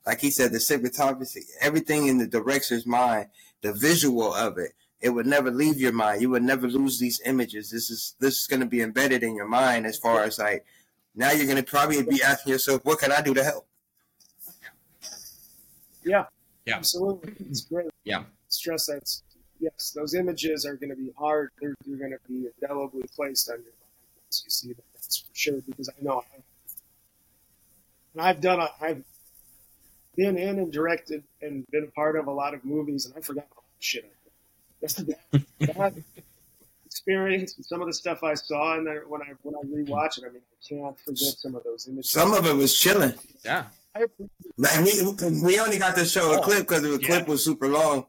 like 0.06 0.20
he 0.20 0.32
said, 0.32 0.52
the 0.52 0.58
cinematography, 0.58 1.44
everything 1.62 2.08
in 2.08 2.18
the 2.18 2.28
director's 2.28 2.86
mind, 2.86 3.28
the 3.62 3.74
visual 3.74 4.34
of 4.34 4.58
it, 4.58 4.74
it 5.00 5.10
would 5.10 5.28
never 5.28 5.52
leave 5.52 5.80
your 5.80 5.92
mind. 5.92 6.22
You 6.22 6.30
would 6.32 6.44
never 6.44 6.68
lose 6.68 7.00
these 7.00 7.22
images. 7.26 7.70
This 7.70 7.90
is 7.90 8.16
this 8.20 8.42
is 8.42 8.48
going 8.48 8.62
to 8.62 8.66
be 8.66 8.82
embedded 8.82 9.24
in 9.24 9.36
your 9.36 9.48
mind 9.48 9.86
as 9.86 9.98
far 9.98 10.24
as 10.24 10.40
like 10.40 10.66
now 11.16 11.32
you're 11.32 11.46
going 11.46 11.58
to 11.58 11.64
probably 11.64 12.04
be 12.04 12.22
asking 12.24 12.52
yourself, 12.52 12.86
what 12.86 13.00
can 13.00 13.12
I 13.12 13.22
do 13.22 13.34
to 13.34 13.44
help? 13.44 13.68
Yeah, 16.04 16.26
yeah, 16.66 16.78
absolutely. 16.78 17.34
It's 17.50 17.62
great. 17.62 17.90
Yeah, 18.04 18.24
stress 18.48 18.86
that 18.86 19.04
yes, 19.60 19.92
those 19.96 20.14
images 20.14 20.66
are 20.66 20.76
going 20.76 20.90
to 20.90 20.96
be 20.96 21.12
hard. 21.18 21.52
They're, 21.62 21.76
they're 21.86 21.98
going 21.98 22.12
to 22.12 22.20
be 22.28 22.48
indelibly 22.62 23.04
placed 23.16 23.50
on 23.50 23.56
your 23.58 23.64
mind 23.64 24.26
once 24.26 24.44
you 24.44 24.50
see 24.50 24.74
them. 24.74 24.84
That's 24.94 25.18
for 25.18 25.34
sure. 25.34 25.62
Because 25.68 25.90
I 25.90 25.94
know, 26.02 26.24
I, 26.34 26.42
and 28.14 28.22
I've 28.22 28.42
done, 28.42 28.60
a, 28.60 28.70
I've 28.82 29.04
been 30.16 30.38
in 30.38 30.60
and 30.60 30.72
directed 30.72 31.24
and 31.42 31.66
been 31.72 31.84
a 31.84 31.92
part 31.92 32.16
of 32.18 32.28
a 32.28 32.32
lot 32.32 32.54
of 32.54 32.66
movies, 32.66 33.06
and 33.06 33.14
I 33.16 33.22
forgot 33.22 33.46
all 33.56 33.64
that 33.64 33.84
shit. 33.84 34.12
That, 34.82 35.46
that 35.60 35.94
experience 36.86 37.56
and 37.58 37.66
some 37.66 37.82
of 37.82 37.88
the 37.88 37.94
stuff 37.94 38.24
I 38.24 38.34
saw 38.34 38.76
and 38.76 38.88
when 39.08 39.22
I 39.22 39.34
when 39.44 39.56
I 39.56 39.66
rewatch 39.66 40.18
it, 40.18 40.24
I 40.26 40.30
mean, 40.30 40.42
I 40.42 40.68
can't 40.68 41.00
forget 41.00 41.36
some 41.38 41.56
of 41.56 41.64
those 41.64 41.88
images. 41.88 42.12
Some 42.12 42.34
of 42.34 42.46
it 42.46 42.56
was 42.56 42.78
chilling. 42.78 43.14
Yeah. 43.44 43.66
Man, 44.58 44.84
we, 44.84 45.42
we 45.42 45.60
only 45.60 45.80
got 45.80 45.96
to 45.96 46.06
show 46.06 46.34
a 46.34 46.38
oh, 46.38 46.42
clip 46.42 46.68
because 46.68 46.84
the 46.84 47.00
yeah. 47.02 47.08
clip 47.08 47.28
was 47.28 47.44
super 47.44 47.68
long. 47.68 48.06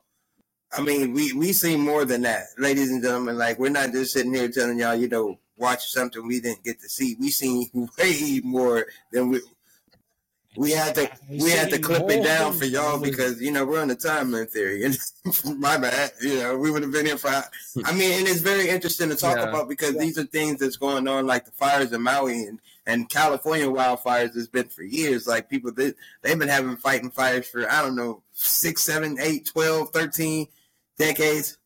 I 0.76 0.82
mean, 0.82 1.12
we 1.12 1.32
we 1.32 1.52
seen 1.52 1.80
more 1.80 2.04
than 2.04 2.22
that, 2.22 2.46
ladies 2.58 2.90
and 2.90 3.02
gentlemen. 3.02 3.38
Like 3.38 3.58
we're 3.58 3.70
not 3.70 3.92
just 3.92 4.12
sitting 4.12 4.34
here 4.34 4.48
telling 4.48 4.78
y'all, 4.78 4.94
you 4.94 5.08
know, 5.08 5.38
watch 5.56 5.88
something 5.88 6.26
we 6.26 6.40
didn't 6.40 6.64
get 6.64 6.80
to 6.80 6.88
see. 6.88 7.16
We 7.18 7.30
seen 7.30 7.68
way 7.98 8.40
more 8.44 8.86
than 9.10 9.30
we 9.30 9.40
we 10.56 10.72
had 10.72 10.94
to 10.96 11.10
we 11.28 11.50
had 11.50 11.70
to 11.70 11.78
clip 11.78 12.10
it 12.10 12.24
down 12.24 12.52
for 12.52 12.64
y'all 12.64 12.98
because 12.98 13.40
you 13.40 13.52
know 13.52 13.64
we're 13.64 13.80
on 13.80 13.88
the 13.88 13.96
timeline 13.96 14.50
theory. 14.50 14.84
And 14.84 14.98
my 15.58 15.78
bad, 15.78 16.10
you 16.20 16.36
know, 16.36 16.58
we 16.58 16.70
would 16.70 16.82
have 16.82 16.92
been 16.92 17.06
here 17.06 17.16
for. 17.16 17.28
I 17.28 17.92
mean, 17.92 18.18
and 18.18 18.28
it's 18.28 18.40
very 18.40 18.68
interesting 18.68 19.08
to 19.10 19.16
talk 19.16 19.36
yeah. 19.36 19.48
about 19.48 19.68
because 19.68 19.94
yeah. 19.94 20.00
these 20.00 20.18
are 20.18 20.24
things 20.24 20.58
that's 20.58 20.76
going 20.76 21.06
on, 21.06 21.26
like 21.26 21.44
the 21.44 21.52
fires 21.52 21.92
in 21.92 22.02
Maui 22.02 22.44
and 22.44 22.58
and 22.86 23.08
California 23.08 23.66
wildfires 23.66 24.34
has 24.34 24.48
been 24.48 24.68
for 24.68 24.82
years. 24.82 25.26
Like 25.26 25.48
people, 25.48 25.72
they, 25.72 25.92
they've 26.22 26.38
been 26.38 26.48
having 26.48 26.76
fighting 26.76 27.10
fires 27.10 27.48
for 27.48 27.70
I 27.70 27.80
don't 27.80 27.96
know 27.96 28.22
six, 28.32 28.82
seven, 28.82 29.16
eight, 29.20 29.46
twelve, 29.46 29.90
thirteen 29.90 30.48
decades. 30.98 31.58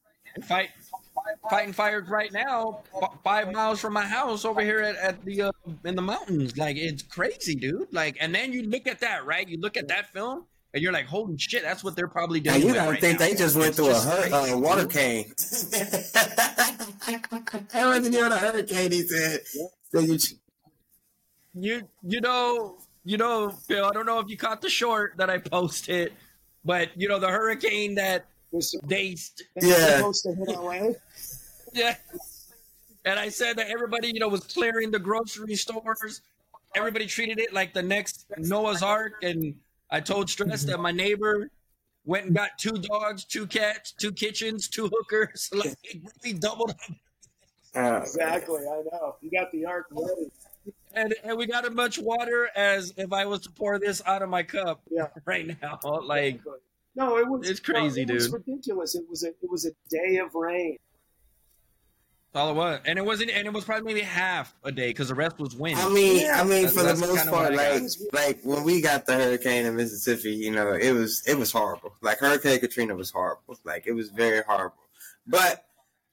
Fight, 0.45 0.71
fighting 1.51 1.73
fires 1.73 2.09
right 2.09 2.33
now, 2.33 2.81
five 3.23 3.53
miles 3.53 3.81
from 3.81 3.93
my 3.93 4.05
house 4.05 4.45
over 4.45 4.63
here 4.63 4.81
at, 4.81 4.97
at 4.97 5.25
the 5.25 5.43
uh, 5.43 5.53
in 5.85 5.95
the 5.95 6.03
mountains. 6.03 6.57
Like 6.57 6.77
it's 6.77 7.03
crazy, 7.03 7.55
dude. 7.55 7.93
Like, 7.93 8.17
and 8.21 8.35
then 8.35 8.53
you 8.53 8.63
look 8.63 8.87
at 8.87 9.01
that, 9.01 9.27
right? 9.27 9.47
You 9.47 9.59
look 9.61 9.77
at 9.77 9.89
that 9.89 10.13
film, 10.13 10.47
and 10.73 10.83
you're 10.83 10.93
like, 10.93 11.07
holy 11.07 11.37
shit, 11.37 11.63
that's 11.63 11.85
what 11.85 11.97
they're 11.97 12.09
probably 12.09 12.41
doing. 12.41 12.63
you 12.63 12.73
don't 12.73 12.89
right 12.89 13.01
think 13.01 13.21
now. 13.21 13.27
they 13.27 13.35
just 13.35 13.57
went 13.57 13.69
it's 13.69 13.77
through 13.77 13.89
just 13.89 14.07
a 14.07 14.11
hur- 14.11 14.55
uh, 14.55 14.59
water 14.59 14.87
cane? 14.87 15.33
I 17.75 17.87
wasn't 17.87 18.15
even 18.15 18.33
a 18.33 18.39
hurricane. 18.39 18.93
He 18.93 19.03
said. 19.03 19.41
Yeah. 19.93 20.17
You 21.55 21.83
you 22.03 22.21
know 22.23 22.79
you 23.05 23.19
know 23.19 23.51
Phil. 23.51 23.85
I 23.85 23.91
don't 23.91 24.07
know 24.07 24.19
if 24.21 24.29
you 24.31 24.39
caught 24.39 24.63
the 24.63 24.71
short 24.71 25.15
that 25.19 25.29
I 25.29 25.37
posted, 25.37 26.15
but 26.65 26.89
you 26.97 27.09
know 27.09 27.19
the 27.19 27.29
hurricane 27.29 27.97
that 27.97 28.25
was 28.53 28.77
they 28.85 29.17
yeah. 29.61 29.97
supposed 29.97 30.23
to 30.25 30.35
hit 30.35 30.49
LA. 30.49 30.91
Yeah. 31.75 31.97
And 33.07 33.19
I 33.19 33.31
said 33.31 33.57
that 33.57 33.69
everybody, 33.69 34.09
you 34.09 34.21
know, 34.21 34.29
was 34.29 34.45
clearing 34.45 34.91
the 34.91 34.99
grocery 34.99 35.55
stores. 35.55 36.21
Everybody 36.77 37.07
treated 37.07 37.39
it 37.39 37.55
like 37.55 37.73
the 37.73 37.83
next 37.83 38.27
Noah's 38.37 38.83
Ark. 38.83 39.15
And 39.23 39.55
I 39.91 40.01
told 40.01 40.29
Stress 40.29 40.65
that 40.65 40.81
my 40.81 40.93
neighbor 40.93 41.49
went 42.05 42.27
and 42.27 42.35
got 42.35 42.51
two 42.59 42.73
dogs, 42.73 43.25
two 43.25 43.47
cats, 43.47 43.93
two 43.93 44.13
kitchens, 44.13 44.69
two 44.69 44.91
hookers. 44.93 45.51
Like 45.55 45.77
he 46.23 46.35
doubled 46.35 46.71
up. 46.71 46.77
Ah, 47.75 48.03
exactly, 48.03 48.61
I 48.61 48.83
know. 48.93 49.17
You 49.23 49.31
got 49.31 49.51
the 49.51 49.65
ark 49.65 49.87
ready. 49.91 50.31
And, 50.95 51.15
and 51.25 51.39
we 51.39 51.47
got 51.47 51.65
as 51.65 51.73
much 51.73 51.99
water 51.99 52.51
as 52.55 52.93
if 52.99 53.15
I 53.15 53.25
was 53.25 53.41
to 53.41 53.51
pour 53.51 53.79
this 53.79 54.03
out 54.05 54.21
of 54.21 54.29
my 54.29 54.43
cup 54.43 54.83
yeah. 54.91 55.07
right 55.25 55.57
now. 55.63 55.79
Like 55.83 56.35
exactly. 56.35 56.53
No, 56.95 57.17
it 57.19 57.27
was 57.29 57.49
it's 57.49 57.61
crazy, 57.61 58.05
no, 58.05 58.15
it 58.15 58.19
dude. 58.19 58.33
Was 58.33 58.33
ridiculous. 58.33 58.95
It 58.95 59.05
was 59.09 59.25
a 59.25 59.29
it 59.29 59.51
was 59.51 59.67
a 59.67 59.71
day 59.89 60.19
of 60.19 60.35
rain. 60.35 60.79
All 62.35 62.51
it 62.51 62.55
was, 62.55 62.81
and 62.87 62.99
it 62.99 63.05
wasn't, 63.05 63.31
and 63.31 63.47
it 63.47 63.53
was 63.53 63.65
probably 63.67 63.93
maybe 63.93 64.07
half 64.07 64.55
a 64.65 64.73
day 64.73 64.89
because 64.89 65.09
the 65.09 65.15
rest 65.15 65.39
was 65.39 65.55
wind. 65.55 65.79
I 65.79 65.91
mean, 65.91 66.23
yeah. 66.23 66.41
I 66.41 66.45
mean, 66.45 66.63
that's, 66.63 66.75
for 66.75 66.83
the 66.83 66.95
most 66.95 67.29
part, 67.29 67.55
like, 67.55 67.83
like 68.15 68.41
when 68.43 68.65
we 68.65 68.81
got 68.81 69.05
the 69.05 69.15
hurricane 69.15 69.67
in 69.67 69.77
Mississippi, 69.77 70.31
you 70.31 70.51
know, 70.51 70.73
it 70.73 70.93
was 70.93 71.23
it 71.27 71.37
was 71.37 71.53
horrible. 71.53 71.93
Like 72.01 72.21
Hurricane 72.21 72.59
Katrina 72.59 72.95
was 72.95 73.11
horrible. 73.11 73.59
Like 73.65 73.87
it 73.87 73.93
was 73.93 74.09
very 74.09 74.43
horrible. 74.49 74.79
But 75.27 75.63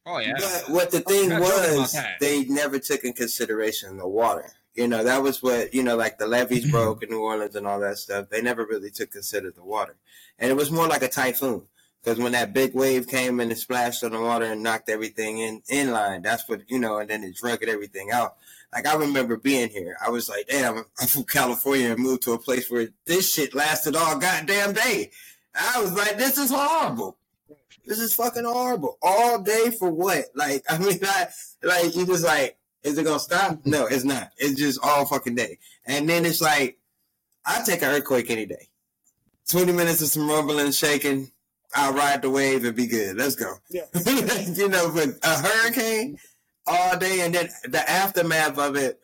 oh 0.06 0.19
yeah, 0.19 0.34
but 0.38 0.65
what 0.69 0.91
the 0.91 0.99
thing 0.99 1.30
was, 1.30 1.95
they 2.19 2.43
never 2.45 2.80
took 2.80 3.06
in 3.06 3.14
consideration 3.14 3.95
the 3.95 4.07
water. 4.07 4.51
You 4.80 4.88
know, 4.88 5.03
that 5.03 5.22
was 5.22 5.43
what, 5.43 5.73
you 5.73 5.84
know, 5.84 5.97
like 5.97 6.19
the 6.19 6.26
levees 6.26 6.64
mm-hmm. 6.64 6.72
broke 6.72 7.03
in 7.03 7.10
New 7.10 7.19
Orleans 7.19 7.53
and 7.53 7.68
all 7.68 7.81
that 7.81 7.97
stuff. 7.97 8.30
They 8.30 8.41
never 8.41 8.65
really 8.65 8.89
took 8.89 9.11
consider 9.11 9.51
the 9.51 9.61
water. 9.61 9.97
And 10.39 10.49
it 10.49 10.56
was 10.56 10.72
more 10.72 10.88
like 10.88 11.01
a 11.01 11.10
typhoon. 11.10 11.68
Because 12.01 12.18
when 12.18 12.31
that 12.31 12.53
big 12.53 12.73
wave 12.73 13.06
came 13.06 13.41
and 13.41 13.51
it 13.51 13.57
splashed 13.57 14.06
on 14.06 14.11
the 14.11 14.22
water 14.22 14.45
and 14.45 14.64
knocked 14.64 14.88
everything 14.88 15.39
in, 15.39 15.61
in 15.68 15.91
line, 15.91 16.22
that's 16.22 16.47
what, 16.47 16.61
you 16.69 16.80
know, 16.80 16.97
and 16.97 17.10
then 17.10 17.26
it 17.26 17.35
drug 17.35 17.61
everything 17.61 18.11
out. 18.11 18.38
Like, 18.72 18.88
I 18.88 18.95
remember 18.95 19.35
being 19.35 19.68
here. 19.68 19.97
I 20.01 20.11
was 20.11 20.30
like, 20.30 20.47
damn, 20.47 20.85
I'm 20.97 21.07
from 21.07 21.26
California 21.26 21.91
and 21.91 21.99
moved 21.99 22.22
to 22.23 22.31
a 22.31 22.39
place 22.39 22.72
where 22.72 22.88
this 23.06 23.34
shit 23.34 23.53
lasted 23.53 23.97
all 23.97 24.18
goddamn 24.18 24.72
day. 24.72 25.11
I 25.53 25.81
was 25.81 25.91
like, 25.91 26.18
this 26.18 26.38
is 26.38 26.51
horrible. 26.51 27.18
This 27.85 27.99
is 27.99 28.14
fucking 28.14 28.45
horrible. 28.45 28.97
All 29.01 29.41
day 29.41 29.72
for 29.72 29.91
what? 29.91 30.26
Like, 30.35 30.64
I 30.69 30.77
mean, 30.77 30.99
I, 31.03 31.27
like, 31.64 31.97
you 31.97 32.06
just 32.06 32.23
like, 32.23 32.59
is 32.84 32.97
it 32.97 33.03
gonna 33.03 33.19
stop? 33.19 33.60
No, 33.65 33.85
it's 33.85 34.03
not. 34.03 34.31
It's 34.38 34.60
just 34.60 34.80
all 34.84 35.06
fucking 35.06 35.35
day. 35.35 35.60
And 35.85 36.10
then 36.10 36.26
it's 36.26 36.41
like, 36.41 36.80
I 37.45 37.61
take 37.64 37.81
an 37.81 37.89
earthquake 37.89 38.30
any 38.30 38.45
day. 38.45 38.69
20 39.49 39.72
minutes 39.72 40.01
of 40.01 40.10
some 40.10 40.30
rumbling, 40.30 40.65
and 40.65 40.76
shaking. 40.76 41.31
I'll 41.76 41.93
ride 41.93 42.22
the 42.22 42.30
wave 42.30 42.65
and 42.65 42.76
be 42.76 42.88
good. 42.88 43.15
Let's 43.15 43.35
go. 43.35 43.56
Yeah. 43.69 43.85
you 44.53 44.69
know, 44.69 44.91
but 44.91 45.10
a 45.23 45.41
hurricane 45.41 46.18
all 46.65 46.97
day 46.97 47.22
and 47.22 47.34
then 47.34 47.49
the 47.68 47.88
aftermath 47.89 48.57
of 48.57 48.76
it, 48.76 48.99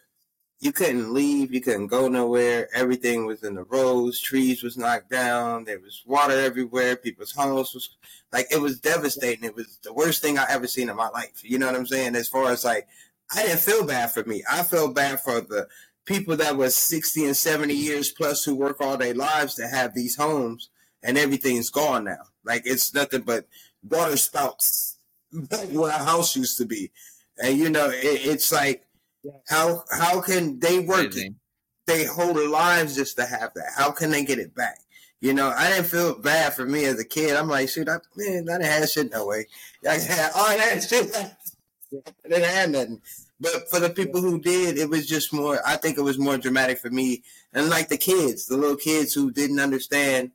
you 0.60 0.72
couldn't 0.72 1.14
leave, 1.14 1.54
you 1.54 1.62
couldn't 1.62 1.88
go 1.88 2.08
nowhere. 2.08 2.70
Everything 2.74 3.26
was 3.26 3.44
in 3.44 3.56
the 3.56 3.64
roads, 3.64 4.20
trees 4.20 4.64
was 4.64 4.78
knocked 4.78 5.12
down, 5.12 5.66
there 5.66 5.80
was 5.80 6.02
water 6.08 6.40
everywhere, 6.40 6.96
people's 6.96 7.32
homes 7.32 7.74
was 7.74 7.90
like 8.32 8.48
it 8.52 8.60
was 8.60 8.80
devastating. 8.80 9.44
It 9.44 9.56
was 9.56 9.80
the 9.84 9.94
worst 9.94 10.22
thing 10.22 10.38
I 10.38 10.46
ever 10.50 10.68
seen 10.68 10.90
in 10.90 10.96
my 10.96 11.10
life. 11.10 11.42
You 11.44 11.60
know 11.60 11.68
what 11.68 11.76
I'm 11.76 11.86
saying? 11.86 12.16
As 12.16 12.28
far 12.28 12.52
as 12.52 12.66
like 12.66 12.88
I 13.34 13.44
didn't 13.44 13.60
feel 13.60 13.86
bad 13.86 14.12
for 14.12 14.24
me. 14.24 14.44
I 14.50 14.64
felt 14.64 14.96
bad 14.96 15.20
for 15.20 15.42
the 15.42 15.68
people 16.06 16.36
that 16.38 16.58
was 16.58 16.76
60 16.76 17.26
and 17.26 17.38
70 17.38 17.74
years 17.74 18.12
plus 18.12 18.44
who 18.44 18.56
work 18.56 18.80
all 18.80 18.98
their 18.98 19.16
lives 19.16 19.56
to 19.56 19.68
have 19.68 19.94
these 19.94 20.16
homes 20.16 20.70
and 21.04 21.18
everything's 21.18 21.70
gone 21.70 22.06
now. 22.06 22.22
Like 22.44 22.64
it's 22.66 22.94
nothing 22.94 23.22
but 23.22 23.48
water 23.84 24.18
spouts 24.18 24.98
like 25.32 25.70
where 25.72 25.90
a 25.90 25.94
house 25.94 26.36
used 26.36 26.58
to 26.60 26.66
be. 26.66 26.92
And 27.42 27.58
you 27.58 27.70
know, 27.70 27.90
it, 27.90 28.26
it's 28.26 28.52
like 28.52 28.86
how 29.48 29.84
how 29.92 30.22
can 30.22 30.60
they 30.60 30.80
work 30.80 31.14
they 31.88 32.06
whole 32.06 32.50
lives 32.50 32.96
just 32.96 33.18
to 33.18 33.26
have 33.26 33.54
that? 33.56 33.72
How 33.76 33.92
can 33.92 34.12
they 34.12 34.24
get 34.24 34.40
it 34.40 34.56
back? 34.56 34.80
You 35.22 35.34
know, 35.34 35.50
I 35.50 35.70
didn't 35.70 35.86
feel 35.86 36.20
bad 36.20 36.54
for 36.54 36.66
me 36.66 36.86
as 36.86 37.00
a 37.00 37.06
kid. 37.06 37.36
I'm 37.36 37.48
like, 37.48 37.70
shoot, 37.70 37.90
I, 37.90 37.98
man, 38.16 38.48
I 38.50 38.58
didn't 38.58 38.66
have 38.66 38.90
shit 38.90 39.12
no 39.12 39.26
way. 39.26 39.48
I 39.90 39.94
had 39.94 40.32
all 40.36 40.48
that 40.48 40.84
shit. 40.84 41.16
I 41.94 42.30
didn't 42.30 42.44
have 42.46 42.70
nothing. 42.70 43.02
But 43.40 43.70
for 43.70 43.80
the 43.80 43.90
people 43.90 44.22
who 44.22 44.40
did, 44.40 44.78
it 44.78 44.90
was 44.90 45.08
just 45.08 45.34
more. 45.34 45.60
I 45.66 45.76
think 45.76 45.98
it 45.98 46.04
was 46.04 46.18
more 46.18 46.38
dramatic 46.38 46.80
for 46.80 46.90
me, 46.90 47.24
and 47.54 47.70
like 47.70 47.90
the 47.90 47.98
kids, 47.98 48.46
the 48.46 48.58
little 48.58 48.78
kids 48.78 49.14
who 49.14 49.32
didn't 49.32 49.60
understand, 49.60 50.32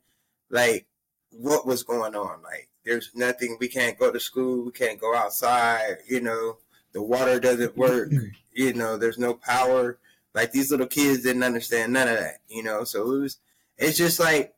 like 0.49 0.85
what 1.31 1.65
was 1.65 1.83
going 1.83 2.15
on. 2.15 2.41
Like, 2.43 2.69
there's 2.85 3.11
nothing. 3.15 3.57
We 3.59 3.67
can't 3.67 3.97
go 3.97 4.11
to 4.11 4.19
school. 4.19 4.65
We 4.65 4.71
can't 4.71 4.99
go 4.99 5.15
outside. 5.15 5.97
You 6.07 6.21
know, 6.21 6.57
the 6.93 7.01
water 7.01 7.39
doesn't 7.39 7.77
work. 7.77 8.09
Mm-hmm. 8.09 8.27
you 8.53 8.73
know, 8.73 8.97
there's 8.97 9.17
no 9.17 9.33
power. 9.33 9.97
Like 10.33 10.51
these 10.51 10.71
little 10.71 10.87
kids 10.87 11.23
didn't 11.23 11.43
understand 11.43 11.93
none 11.93 12.07
of 12.07 12.17
that. 12.17 12.37
You 12.47 12.63
know, 12.63 12.83
so 12.83 13.01
it 13.11 13.19
was. 13.21 13.37
It's 13.77 13.97
just 13.97 14.19
like 14.19 14.53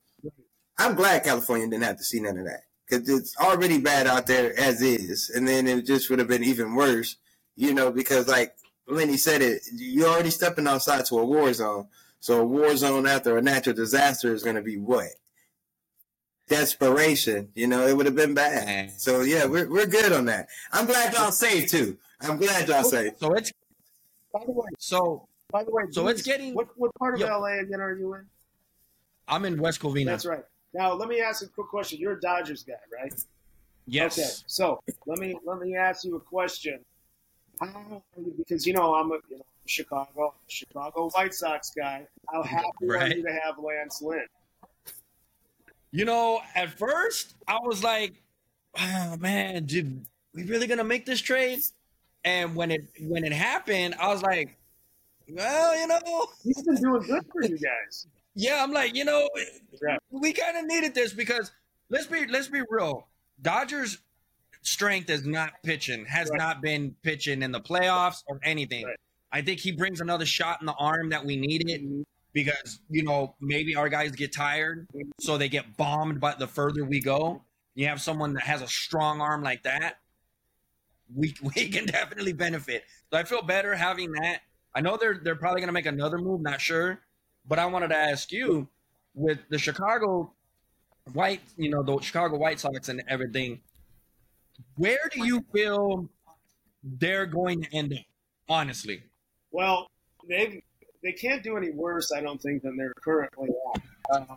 I'm 0.77 0.95
glad 0.95 1.23
California 1.23 1.67
didn't 1.67 1.83
have 1.83 1.97
to 1.97 2.03
see 2.03 2.19
none 2.19 2.37
of 2.37 2.45
that 2.45 2.63
because 2.99 3.19
it's 3.19 3.37
already 3.37 3.79
bad 3.79 4.07
out 4.07 4.27
there 4.27 4.57
as 4.59 4.81
is, 4.81 5.29
and 5.29 5.47
then 5.47 5.67
it 5.67 5.85
just 5.85 6.09
would 6.09 6.19
have 6.19 6.27
been 6.27 6.43
even 6.43 6.75
worse. 6.75 7.17
You 7.55 7.73
know, 7.73 7.91
because 7.91 8.27
like 8.27 8.55
Lenny 8.87 9.17
said 9.17 9.41
it, 9.41 9.61
you're 9.73 10.09
already 10.09 10.29
stepping 10.31 10.67
outside 10.67 11.05
to 11.05 11.19
a 11.19 11.25
war 11.25 11.53
zone. 11.53 11.87
So 12.19 12.39
a 12.41 12.45
war 12.45 12.75
zone 12.77 13.05
after 13.05 13.37
a 13.37 13.41
natural 13.41 13.75
disaster 13.75 14.33
is 14.33 14.43
going 14.43 14.55
to 14.55 14.61
be 14.61 14.77
what? 14.77 15.09
Desperation. 16.47 17.49
You 17.55 17.67
know, 17.67 17.87
it 17.87 17.95
would 17.95 18.05
have 18.05 18.15
been 18.15 18.33
bad. 18.33 18.65
Man. 18.65 18.89
So 18.97 19.21
yeah, 19.21 19.45
we're 19.45 19.69
we're 19.69 19.85
good 19.85 20.11
on 20.11 20.25
that. 20.25 20.47
I'm 20.71 20.85
glad 20.85 21.13
y'all 21.13 21.31
safe 21.31 21.69
too. 21.69 21.97
I'm 22.21 22.37
glad 22.37 22.67
y'all 22.67 22.83
safe. 22.83 23.13
So 23.17 23.33
it's 23.33 23.51
By 24.33 24.41
the 24.45 24.51
way, 24.51 24.67
so 24.79 25.27
by 25.51 25.63
the 25.63 25.71
way, 25.71 25.83
So 25.91 26.07
it's 26.07 26.21
getting- 26.23 26.53
what 26.55 26.67
what 26.77 26.93
part 26.95 27.13
of 27.15 27.19
Yo. 27.19 27.27
LA 27.27 27.59
again 27.59 27.79
are 27.79 27.93
you 27.93 28.13
in? 28.15 28.25
I'm 29.27 29.45
in 29.45 29.61
West 29.61 29.79
Covina. 29.79 30.05
That's 30.05 30.25
right. 30.25 30.43
Now 30.73 30.93
let 30.93 31.09
me 31.09 31.21
ask 31.21 31.43
a 31.43 31.47
quick 31.47 31.67
question. 31.67 31.99
You're 31.99 32.13
a 32.13 32.19
Dodgers 32.19 32.63
guy, 32.63 32.73
right? 32.91 33.13
Yes. 33.85 34.17
Okay. 34.17 34.29
So 34.47 34.81
let 35.05 35.19
me 35.19 35.37
let 35.45 35.59
me 35.59 35.75
ask 35.75 36.03
you 36.03 36.15
a 36.15 36.19
question. 36.19 36.79
How 37.59 38.01
because 38.37 38.65
you 38.65 38.73
know 38.73 38.95
I'm 38.95 39.11
a 39.11 39.17
you 39.29 39.37
know 39.37 39.45
Chicago 39.65 40.33
Chicago 40.47 41.09
White 41.09 41.33
Sox 41.33 41.71
guy. 41.71 42.07
How 42.31 42.43
happy 42.43 42.89
are 42.89 43.07
you 43.07 43.23
to 43.23 43.39
have 43.43 43.57
Lance 43.59 44.01
Lynn? 44.01 44.25
You 45.91 46.05
know, 46.05 46.41
at 46.55 46.71
first 46.71 47.35
I 47.47 47.59
was 47.61 47.83
like, 47.83 48.13
oh, 48.79 49.15
man, 49.17 49.65
did 49.65 50.05
we 50.33 50.43
really 50.43 50.65
gonna 50.67 50.83
make 50.83 51.05
this 51.05 51.21
trade? 51.21 51.59
And 52.25 52.55
when 52.55 52.71
it 52.71 52.81
when 53.01 53.23
it 53.23 53.33
happened, 53.33 53.95
I 53.99 54.07
was 54.07 54.23
like, 54.23 54.57
well, 55.29 55.77
you 55.77 55.87
know, 55.87 56.27
He's 56.43 56.63
been 56.63 56.75
doing 56.75 57.03
good 57.03 57.25
for 57.31 57.43
you 57.43 57.57
guys. 57.57 58.07
Yeah, 58.35 58.63
I'm 58.63 58.71
like, 58.71 58.95
you 58.95 59.05
know, 59.05 59.29
Right. 59.81 59.99
we 60.09 60.33
kind 60.33 60.57
of 60.57 60.65
needed 60.65 60.95
this 60.95 61.13
because 61.13 61.51
let's 61.89 62.07
be 62.07 62.25
let's 62.27 62.47
be 62.47 62.61
real. 62.69 63.07
Dodgers 63.41 63.99
strength 64.61 65.09
is 65.09 65.25
not 65.25 65.61
pitching, 65.63 66.05
has 66.05 66.29
Right. 66.29 66.37
not 66.37 66.61
been 66.61 66.95
pitching 67.03 67.41
in 67.43 67.51
the 67.51 67.61
playoffs 67.61 68.23
or 68.27 68.39
anything. 68.43 68.85
Right. 68.85 68.97
I 69.31 69.41
think 69.41 69.59
he 69.59 69.71
brings 69.71 69.99
another 69.99 70.25
shot 70.25 70.61
in 70.61 70.67
the 70.67 70.73
arm 70.73 71.09
that 71.09 71.25
we 71.25 71.35
needed 71.35 71.81
mm-hmm. 71.81 72.01
because 72.33 72.79
you 72.89 73.03
know 73.03 73.35
maybe 73.41 73.75
our 73.75 73.89
guys 73.89 74.11
get 74.11 74.33
tired, 74.33 74.87
so 75.19 75.37
they 75.37 75.49
get 75.49 75.75
bombed. 75.77 76.19
But 76.19 76.39
the 76.39 76.47
further 76.47 76.85
we 76.85 77.01
go, 77.01 77.43
you 77.75 77.87
have 77.87 78.01
someone 78.01 78.33
that 78.33 78.43
has 78.43 78.61
a 78.61 78.67
strong 78.67 79.21
arm 79.21 79.43
like 79.43 79.63
that. 79.63 79.97
We 81.13 81.35
we 81.55 81.69
can 81.69 81.85
definitely 81.85 82.33
benefit. 82.33 82.83
So 83.11 83.19
I 83.19 83.23
feel 83.23 83.41
better 83.41 83.75
having 83.75 84.11
that. 84.13 84.41
I 84.75 84.81
know 84.81 84.97
they're 84.97 85.19
they're 85.23 85.35
probably 85.35 85.61
gonna 85.61 85.71
make 85.71 85.85
another 85.87 86.17
move, 86.17 86.41
not 86.41 86.61
sure, 86.61 87.01
but 87.47 87.59
I 87.59 87.65
wanted 87.65 87.89
to 87.89 87.97
ask 87.97 88.31
you 88.31 88.67
with 89.13 89.39
the 89.49 89.57
Chicago 89.57 90.31
White, 91.13 91.41
you 91.57 91.69
know, 91.69 91.83
the 91.83 91.99
Chicago 92.01 92.37
White 92.37 92.59
Sox 92.59 92.89
and 92.89 93.03
everything. 93.07 93.61
Where 94.77 95.09
do 95.11 95.25
you 95.25 95.43
feel 95.53 96.07
they're 96.83 97.25
going 97.25 97.63
to 97.63 97.75
end 97.75 97.93
up? 97.93 97.99
Honestly, 98.49 99.01
Well, 99.51 99.89
they 100.27 100.61
they 101.01 101.13
can't 101.13 101.41
do 101.43 101.55
any 101.57 101.71
worse, 101.71 102.11
I 102.11 102.19
don't 102.21 102.41
think, 102.41 102.61
than 102.63 102.75
they're 102.75 102.93
currently 103.01 103.49
at. 103.75 103.81
Uh, 104.11 104.35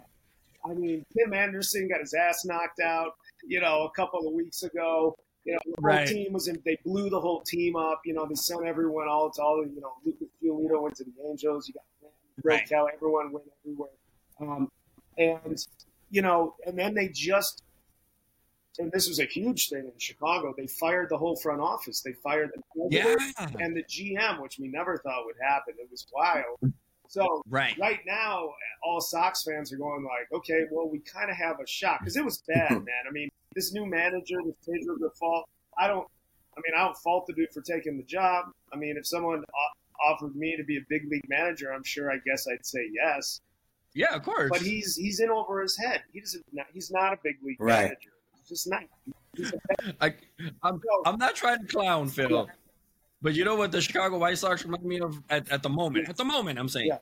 I 0.65 0.75
mean, 0.75 1.05
Tim 1.17 1.33
Anderson 1.35 1.89
got 1.89 2.01
his 2.01 2.15
ass 2.15 2.45
knocked 2.45 2.81
out, 2.81 3.15
you 3.47 3.61
know, 3.61 3.83
a 3.85 3.91
couple 3.91 4.27
of 4.27 4.33
weeks 4.33 4.63
ago. 4.63 5.17
You 5.45 5.53
know, 5.55 5.59
the 5.65 5.75
whole 5.81 5.85
Right. 5.97 6.07
team 6.09 6.33
was 6.33 6.47
in. 6.49 6.61
They 6.65 6.77
blew 6.85 7.11
the 7.11 7.21
whole 7.21 7.41
team 7.43 7.75
up. 7.77 8.01
You 8.05 8.15
know, 8.15 8.27
they 8.27 8.35
sent 8.37 8.65
everyone 8.65 9.09
all 9.09 9.31
to 9.31 9.43
all. 9.43 9.65
You 9.67 9.81
know, 9.81 9.93
Lucas 10.05 10.29
Giolito 10.43 10.81
went 10.83 10.97
to 10.97 11.05
the 11.05 11.13
Angels. 11.29 11.67
You 11.69 11.75
got 11.75 11.85
Right. 12.45 12.69
Kelly. 12.69 12.93
Everyone 12.95 13.33
went 13.33 13.47
everywhere. 13.65 13.91
Um, 14.41 14.71
and 15.19 15.59
you 16.11 16.23
know, 16.23 16.55
and 16.67 16.79
then 16.79 16.95
they 16.95 17.09
just. 17.09 17.63
And 18.79 18.93
this 18.93 19.09
was 19.09 19.21
a 19.21 19.25
huge 19.25 19.71
thing 19.71 19.87
in 19.87 19.99
Chicago. 19.99 20.53
They 20.55 20.67
fired 20.67 21.09
the 21.09 21.17
whole 21.17 21.35
front 21.37 21.63
office. 21.63 22.03
They 22.03 22.13
fired 22.13 22.51
the 22.55 22.89
yeah, 22.91 23.17
and 23.59 23.75
the 23.75 23.83
GM, 23.85 24.43
which 24.43 24.59
we 24.59 24.69
never 24.69 24.99
thought 24.99 25.25
would 25.25 25.37
happen. 25.41 25.73
It 25.79 25.89
was 25.91 26.07
wild. 26.13 26.75
So 27.09 27.43
right, 27.49 27.75
right 27.81 28.01
now, 28.07 28.51
all 28.83 29.01
Sox 29.01 29.45
fans 29.45 29.73
are 29.73 29.79
going 29.79 30.05
like, 30.05 30.31
okay, 30.33 30.65
well, 30.71 30.91
we 30.91 30.99
kind 30.99 31.31
of 31.31 31.37
have 31.37 31.59
a 31.61 31.67
shot 31.67 32.01
because 32.01 32.17
it 32.17 32.25
was 32.25 32.43
bad, 32.47 32.71
man. 32.73 33.05
I 33.09 33.13
mean, 33.13 33.31
this 33.55 33.73
new 33.73 33.87
manager, 33.87 34.37
this 34.45 34.57
Pedro 34.67 34.97
Grifol, 34.97 35.45
I 35.79 35.87
don't. 35.87 36.07
I 36.57 36.61
mean, 36.65 36.73
I 36.79 36.85
don't 36.85 36.97
fault 36.99 37.27
the 37.27 37.35
dude 37.35 37.53
for 37.53 37.61
taking 37.61 37.99
the 37.99 38.03
job. 38.03 38.47
I 38.73 38.77
mean, 38.77 38.97
if 38.97 39.07
someone 39.07 39.39
o- 39.39 39.86
offered 40.05 40.35
me 40.37 40.57
to 40.57 40.65
be 40.65 40.77
a 40.79 40.81
big 40.89 41.03
league 41.11 41.29
manager, 41.29 41.73
I'm 41.73 41.85
sure 41.85 42.11
I 42.11 42.17
guess 42.27 42.47
I'd 42.53 42.65
say 42.67 42.89
yes. 42.93 43.41
yeah, 43.95 44.15
of 44.15 44.23
course. 44.23 44.51
But 44.51 44.61
he's 44.63 44.97
he's 44.97 45.21
in 45.21 45.31
over 45.31 45.63
his 45.63 45.77
head. 45.77 46.03
He 46.13 46.21
doesn't. 46.21 46.45
He's 46.73 46.91
not 46.91 47.13
a 47.13 47.19
big 47.23 47.37
league 47.43 47.57
Right. 47.61 47.83
manager. 47.85 48.11
He's 48.39 48.49
just 48.49 48.69
not. 48.69 48.83
He's 49.37 49.53
a 49.53 49.95
I, 50.05 50.15
I'm, 50.63 50.81
I'm 51.05 51.19
not 51.19 51.35
trying 51.35 51.61
to 51.61 51.67
clown 51.67 52.09
Phil, 52.09 52.49
but 53.23 53.35
you 53.35 53.45
know 53.45 53.57
what 53.57 53.73
the 53.73 53.81
Chicago 53.81 54.19
White 54.19 54.39
Sox 54.39 54.65
remind 54.65 54.85
me 54.85 55.01
of 55.01 55.23
at, 55.31 55.51
at 55.51 55.63
the 55.63 55.69
moment. 55.71 56.09
At 56.09 56.17
the 56.17 56.25
moment, 56.25 56.59
I'm 56.59 56.69
saying. 56.69 56.89
Yeah. 56.89 56.99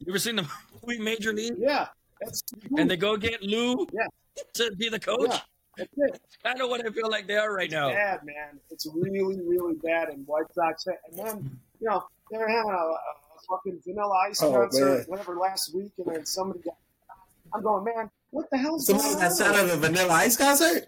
You 0.00 0.06
ever 0.12 0.18
seen 0.18 0.36
the 0.36 0.48
movie 0.86 0.98
Major 1.00 1.32
League? 1.32 1.54
yeah. 1.58 1.86
That's 2.20 2.42
And 2.76 2.90
they 2.90 2.96
go 2.96 3.16
get 3.16 3.42
Lou 3.42 3.86
Yeah. 3.92 4.06
to 4.54 4.72
be 4.76 4.88
the 4.88 4.98
coach. 5.00 5.28
Yeah. 5.30 5.38
That's 5.76 5.90
it. 5.96 6.20
I 6.44 6.54
know 6.54 6.66
what 6.68 6.84
I 6.86 6.90
feel 6.90 7.08
like 7.08 7.26
they 7.26 7.36
are 7.36 7.54
right 7.54 7.70
now. 7.70 7.88
bad, 7.88 8.20
man. 8.24 8.60
It's 8.70 8.86
really, 8.94 9.40
really 9.40 9.74
bad. 9.82 10.08
And 10.10 10.26
White 10.26 10.52
Sox, 10.54 10.86
and 10.86 10.96
then 11.18 11.58
you 11.80 11.88
know 11.88 12.04
they 12.32 12.38
were 12.38 12.48
having 12.48 12.70
a, 12.72 12.74
a 12.74 12.98
fucking 13.48 13.80
Vanilla 13.86 14.14
Ice 14.28 14.42
Oh, 14.42 14.52
concert, 14.52 14.84
man. 14.98 15.04
whatever, 15.06 15.36
last 15.36 15.74
week, 15.74 15.92
and 15.98 16.14
then 16.14 16.26
somebody 16.26 16.60
got. 16.60 16.76
I'm 17.54 17.62
going, 17.62 17.84
man. 17.84 18.10
What 18.30 18.48
the 18.50 18.56
hell's 18.58 18.86
Somebody 18.86 19.14
got 19.14 19.36
shot 19.36 19.54
at 19.54 19.68
a 19.68 19.76
Vanilla 19.76 20.14
Ice 20.14 20.36
concert. 20.36 20.86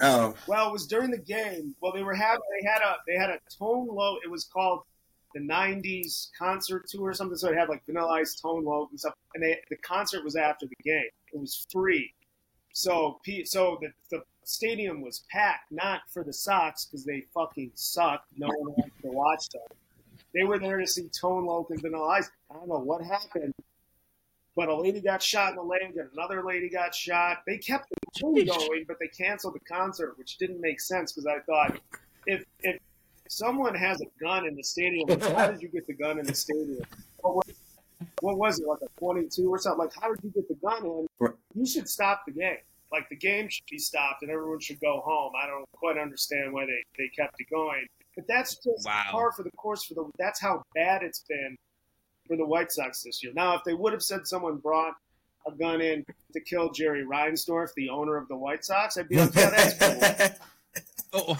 Oh, 0.00 0.34
Well, 0.46 0.68
it 0.68 0.72
was 0.72 0.86
during 0.86 1.10
the 1.10 1.18
game. 1.18 1.74
Well, 1.80 1.92
they 1.92 2.02
were 2.02 2.14
having 2.14 2.42
they 2.60 2.68
had 2.68 2.82
a 2.82 2.96
they 3.06 3.14
had 3.16 3.30
a 3.30 3.38
Tone 3.58 3.88
Loc. 3.90 4.18
It 4.24 4.30
was 4.30 4.44
called 4.44 4.82
the 5.34 5.40
'90s 5.40 6.28
concert 6.38 6.86
tour 6.88 7.08
or 7.10 7.14
something. 7.14 7.38
So 7.38 7.48
it 7.48 7.56
had 7.56 7.70
like 7.70 7.84
Vanilla 7.86 8.12
Ice, 8.12 8.34
Tone 8.38 8.64
Loc, 8.64 8.90
and 8.90 9.00
stuff. 9.00 9.14
And 9.34 9.42
they 9.42 9.58
the 9.70 9.76
concert 9.78 10.22
was 10.22 10.36
after 10.36 10.66
the 10.66 10.76
game. 10.84 11.08
It 11.32 11.40
was 11.40 11.66
free. 11.72 12.12
So 12.74 13.18
so 13.44 13.78
the 13.80 13.88
the 14.10 14.22
stadium 14.44 15.00
was 15.00 15.24
packed, 15.30 15.72
not 15.72 16.02
for 16.12 16.22
the 16.22 16.32
Sox 16.32 16.84
because 16.84 17.06
they 17.06 17.24
fucking 17.32 17.70
suck. 17.74 18.22
No 18.36 18.48
one 18.48 18.74
wants 18.76 18.94
to 19.06 19.16
watch 19.16 19.48
them. 19.50 19.62
They 20.34 20.44
were 20.44 20.58
there 20.58 20.78
to 20.78 20.86
see 20.86 21.08
Tone 21.08 21.46
Loc 21.46 21.70
and 21.70 21.80
Vanilla 21.80 22.08
Ice. 22.08 22.30
I 22.50 22.54
don't 22.54 22.68
know 22.68 22.78
what 22.78 23.02
happened, 23.02 23.54
but 24.54 24.68
a 24.68 24.76
lady 24.76 25.00
got 25.00 25.22
shot 25.22 25.50
in 25.50 25.56
the 25.56 25.62
leg, 25.62 25.82
and 25.82 26.10
another 26.12 26.44
lady 26.44 26.68
got 26.68 26.94
shot. 26.94 27.38
They 27.46 27.58
kept 27.58 27.88
the 27.90 27.96
tour 28.14 28.44
going, 28.44 28.84
but 28.86 28.98
they 29.00 29.08
canceled 29.08 29.54
the 29.54 29.60
concert, 29.60 30.18
which 30.18 30.36
didn't 30.38 30.60
make 30.60 30.80
sense 30.80 31.12
because 31.12 31.26
I 31.26 31.40
thought 31.40 31.80
if 32.26 32.44
if 32.62 32.78
someone 33.28 33.74
has 33.74 34.00
a 34.00 34.06
gun 34.20 34.46
in 34.46 34.54
the 34.54 34.62
stadium, 34.62 35.08
how 35.20 35.50
did 35.50 35.62
you 35.62 35.68
get 35.68 35.86
the 35.86 35.94
gun 35.94 36.18
in 36.18 36.26
the 36.26 36.34
stadium? 36.34 36.82
What 37.18 37.36
was, 37.36 37.54
what 38.20 38.38
was 38.38 38.60
it 38.60 38.66
like 38.66 38.80
a 38.82 39.00
22 39.00 39.48
or 39.48 39.58
something? 39.58 39.86
Like 39.86 39.94
how 40.00 40.14
did 40.14 40.22
you 40.22 40.30
get 40.30 40.48
the 40.48 40.54
gun 40.54 40.84
in? 40.84 41.06
You 41.54 41.66
should 41.66 41.88
stop 41.88 42.22
the 42.26 42.32
game. 42.32 42.58
Like 42.92 43.08
the 43.08 43.16
game 43.16 43.48
should 43.48 43.66
be 43.70 43.78
stopped 43.78 44.22
and 44.22 44.30
everyone 44.30 44.60
should 44.60 44.80
go 44.80 45.00
home. 45.04 45.32
I 45.42 45.46
don't 45.46 45.66
quite 45.72 45.98
understand 45.98 46.52
why 46.52 46.66
they, 46.66 46.82
they 46.98 47.08
kept 47.08 47.34
it 47.40 47.48
going. 47.50 47.86
But 48.16 48.24
that's 48.28 48.56
just 48.56 48.86
Wow. 48.86 49.02
par 49.10 49.32
for 49.32 49.42
the 49.42 49.50
course 49.52 49.84
for 49.84 49.94
the. 49.94 50.10
That's 50.18 50.40
how 50.40 50.62
bad 50.74 51.02
it's 51.02 51.20
been 51.28 51.56
for 52.26 52.36
the 52.36 52.46
White 52.46 52.72
Sox 52.72 53.02
this 53.02 53.22
year. 53.22 53.32
Now, 53.34 53.54
if 53.54 53.62
they 53.64 53.74
would 53.74 53.92
have 53.92 54.02
said 54.02 54.26
someone 54.26 54.56
brought 54.56 54.94
a 55.46 55.52
gun 55.52 55.80
in 55.80 56.04
to 56.32 56.40
kill 56.40 56.72
Jerry 56.72 57.04
Reinsdorf, 57.04 57.68
the 57.76 57.88
owner 57.90 58.16
of 58.16 58.26
the 58.28 58.36
White 58.36 58.64
Sox, 58.64 58.96
I'd 58.96 59.08
be 59.08 59.16
like, 59.16 59.34
yeah, 59.34 59.50
that's 59.50 59.78
cool. 59.78 60.38
Oh, 61.12 61.38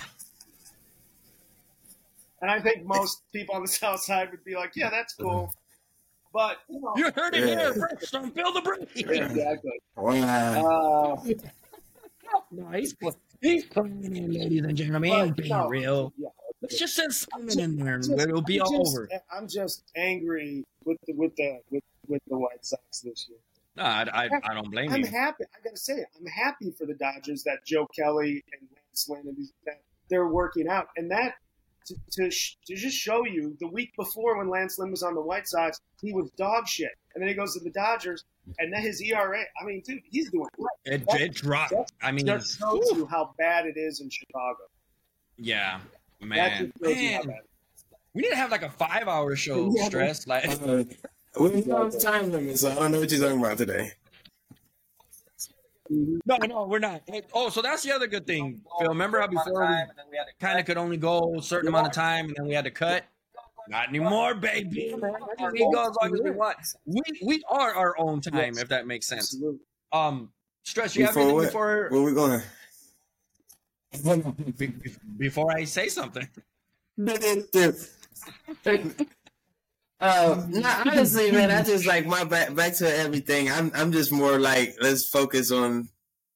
And 2.41 2.51
I 2.51 2.61
think 2.61 2.85
most 2.85 3.23
people 3.33 3.55
on 3.55 3.63
the 3.63 3.69
South 3.69 4.01
Side 4.01 4.31
would 4.31 4.45
be 4.45 4.55
like, 4.55 4.73
"Yeah, 4.77 4.91
that's 4.91 5.15
cool," 5.15 5.53
but 6.33 6.59
you 6.69 6.81
know, 6.81 6.93
You 6.97 7.11
heard 7.15 7.35
it 7.35 7.49
Yeah. 7.49 7.73
here 7.73 7.75
first 7.75 8.15
on 8.15 8.31
Bill 8.31 8.53
the 8.53 8.61
Bridge. 8.61 8.89
exactly. 8.95 9.81
Wow. 9.97 11.17
Uh, 11.17 11.33
No, 12.51 12.69
he's 12.71 12.95
he's 13.41 13.65
playing 13.67 14.05
in, 14.17 14.33
ladies 14.33 14.63
and 14.65 14.77
gentlemen. 14.77 15.11
He 15.11 15.17
ain't 15.17 15.37
being 15.37 15.49
no, 15.51 15.69
real. 15.69 16.13
yeah. 16.19 16.29
Let's 16.71 16.79
just 16.81 16.95
send 16.97 17.13
Simon 17.15 17.59
in 17.61 17.77
there 17.77 17.95
and 17.97 18.21
it'll 18.21 18.43
be 18.43 18.57
I'm 18.61 18.67
all 18.67 18.85
just- 18.85 18.97
over. 18.97 19.09
I'm 19.33 19.49
just 19.49 19.85
angry 19.97 20.65
with 20.85 20.99
the 21.07 21.13
with 21.15 21.35
the 21.37 21.61
with, 21.71 21.85
with 22.09 22.23
the 22.29 22.37
White 22.39 22.65
Sox 22.65 23.01
this 23.01 23.27
year. 23.29 23.39
No, 23.77 23.83
I, 23.85 24.07
I, 24.13 24.29
I 24.51 24.55
don't 24.55 24.71
blame 24.71 24.89
you. 24.91 24.97
I'm 24.97 25.05
happy. 25.05 25.45
I 25.55 25.63
gotta 25.63 25.77
say. 25.77 26.05
I'm 26.19 26.27
happy 26.27 26.71
for 26.71 26.87
the 26.87 26.95
Dodgers 26.95 27.43
that 27.45 27.59
Joe 27.67 27.87
Kelly 27.95 28.43
and 28.59 28.69
Lance 28.75 29.07
Lynn 29.09 29.23
and 29.29 29.37
these, 29.37 29.53
that 29.67 29.81
they're 30.09 30.29
working 30.29 30.67
out, 30.69 30.89
and 30.97 31.11
that 31.11 31.35
to 31.87 31.95
to, 32.13 32.31
sh- 32.31 32.57
to 32.67 32.75
just 32.75 32.97
show 32.97 33.27
you 33.27 33.55
the 33.61 33.67
week 33.69 33.91
before 33.97 34.39
when 34.39 34.49
Lance 34.49 34.79
Lynn 34.79 34.91
was 34.91 35.03
on 35.03 35.15
the 35.15 35.21
White 35.21 35.47
Sox, 35.47 35.79
he 36.01 36.13
was 36.13 36.31
dog 36.39 36.67
shit, 36.67 36.93
and 37.15 37.21
then 37.23 37.29
he 37.29 37.35
goes 37.35 37.53
to 37.55 37.61
the 37.61 37.71
Dodgers, 37.71 38.25
and 38.59 38.73
then 38.73 38.81
his 38.83 39.01
ERA. 39.03 39.43
I 39.61 39.65
mean, 39.65 39.83
dude, 39.87 40.01
he's 40.11 40.31
doing 40.31 40.49
great. 40.59 41.03
It, 41.03 41.05
it 41.21 41.35
dropped. 41.35 41.75
I 42.03 42.13
mean, 42.13 42.27
Just 42.27 42.59
shows 42.59 42.91
you 42.95 43.07
how 43.07 43.35
bad 43.37 43.67
it 43.67 43.77
is 43.77 44.01
in 44.01 44.09
Chicago. 44.09 44.61
yeah, 45.37 45.81
That 45.93 45.96
man, 46.21 46.73
just 46.83 46.85
shows 46.85 46.97
you 47.03 47.11
how 47.17 47.23
man. 47.25 47.39
We 48.15 48.23
need 48.23 48.31
to 48.31 48.37
have 48.37 48.51
like 48.51 48.63
a 48.63 48.71
five-hour 48.71 49.37
show. 49.37 49.73
Yeah, 49.77 49.85
Stress 49.87 50.27
like 50.27 50.45
Uh, 50.65 50.85
we 51.39 51.61
don't 51.61 51.93
have 51.93 52.01
time 52.01 52.33
limit, 52.33 52.59
so 52.59 52.71
I 52.71 52.75
don't 52.77 52.93
know 52.93 53.01
what 53.01 53.11
you're 53.11 53.21
talking 53.21 53.39
about 53.39 53.59
today. 53.59 53.91
no, 55.91 56.37
no, 56.39 56.67
we're 56.67 56.79
not. 56.79 57.03
Oh, 57.33 57.49
so 57.51 57.61
that's 57.63 57.83
the 57.83 57.93
other 57.93 58.07
good 58.07 58.27
thing, 58.27 58.63
Phil. 58.79 58.89
Remember 58.89 59.21
how 59.21 59.27
before 59.29 59.61
we 60.11 60.19
kind 60.41 60.59
of 60.59 60.65
could 60.67 60.79
only 60.79 60.97
go 60.97 61.35
a 61.39 61.43
certain 61.43 61.69
amount 61.69 61.87
of 61.89 61.93
time 61.93 62.27
and 62.29 62.37
then 62.37 62.47
we 62.47 62.55
had 62.55 62.65
to 62.65 62.71
cut? 62.71 63.05
Not 63.69 63.89
anymore, 63.89 64.35
baby. 64.35 64.95
We 65.53 65.71
go 65.73 65.89
as 65.91 65.97
long 66.01 66.15
as 66.15 66.21
we 66.23 66.31
want. 66.31 66.57
We 66.87 67.03
we 67.23 67.43
are 67.51 67.75
our 67.75 67.95
own 67.99 68.21
time, 68.21 68.55
Yes. 68.55 68.59
if 68.63 68.69
that 68.69 68.87
makes 68.87 69.07
sense. 69.07 69.37
Um, 69.93 70.31
stress. 70.63 70.97
You 70.97 71.05
have 71.05 71.15
Before 71.15 71.23
anything 71.23 71.37
what? 71.37 71.45
before 71.47 71.89
Where 71.91 72.03
we 72.03 72.13
going? 72.15 72.41
Be- 74.03 74.67
be- 74.67 74.95
before 75.17 75.53
I 75.53 75.65
say 75.65 75.89
something? 75.89 76.29
Uh, 80.01 80.45
no, 80.49 80.83
honestly, 80.87 81.31
man, 81.33 81.51
I 81.51 81.63
just 81.63 81.87
like 81.87 82.07
my 82.07 82.25
back 82.25 82.55
back 82.55 82.75
to 82.77 82.97
everything. 82.99 83.51
I'm 83.51 83.71
I'm 83.75 83.93
just 83.93 84.13
more 84.13 84.39
like 84.39 84.77
let's 84.81 85.07
focus 85.09 85.51
on 85.51 85.89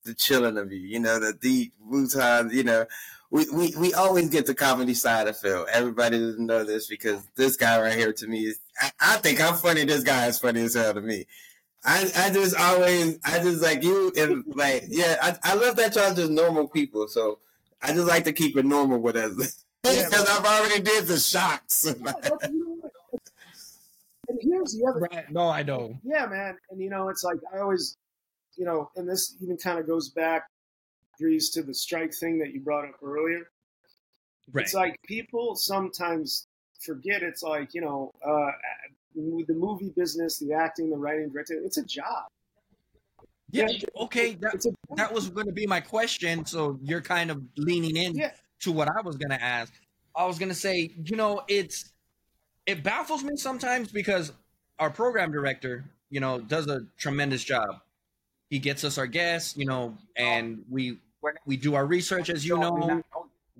the 0.04 0.14
chilling 0.14 0.58
of 0.58 0.72
you. 0.72 0.80
You 0.80 1.00
know, 1.00 1.18
the 1.18 1.32
deep 1.32 1.74
Wutan. 1.90 2.52
You 2.52 2.64
know, 2.64 2.86
we, 3.30 3.48
we 3.50 3.74
we 3.76 3.94
always 3.94 4.28
get 4.30 4.46
the 4.46 4.54
comedy 4.54 4.94
side 4.94 5.28
of 5.28 5.36
Phil. 5.36 5.66
Everybody 5.72 6.18
doesn't 6.18 6.46
know 6.46 6.64
this 6.64 6.86
because 6.86 7.26
this 7.36 7.56
guy 7.56 7.80
right 7.80 7.96
here 7.96 8.12
to 8.12 8.26
me 8.26 8.46
is. 8.46 8.58
I, 8.80 8.90
I 9.00 9.16
think 9.16 9.40
I'm 9.40 9.54
funny. 9.54 9.84
This 9.84 10.04
guy 10.04 10.26
is 10.26 10.38
funny 10.38 10.62
as 10.62 10.74
hell 10.74 10.94
to 10.94 11.00
me. 11.00 11.26
I, 11.84 12.10
I 12.16 12.30
just 12.30 12.56
always 12.56 13.18
I 13.24 13.38
just 13.38 13.62
like 13.62 13.82
you 13.82 14.12
and 14.16 14.44
like 14.54 14.84
yeah 14.88 15.16
I, 15.22 15.52
I 15.52 15.54
love 15.54 15.76
that 15.76 15.94
y'all 15.96 16.14
just 16.14 16.30
normal 16.30 16.68
people 16.68 17.08
so 17.08 17.38
I 17.82 17.92
just 17.92 18.06
like 18.06 18.24
to 18.24 18.32
keep 18.32 18.56
it 18.56 18.64
normal 18.66 18.98
with 19.00 19.16
us 19.16 19.64
Yeah. 19.84 20.04
because 20.08 20.28
I've 20.28 20.44
already 20.44 20.82
did 20.82 21.06
the 21.06 21.18
shocks. 21.18 21.86
But 22.00 22.50
you 22.50 22.64
know 22.64 22.76
what? 22.80 22.92
And 24.28 24.38
here's 24.42 24.74
the 24.74 24.86
other 24.86 25.00
Right? 25.00 25.30
No, 25.30 25.48
I 25.48 25.62
don't. 25.62 25.96
Yeah, 26.04 26.26
man. 26.26 26.56
And 26.70 26.80
you 26.80 26.90
know, 26.90 27.08
it's 27.08 27.24
like 27.24 27.38
I 27.54 27.58
always, 27.58 27.96
you 28.56 28.64
know, 28.64 28.90
and 28.96 29.08
this 29.08 29.34
even 29.40 29.56
kind 29.56 29.78
of 29.78 29.86
goes 29.86 30.10
back, 30.10 30.44
Breez, 31.20 31.52
to 31.54 31.62
the 31.62 31.74
strike 31.74 32.14
thing 32.14 32.38
that 32.38 32.52
you 32.52 32.60
brought 32.60 32.84
up 32.84 32.94
earlier. 33.02 33.50
Right. 34.52 34.64
It's 34.64 34.74
like 34.74 35.00
people 35.04 35.56
sometimes 35.56 36.46
forget. 36.80 37.22
It's 37.22 37.42
like 37.42 37.74
you 37.74 37.80
know, 37.80 38.12
uh, 38.24 38.50
the 39.14 39.54
movie 39.54 39.92
business, 39.96 40.38
the 40.38 40.52
acting, 40.52 40.90
the 40.90 40.96
writing, 40.96 41.30
directing. 41.30 41.62
It's 41.64 41.78
a 41.78 41.84
job. 41.84 42.26
Yeah. 43.52 43.68
Okay. 43.96 44.34
That 44.34 44.64
that 44.96 45.12
was 45.12 45.28
going 45.30 45.46
to 45.46 45.52
be 45.52 45.66
my 45.66 45.80
question. 45.80 46.44
So 46.44 46.78
you're 46.82 47.00
kind 47.00 47.30
of 47.30 47.42
leaning 47.56 47.96
in 47.96 48.16
Yeah. 48.16 48.32
to 48.60 48.72
what 48.72 48.88
I 48.88 49.00
was 49.02 49.16
going 49.16 49.30
to 49.30 49.42
ask. 49.42 49.72
I 50.14 50.26
was 50.26 50.38
going 50.38 50.48
to 50.48 50.54
say, 50.54 50.90
you 51.04 51.16
know, 51.16 51.42
it's 51.48 51.92
it 52.66 52.82
baffles 52.82 53.24
me 53.24 53.36
sometimes 53.36 53.90
because 53.90 54.32
our 54.78 54.90
program 54.90 55.32
director, 55.32 55.84
you 56.10 56.20
know, 56.20 56.40
does 56.40 56.66
a 56.68 56.82
tremendous 56.98 57.44
job. 57.44 57.80
He 58.50 58.58
gets 58.58 58.84
us 58.84 58.98
our 58.98 59.06
guests, 59.06 59.56
you 59.56 59.64
know, 59.66 59.96
and 60.16 60.64
we 60.68 60.98
we 61.46 61.56
do 61.56 61.74
our 61.74 61.86
research 61.86 62.30
as 62.30 62.44
you 62.46 62.58
know. 62.58 63.02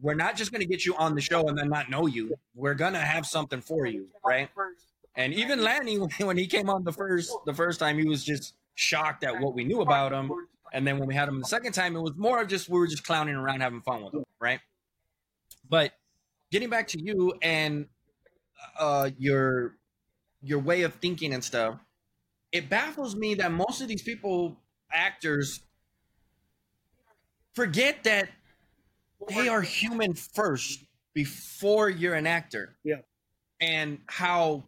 We're 0.03 0.15
not 0.15 0.35
just 0.37 0.51
going 0.51 0.63
to 0.63 0.67
get 0.67 0.87
you 0.87 0.97
on 0.97 1.15
the 1.15 1.21
show 1.21 1.47
and 1.49 1.59
then 1.59 1.69
not 1.69 1.91
know 1.91 2.07
you. 2.07 2.35
We're 2.55 2.75
going 2.75 2.95
to 2.95 3.01
have 3.01 3.27
something 3.27 3.61
for 3.61 3.87
you, 3.87 4.09
right? 4.25 4.49
And 5.15 5.35
even 5.35 5.63
Lanny, 5.63 5.97
when 6.21 6.37
he 6.39 6.47
came 6.47 6.71
on 6.71 6.85
the 6.85 6.93
first 6.93 7.33
the 7.45 7.55
first 7.55 7.79
time, 7.81 7.99
he 7.99 8.07
was 8.07 8.25
just 8.25 8.55
shocked 8.75 9.25
at 9.25 9.41
what 9.41 9.55
we 9.55 9.65
knew 9.65 9.81
about 9.81 10.13
him. 10.13 10.31
And 10.73 10.87
then 10.87 10.99
when 10.99 11.09
we 11.09 11.15
had 11.15 11.29
him 11.29 11.41
the 11.41 11.47
second 11.47 11.73
time, 11.73 11.97
it 11.97 12.01
was 12.01 12.15
more 12.17 12.41
of 12.41 12.49
just 12.49 12.69
we 12.69 12.79
were 12.79 12.87
just 12.87 13.05
clowning 13.05 13.35
around, 13.35 13.61
having 13.61 13.83
fun 13.83 14.05
with 14.05 14.15
him, 14.15 14.25
right? 14.41 14.61
But 15.69 15.93
getting 16.53 16.71
back 16.71 16.89
to 16.89 17.01
you 17.03 17.35
and 17.43 17.87
uh, 18.79 19.11
your 19.19 19.77
your 20.43 20.59
way 20.59 20.83
of 20.83 20.95
thinking 20.95 21.35
and 21.35 21.43
stuff, 21.43 21.79
it 22.53 22.69
baffles 22.69 23.15
me 23.15 23.35
that 23.35 23.53
most 23.53 23.81
of 23.81 23.89
these 23.89 24.03
people, 24.03 24.57
actors, 24.93 25.61
forget 27.55 28.05
that 28.05 28.29
they 29.29 29.49
are 29.49 29.63
human 29.63 30.15
first 30.15 30.85
before 31.15 31.91
you're 31.91 32.15
an 32.15 32.27
actor. 32.27 32.77
Yeah. 32.85 32.97
And 33.61 33.99
how 34.07 34.65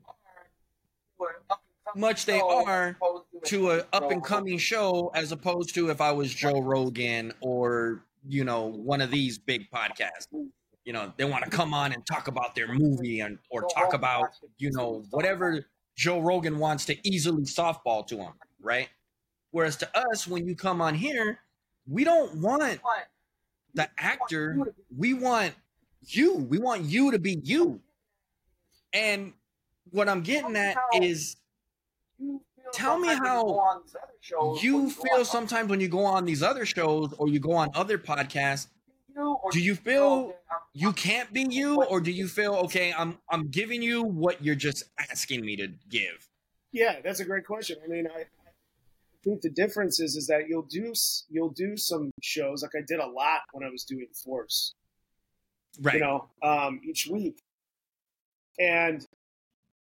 much 1.96 2.26
they 2.26 2.40
are 2.40 2.96
to 3.44 3.70
an 3.70 3.82
up 3.92 4.10
and 4.10 4.22
coming 4.22 4.58
show 4.58 5.10
as 5.14 5.32
opposed 5.32 5.74
to 5.74 5.90
if 5.90 6.00
I 6.00 6.12
was 6.12 6.32
Joe 6.32 6.60
Rogan 6.60 7.32
or 7.40 8.04
you 8.28 8.44
know 8.44 8.66
one 8.66 9.00
of 9.00 9.10
these 9.10 9.38
big 9.38 9.70
podcasts. 9.70 10.28
You 10.84 10.92
know, 10.92 11.12
they 11.16 11.24
want 11.24 11.44
to 11.44 11.50
come 11.50 11.72
on 11.74 11.92
and 11.92 12.04
talk 12.06 12.26
about 12.26 12.56
their 12.56 12.72
movie 12.72 13.20
and 13.20 13.38
or 13.50 13.62
talk 13.74 13.94
about 13.94 14.30
you 14.58 14.70
know 14.72 15.04
whatever 15.10 15.66
Joe 15.96 16.20
Rogan 16.20 16.58
wants 16.58 16.84
to 16.86 17.08
easily 17.08 17.44
softball 17.44 18.06
to 18.08 18.16
them, 18.16 18.32
right? 18.60 18.88
Whereas 19.50 19.76
to 19.76 19.98
us, 20.10 20.26
when 20.26 20.46
you 20.48 20.56
come 20.56 20.80
on 20.80 20.94
here, 20.94 21.38
we 21.86 22.04
don't 22.04 22.36
want 22.36 22.80
the 23.74 23.88
actor. 23.98 24.56
We 24.96 25.14
want 25.14 25.54
you. 26.02 26.34
We 26.34 26.58
want 26.58 26.84
you 26.84 27.12
to 27.12 27.18
be 27.18 27.38
you. 27.42 27.80
And 28.92 29.32
what 29.90 30.08
I'm 30.08 30.22
getting 30.22 30.56
at 30.56 30.76
is 30.94 31.36
tell 32.72 32.98
me 32.98 33.08
how 33.08 33.82
you 34.60 34.90
feel 34.90 35.24
sometimes 35.24 35.68
when 35.68 35.80
you 35.80 35.88
go 35.88 36.04
on 36.04 36.24
these 36.24 36.42
other 36.42 36.64
shows 36.64 37.12
or 37.18 37.28
you 37.28 37.38
go 37.38 37.52
on 37.52 37.68
other 37.74 37.98
podcasts 37.98 38.68
do 39.50 39.60
you 39.60 39.74
feel 39.74 40.34
you 40.72 40.92
can't 40.92 41.32
be 41.32 41.46
you 41.50 41.82
or 41.84 42.00
do 42.00 42.10
you 42.10 42.26
feel 42.26 42.54
okay 42.54 42.94
i'm 42.96 43.18
i'm 43.30 43.48
giving 43.48 43.82
you 43.82 44.02
what 44.02 44.42
you're 44.42 44.54
just 44.54 44.84
asking 45.10 45.44
me 45.44 45.54
to 45.56 45.68
give 45.90 46.28
Yeah, 46.72 46.96
that's 47.04 47.20
a 47.20 47.24
great 47.24 47.46
question. 47.46 47.76
I 47.84 47.86
mean, 47.86 48.06
I, 48.06 48.20
I 48.20 48.24
think 49.22 49.42
the 49.42 49.50
difference 49.50 50.00
is 50.00 50.16
is 50.16 50.26
that 50.26 50.48
you'll 50.48 50.62
do 50.62 50.92
you'll 51.28 51.50
do 51.50 51.76
some 51.76 52.10
shows 52.22 52.62
like 52.62 52.72
I 52.76 52.82
did 52.86 52.98
a 52.98 53.06
lot 53.06 53.40
when 53.52 53.62
I 53.64 53.70
was 53.70 53.84
doing 53.84 54.06
Force. 54.24 54.74
right 55.80 55.94
you 55.94 56.00
know, 56.00 56.28
um, 56.42 56.80
each 56.82 57.06
week. 57.06 57.42
And, 58.58 59.06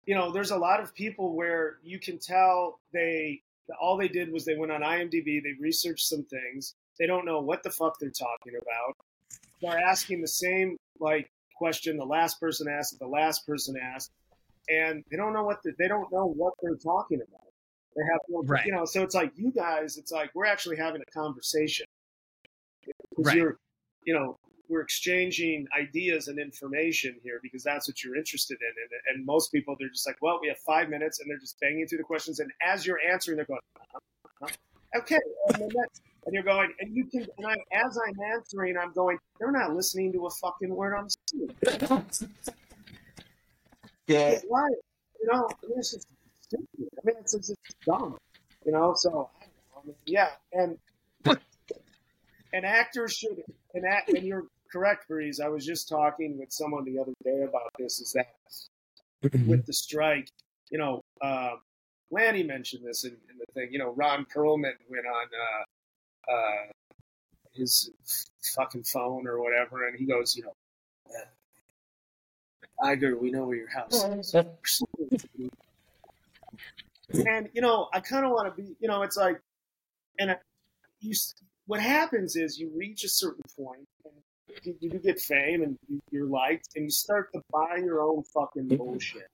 you 0.09 0.15
know, 0.15 0.31
there's 0.31 0.49
a 0.49 0.57
lot 0.57 0.81
of 0.81 0.91
people 0.95 1.35
where 1.35 1.77
you 1.83 1.99
can 1.99 2.17
tell 2.17 2.79
they, 2.91 3.43
all 3.79 3.95
they 3.95 4.07
did 4.07 4.31
was 4.31 4.43
they 4.43 4.55
went 4.55 4.71
on 4.71 4.81
IMDb, 4.81 5.39
they 5.43 5.53
researched 5.59 6.07
some 6.07 6.23
things. 6.23 6.73
They 6.97 7.05
don't 7.05 7.25
know 7.25 7.41
what 7.41 7.61
the 7.61 7.69
fuck 7.69 7.99
they're 7.99 8.09
talking 8.09 8.53
about. 8.59 8.97
They're 9.61 9.79
asking 9.79 10.21
the 10.21 10.27
same, 10.27 10.77
like, 10.99 11.29
question 11.53 11.95
the 11.95 12.05
last 12.05 12.39
person 12.39 12.67
asked, 12.67 12.97
the 12.97 13.05
last 13.05 13.45
person 13.45 13.75
asked, 13.79 14.09
and 14.67 15.03
they 15.11 15.15
don't 15.15 15.31
know 15.31 15.43
what 15.43 15.61
the, 15.61 15.73
they 15.77 15.87
don't 15.87 16.11
know 16.11 16.25
what 16.25 16.55
they're 16.63 16.73
talking 16.73 17.21
about. 17.21 17.45
They 17.95 18.01
have 18.11 18.19
no, 18.29 18.41
Right. 18.41 18.65
you 18.65 18.71
know, 18.71 18.85
so 18.85 19.03
it's 19.03 19.13
like 19.13 19.31
you 19.35 19.51
guys, 19.51 19.97
it's 19.97 20.11
like 20.11 20.31
we're 20.33 20.47
actually 20.47 20.77
having 20.77 21.03
a 21.07 21.11
conversation. 21.11 21.85
Right. 23.15 23.37
You're, 23.37 23.57
you 24.05 24.15
know, 24.15 24.39
we're 24.69 24.81
exchanging 24.81 25.67
ideas 25.77 26.27
and 26.27 26.39
information 26.39 27.15
here 27.23 27.39
because 27.41 27.63
that's 27.63 27.89
what 27.89 28.03
you're 28.03 28.15
interested 28.15 28.57
in. 28.61 28.67
And, 28.67 29.17
and 29.17 29.25
most 29.25 29.51
people, 29.51 29.75
they're 29.79 29.89
just 29.89 30.07
like, 30.07 30.17
well, 30.21 30.39
we 30.41 30.47
have 30.47 30.59
five 30.59 30.89
minutes, 30.89 31.19
and 31.19 31.29
they're 31.29 31.39
just 31.39 31.59
banging 31.59 31.87
through 31.87 31.97
the 31.97 32.03
questions. 32.03 32.39
And 32.39 32.51
as 32.65 32.85
you're 32.85 32.99
answering, 32.99 33.37
they're 33.37 33.45
going, 33.45 33.59
uh-huh, 33.75 33.99
uh-huh. 34.43 34.99
okay, 34.99 35.19
and, 35.47 35.61
then 35.61 35.69
and 36.25 36.33
you're 36.33 36.43
going, 36.43 36.71
and 36.79 36.95
you 36.95 37.05
can, 37.05 37.25
and 37.37 37.47
I, 37.47 37.55
as 37.71 37.97
I'm 37.97 38.15
answering, 38.35 38.77
I'm 38.77 38.93
going, 38.93 39.17
they're 39.39 39.51
not 39.51 39.75
listening 39.75 40.13
to 40.13 40.27
a 40.27 40.29
fucking 40.29 40.69
word 40.69 40.95
I'm 40.95 41.07
saying. 41.09 41.55
yeah, 44.07 44.29
It's 44.29 44.45
right, 44.49 44.75
you 45.19 45.27
know, 45.31 45.47
I 45.49 45.67
mean, 45.67 45.79
it's 45.79 45.93
just 45.93 46.07
stupid. 46.41 46.67
I 46.75 47.01
mean, 47.03 47.15
it's, 47.19 47.33
it's, 47.33 47.49
it's 47.49 47.59
dumb, 47.85 48.17
you 48.65 48.71
know. 48.71 48.93
So, 48.95 49.09
I 49.09 49.13
don't 49.13 49.17
know, 49.25 49.81
I 49.81 49.85
mean, 49.87 49.95
yeah, 50.05 50.29
and 50.53 50.77
and 52.53 52.65
actors 52.65 53.13
should 53.13 53.43
and 53.73 53.85
act, 53.85 54.09
and 54.09 54.23
you're 54.23 54.45
correct, 54.71 55.09
Breez. 55.09 55.41
I 55.41 55.49
was 55.49 55.65
just 55.65 55.89
talking 55.89 56.37
with 56.37 56.51
someone 56.51 56.85
the 56.85 56.99
other 56.99 57.13
day 57.23 57.41
about 57.41 57.71
this. 57.77 57.99
Is 57.99 58.13
that 58.13 58.35
with 59.47 59.65
the 59.65 59.73
strike, 59.73 60.29
you 60.69 60.77
know, 60.77 61.01
uh, 61.21 61.55
Lanny 62.11 62.43
mentioned 62.43 62.85
this 62.85 63.03
in, 63.03 63.11
in, 63.11 63.37
the 63.37 63.45
thing. 63.53 63.69
You 63.71 63.79
know, 63.79 63.91
Ron 63.91 64.25
Perlman 64.25 64.73
went 64.89 65.05
on 65.05 65.27
uh, 65.35 66.31
uh, 66.31 66.65
his 67.53 67.91
fucking 68.55 68.83
phone 68.83 69.27
or 69.27 69.41
whatever, 69.41 69.87
and 69.87 69.97
he 69.97 70.05
goes, 70.05 70.35
you 70.35 70.43
know, 70.43 70.53
Iger, 72.81 73.19
we 73.19 73.31
know 73.31 73.45
where 73.45 73.57
your 73.57 73.69
house 73.69 74.05
is. 74.05 74.33
and 77.27 77.49
you 77.53 77.61
know, 77.61 77.89
I 77.93 77.99
kind 77.99 78.25
of 78.25 78.31
want 78.31 78.55
to 78.55 78.61
be, 78.61 78.75
you 78.79 78.87
know, 78.87 79.01
it's 79.01 79.17
like, 79.17 79.41
and 80.17 80.31
I, 80.31 80.37
you, 81.01 81.13
what 81.67 81.81
happens 81.81 82.35
is 82.35 82.57
you 82.57 82.71
reach 82.75 83.03
a 83.03 83.09
certain 83.09 83.43
point, 83.57 83.87
and 84.05 84.13
you, 84.63 84.75
you 84.79 84.89
get 84.99 85.19
fame, 85.19 85.63
and 85.63 85.77
you, 85.87 85.99
you're 86.11 86.27
liked, 86.27 86.67
and 86.75 86.85
you 86.85 86.91
start 86.91 87.31
to 87.33 87.41
buy 87.51 87.77
your 87.77 88.01
own 88.01 88.23
fucking 88.23 88.67
bullshit. 88.69 89.27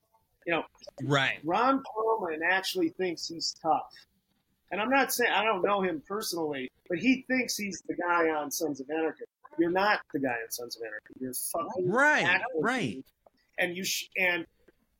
You 0.45 0.53
know, 0.53 0.63
Right. 1.03 1.39
Ron 1.43 1.81
Perlman 1.81 2.39
actually 2.47 2.89
thinks 2.89 3.27
he's 3.27 3.55
tough. 3.61 3.91
And 4.71 4.79
I'm 4.81 4.89
not 4.89 5.11
saying 5.13 5.31
I 5.31 5.43
don't 5.43 5.63
know 5.63 5.81
him 5.81 6.01
personally, 6.07 6.69
but 6.89 6.97
he 6.99 7.23
thinks 7.27 7.55
he's 7.55 7.81
the 7.87 7.95
guy 7.95 8.29
on 8.29 8.51
Sons 8.51 8.79
of 8.79 8.89
Anarchy. 8.89 9.23
You're 9.57 9.71
not 9.71 10.01
the 10.13 10.19
guy 10.19 10.29
on 10.43 10.51
Sons 10.51 10.75
of 10.75 10.81
Anarchy. 10.83 11.13
You're 11.19 11.33
fucking 11.33 11.89
Right, 11.89 12.23
acting. 12.25 12.61
right. 12.61 13.05
And 13.57 13.75
you 13.77 13.85
sh- 13.85 14.09
and 14.17 14.45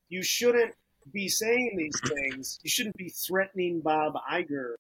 you 0.09 0.23
shouldn't 0.23 0.73
be 1.11 1.27
saying 1.27 1.75
these 1.77 1.99
things. 2.09 2.59
You 2.63 2.69
shouldn't 2.69 2.95
be 2.95 3.09
threatening 3.09 3.81
Bob 3.81 4.13
Iger 4.31 4.75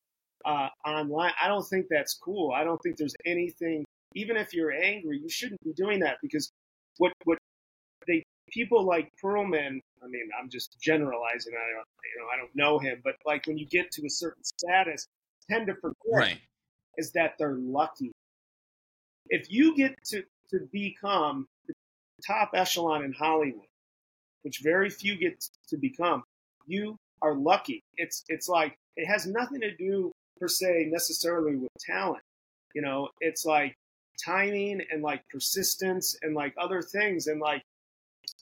uh, 0.45 0.69
online. 0.85 1.33
I 1.41 1.47
don't 1.47 1.67
think 1.67 1.87
that's 1.89 2.13
cool. 2.15 2.51
I 2.53 2.63
don't 2.63 2.81
think 2.81 2.97
there's 2.97 3.15
anything. 3.25 3.85
Even 4.15 4.37
if 4.37 4.53
you're 4.53 4.71
angry, 4.71 5.19
you 5.21 5.29
shouldn't 5.29 5.61
be 5.63 5.73
doing 5.73 5.99
that 5.99 6.17
because 6.21 6.51
what 6.97 7.13
what 7.25 7.37
they 8.07 8.23
people 8.51 8.83
like 8.85 9.11
Perlman. 9.23 9.79
I 10.03 10.07
mean, 10.07 10.29
I'm 10.39 10.49
just 10.49 10.77
generalizing. 10.81 11.53
I 11.53 11.71
don't 11.75 11.87
you 12.03 12.21
know 12.21 12.27
I 12.33 12.37
don't 12.37 12.55
know 12.55 12.79
him, 12.79 13.01
but 13.03 13.15
like 13.25 13.45
when 13.47 13.57
you 13.57 13.67
get 13.67 13.91
to 13.91 14.05
a 14.05 14.09
certain 14.09 14.43
status, 14.43 15.07
tend 15.49 15.67
to 15.67 15.75
forget 15.75 15.95
Right. 16.11 16.39
is 16.97 17.11
that 17.13 17.33
they're 17.37 17.55
lucky. 17.57 18.11
If 19.29 19.51
you 19.51 19.75
get 19.75 19.95
to, 20.05 20.23
to 20.51 20.59
become 20.71 21.47
the 21.67 21.73
top 22.25 22.51
echelon 22.53 23.03
in 23.03 23.13
Hollywood, 23.13 23.65
which 24.43 24.59
very 24.63 24.89
few 24.89 25.17
get 25.17 25.43
to 25.69 25.77
become, 25.77 26.23
you 26.67 26.97
are 27.21 27.35
lucky. 27.35 27.81
It's 27.97 28.23
it's 28.29 28.47
like 28.47 28.77
it 28.95 29.07
has 29.07 29.25
nothing 29.25 29.61
to 29.61 29.75
do 29.75 30.11
per 30.39 30.47
se 30.47 30.89
necessarily 30.91 31.55
with 31.55 31.71
talent. 31.79 32.23
You 32.75 32.81
know, 32.83 33.09
it's 33.21 33.45
like 33.45 33.75
timing 34.23 34.81
and 34.91 35.01
like 35.01 35.27
persistence 35.29 36.17
and 36.21 36.35
like 36.35 36.53
other 36.57 36.81
things 36.81 37.27
and 37.27 37.39
like 37.39 37.61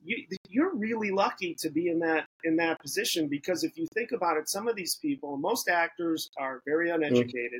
you, 0.04 0.26
you're 0.50 0.76
really 0.76 1.12
lucky 1.12 1.56
to 1.56 1.70
be 1.70 1.90
in 1.90 2.00
that 2.00 2.26
in 2.44 2.56
that 2.58 2.80
position 2.80 3.28
because 3.28 3.64
if 3.64 3.78
you 3.78 3.88
think 3.94 4.12
about 4.12 4.38
it, 4.38 4.50
some 4.50 4.68
of 4.68 4.76
these 4.76 4.96
people, 4.96 5.38
most 5.38 5.70
actors 5.70 6.30
are 6.38 6.62
very 6.66 6.90
mm. 6.90 6.96
uneducated. 6.96 7.60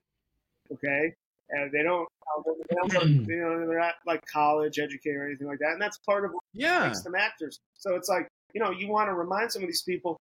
Okay, 0.72 1.14
and 1.50 1.72
they 1.72 1.84
don't, 1.84 2.08
um, 2.36 2.44
they 2.70 2.98
don't 2.98 3.10
you 3.28 3.38
know, 3.38 3.68
they're 3.68 3.80
not 3.80 3.96
like 4.06 4.22
college 4.26 4.80
educated 4.80 5.18
or 5.18 5.26
anything 5.26 5.48
like 5.48 5.60
that, 5.60 5.72
and 5.74 5.82
that's 5.82 5.98
part 6.00 6.26
of 6.26 6.32
what 6.32 6.44
Yeah. 6.54 6.88
makes 6.88 7.02
them 7.02 7.16
actors. 7.16 7.60
So 7.76 7.96
it's 7.96 8.10
like 8.10 8.28
you 8.54 8.62
know, 8.62 8.72
you 8.72 8.88
want 8.88 9.10
to 9.10 9.14
remind 9.14 9.52
some 9.52 9.64
of 9.64 9.68
these 9.68 9.82
people, 9.82 10.18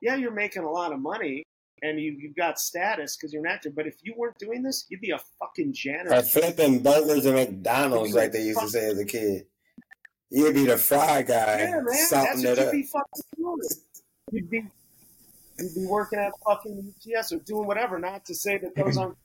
yeah, 0.00 0.14
you're 0.14 0.30
making 0.30 0.62
a 0.62 0.70
lot 0.70 0.92
of 0.92 1.00
money 1.00 1.44
and 1.82 2.00
you, 2.00 2.16
you've 2.18 2.36
got 2.36 2.58
status 2.58 3.16
because 3.16 3.32
you're 3.32 3.44
an 3.44 3.50
actor, 3.50 3.70
but 3.70 3.86
if 3.86 3.96
you 4.02 4.14
weren't 4.16 4.38
doing 4.38 4.62
this, 4.62 4.86
you'd 4.88 5.00
be 5.00 5.10
a 5.10 5.20
fucking 5.38 5.72
janitor. 5.72 6.14
Or 6.14 6.22
flipping 6.22 6.82
burgers 6.82 7.26
at 7.26 7.34
McDonald's 7.34 8.14
like 8.14 8.32
they 8.32 8.42
used 8.42 8.60
to 8.60 8.68
say 8.68 8.90
as 8.90 8.98
a 8.98 9.04
kid. 9.04 9.46
You'd 10.30 10.54
be 10.54 10.66
the 10.66 10.76
fry 10.76 11.22
guy, 11.22 11.60
Yeah, 11.60 11.70
man, 11.70 11.84
that's 11.84 12.44
what 12.44 12.58
you'd 12.58 12.72
be 12.72 12.82
fucking 12.82 13.22
doing. 13.36 13.58
You'd 14.30 14.50
be, 14.50 14.64
you'd 15.58 15.74
be 15.74 15.86
working 15.86 16.18
at 16.18 16.32
fucking 16.46 16.94
UPS 17.16 17.32
or 17.32 17.38
doing 17.38 17.66
whatever. 17.66 17.98
Not 17.98 18.26
to 18.26 18.34
say 18.34 18.58
that 18.58 18.74
those 18.74 18.96
aren't 18.98 19.16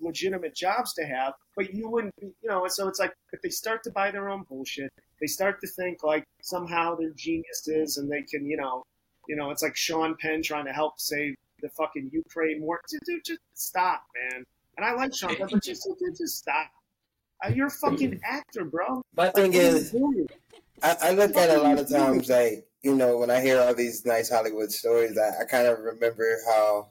legitimate 0.00 0.54
jobs 0.54 0.94
to 0.94 1.04
have, 1.04 1.34
but 1.56 1.74
you 1.74 1.88
wouldn't 1.88 2.14
be, 2.20 2.26
you 2.42 2.48
know. 2.48 2.64
So 2.68 2.86
it's 2.88 3.00
like 3.00 3.12
if 3.32 3.42
they 3.42 3.48
start 3.48 3.82
to 3.84 3.90
buy 3.90 4.12
their 4.12 4.28
own 4.28 4.44
bullshit, 4.48 4.92
they 5.20 5.26
start 5.26 5.60
to 5.62 5.66
think 5.66 6.04
like 6.04 6.24
somehow 6.42 6.94
they're 6.94 7.10
geniuses 7.10 7.96
and 7.96 8.10
they 8.10 8.22
can, 8.22 8.46
you 8.46 8.56
know, 8.56 8.84
you 9.28 9.36
know, 9.36 9.50
it's 9.50 9.62
like 9.62 9.76
Sean 9.76 10.16
Penn 10.20 10.42
trying 10.42 10.66
to 10.66 10.72
help 10.72 10.98
save 10.98 11.34
the 11.62 11.68
fucking 11.70 12.10
Ukraine 12.12 12.60
war. 12.62 12.80
Dude, 12.90 13.00
dude, 13.06 13.24
just 13.24 13.40
stop, 13.54 14.02
man. 14.30 14.44
And 14.76 14.86
I 14.86 14.92
like 14.94 15.14
Sean 15.14 15.36
but 15.38 15.50
just, 15.62 15.64
just, 15.64 16.18
just 16.18 16.38
stop. 16.38 16.70
Uh, 17.44 17.48
You're 17.48 17.68
a 17.68 17.70
fucking 17.70 18.20
actor, 18.24 18.64
bro. 18.64 19.02
My 19.16 19.24
Like, 19.24 19.34
thing 19.34 19.52
what 19.52 19.60
are 19.60 19.62
you 19.62 19.76
is. 19.76 19.94
I, 20.82 20.96
I 21.02 21.10
look 21.12 21.36
at 21.36 21.50
it 21.50 21.58
a 21.58 21.62
lot 21.62 21.78
of 21.78 21.88
times 21.88 22.28
like 22.28 22.66
you 22.82 22.94
know 22.96 23.16
when 23.18 23.30
I 23.30 23.40
hear 23.40 23.60
all 23.60 23.74
these 23.74 24.04
nice 24.04 24.30
Hollywood 24.30 24.72
stories, 24.72 25.16
I, 25.18 25.42
I 25.42 25.44
kind 25.44 25.66
of 25.66 25.78
remember 25.78 26.38
how 26.46 26.90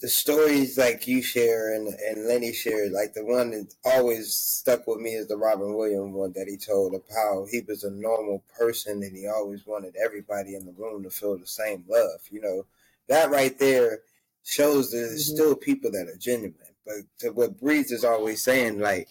the 0.00 0.08
stories 0.08 0.76
like 0.76 1.06
you 1.06 1.22
share 1.22 1.74
and 1.74 1.88
and 1.88 2.26
Lenny 2.26 2.52
shared, 2.52 2.92
like 2.92 3.14
the 3.14 3.24
one 3.24 3.52
that 3.52 3.72
always 3.84 4.34
stuck 4.34 4.86
with 4.86 4.98
me 4.98 5.14
is 5.14 5.28
the 5.28 5.36
Robin 5.36 5.74
Williams 5.74 6.14
one 6.14 6.32
that 6.34 6.48
he 6.48 6.56
told 6.56 6.94
of 6.94 7.02
how 7.14 7.46
he 7.50 7.62
was 7.66 7.84
a 7.84 7.90
normal 7.90 8.42
person 8.58 9.02
and 9.02 9.16
he 9.16 9.26
always 9.26 9.66
wanted 9.66 9.94
everybody 9.96 10.56
in 10.56 10.66
the 10.66 10.72
room 10.72 11.02
to 11.04 11.10
feel 11.10 11.38
the 11.38 11.46
same 11.46 11.84
love. 11.88 12.20
You 12.30 12.40
know 12.42 12.66
that 13.08 13.30
right 13.30 13.58
there 13.58 14.00
shows 14.42 14.90
there's 14.92 15.28
Mhm. 15.30 15.34
still 15.34 15.56
people 15.56 15.90
that 15.92 16.08
are 16.08 16.16
genuine. 16.16 16.54
But 16.86 16.96
to 17.20 17.30
what 17.30 17.60
Breez 17.60 17.90
is 17.92 18.04
always 18.04 18.42
saying, 18.44 18.78
like 18.80 19.08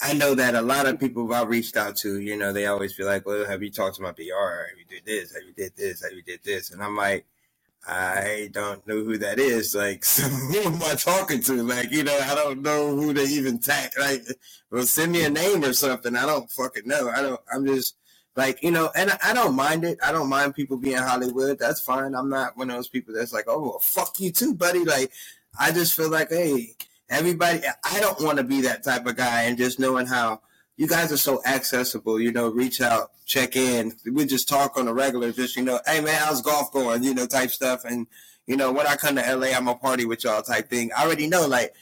I 0.00 0.14
know 0.14 0.34
that 0.34 0.56
a 0.56 0.62
lot 0.62 0.86
of 0.86 0.98
people 0.98 1.32
I've 1.32 1.48
reached 1.48 1.76
out 1.76 1.96
to, 1.98 2.18
you 2.18 2.36
know, 2.36 2.52
they 2.52 2.66
always 2.66 2.92
feel 2.92 3.06
like, 3.06 3.24
well, 3.24 3.44
have 3.46 3.62
you 3.62 3.70
talked 3.70 3.96
to 3.96 4.02
my 4.02 4.10
PR? 4.10 4.66
Have 4.68 4.78
you 4.78 4.84
did 4.88 5.04
this? 5.06 5.32
Have 5.32 5.44
you 5.44 5.52
did 5.52 5.76
this? 5.76 6.02
Have 6.02 6.12
you 6.12 6.22
did 6.22 6.40
this? 6.42 6.72
And 6.72 6.82
I'm 6.82 6.96
like, 6.96 7.24
I 7.86 8.48
don't 8.52 8.84
know 8.86 9.04
who 9.04 9.16
that 9.18 9.38
is. 9.38 9.74
Like, 9.82 10.04
so 10.04 10.22
who 10.24 10.58
am 10.60 10.82
I 10.82 10.94
talking 10.96 11.40
to? 11.42 11.62
Like, 11.62 11.92
you 11.92 12.02
know, 12.02 12.18
I 12.18 12.34
don't 12.34 12.62
know 12.62 12.96
who 12.96 13.14
to 13.14 13.22
even 13.22 13.60
tag. 13.60 13.92
Like, 13.98 14.24
well, 14.72 14.84
send 14.86 15.12
me 15.12 15.24
a 15.24 15.30
name 15.30 15.64
or 15.64 15.72
something. 15.72 16.16
I 16.16 16.26
don't 16.26 16.50
fucking 16.50 16.86
know. 16.86 17.08
I 17.08 17.22
don't, 17.22 17.40
I'm 17.52 17.64
just 17.66 17.96
like, 18.34 18.62
you 18.62 18.70
know, 18.70 18.90
and 18.96 19.10
I, 19.10 19.18
I 19.26 19.32
don't 19.34 19.54
mind 19.54 19.84
it. 19.84 19.98
I 20.02 20.12
don't 20.12 20.28
mind 20.28 20.54
people 20.54 20.76
being 20.76 20.96
Hollywood. 20.96 21.58
That's 21.58 21.80
fine. 21.80 22.14
I'm 22.14 22.30
not 22.30 22.56
one 22.56 22.70
of 22.70 22.76
those 22.76 22.88
people 22.88 23.14
that's 23.14 23.32
like, 23.32 23.44
oh, 23.46 23.60
well, 23.60 23.78
fuck 23.80 24.18
you 24.18 24.30
too, 24.30 24.54
buddy. 24.54 24.84
Like, 24.84 25.12
I 25.58 25.70
just 25.70 25.94
feel 25.94 26.10
like, 26.10 26.30
hey, 26.30 26.74
everybody, 27.10 27.60
I 27.84 28.00
don't 28.00 28.22
want 28.22 28.38
to 28.38 28.44
be 28.44 28.62
that 28.62 28.82
type 28.82 29.06
of 29.06 29.16
guy. 29.16 29.42
And 29.42 29.58
just 29.58 29.78
knowing 29.78 30.06
how 30.06 30.40
you 30.76 30.86
guys 30.86 31.12
are 31.12 31.18
so 31.18 31.42
accessible, 31.44 32.18
you 32.18 32.32
know, 32.32 32.48
reach 32.48 32.80
out, 32.80 33.10
check 33.26 33.54
in. 33.54 33.92
We 34.10 34.24
just 34.24 34.48
talk 34.48 34.78
on 34.78 34.88
a 34.88 34.94
regular, 34.94 35.30
just, 35.30 35.56
you 35.56 35.62
know, 35.62 35.80
hey 35.86 36.00
man, 36.00 36.14
how's 36.14 36.40
golf 36.40 36.72
going, 36.72 37.02
you 37.02 37.14
know, 37.14 37.26
type 37.26 37.50
stuff. 37.50 37.84
And, 37.84 38.06
you 38.46 38.56
know, 38.56 38.72
when 38.72 38.86
I 38.86 38.96
come 38.96 39.16
to 39.16 39.36
LA, 39.36 39.48
I'm 39.48 39.68
a 39.68 39.74
party 39.74 40.06
with 40.06 40.24
y'all 40.24 40.42
type 40.42 40.70
thing. 40.70 40.90
I 40.96 41.04
already 41.04 41.26
know, 41.26 41.46
like, 41.46 41.74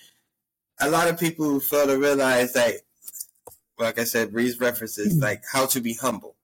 a 0.80 0.90
lot 0.90 1.08
of 1.08 1.20
people 1.20 1.60
fail 1.60 1.86
to 1.86 1.96
realize 1.96 2.54
that, 2.54 2.74
like 3.78 3.98
I 3.98 4.04
said, 4.04 4.32
Breez 4.32 4.60
references, 4.60 5.14
hmm. 5.14 5.20
like, 5.20 5.44
how 5.50 5.66
to 5.66 5.80
be 5.80 5.94
humble. 5.94 6.34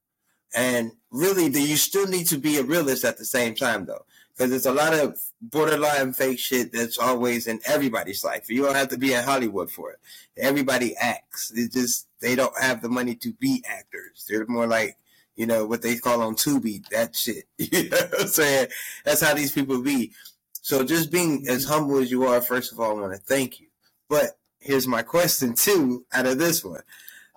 And 0.57 0.93
really, 1.11 1.51
do 1.51 1.61
you 1.61 1.77
still 1.77 2.09
need 2.09 2.27
to 2.29 2.39
be 2.39 2.57
a 2.57 2.63
realist 2.63 3.05
at 3.05 3.19
the 3.19 3.27
same 3.27 3.55
time, 3.55 3.85
though? 3.85 4.07
Because 4.33 4.51
there's 4.51 4.67
a 4.67 4.73
lot 4.73 4.95
of 4.95 5.19
borderline 5.41 6.15
fake 6.15 6.39
shit 6.39 6.73
that's 6.73 6.99
always 6.99 7.47
in 7.47 7.61
everybody's 7.67 8.25
life. 8.25 8.49
You 8.49 8.65
don't 8.65 8.75
have 8.75 8.89
to 8.89 8.99
be 8.99 9.13
in 9.13 9.23
Hollywood 9.23 9.71
for 9.71 9.93
it. 9.93 9.99
Everybody 10.39 10.97
acts. 10.97 11.53
It's 11.55 11.75
just 11.75 12.09
they 12.21 12.35
don't 12.35 12.59
have 12.59 12.81
the 12.81 12.89
money 12.89 13.15
to 13.17 13.33
be 13.35 13.63
actors. 13.69 14.25
They're 14.29 14.47
more 14.47 14.67
like, 14.67 14.97
you 15.37 15.47
know, 15.47 15.67
what 15.67 15.83
they 15.83 15.97
call 15.97 16.23
on 16.23 16.35
Tubi, 16.35 16.89
that 16.89 17.15
shit. 17.15 17.45
You 17.59 17.91
know 17.91 17.97
what 17.97 18.23
I'm 18.23 18.29
saying? 18.29 18.69
That's 19.05 19.21
how 19.21 19.35
these 19.35 19.53
people 19.53 19.83
be. 19.83 20.13
So 20.63 20.85
just 20.85 21.13
being 21.13 21.45
as 21.49 21.65
mm-hmm. 21.65 21.75
humble 21.75 21.99
as 21.99 22.11
you 22.11 22.25
are, 22.25 22.41
first 22.41 22.73
of 22.73 22.81
all, 22.81 22.91
I 22.91 23.01
want 23.01 23.13
to 23.13 23.19
thank 23.19 23.61
you. 23.61 23.67
But 24.09 24.39
here's 24.59 24.89
my 24.89 25.03
question 25.03 25.55
too, 25.55 26.07
out 26.13 26.27
of 26.27 26.39
this 26.39 26.65
one. 26.65 26.83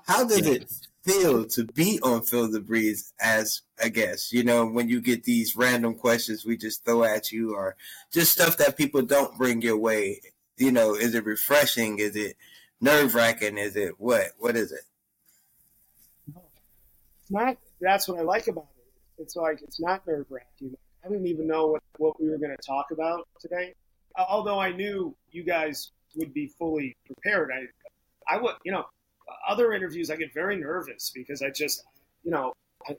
How 0.06 0.26
does 0.26 0.48
it 0.48 0.72
feel 1.10 1.46
to 1.46 1.66
be 1.66 2.00
on 2.02 2.22
Feel 2.22 2.52
the 2.52 2.60
Breez 2.60 3.12
as 3.20 3.62
a 3.82 3.90
guest? 3.90 4.32
You 4.32 4.44
know, 4.44 4.66
when 4.66 4.90
you 4.90 5.02
get 5.02 5.24
these 5.24 5.56
random 5.56 5.96
questions 5.96 6.46
we 6.46 6.58
just 6.58 6.86
throw 6.86 7.04
at 7.04 7.32
you 7.32 7.56
or 7.56 7.76
just 8.12 8.32
stuff 8.32 8.58
that 8.58 8.78
people 8.78 9.02
don't 9.02 9.38
bring 9.38 9.62
your 9.62 9.78
way. 9.78 10.22
You 10.58 10.72
know, 10.72 10.94
is 10.94 11.16
it 11.16 11.26
refreshing? 11.26 12.00
Is 12.00 12.16
it 12.16 12.36
nerve 12.82 13.16
wracking? 13.16 13.58
Is 13.58 13.76
it 13.76 13.94
what? 13.98 14.28
What 14.38 14.56
is 14.56 14.72
it? 14.72 14.82
Not. 17.30 17.58
That's 17.82 18.08
what 18.08 18.20
I 18.20 18.24
like 18.24 18.48
about 18.48 18.68
it. 18.78 19.22
It's 19.22 19.36
like 19.36 19.62
it's 19.62 19.80
not 19.80 20.06
nerve 20.06 20.26
wracking. 20.30 20.76
I 21.04 21.08
didn't 21.08 21.28
even 21.28 21.48
know 21.48 21.68
what, 21.68 21.84
what 21.98 22.22
we 22.22 22.30
were 22.30 22.38
going 22.38 22.56
to 22.56 22.68
talk 22.68 22.92
about 22.92 23.28
today. 23.40 23.74
Although 24.18 24.60
I 24.60 24.72
knew 24.72 25.16
you 25.32 25.44
guys 25.44 25.92
would 26.16 26.34
be 26.34 26.48
fully 26.60 26.98
prepared. 27.06 27.52
I, 27.54 28.36
I 28.36 28.42
would, 28.42 28.56
you 28.66 28.72
know, 28.74 28.86
other 29.48 29.74
interviews 29.74 30.10
I 30.12 30.16
get 30.18 30.34
very 30.34 30.58
nervous 30.58 31.12
because 31.14 31.42
I 31.42 31.50
just, 31.52 31.84
you 32.24 32.32
know, 32.32 32.54
I, 32.88 32.98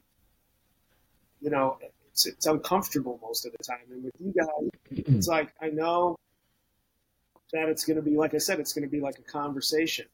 you 1.41 1.51
know, 1.51 1.79
it's 2.11 2.27
it's 2.27 2.47
uncomfortable 2.47 3.19
most 3.23 3.47
of 3.47 3.53
the 3.53 3.65
time. 3.65 3.81
And 3.91 4.05
with 4.05 4.15
you 4.21 4.33
guys, 4.33 4.71
it's 5.17 5.29
like 5.29 5.53
I 5.63 5.69
know 5.69 6.17
that 7.53 7.69
it's 7.69 7.85
going 7.85 7.97
to 7.97 8.03
be 8.03 8.17
like 8.17 8.35
I 8.35 8.39
said, 8.39 8.61
it's 8.61 8.73
going 8.73 8.85
to 8.85 8.91
be 8.91 9.01
like 9.01 9.19
a 9.19 9.23
conversation. 9.23 10.07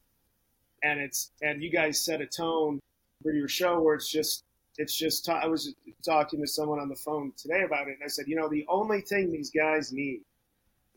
and 0.82 1.00
it's 1.00 1.32
and 1.42 1.62
you 1.62 1.70
guys 1.70 2.00
set 2.00 2.20
a 2.20 2.26
tone 2.26 2.80
for 3.22 3.32
your 3.32 3.48
show 3.48 3.80
where 3.80 3.94
it's 3.94 4.08
just 4.10 4.44
it's 4.78 4.94
just 4.94 5.24
ta- 5.24 5.40
I 5.42 5.46
was 5.46 5.74
talking 6.04 6.40
to 6.40 6.46
someone 6.46 6.78
on 6.80 6.88
the 6.88 6.96
phone 6.96 7.32
today 7.36 7.62
about 7.64 7.88
it, 7.88 7.94
and 7.94 8.04
I 8.04 8.08
said, 8.08 8.26
you 8.28 8.36
know, 8.36 8.48
the 8.48 8.66
only 8.68 9.00
thing 9.00 9.32
these 9.32 9.50
guys 9.50 9.92
need 9.92 10.20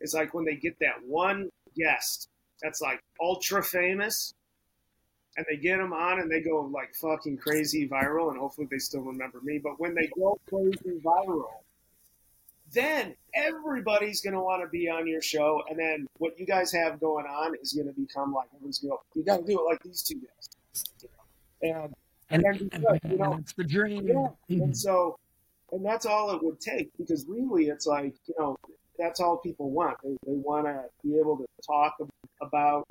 is 0.02 0.14
like 0.14 0.34
when 0.34 0.46
they 0.46 0.56
get 0.56 0.78
that 0.80 1.04
one 1.06 1.50
guest 1.78 2.30
that's 2.62 2.82
like 2.82 3.02
ultra 3.22 3.64
famous, 3.64 4.34
and 5.40 5.46
they 5.50 5.56
get 5.56 5.78
them 5.78 5.94
on 5.94 6.20
and 6.20 6.30
they 6.30 6.42
go 6.42 6.70
like 6.74 6.94
fucking 6.96 7.38
crazy 7.38 7.88
viral, 7.88 8.30
and 8.30 8.38
hopefully 8.38 8.68
they 8.70 8.78
still 8.78 9.00
remember 9.00 9.40
me. 9.42 9.58
But 9.58 9.80
when 9.80 9.96
they 9.96 10.08
go 10.14 10.38
crazy 10.50 11.00
viral, 11.02 11.46
then 12.74 13.16
everybody's 13.34 14.20
going 14.20 14.34
to 14.34 14.42
want 14.42 14.62
to 14.64 14.68
be 14.68 14.90
on 14.90 15.08
your 15.08 15.22
show. 15.22 15.64
And 15.70 15.80
then 15.80 16.08
what 16.18 16.38
you 16.38 16.46
guys 16.46 16.74
have 16.74 17.00
going 17.00 17.26
on 17.26 17.56
is 17.62 17.72
going 17.72 17.88
to 17.88 17.94
become 17.94 18.34
like, 18.34 18.50
everyone's 18.54 18.80
going 18.80 18.92
to 18.92 18.98
go, 18.98 19.02
you 19.16 19.24
got 19.24 19.38
to 19.38 19.44
do 19.46 19.60
it 19.62 19.64
like 19.64 19.82
these 19.82 20.04
two 20.04 20.16
guys. 20.16 20.86
You 21.62 21.72
know? 21.72 21.90
And, 22.32 22.44
and, 22.44 22.60
then 22.60 22.82
because, 22.82 23.00
you 23.10 23.18
know, 23.18 23.38
it's 23.40 23.54
the 23.54 23.64
dream. 23.64 24.10
yeah. 24.10 24.28
And 24.50 24.62
mm-hmm. 24.62 24.74
so, 24.74 25.18
and 25.72 25.86
that's 25.86 26.06
all 26.06 26.36
it 26.36 26.44
would 26.44 26.60
take 26.60 26.90
because 26.98 27.26
really 27.30 27.68
it's 27.68 27.88
like, 27.88 28.14
you 28.28 28.36
know, 28.38 28.58
that's 28.98 29.22
all 29.22 29.38
people 29.38 29.70
want. 29.70 30.00
They, 30.04 30.18
they 30.28 30.36
want 30.36 30.66
to 30.66 30.84
be 31.02 31.18
able 31.18 31.38
to 31.38 31.46
talk 31.66 31.96
about, 32.42 32.86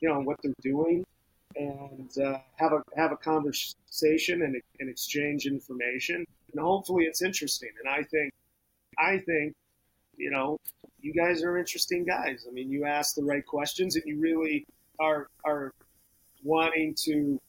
you 0.00 0.08
know, 0.08 0.20
what 0.20 0.36
they're 0.44 0.54
doing 0.62 1.04
and 1.56 2.10
uh, 2.18 2.38
have 2.56 2.72
a 2.72 2.82
have 2.96 3.12
a 3.12 3.16
conversation 3.16 4.42
and, 4.42 4.60
and 4.80 4.90
exchange 4.90 5.46
information. 5.46 6.24
And 6.52 6.60
hopefully 6.60 7.04
it's 7.04 7.22
interesting. 7.22 7.70
And 7.82 7.92
I 7.92 8.02
think 8.02 8.32
I 8.98 9.18
think, 9.18 9.54
you 10.16 10.30
know, 10.30 10.58
you 11.00 11.12
guys 11.12 11.42
are 11.42 11.58
interesting 11.58 12.04
guys. 12.04 12.46
I 12.48 12.52
mean, 12.52 12.70
you 12.70 12.84
ask 12.84 13.14
the 13.14 13.24
right 13.24 13.44
questions 13.44 13.96
and 13.96 14.04
you 14.06 14.20
really 14.20 14.64
are 15.00 15.28
are 15.44 15.72
wanting 16.44 16.94
to 17.04 17.40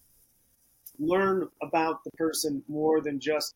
learn 0.99 1.47
about 1.61 2.03
the 2.03 2.11
person 2.11 2.63
more 2.67 3.01
than 3.01 3.19
just 3.19 3.53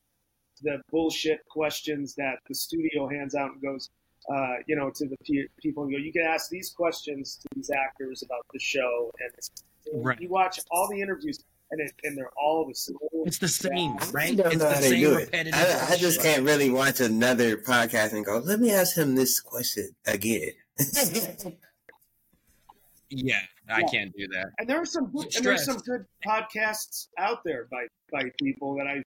the 0.64 0.82
bullshit 0.92 1.46
questions 1.48 2.16
that 2.16 2.40
the 2.48 2.56
studio 2.56 3.08
hands 3.08 3.36
out 3.36 3.52
and 3.52 3.62
goes, 3.62 3.90
uh, 4.34 4.56
you 4.66 4.76
know, 4.76 4.90
to 4.90 5.06
the 5.06 5.16
pe- 5.24 5.48
people 5.62 5.84
and 5.84 5.92
go, 5.92 5.98
you 5.98 6.12
can 6.12 6.24
ask 6.24 6.50
these 6.50 6.72
questions 6.72 7.38
to 7.42 7.48
these 7.56 7.70
actors 7.70 8.24
about 8.24 8.44
the 8.54 8.60
show, 8.60 9.12
and 9.20 9.32
Right. 9.94 10.20
you 10.22 10.30
watch 10.30 10.60
all 10.72 10.88
the 10.90 11.02
interviews, 11.02 11.40
and 11.72 11.82
it, 11.82 11.92
and 12.04 12.18
they're 12.18 12.32
all 12.42 12.66
the 12.66 12.74
same. 12.76 12.96
It's 13.26 13.38
the 13.40 13.48
same, 13.48 13.98
I 14.00 14.10
right? 14.12 14.40
It's 14.40 14.58
the 14.58 14.76
same 14.76 15.16
repetitive. 15.16 15.54
I, 15.54 15.94
I 15.94 15.98
just 15.98 16.18
bullshit. 16.18 16.22
can't 16.22 16.44
really 16.44 16.70
watch 16.70 17.00
another 17.00 17.58
podcast 17.58 18.14
and 18.14 18.26
go, 18.26 18.38
let 18.40 18.60
me 18.60 18.72
ask 18.72 18.96
him 18.98 19.16
this 19.16 19.40
question 19.40 19.90
again. 20.06 20.52
Yeah, 23.10 23.40
I 23.70 23.80
Yeah. 23.80 23.88
can't 23.88 24.14
do 24.18 24.28
that. 24.30 24.48
and 24.60 24.68
there 24.70 24.82
are 24.82 24.86
some 24.86 25.10
good, 25.12 25.34
and 25.36 25.46
there's 25.46 25.64
some 25.64 25.78
good 25.78 26.06
podcasts 26.26 27.08
out 27.18 27.42
there 27.46 27.66
by 27.72 27.88
by 28.12 28.30
people 28.42 28.76
that 28.76 28.86
I, 28.88 29.02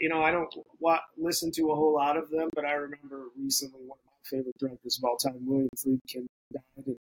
you 0.00 0.08
know, 0.08 0.22
I 0.22 0.32
don't 0.32 0.52
wa- 0.80 0.98
listen 1.16 1.52
to 1.52 1.70
a 1.70 1.74
whole 1.76 1.94
lot 1.94 2.16
of 2.16 2.30
them, 2.30 2.48
but 2.54 2.64
I 2.64 2.72
remember 2.72 3.26
recently 3.38 3.80
one 3.86 3.98
of 4.00 4.06
my 4.06 4.38
favorite 4.38 4.58
directors 4.58 4.98
of 4.98 5.04
all 5.04 5.16
time, 5.16 5.38
William 5.46 5.68
Friedkin, 5.76 6.26
died, 6.52 6.62
and 6.86 6.96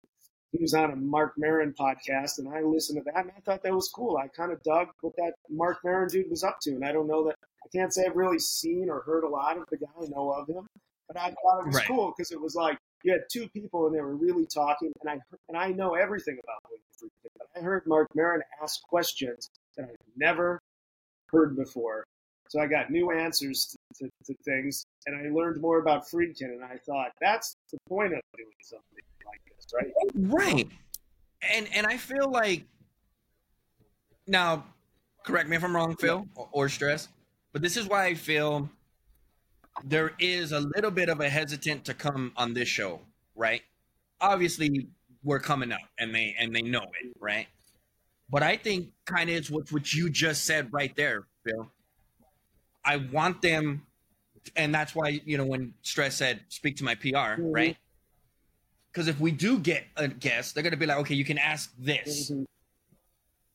he 0.52 0.58
was 0.62 0.74
on 0.74 0.90
a 0.90 0.96
Marc 0.96 1.34
Maron 1.36 1.74
podcast, 1.78 2.38
and 2.38 2.48
I 2.48 2.62
listened 2.62 2.98
to 2.98 3.04
that, 3.12 3.22
and 3.24 3.32
I 3.36 3.40
thought 3.40 3.62
that 3.62 3.74
was 3.74 3.90
cool. 3.94 4.16
I 4.16 4.28
kind 4.28 4.52
of 4.52 4.62
dug 4.62 4.88
what 5.00 5.14
that 5.16 5.32
Marc 5.50 5.78
Maron 5.84 6.08
dude 6.08 6.30
was 6.30 6.42
up 6.44 6.58
to, 6.62 6.70
and 6.70 6.84
I 6.84 6.92
don't 6.92 7.06
know 7.06 7.24
that 7.26 7.36
I 7.64 7.68
can't 7.76 7.92
say 7.92 8.06
I've 8.06 8.16
really 8.16 8.38
seen 8.38 8.88
or 8.88 9.00
heard 9.02 9.24
a 9.24 9.28
lot 9.28 9.58
of 9.58 9.64
the 9.70 9.76
guy. 9.76 9.86
I 10.02 10.06
know 10.08 10.30
of 10.30 10.48
him, 10.48 10.66
but 11.06 11.16
I 11.18 11.30
thought 11.30 11.60
it 11.60 11.66
was 11.66 11.76
Right. 11.76 11.86
cool 11.86 12.14
because 12.16 12.30
it 12.32 12.40
was 12.40 12.54
like 12.54 12.78
you 13.04 13.12
had 13.12 13.22
two 13.30 13.48
people 13.50 13.86
and 13.86 13.94
they 13.94 14.00
were 14.00 14.16
really 14.16 14.46
talking, 14.46 14.90
and 15.02 15.10
I 15.10 15.20
and 15.48 15.56
I 15.58 15.70
know 15.72 15.94
everything 15.94 16.38
about 16.42 16.62
William 16.64 16.82
Friedkin, 16.98 17.30
but 17.38 17.46
I 17.56 17.60
heard 17.62 17.82
Marc 17.86 18.08
Maron 18.14 18.42
ask 18.62 18.80
questions 18.82 19.50
that 19.76 19.84
I've 19.90 19.96
never 20.16 20.60
heard 21.30 21.56
before. 21.56 22.04
So 22.48 22.60
I 22.60 22.66
got 22.66 22.90
new 22.90 23.10
answers 23.10 23.76
to, 23.96 24.04
to, 24.04 24.10
to 24.26 24.34
things, 24.44 24.86
and 25.06 25.16
I 25.16 25.30
learned 25.30 25.60
more 25.60 25.78
about 25.78 26.06
Friedkin, 26.08 26.52
and 26.52 26.64
I 26.64 26.78
thought 26.86 27.12
that's 27.20 27.56
the 27.70 27.78
point 27.88 28.14
of 28.14 28.20
doing 28.36 28.48
something 28.62 29.04
like 29.26 29.40
this, 29.54 29.66
right? 29.74 29.92
Right. 30.14 30.68
And 31.54 31.68
and 31.74 31.86
I 31.86 31.96
feel 31.96 32.30
like 32.30 32.64
now, 34.26 34.64
correct 35.24 35.48
me 35.48 35.56
if 35.56 35.64
I'm 35.64 35.74
wrong, 35.74 35.94
Phil, 35.96 36.26
or, 36.34 36.48
or 36.52 36.68
stress, 36.68 37.08
but 37.52 37.62
this 37.62 37.76
is 37.76 37.86
why 37.86 38.06
I 38.06 38.14
feel 38.14 38.68
there 39.84 40.12
is 40.18 40.52
a 40.52 40.60
little 40.60 40.90
bit 40.90 41.08
of 41.08 41.20
a 41.20 41.28
hesitant 41.28 41.84
to 41.84 41.94
come 41.94 42.32
on 42.36 42.54
this 42.54 42.68
show, 42.68 43.00
right? 43.36 43.62
Obviously, 44.20 44.88
we're 45.22 45.38
coming 45.38 45.70
up, 45.70 45.80
and 45.98 46.14
they 46.14 46.34
and 46.38 46.54
they 46.54 46.62
know 46.62 46.82
it, 47.02 47.12
right? 47.20 47.46
But 48.30 48.42
I 48.42 48.56
think 48.56 48.88
kind 49.04 49.28
of 49.28 49.36
it's 49.36 49.50
what 49.50 49.70
what 49.70 49.92
you 49.92 50.08
just 50.08 50.44
said 50.44 50.72
right 50.72 50.94
there, 50.96 51.26
Phil. 51.44 51.70
I 52.88 52.96
want 52.96 53.42
them, 53.42 53.82
and 54.56 54.74
that's 54.74 54.94
why 54.94 55.20
you 55.24 55.36
know 55.36 55.44
when 55.44 55.74
stress 55.82 56.16
said 56.16 56.40
speak 56.48 56.76
to 56.78 56.84
my 56.84 56.94
PR, 56.94 57.36
Mhm. 57.36 57.54
right? 57.54 57.76
Because 58.90 59.08
if 59.08 59.20
we 59.20 59.30
do 59.30 59.58
get 59.58 59.84
a 59.96 60.08
guest, 60.08 60.54
they're 60.54 60.62
gonna 60.64 60.78
be 60.78 60.86
like, 60.86 60.96
okay, 60.98 61.14
you 61.14 61.24
can 61.24 61.36
ask 61.36 61.70
this. 61.78 62.30
Mhm. 62.30 62.46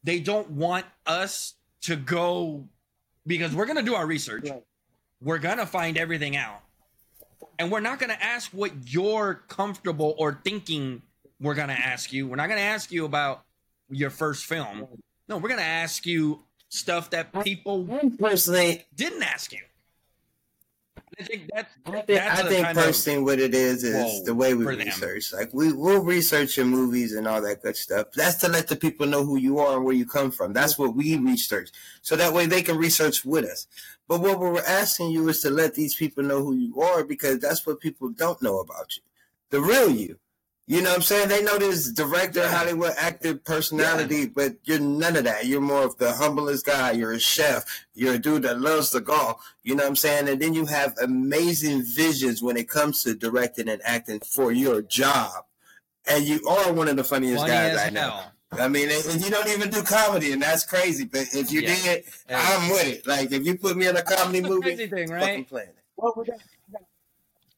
They 0.03 0.19
don't 0.19 0.51
want 0.51 0.85
us 1.07 1.55
to 1.81 1.95
go 1.95 2.67
because 3.25 3.55
we're 3.55 3.65
gonna 3.65 3.81
do 3.81 3.95
our 3.95 4.05
research. 4.05 4.47
Right. 4.49 4.63
We're 5.19 5.39
gonna 5.39 5.65
find 5.65 5.97
everything 5.97 6.35
out, 6.35 6.61
and 7.57 7.71
we're 7.71 7.79
not 7.79 7.97
gonna 7.99 8.19
ask 8.21 8.51
what 8.51 8.71
you're 8.93 9.43
comfortable 9.47 10.13
or 10.19 10.39
thinking 10.43 11.01
we're 11.39 11.55
gonna 11.55 11.73
ask 11.73 12.13
you. 12.13 12.27
We're 12.27 12.35
not 12.35 12.49
gonna 12.49 12.61
ask 12.61 12.91
you 12.91 13.03
about 13.05 13.43
your 13.89 14.11
first 14.11 14.45
film. 14.45 14.87
No, 15.27 15.37
we're 15.37 15.49
gonna 15.49 15.61
ask 15.63 16.05
you 16.05 16.43
stuff 16.73 17.11
that 17.11 17.31
people 17.43 17.87
Personally, 18.19 18.85
didn't 18.95 19.23
ask 19.23 19.53
you. 19.53 19.59
I 21.19 21.23
think 21.23 21.49
that's 21.53 21.71
I 21.85 21.91
think, 21.91 22.07
that's 22.07 22.41
I 22.41 22.49
think 22.49 22.67
personally 22.73 23.23
what 23.23 23.39
it 23.39 23.53
is 23.53 23.83
is 23.83 24.23
the 24.23 24.33
way 24.33 24.55
we 24.55 24.63
for 24.65 24.75
them. 24.75 24.87
research. 24.87 25.31
Like 25.31 25.53
we 25.53 25.71
we'll 25.71 26.03
research 26.03 26.57
your 26.57 26.65
movies 26.65 27.13
and 27.13 27.27
all 27.27 27.39
that 27.43 27.61
good 27.61 27.77
stuff. 27.77 28.07
That's 28.15 28.37
to 28.37 28.47
let 28.47 28.67
the 28.67 28.75
people 28.75 29.05
know 29.05 29.23
who 29.23 29.37
you 29.37 29.59
are 29.59 29.75
and 29.75 29.85
where 29.85 29.93
you 29.93 30.07
come 30.07 30.31
from. 30.31 30.53
That's 30.53 30.79
what 30.79 30.95
we 30.95 31.15
research. 31.17 31.69
So 32.01 32.15
that 32.15 32.33
way 32.33 32.47
they 32.47 32.63
can 32.63 32.77
research 32.77 33.23
with 33.23 33.45
us. 33.45 33.67
But 34.07 34.21
what 34.21 34.39
we're 34.39 34.63
asking 34.63 35.11
you 35.11 35.29
is 35.29 35.41
to 35.41 35.51
let 35.51 35.75
these 35.75 35.93
people 35.93 36.23
know 36.23 36.43
who 36.43 36.55
you 36.55 36.81
are 36.81 37.03
because 37.03 37.37
that's 37.37 37.65
what 37.65 37.79
people 37.79 38.09
don't 38.09 38.41
know 38.41 38.59
about 38.59 38.97
you. 38.97 39.03
The 39.51 39.61
real 39.61 39.91
you. 39.91 40.17
You 40.65 40.81
know 40.81 40.89
what 40.91 40.95
I'm 40.97 41.01
saying? 41.01 41.27
They 41.27 41.43
know 41.43 41.57
this 41.57 41.91
director, 41.91 42.47
Hollywood 42.47 42.93
actor 42.97 43.35
personality, 43.35 44.27
but 44.27 44.55
you're 44.63 44.79
none 44.79 45.17
of 45.17 45.25
that. 45.25 45.45
You're 45.45 45.59
more 45.59 45.83
of 45.83 45.97
the 45.97 46.13
humblest 46.13 46.65
guy. 46.65 46.91
You're 46.91 47.11
a 47.11 47.19
chef. 47.19 47.65
You're 47.93 48.13
a 48.13 48.19
dude 48.19 48.43
that 48.43 48.61
loves 48.61 48.91
to 48.91 49.01
golf. 49.01 49.43
You 49.63 49.75
know 49.75 49.83
what 49.83 49.89
I'm 49.89 49.95
saying? 49.97 50.29
And 50.29 50.41
then 50.41 50.53
you 50.53 50.65
have 50.67 50.95
amazing 51.01 51.83
visions 51.83 52.41
when 52.41 52.55
it 52.55 52.69
comes 52.69 53.03
to 53.03 53.13
directing 53.13 53.67
and 53.67 53.81
acting 53.83 54.21
for 54.21 54.53
your 54.53 54.81
job. 54.81 55.43
And 56.07 56.23
you 56.23 56.47
are 56.47 56.71
one 56.71 56.87
of 56.87 56.95
the 56.95 57.03
funniest 57.03 57.41
funny 57.41 57.51
guys 57.51 57.77
I 57.79 57.89
know. 57.89 57.99
hell. 57.99 58.31
I 58.53 58.67
mean, 58.67 58.89
and 58.89 59.05
and 59.07 59.21
you 59.23 59.31
don't 59.31 59.47
even 59.49 59.69
do 59.69 59.81
comedy, 59.83 60.31
and 60.31 60.41
that's 60.41 60.63
crazy. 60.63 61.05
But 61.05 61.27
if 61.33 61.51
you 61.51 61.61
Yeah. 61.61 61.75
did, 61.75 62.03
I'm 62.29 62.69
with 62.69 62.85
it. 62.87 63.07
Like 63.07 63.31
if 63.31 63.45
you 63.45 63.57
put 63.57 63.75
me 63.75 63.87
in 63.87 63.97
a 63.97 64.03
comedy 64.03 64.41
movie, 64.41 64.61
crazy 64.75 64.87
thing, 64.87 65.07
fucking 65.09 65.19
right? 65.19 65.49
playing 65.49 65.69
it. 65.69 65.75
Well, 65.97 66.13
we 66.15 66.23
got, 66.25 66.33
we 66.33 66.37
got, 66.37 66.41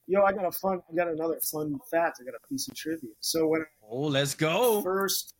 yo, 0.07 0.23
I 0.23 0.31
got 0.31 0.45
a 0.45 0.51
fun, 0.51 0.81
I 0.91 0.95
got 0.95 1.07
another 1.07 1.39
fun 1.41 1.79
fact. 1.89 2.19
I 2.21 2.25
got 2.25 2.33
a 2.35 2.47
piece 2.47 2.67
of 2.67 2.75
trivia. 2.75 3.11
So 3.19 3.47
when 3.47 3.65
Oh, 3.89 4.01
let's 4.07 4.33
go. 4.35 4.81
first, 4.81 5.33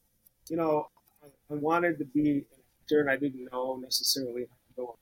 you 0.49 0.57
know, 0.57 0.87
I, 1.23 1.53
wanted 1.55 1.97
to 1.99 2.05
be 2.05 2.29
an 2.29 2.45
actor, 2.81 3.01
and 3.01 3.09
I 3.09 3.17
didn't 3.17 3.49
know 3.51 3.79
necessarily 3.81 4.43
how 4.49 4.55
to 4.55 4.75
go. 4.77 4.97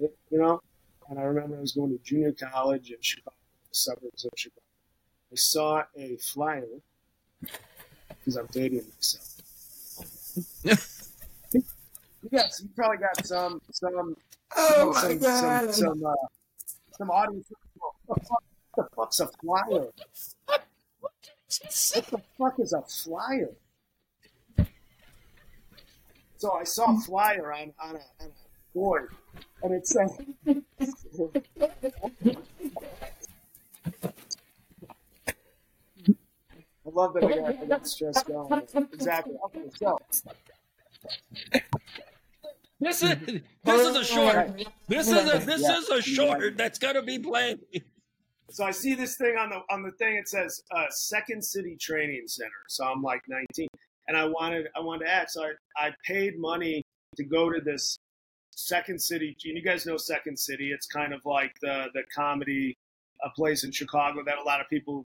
it, 0.00 0.16
You 0.30 0.38
know, 0.38 0.60
and 1.08 1.18
I 1.18 1.22
remember 1.22 1.56
I 1.56 1.60
was 1.60 1.72
going 1.72 1.90
to 1.90 1.98
junior 2.04 2.32
college 2.32 2.90
in 2.90 2.98
Chicago, 3.00 3.36
the 3.70 3.74
suburbs 3.74 4.24
of 4.24 4.30
Chicago. 4.36 4.60
I 5.32 5.36
saw 5.36 5.82
a 5.96 6.16
flyer 6.16 6.66
because 8.08 8.36
I'm 8.36 8.46
dating 8.52 8.82
myself. 8.94 9.30
got, 12.32 12.50
you 12.60 12.68
probably 12.76 12.98
got 12.98 13.26
some, 13.26 13.60
some, 13.70 14.16
Oh 14.56 14.92
my 14.94 15.00
some, 15.00 15.18
god! 15.18 15.74
some, 15.74 15.98
some, 15.98 16.04
uh, 16.06 16.14
some 16.98 17.10
audience. 17.10 17.46
What 18.74 18.90
the, 18.90 18.96
fuck, 18.96 18.96
what 18.96 19.12
the 19.12 19.18
fuck's 19.18 19.20
a 19.20 19.26
flyer? 19.38 19.86
What 20.46 22.10
the 22.10 22.22
fuck 22.38 22.58
is 22.58 22.72
a 22.72 22.82
flyer? 22.82 23.50
So 26.36 26.52
I 26.52 26.64
saw 26.64 26.84
a 26.84 26.94
hmm. 26.94 27.00
flyer 27.00 27.52
on, 27.52 27.72
on, 27.82 27.96
a, 27.96 28.00
on 28.22 28.28
a 28.28 28.74
board, 28.74 29.12
and 29.62 29.72
it 29.72 29.86
said, 29.86 30.08
I 30.46 30.56
love 36.92 37.14
that 37.14 37.24
I 37.24 37.28
got, 37.28 37.62
I 37.62 37.64
got 37.66 37.86
stress 37.86 38.22
going. 38.24 38.62
Exactly. 38.92 39.36
Okay, 39.44 39.70
so 39.76 39.98
This 42.80 43.02
is 43.02 43.16
this 43.64 43.88
is 43.88 43.96
a 43.96 44.04
short. 44.04 44.66
This 44.88 45.08
is 45.08 45.34
a 45.34 45.38
this 45.38 45.62
is 45.62 45.88
a 45.88 46.02
short 46.02 46.56
that's 46.56 46.78
gonna 46.78 47.02
be 47.02 47.18
played. 47.18 47.60
So 48.50 48.64
I 48.64 48.70
see 48.70 48.94
this 48.94 49.16
thing 49.16 49.36
on 49.38 49.50
the 49.50 49.62
on 49.70 49.82
the 49.82 49.90
thing. 49.92 50.16
It 50.16 50.28
says 50.28 50.62
uh, 50.70 50.86
Second 50.90 51.44
City 51.44 51.76
Training 51.80 52.24
Center. 52.26 52.50
So 52.68 52.84
I'm 52.84 53.02
like 53.02 53.22
19, 53.28 53.66
and 54.08 54.16
I 54.16 54.24
wanted 54.26 54.66
I 54.76 54.80
wanted 54.80 55.06
to 55.06 55.10
act. 55.10 55.32
So 55.32 55.44
I, 55.44 55.86
I 55.86 55.90
paid 56.06 56.38
money 56.38 56.82
to 57.16 57.24
go 57.24 57.50
to 57.50 57.60
this 57.60 57.98
Second 58.50 59.00
City. 59.00 59.36
And 59.44 59.56
you 59.56 59.62
guys 59.62 59.86
know 59.86 59.96
Second 59.96 60.38
City. 60.38 60.72
It's 60.72 60.86
kind 60.86 61.14
of 61.14 61.20
like 61.24 61.54
the 61.62 61.86
the 61.94 62.02
comedy 62.14 62.76
a 63.24 63.30
place 63.30 63.64
in 63.64 63.72
Chicago 63.72 64.22
that 64.24 64.38
a 64.38 64.42
lot 64.42 64.60
of 64.60 64.68
people 64.68 65.04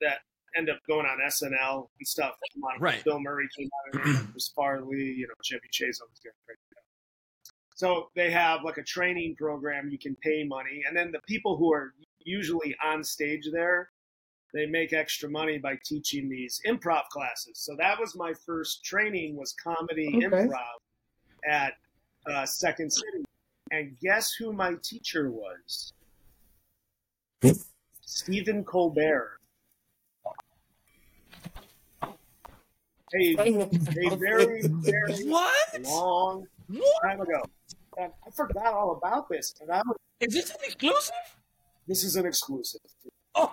that 0.00 0.18
end 0.56 0.70
up 0.70 0.78
going 0.88 1.06
on 1.06 1.18
SNL 1.26 1.88
and 1.98 2.08
stuff. 2.08 2.34
Right. 2.80 3.04
Bill 3.04 3.20
Murray 3.20 3.48
came 3.56 3.68
out 3.78 4.00
of 4.00 4.06
it, 4.06 4.26
Chris 4.32 4.48
Farley, 4.54 5.04
you 5.04 5.26
know, 5.26 5.34
Chevy 5.42 5.68
Chase 5.70 6.00
always 6.00 6.18
crazy. 6.22 6.58
So 7.74 8.10
they 8.16 8.30
have 8.32 8.64
like 8.64 8.78
a 8.78 8.82
training 8.82 9.36
program. 9.36 9.88
You 9.88 9.98
can 9.98 10.16
pay 10.16 10.42
money, 10.42 10.82
and 10.86 10.96
then 10.96 11.12
the 11.12 11.20
people 11.28 11.56
who 11.56 11.72
are 11.72 11.94
usually 12.32 12.76
on 12.84 13.02
stage 13.02 13.48
there, 13.52 13.90
they 14.54 14.66
make 14.66 14.92
extra 14.92 15.28
money 15.28 15.58
by 15.58 15.78
teaching 15.84 16.28
these 16.28 16.60
improv 16.66 17.04
classes. 17.10 17.58
So 17.58 17.74
that 17.78 17.98
was 17.98 18.14
my 18.16 18.32
first 18.46 18.84
training 18.84 19.36
was 19.36 19.54
comedy 19.62 20.08
Okay. 20.16 20.26
improv 20.26 20.78
at 21.48 21.72
uh, 22.30 22.44
Second 22.46 22.92
City, 22.92 23.24
and 23.70 23.96
guess 24.00 24.32
who 24.34 24.52
my 24.52 24.74
teacher 24.82 25.30
was? 25.30 25.92
Stephen 28.04 28.64
Colbert. 28.64 29.36
A, 33.14 33.36
a 33.38 34.16
very, 34.16 34.62
very 34.64 35.24
What? 35.24 35.82
long 35.82 36.46
What? 36.68 37.02
time 37.02 37.20
ago. 37.22 37.42
And 37.98 38.12
I 38.26 38.30
forgot 38.30 38.74
all 38.74 38.92
about 39.02 39.28
this. 39.30 39.54
And 39.62 39.70
I 39.70 39.78
was, 39.86 39.96
Is 40.20 40.34
this 40.34 40.50
an 40.50 40.56
exclusive? 40.62 41.14
This 41.88 42.04
is 42.04 42.16
an 42.16 42.26
exclusive. 42.26 42.80
Oh, 43.34 43.52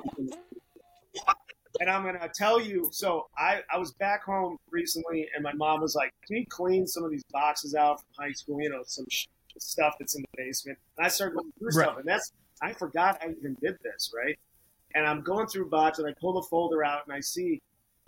And 1.79 1.89
I'm 1.89 2.03
going 2.03 2.19
to 2.19 2.29
tell 2.33 2.59
you 2.61 2.89
so 2.91 3.27
I, 3.37 3.61
I 3.73 3.77
was 3.77 3.93
back 3.93 4.23
home 4.23 4.57
recently, 4.69 5.27
and 5.33 5.43
my 5.43 5.53
mom 5.53 5.81
was 5.81 5.95
like, 5.95 6.11
Can 6.27 6.37
you 6.37 6.45
clean 6.47 6.85
some 6.85 7.03
of 7.03 7.11
these 7.11 7.23
boxes 7.31 7.75
out 7.75 7.99
from 7.99 8.25
high 8.25 8.31
school? 8.33 8.61
You 8.61 8.69
know, 8.69 8.83
some 8.85 9.05
sh- 9.09 9.25
stuff 9.57 9.95
that's 9.99 10.15
in 10.15 10.21
the 10.21 10.43
basement. 10.43 10.77
And 10.97 11.05
I 11.05 11.09
started 11.09 11.35
going 11.35 11.51
through 11.57 11.69
Right. 11.73 11.85
stuff, 11.85 11.97
and 11.99 12.07
that's, 12.07 12.31
I 12.61 12.73
forgot 12.73 13.21
I 13.21 13.29
even 13.37 13.55
did 13.61 13.77
this, 13.83 14.13
right? 14.15 14.37
And 14.93 15.05
I'm 15.05 15.21
going 15.21 15.47
through 15.47 15.69
boxes, 15.69 16.05
and 16.05 16.13
I 16.13 16.19
pull 16.19 16.33
the 16.33 16.47
folder 16.49 16.83
out, 16.85 17.01
and 17.07 17.15
I 17.15 17.19
see, 17.19 17.61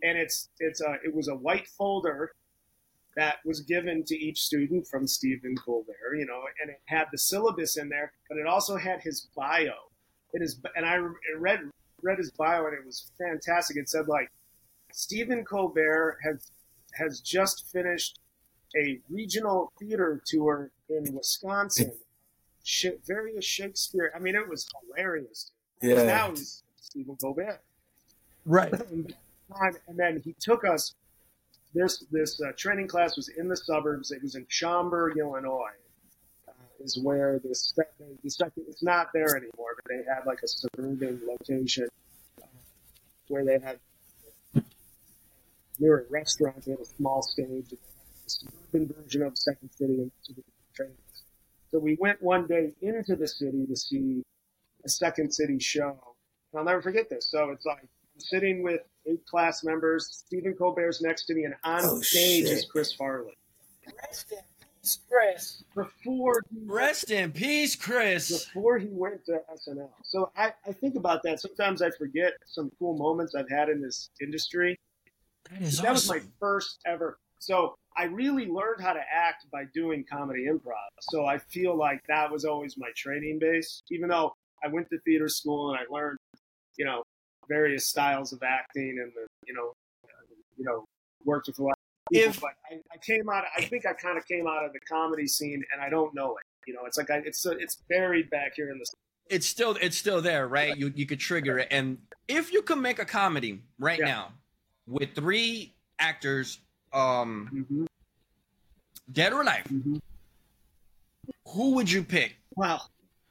and 0.03 0.17
it's, 0.17 0.49
it's 0.59 0.81
a, 0.81 0.95
it 1.03 1.13
was 1.13 1.27
a 1.27 1.35
white 1.35 1.67
folder 1.67 2.31
that 3.17 3.37
was 3.43 3.61
given 3.61 4.03
to 4.05 4.15
each 4.15 4.39
student 4.41 4.87
from 4.87 5.07
Stephen 5.07 5.55
Colbert, 5.57 6.15
you 6.17 6.25
know, 6.25 6.43
and 6.61 6.69
it 6.69 6.79
had 6.85 7.07
the 7.11 7.17
syllabus 7.17 7.75
in 7.77 7.89
there, 7.89 8.13
but 8.29 8.37
it 8.37 8.45
also 8.45 8.77
had 8.77 9.01
his 9.01 9.27
bio. 9.35 9.73
It 10.33 10.41
is, 10.41 10.59
and 10.75 10.85
I 10.85 10.97
read 11.37 11.59
read 12.03 12.17
his 12.17 12.31
bio, 12.31 12.65
and 12.65 12.73
it 12.73 12.85
was 12.85 13.11
fantastic. 13.17 13.77
It 13.77 13.89
said 13.89 14.07
like 14.07 14.29
Stephen 14.91 15.43
Colbert 15.43 16.17
has 16.23 16.51
has 16.93 17.21
just 17.21 17.71
finished 17.71 18.19
a 18.75 18.99
regional 19.09 19.71
theater 19.79 20.21
tour 20.25 20.71
in 20.89 21.13
Wisconsin. 21.13 21.91
Sh- 22.63 22.87
various 23.05 23.45
Shakespeare. 23.45 24.11
I 24.13 24.19
mean, 24.19 24.35
it 24.35 24.47
was 24.47 24.67
hilarious. 24.95 25.51
Yeah. 25.81 26.03
Now 26.03 26.31
he's 26.31 26.63
Stephen 26.81 27.15
Colbert 27.15 27.61
right. 28.47 28.73
and 28.91 29.15
then 29.95 30.21
he 30.23 30.33
took 30.39 30.65
us. 30.65 30.95
This 31.73 32.05
this 32.11 32.41
uh, 32.41 32.53
training 32.57 32.87
class 32.87 33.17
was 33.17 33.27
in 33.27 33.49
the 33.49 33.57
suburbs. 33.57 34.11
It 34.11 34.23
was 34.23 34.35
in 34.35 34.45
Schaumburg, 34.47 35.17
Illinois. 35.17 35.75
Is 36.79 36.99
where 37.01 37.39
this 37.43 37.73
the 37.75 38.29
second 38.29 38.63
it's 38.67 38.83
not 38.83 39.07
there 39.13 39.35
anymore, 39.35 39.75
but 39.75 39.85
they 39.89 40.03
had 40.07 40.25
like 40.25 40.39
a 40.43 40.47
suburban 40.47 41.19
location 41.27 41.87
uh, 42.41 42.45
where 43.29 43.43
they 43.43 43.59
had 43.59 43.79
near 45.79 45.99
a 45.99 46.03
restaurant. 46.09 46.63
They 46.65 46.71
had 46.71 46.79
a 46.81 46.85
small 46.85 47.21
stage. 47.21 47.73
A 47.73 48.29
suburban 48.29 48.93
version 48.93 49.21
of 49.23 49.37
Second 49.37 49.69
City 49.71 49.93
and 50.01 50.11
to 50.25 50.33
the 50.33 50.43
trainings. 50.73 50.97
So 51.71 51.79
we 51.79 51.97
went 51.99 52.21
one 52.21 52.45
day 52.47 52.73
into 52.81 53.15
the 53.15 53.27
city 53.27 53.65
to 53.65 53.75
see 53.75 54.23
a 54.85 54.89
Second 54.89 55.33
City 55.33 55.59
show. 55.59 55.97
And 56.53 56.59
I'll 56.59 56.63
never 56.65 56.81
forget 56.81 57.09
this. 57.09 57.27
So 57.29 57.49
it's 57.51 57.65
like 57.65 57.79
I'm 57.81 58.19
sitting 58.19 58.63
with 58.63 58.81
eight 59.05 59.25
class 59.25 59.63
members. 59.63 60.23
Stephen 60.27 60.53
Colbert's 60.53 61.01
next 61.01 61.25
to 61.25 61.33
me, 61.33 61.43
and 61.45 61.55
on 61.63 61.81
Oh, 61.83 61.99
stage 62.01 62.45
shit. 62.47 62.57
is 62.57 62.65
Chris 62.65 62.93
Farley. 62.93 63.33
Chris 65.09 65.63
before 65.75 66.43
Rest 66.65 67.11
in 67.11 67.31
peace, 67.31 67.75
Chris. 67.75 68.45
before 68.45 68.77
he 68.77 68.87
went 68.89 69.25
to 69.25 69.41
SNL. 69.53 69.89
So 70.03 70.31
I, 70.35 70.53
I 70.65 70.71
think 70.71 70.95
about 70.95 71.23
that. 71.23 71.39
Sometimes 71.39 71.81
I 71.81 71.89
forget 71.91 72.33
some 72.45 72.71
cool 72.79 72.97
moments 72.97 73.35
I've 73.35 73.49
had 73.49 73.69
in 73.69 73.81
this 73.81 74.09
industry. 74.21 74.77
That 75.49 75.61
is 75.61 75.81
that 75.81 75.91
was 75.91 76.09
my 76.09 76.21
first 76.39 76.79
ever. 76.85 77.17
So 77.39 77.75
I 77.95 78.05
really 78.05 78.47
learned 78.47 78.81
how 78.81 78.93
to 78.93 79.01
act 79.11 79.45
by 79.51 79.65
doing 79.73 80.05
comedy 80.09 80.47
improv. 80.47 80.87
So 81.01 81.25
I 81.25 81.37
feel 81.37 81.75
like 81.75 82.01
that 82.07 82.31
was 82.31 82.45
always 82.45 82.77
my 82.77 82.89
training 82.95 83.39
base. 83.39 83.81
Even 83.89 84.09
though 84.09 84.33
I 84.63 84.67
went 84.67 84.89
to 84.89 84.99
theater 84.99 85.29
school 85.29 85.71
and 85.71 85.79
I 85.79 85.91
learned, 85.93 86.17
you 86.77 86.85
know, 86.85 87.03
various 87.47 87.87
styles 87.87 88.33
of 88.33 88.43
acting 88.43 88.99
and 89.01 89.11
the, 89.13 89.27
you 89.45 89.53
know, 89.53 89.73
you 90.57 90.65
know, 90.65 90.85
worked 91.25 91.47
with 91.47 91.59
a 91.59 91.63
lot 91.63 91.71
of 91.71 91.75
people. 91.75 91.76
If- 92.11 92.39
but 92.41 92.51
I, 92.71 92.75
I 92.93 92.97
came 92.97 93.29
out. 93.29 93.43
I 93.57 93.61
think 93.63 93.85
I 93.85 93.93
kind 93.93 94.17
of 94.17 94.25
came 94.27 94.47
out 94.47 94.63
of 94.65 94.73
the 94.73 94.79
comedy 94.81 95.27
scene, 95.27 95.63
and 95.71 95.81
I 95.81 95.89
don't 95.89 96.13
know 96.13 96.37
it. 96.37 96.43
You 96.67 96.73
know, 96.73 96.81
it's 96.85 96.97
like 96.97 97.09
I, 97.09 97.17
it's 97.25 97.45
it's 97.45 97.77
buried 97.89 98.29
back 98.29 98.53
here 98.55 98.69
in 98.71 98.77
the. 98.79 98.85
It's 99.29 99.45
still 99.47 99.77
it's 99.81 99.97
still 99.97 100.21
there, 100.21 100.47
right? 100.47 100.75
You 100.77 100.91
you 100.95 101.05
could 101.05 101.19
trigger 101.19 101.59
it, 101.59 101.67
and 101.71 101.97
if 102.27 102.51
you 102.53 102.61
could 102.61 102.77
make 102.79 102.99
a 102.99 103.05
comedy 103.05 103.61
right 103.79 103.99
Yeah. 103.99 104.05
now 104.05 104.33
with 104.87 105.13
three 105.15 105.73
actors, 105.99 106.59
um, 106.93 107.49
Mm-hmm. 107.53 107.85
dead 109.11 109.33
or 109.33 109.41
alive, 109.41 109.65
Mhm. 109.65 109.99
who 111.47 111.71
would 111.71 111.91
you 111.91 112.03
pick? 112.03 112.37
Well, 112.55 112.89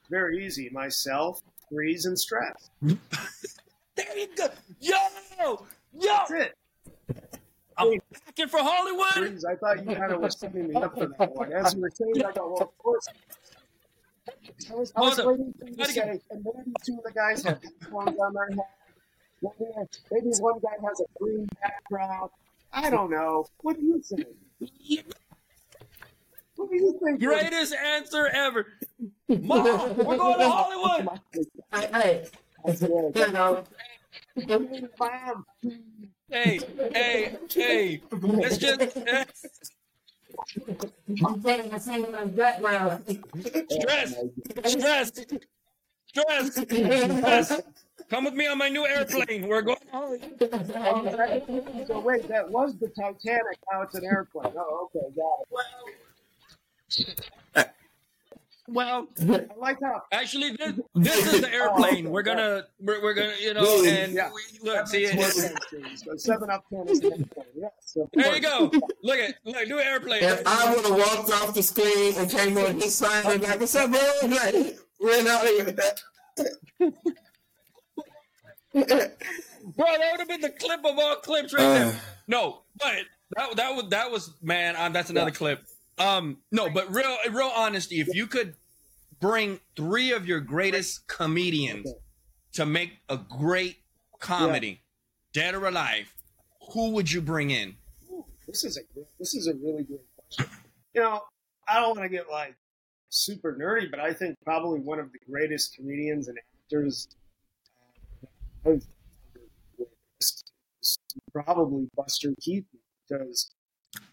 very 0.09 0.45
easy. 0.45 0.69
Myself, 0.69 1.41
Breez, 1.71 2.05
and 2.05 2.17
stress. 2.17 2.69
There 3.95 4.15
you 4.15 4.27
go. 4.35 4.47
Yo, 4.79 4.95
yo, 5.39 5.65
That's 6.27 6.29
it. 6.31 6.55
I'm 7.77 7.99
packing 8.25 8.47
for 8.47 8.59
Hollywood. 8.59 9.29
Freeze. 9.29 9.45
I 9.45 9.55
thought 9.55 9.85
you 9.85 9.95
kind 9.95 10.11
of 10.11 10.21
were 10.21 10.29
setting 10.29 10.67
me 10.67 10.75
up 10.75 10.93
for 10.97 11.07
that 11.07 11.35
one. 11.35 11.53
As 11.53 11.73
you 11.73 11.81
were 11.81 11.91
saying, 11.91 12.25
I 12.25 12.31
go, 12.31 12.53
well, 12.53 12.61
of 12.63 12.77
course. 12.77 13.07
I 14.69 14.75
was, 14.75 14.91
I 14.95 14.99
was 15.01 15.17
waiting 15.23 15.53
for 15.57 15.67
you 15.67 15.75
to 15.75 15.85
say, 15.85 16.19
and 16.31 16.43
maybe 16.43 16.73
two 16.83 16.97
of 16.97 17.03
the 17.03 17.11
guys 17.13 17.43
have 17.43 17.61
headphones 17.61 18.17
on 18.19 18.33
their 18.33 18.49
head. 18.49 18.65
Maybe, 19.41 19.71
maybe 20.11 20.29
one 20.39 20.59
guy 20.59 20.75
has 20.83 20.99
a 20.99 21.05
green 21.19 21.47
background. 21.61 22.31
I 22.73 22.89
don't 22.89 23.09
know. 23.09 23.45
What 23.61 23.79
do 23.79 23.85
you 23.85 24.01
think? 24.01 24.27
What 26.55 26.69
do 26.69 26.75
you 26.75 26.99
think? 27.03 27.19
Greatest 27.21 27.73
answer 27.73 28.27
ever. 28.27 28.65
Mom, 29.29 29.95
we're 29.97 30.17
going 30.17 30.39
to 30.39 30.49
Hollywood. 30.49 31.19
Hey, 31.73 31.87
hey, 31.93 32.25
you 33.15 33.31
know, 33.31 33.63
Mom. 34.99 35.45
Hey, 36.29 36.59
hey, 36.93 37.37
hey. 37.49 38.01
Let's 38.11 38.57
just 38.57 38.97
I'm 41.25 41.41
saying 41.41 41.69
the 41.69 41.79
same 41.79 42.03
in 42.05 42.11
the 42.11 42.25
background. 42.25 43.01
stress, 43.69 44.13
stress, 44.65 45.11
stress, 46.07 46.53
stress. 46.53 47.61
Come 48.09 48.25
with 48.25 48.33
me 48.33 48.47
on 48.47 48.57
my 48.57 48.67
new 48.69 48.85
airplane. 48.85 49.47
We're 49.47 49.61
going. 49.61 49.77
So 49.91 50.17
wait, 51.99 52.27
that 52.27 52.49
was 52.49 52.75
the 52.77 52.89
Titanic. 52.89 53.57
Now 53.71 53.83
it's 53.83 53.95
an 53.95 54.03
airplane. 54.05 54.51
Oh, 54.57 54.89
okay, 54.93 55.07
got 55.15 55.39
it. 55.41 55.47
Well, 55.49 55.63
I 58.75 59.05
like 59.57 59.79
how 59.81 60.01
actually, 60.11 60.51
this, 60.51 60.73
this 60.95 61.33
is 61.33 61.41
the 61.41 61.53
airplane. 61.53 62.09
We're 62.09 62.21
gonna, 62.23 62.65
we're, 62.79 63.01
we're 63.01 63.13
gonna, 63.13 63.33
you 63.39 63.53
know, 63.53 63.83
and 63.85 64.13
Yeah. 64.13 64.29
we, 64.33 64.41
look, 64.69 64.87
see, 64.87 65.05
it, 65.05 65.15
what. 65.17 65.31
So 65.33 66.15
Seven 66.17 66.49
Up 66.49 66.65
Ten 66.69 66.87
is 66.89 66.99
an 66.99 67.05
airplane. 67.13 67.45
Yes. 67.55 67.95
of 67.95 68.09
there 68.13 68.35
you 68.35 68.41
go. 68.41 68.69
Look 69.03 69.19
at, 69.19 69.35
look, 69.45 69.67
new 69.67 69.79
airplane. 69.79 70.23
If 70.23 70.43
I 70.45 70.75
would 70.75 70.85
have 70.85 70.97
walked 70.97 71.31
off 71.31 71.53
the 71.53 71.63
screen 71.63 72.15
and 72.17 72.29
came 72.29 72.57
on 72.57 72.75
his 72.75 72.93
side 72.95 73.25
and 73.25 73.41
like, 73.41 73.59
what's 73.59 73.73
up, 73.75 73.89
bro? 73.89 73.99
Like, 74.23 74.77
ran 75.01 75.27
out 75.27 75.45
here. 75.45 75.75
Bro, 78.73 79.85
that 79.85 80.11
would 80.11 80.19
have 80.19 80.27
been 80.27 80.41
the 80.41 80.49
clip 80.51 80.79
of 80.85 80.97
all 80.97 81.15
clips 81.17 81.53
right 81.53 81.63
Uh. 81.63 81.73
there. 81.73 82.01
No, 82.27 82.61
but 82.79 82.93
that 83.35 83.55
that 83.55 83.75
was 83.75 83.89
that 83.89 84.11
was 84.11 84.33
man. 84.41 84.75
Um, 84.77 84.93
that's 84.93 85.09
another 85.09 85.31
clip. 85.31 85.63
Um, 85.99 86.37
no, 86.51 86.69
but 86.69 86.93
real 86.93 87.17
real 87.31 87.51
honesty. 87.55 87.99
If 87.99 88.13
you 88.13 88.27
could 88.27 88.55
bring 89.19 89.59
three 89.75 90.11
of 90.11 90.27
your 90.27 90.39
greatest 90.39 91.07
comedians 91.07 91.91
to 92.53 92.65
make 92.65 92.99
a 93.09 93.17
great 93.17 93.77
comedy, 94.19 94.81
dead 95.33 95.55
or 95.55 95.67
alive, 95.67 96.13
who 96.73 96.91
would 96.91 97.11
you 97.11 97.21
bring 97.21 97.49
in? 97.49 97.75
This 98.47 98.63
is 98.63 98.77
a 98.77 98.81
this 99.19 99.33
is 99.33 99.47
a 99.47 99.53
really 99.55 99.83
good 99.83 99.99
question. 100.15 100.45
You 100.93 101.01
know, 101.01 101.21
I 101.67 101.79
don't 101.79 101.97
want 101.97 102.09
to 102.09 102.15
get 102.15 102.29
like 102.29 102.55
super 103.09 103.57
nerdy, 103.59 103.89
but 103.89 103.99
I 103.99 104.13
think 104.13 104.37
probably 104.43 104.79
one 104.79 104.99
of 104.99 105.11
the 105.11 105.19
greatest 105.29 105.75
comedians 105.75 106.27
and 106.27 106.37
actors 106.63 107.07
I've 108.65 108.71
ever 108.71 108.81
witnessed 109.77 110.51
is 110.81 110.97
probably 111.33 111.89
Buster 111.95 112.33
Keaton. 112.41 112.79
because 113.07 113.51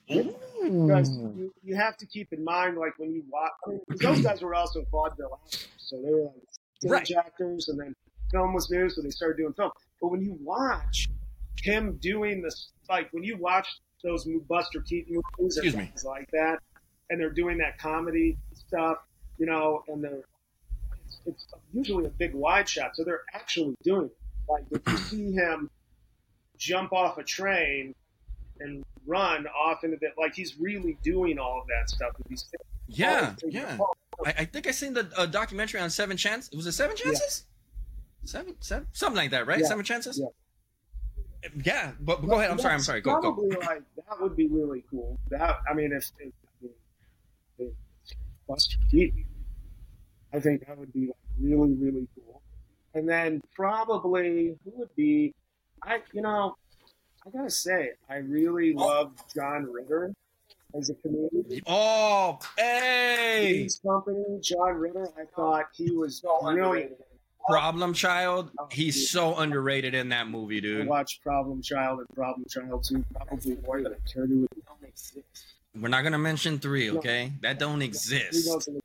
because 0.07 1.11
mm. 1.11 1.37
you, 1.37 1.55
you 1.63 1.77
have 1.77 1.97
to 1.97 2.07
keep 2.07 2.33
in 2.33 2.45
mind 2.45 2.77
like 2.77 2.99
when 2.99 3.13
you 3.13 3.23
watch 3.31 3.53
I 3.67 3.71
mean, 3.71 3.81
'cause 3.91 3.99
those 3.99 4.21
guys 4.23 4.43
were 4.43 4.55
also 4.55 4.85
vaudeville 4.91 5.41
actors, 5.45 5.69
so 5.79 6.01
they 6.03 6.11
were 6.13 6.25
like 6.95 7.07
stage 7.07 7.17
actors, 7.17 7.69
and 7.69 7.79
then 7.79 7.95
film 8.31 8.53
was 8.55 8.71
new, 8.71 8.89
so 8.91 9.01
they 9.03 9.11
started 9.11 9.37
doing 9.37 9.53
film. 9.55 9.71
But 10.01 10.09
when 10.09 10.21
you 10.21 10.37
watch 10.41 11.09
him 11.63 11.97
doing 11.97 12.43
this, 12.43 12.71
like 12.89 13.13
when 13.13 13.25
you 13.25 13.37
watch 13.37 13.69
those 14.03 14.29
Buster 14.49 14.81
Keaton 14.83 15.21
movies, 15.39 15.57
Excuse 15.57 15.77
me. 15.77 15.87
things 15.87 16.05
like 16.05 16.31
that, 16.33 16.59
and 17.11 17.19
they're 17.19 17.31
doing 17.31 17.59
that 17.59 17.79
comedy 17.79 18.37
stuff, 18.55 18.99
you 19.39 19.47
know, 19.47 19.83
and 19.89 20.05
they're 20.05 20.25
it's, 21.01 21.19
it's 21.27 21.47
usually 21.73 22.07
a 22.07 22.11
big 22.11 22.35
wide 22.35 22.69
shot, 22.69 22.97
so 22.97 23.05
they're 23.05 23.23
actually 23.33 23.77
doing 23.83 24.07
it. 24.07 24.17
Like 24.49 24.65
if 24.71 24.83
you 24.87 24.97
see 24.99 25.33
him 25.33 25.71
jump 26.59 26.93
off 26.93 27.19
a 27.19 27.25
train 27.25 27.95
and 28.61 28.85
run 29.07 29.47
off 29.49 29.85
into 29.85 29.97
the 30.01 30.09
like 30.19 30.35
he's 30.35 30.59
really 30.59 30.97
doing 31.03 31.39
all 31.39 31.61
of 31.61 31.67
that 31.69 31.89
stuff 31.91 32.13
with 32.19 32.29
these 32.29 32.45
Yeah, 32.89 33.35
things. 33.35 33.55
yeah. 33.55 33.79
I, 34.25 34.35
I 34.39 34.45
think 34.45 34.67
I 34.67 34.71
seen 34.71 34.95
the 34.95 35.11
uh, 35.17 35.27
documentary 35.27 35.81
on 35.81 35.91
Seven 35.91 36.17
Chances. 36.17 36.55
Was 36.55 36.67
it 36.67 36.73
Seven 36.73 36.97
Chances? 36.97 37.45
Seven, 38.25 38.55
seven, 38.61 38.87
something 38.93 39.17
like 39.17 39.31
that, 39.33 39.47
right? 39.47 39.59
Yeah. 39.61 39.67
Seven 39.67 39.85
Chances. 39.85 40.19
Yeah. 40.19 40.29
Yeah, 41.63 41.93
but, 42.01 42.23
but 42.23 42.29
go 42.29 42.39
ahead. 42.39 42.51
I'm 42.51 42.59
sorry. 42.59 42.73
I'm 42.75 42.81
sorry. 42.81 43.03
Go, 43.03 43.21
go. 43.21 43.33
Probably 43.35 43.51
like 43.57 43.83
that 43.97 44.21
would 44.21 44.35
be 44.35 44.47
really 44.49 44.83
cool. 44.91 45.19
That 45.29 45.59
I 45.71 45.75
mean, 45.75 45.93
if, 45.93 46.11
if, 46.19 46.33
if, 46.63 46.71
if 47.59 47.73
Buster 48.49 48.79
Keaton, 48.91 49.27
I 50.33 50.41
think 50.41 50.67
that 50.67 50.79
would 50.79 50.91
be 50.95 51.09
like 51.09 51.17
really 51.39 51.75
really 51.75 52.09
cool. 52.15 52.41
And 52.95 53.07
then 53.07 53.43
probably 53.55 54.57
who 54.65 54.73
would 54.77 54.97
be? 54.97 55.35
I 55.83 55.99
you 56.15 56.23
know, 56.23 56.57
I 57.27 57.31
gotta 57.31 57.51
say, 57.51 57.91
I 58.09 58.17
really 58.17 58.75
love 58.75 59.13
John 59.35 59.71
Ritter 59.71 60.13
as 60.79 60.91
a 60.91 60.95
comedian. 60.95 61.63
Oh, 61.67 62.39
hey, 62.59 63.63
His 63.65 63.79
company, 63.87 64.23
John 64.41 64.75
Ritter, 64.75 65.09
I 65.19 65.25
thought 65.35 65.67
he 65.75 65.91
was 65.91 66.23
brilliant. 66.43 66.93
Problem 67.49 67.93
Child. 67.93 68.51
He's 68.71 69.11
so 69.11 69.37
underrated 69.37 69.95
in 69.95 70.09
that 70.11 70.29
movie, 70.29 70.59
I 70.59 70.61
dude. 70.61 70.87
watched 70.87 71.23
Problem 71.23 71.61
Child 71.63 72.01
and 72.01 72.09
Problem 72.15 72.45
Child 72.49 72.85
2 72.85 73.05
probably 73.15 73.57
more 73.67 73.83
than 73.83 73.93
I 73.93 74.11
care 74.11 74.27
to. 74.27 74.49
We're 75.81 75.89
not 75.89 76.03
gonna 76.03 76.19
mention 76.19 76.59
three, 76.59 76.91
No. 76.91 76.99
okay? 76.99 77.33
That 77.43 77.59
don't 77.59 77.81
He 77.81 77.87
exist. 77.87 78.49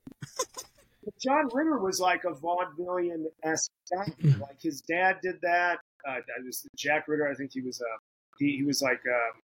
But 1.05 1.17
John 1.17 1.47
Ritter 1.53 1.79
was 1.79 1.99
like 2.01 2.25
a 2.25 2.31
vaudevillian 2.33 3.23
esque 3.43 3.71
actor. 3.97 4.13
Like 4.41 4.61
his 4.61 4.81
dad 4.81 5.17
did 5.23 5.39
that. 5.41 5.79
Uh, 6.07 6.15
was 6.45 6.67
Jack 6.75 7.07
Ritter. 7.07 7.27
I 7.27 7.33
think 7.35 7.51
he 7.53 7.61
was 7.61 7.81
a 7.81 7.85
he, 8.39 8.57
he 8.57 8.63
was 8.63 8.81
like 8.81 9.01
um 9.07 9.41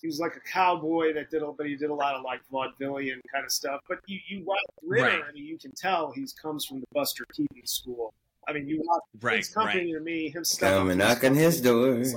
he 0.00 0.08
was 0.08 0.18
like 0.18 0.34
a 0.34 0.40
cowboy 0.40 1.12
that 1.14 1.30
did 1.30 1.42
a 1.42 1.52
but 1.56 1.66
he 1.66 1.76
did 1.76 1.90
a 1.90 1.94
lot 1.94 2.14
of 2.16 2.22
like 2.24 2.40
vaudevillian 2.52 3.20
kind 3.32 3.44
of 3.44 3.52
stuff. 3.52 3.80
But 3.88 3.98
you 4.06 4.18
you 4.28 4.44
watch 4.44 4.58
Ritter 4.82 5.04
Right. 5.06 5.22
and 5.28 5.38
you 5.38 5.56
can 5.58 5.70
tell 5.76 6.10
he 6.10 6.26
comes 6.40 6.64
from 6.64 6.80
the 6.80 6.86
Buster 6.92 7.24
Keaton 7.32 7.64
school. 7.66 8.12
I 8.48 8.52
mean, 8.52 8.66
you 8.68 8.82
watch 8.84 9.02
Right, 9.20 9.36
his 9.36 9.48
company 9.50 9.92
right. 9.94 9.98
to 9.98 10.04
me, 10.04 10.28
him 10.30 10.42
stuff. 10.44 10.72
Come 10.72 10.90
and 10.90 11.00
his 11.36 11.60
door. 11.60 11.94
It's 12.00 12.12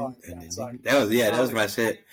like- 0.57 0.81
That 0.81 0.99
was 0.99 1.11
yeah, 1.11 1.29
that 1.29 1.39
was 1.39 1.51
my 1.51 1.67
shit. 1.67 2.03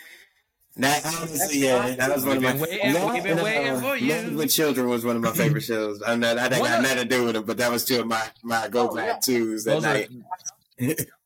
That 0.76 1.04
honestly, 1.20 1.60
yeah, 1.60 1.94
that 1.96 2.14
was 2.14 2.24
one 2.26 2.36
of 2.38 2.42
my. 2.42 2.52
We've 2.52 2.60
waiting- 2.62 2.92
that 2.92 3.22
been 3.24 3.38
uh, 3.38 3.44
waiting 3.44 3.80
for 3.80 3.96
you. 3.96 4.08
Married 4.08 4.34
with 4.34 4.50
Children 4.52 4.88
was 4.88 5.04
one 5.06 5.16
of 5.16 5.22
my 5.22 5.32
favorite 5.32 5.62
shows. 5.62 6.02
I'm 6.06 6.20
not, 6.20 6.36
I 6.38 6.48
didn't 6.48 6.60
One 6.60 6.70
got 6.70 6.78
of- 6.78 6.82
nothing 6.84 6.98
to 6.98 7.04
do 7.04 7.24
with 7.24 7.36
it, 7.36 7.46
but 7.46 7.56
that 7.58 7.70
was 7.70 7.84
two 7.86 8.00
of 8.00 8.06
my 8.06 8.22
my 8.42 8.68
go 8.68 8.90
Oh, 8.90 8.96
yeah. 8.98 9.12
back 9.12 9.22
twos 9.22 9.64
that 9.64 9.80
Those 9.80 9.84
are 9.84 9.94
night. 9.94 10.10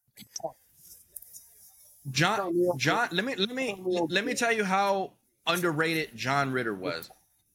John. 2.11 2.55
John. 2.77 3.09
Let 3.13 3.25
me 3.25 3.35
let 3.37 3.55
me 3.55 3.77
let 4.09 4.25
me 4.25 4.35
tell 4.35 4.53
you 4.53 4.65
how 4.65 5.13
underrated 5.47 6.17
John 6.17 6.53
Ritter 6.53 6.75
was. 6.75 7.11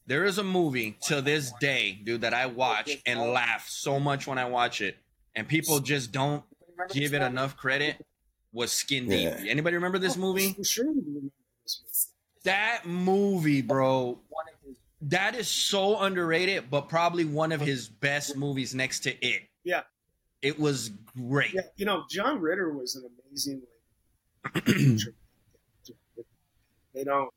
There 0.07 0.25
is 0.25 0.37
a 0.37 0.43
movie 0.43 0.97
to 1.03 1.21
this 1.21 1.53
day, 1.59 1.99
dude, 2.03 2.21
that 2.21 2.33
I 2.33 2.47
watch 2.47 2.97
and 3.05 3.19
laugh 3.19 3.67
so 3.67 3.99
much 3.99 4.27
when 4.27 4.37
I 4.37 4.45
watch 4.45 4.81
it, 4.81 4.97
and 5.35 5.47
people 5.47 5.79
just 5.79 6.11
don't 6.11 6.43
give 6.89 7.13
it 7.13 7.21
enough 7.21 7.55
credit. 7.55 8.03
Was 8.53 8.71
Skin 8.71 9.07
Deep? 9.07 9.21
Yeah. 9.21 9.49
Anybody 9.49 9.75
remember 9.75 9.97
this 9.97 10.17
oh, 10.17 10.21
movie? 10.21 10.55
Sure, 10.63 10.85
you 10.85 11.01
remember 11.05 11.29
this 11.63 12.09
That 12.43 12.85
movie, 12.85 13.61
bro. 13.61 14.19
That 15.03 15.35
is 15.35 15.47
so 15.47 15.99
underrated, 15.99 16.69
but 16.69 16.89
probably 16.89 17.23
one 17.25 17.51
of 17.51 17.61
his 17.61 17.87
best 17.87 18.35
movies 18.35 18.75
next 18.75 19.01
to 19.01 19.25
it. 19.25 19.43
Yeah. 19.63 19.81
It 20.41 20.59
was 20.59 20.91
great. 21.15 21.53
Yeah, 21.53 21.61
you 21.77 21.85
know, 21.85 22.03
John 22.09 22.39
Ritter 22.39 22.73
was 22.73 22.95
an 22.95 23.09
amazingly. 23.29 23.67
They 26.93 27.03
don't. 27.03 27.29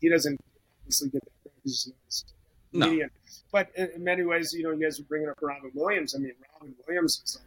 He, 0.00 0.08
doesn't 0.08 0.40
obviously 0.80 1.10
get 1.10 1.24
that 1.24 1.32
credit 1.42 1.62
'cause 1.62 1.84
he's 1.84 1.86
not 2.72 2.88
a 2.88 2.96
No. 2.96 3.08
But 3.50 3.70
in, 3.76 4.04
many 4.04 4.24
ways, 4.24 4.52
you 4.52 4.62
know, 4.62 4.70
you 4.70 4.82
guys 4.82 4.98
were 4.98 5.06
bringing 5.06 5.28
up 5.28 5.38
Robin 5.40 5.70
Williams. 5.74 6.14
I 6.14 6.18
mean, 6.18 6.32
Robin 6.54 6.74
Williams 6.86 7.22
is 7.24 7.40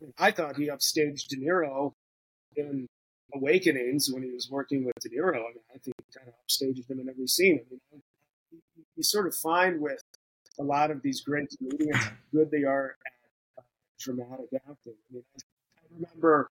like, 0.00 0.12
I 0.18 0.30
thought 0.30 0.56
he 0.56 0.68
upstaged 0.68 1.28
De 1.28 1.36
Niro 1.36 1.92
in 2.56 2.86
Awakenings 3.34 4.10
when 4.12 4.22
he 4.22 4.30
was 4.30 4.48
working 4.50 4.84
with 4.84 4.94
De 5.00 5.08
Niro. 5.08 5.36
I 5.36 5.48
mean, 5.48 5.64
I 5.74 5.78
think 5.78 5.94
he 5.96 6.18
kind 6.18 6.28
of 6.28 6.34
upstaged 6.46 6.88
him 6.88 7.00
in 7.00 7.08
every 7.08 7.26
scene. 7.26 7.60
I 7.60 7.70
mean, 7.70 8.02
you, 8.50 8.60
you 8.96 9.02
sort 9.02 9.26
of 9.26 9.34
find 9.34 9.80
with 9.80 10.02
a 10.58 10.62
lot 10.62 10.90
of 10.90 11.02
these 11.02 11.20
great 11.20 11.48
comedians 11.56 11.96
how 11.96 12.12
good 12.32 12.50
they 12.50 12.64
are 12.64 12.96
at 13.06 13.12
uh, 13.58 13.62
dramatic 13.98 14.48
acting. 14.54 14.94
I 15.10 15.14
mean, 15.14 15.24
I, 15.36 15.40
I 15.40 15.94
remember 15.94 16.50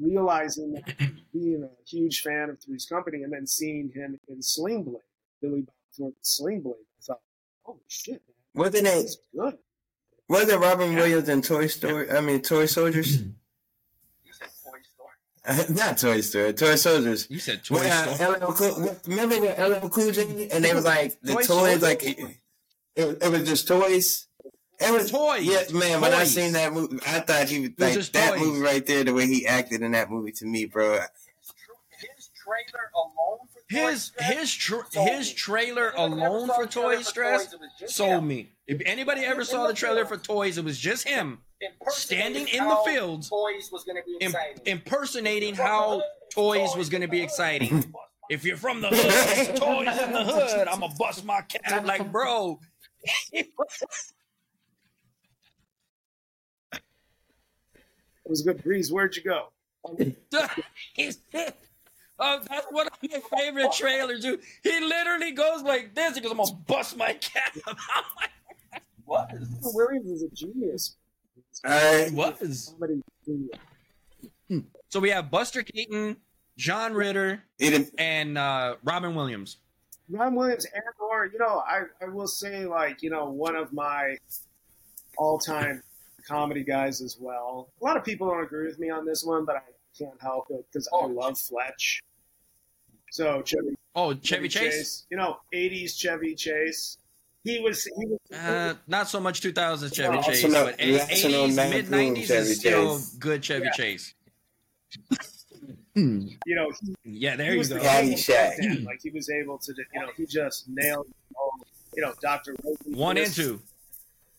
realizing 0.00 0.72
that 0.72 0.94
being 1.32 1.62
a 1.62 1.88
huge 1.88 2.22
fan 2.22 2.50
of 2.50 2.58
Three's 2.60 2.86
Company 2.86 3.22
and 3.22 3.32
then 3.32 3.46
seeing 3.46 3.90
him 3.94 4.18
in 4.28 4.42
Sling 4.42 4.82
Blade, 4.84 5.02
Billy 5.42 5.62
Bob 5.62 5.74
Thornton's 5.96 6.16
Sling 6.22 6.60
Blade. 6.62 6.74
I 6.98 7.02
thought, 7.02 7.20
holy 7.62 7.78
shit, 7.88 8.22
man, 8.54 8.64
Wasn't 8.64 8.86
it? 8.86 8.90
that's 8.90 9.16
good. 9.36 9.58
Wasn't 10.28 10.60
Robin 10.60 10.94
Williams 10.94 11.28
in 11.28 11.42
Toy 11.42 11.66
Story? 11.66 12.10
I 12.10 12.20
mean, 12.20 12.40
Toy 12.40 12.66
Soldiers. 12.66 13.18
You 13.22 14.32
said 14.32 14.48
Toy 14.64 14.78
Story. 14.82 15.10
Uh 15.44 15.64
not 15.74 15.98
Toy 15.98 16.20
Story, 16.20 16.52
Toy 16.52 16.76
Soldiers. 16.76 17.26
You 17.28 17.38
said 17.40 17.64
Toy 17.64 17.76
Well, 17.76 18.14
Story. 18.14 18.30
uh, 18.40 18.46
LL 18.46 18.96
remember 19.08 19.40
the 19.40 19.80
LL 19.84 19.88
Cool 19.88 20.12
J? 20.12 20.48
And 20.52 20.64
they 20.64 20.72
was 20.72 20.84
like 20.84 21.20
the 21.20 21.32
Toy 21.32 21.38
toys, 21.38 21.46
Soldiers? 21.46 21.82
like 21.82 22.02
it, 22.04 22.18
it, 22.96 23.22
it 23.22 23.28
was 23.32 23.48
just 23.48 23.66
toys. 23.66 24.28
It 24.80 24.92
was 24.92 25.10
Toys. 25.10 25.44
Yes, 25.44 25.72
man. 25.72 26.00
When 26.00 26.12
I 26.14 26.24
seen 26.24 26.52
that 26.54 26.72
movie, 26.72 26.98
I 27.06 27.20
thought 27.20 27.48
he 27.48 27.60
was 27.60 27.70
was 27.70 27.78
like 27.78 27.94
just 27.94 28.12
that 28.14 28.30
toys. 28.32 28.40
movie 28.40 28.60
right 28.60 28.84
there. 28.86 29.04
The 29.04 29.12
way 29.14 29.26
he 29.26 29.46
acted 29.46 29.82
in 29.82 29.92
that 29.92 30.10
movie 30.10 30.32
to 30.32 30.46
me, 30.46 30.64
bro. 30.64 30.92
his 30.94 32.30
trailer 32.34 32.90
alone 32.94 33.38
for 33.52 33.60
His 33.68 34.12
his 34.18 34.52
tra- 34.54 34.84
his 34.92 35.32
trailer 35.32 35.92
Anyone 35.96 36.18
alone 36.18 36.48
for 36.48 36.64
the 36.66 36.72
Toy 36.72 36.96
for 36.98 37.02
Stress 37.04 37.46
Toys? 37.52 37.60
It 37.82 37.90
sold 37.90 38.10
him. 38.22 38.28
me. 38.28 38.52
If 38.66 38.80
anybody 38.86 39.22
ever 39.22 39.44
saw 39.44 39.66
the 39.66 39.74
trailer 39.74 40.06
for 40.06 40.16
Toys, 40.16 40.56
it 40.56 40.64
was 40.64 40.78
just 40.78 41.06
him 41.06 41.40
standing 41.88 42.48
in 42.48 42.64
the 42.64 42.70
how 42.70 42.84
fields, 42.84 43.28
Toys 43.28 43.68
was 43.70 43.84
going 43.84 43.96
to 43.96 44.02
be 44.06 44.16
exciting. 44.24 44.62
impersonating 44.64 45.54
how 45.56 46.02
Toys 46.32 46.74
was 46.76 46.88
going 46.88 47.02
to 47.02 47.08
be 47.08 47.20
exciting. 47.22 47.92
If 48.30 48.44
you're 48.44 48.56
from 48.56 48.80
the 48.80 48.86
hood, 48.90 49.56
Toys 49.56 49.88
in 49.98 50.12
the 50.12 50.22
hood. 50.24 50.68
I'm 50.68 50.78
gonna 50.78 50.94
bust 50.96 51.24
my 51.24 51.40
cat. 51.40 51.62
I'm 51.66 51.84
like, 51.84 52.12
bro. 52.12 52.60
was 58.30 58.40
a 58.40 58.44
good 58.52 58.62
breeze. 58.62 58.92
Where'd 58.92 59.16
you 59.16 59.22
go? 59.22 59.48
He's- 60.94 61.18
oh, 62.18 62.40
that's 62.48 62.66
one 62.70 62.86
of 62.86 62.92
my 63.02 63.38
favorite 63.38 63.72
trailers, 63.72 64.22
dude. 64.22 64.40
He 64.62 64.80
literally 64.80 65.32
goes 65.32 65.62
like 65.62 65.94
this. 65.94 66.14
He 66.14 66.20
goes, 66.20 66.30
"I'm 66.30 66.38
gonna 66.38 66.52
bust 66.66 66.96
my 66.96 67.14
cap. 67.14 67.56
I'm 67.66 67.76
like, 68.20 68.82
what? 69.04 69.30
Williams 69.62 70.10
is 70.10 70.22
a 70.22 70.28
genius. 70.28 70.96
I 71.64 72.06
He 72.08 72.14
was. 72.14 72.74
Comedy 72.78 73.02
genius. 73.24 73.58
So 74.88 74.98
we 74.98 75.10
have 75.10 75.30
Buster 75.30 75.62
Keaton, 75.62 76.16
John 76.56 76.92
Ritter, 76.92 77.44
it, 77.58 77.92
and 77.98 78.36
uh, 78.36 78.74
Robin 78.82 79.14
Williams. 79.14 79.58
Robin 80.08 80.34
Williams 80.34 80.66
and 80.74 80.82
or 80.98 81.26
you 81.26 81.38
know, 81.38 81.62
I, 81.66 81.82
I 82.02 82.08
will 82.08 82.26
say 82.26 82.66
like, 82.66 83.02
you 83.02 83.10
know, 83.10 83.26
one 83.30 83.54
of 83.54 83.72
my 83.72 84.16
all 85.16 85.38
time 85.38 85.82
comedy 86.20 86.64
guys 86.64 87.00
as 87.00 87.16
well. 87.20 87.68
A 87.80 87.84
lot 87.84 87.96
of 87.96 88.04
people 88.04 88.28
don't 88.28 88.42
agree 88.42 88.66
with 88.66 88.78
me 88.78 88.90
on 88.90 89.04
this 89.04 89.24
one, 89.24 89.44
but 89.44 89.56
I 89.56 89.60
can't 89.98 90.20
help 90.20 90.46
it 90.50 90.64
because 90.72 90.88
I 90.92 91.06
love 91.06 91.38
Fletch. 91.38 92.00
So 93.10 93.42
Chevy, 93.42 93.74
Oh, 93.94 94.14
Chevy 94.14 94.48
Chase. 94.48 95.06
You 95.10 95.16
know, 95.16 95.38
eighties 95.52 95.96
Chevy 95.96 96.34
Chase. 96.34 96.96
He 97.42 97.58
was 97.60 97.84
he 97.84 98.06
was 98.06 98.18
Uh, 98.38 98.74
not 98.86 99.08
so 99.08 99.18
much 99.18 99.40
2000s 99.40 99.92
Chevy 99.94 100.14
No, 100.16 100.22
Chase, 100.22 100.44
no- 100.44 100.50
but 100.66 100.80
also 100.80 101.28
no 101.28 101.44
80s, 101.48 101.54
man 101.56 101.70
mid 101.70 101.86
cool 101.88 101.98
90s 101.98 102.26
Chevy 102.26 102.50
is 102.50 102.58
still 102.60 102.96
Chase. 102.98 103.14
good 103.18 103.42
Chevy 103.42 103.64
Yeah. 103.64 103.70
Chase. 103.72 104.14
you 105.94 106.38
know, 106.54 106.70
he, 106.80 106.94
Yeah, 107.04 107.36
there 107.36 107.46
he 107.46 107.52
you 107.54 107.58
was 107.58 107.68
go. 107.68 107.74
the 107.76 107.80
Caddyshack. 107.80 108.58
Caddyshack. 108.60 108.84
Like 108.84 109.00
he 109.02 109.10
was 109.10 109.28
able 109.30 109.58
to, 109.58 109.74
you 109.94 110.00
know, 110.00 110.08
he 110.16 110.26
just 110.26 110.68
nailed, 110.68 111.06
all, 111.36 111.50
you 111.96 112.02
know, 112.02 112.14
Doctor 112.22 112.54
One 112.84 113.16
and 113.18 113.32
two. 113.32 113.60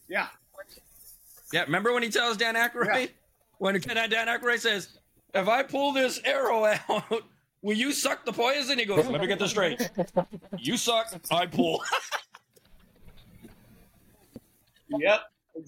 Yeah, 0.07 0.27
Yeah, 1.53 1.63
remember 1.63 1.93
when 1.93 2.03
he 2.03 2.09
tells 2.09 2.37
Dan 2.37 2.55
Aykroyd? 2.55 2.95
Yeah. 2.95 3.05
When 3.57 3.79
Dan 3.79 4.09
Dan 4.09 4.27
Aykroyd 4.27 4.59
says, 4.59 4.97
if 5.33 5.47
I 5.47 5.63
pull 5.63 5.91
this 5.93 6.19
arrow 6.25 6.65
out, 6.89 7.23
Will 7.63 7.77
you 7.77 7.91
suck 7.91 8.25
the 8.25 8.33
poison? 8.33 8.79
He 8.79 8.85
goes, 8.85 9.05
let 9.05 9.21
me 9.21 9.27
get 9.27 9.37
this 9.37 9.51
straight. 9.51 9.87
You 10.57 10.77
suck, 10.77 11.13
I 11.29 11.45
pull. 11.45 11.83
Yep. 14.89 15.21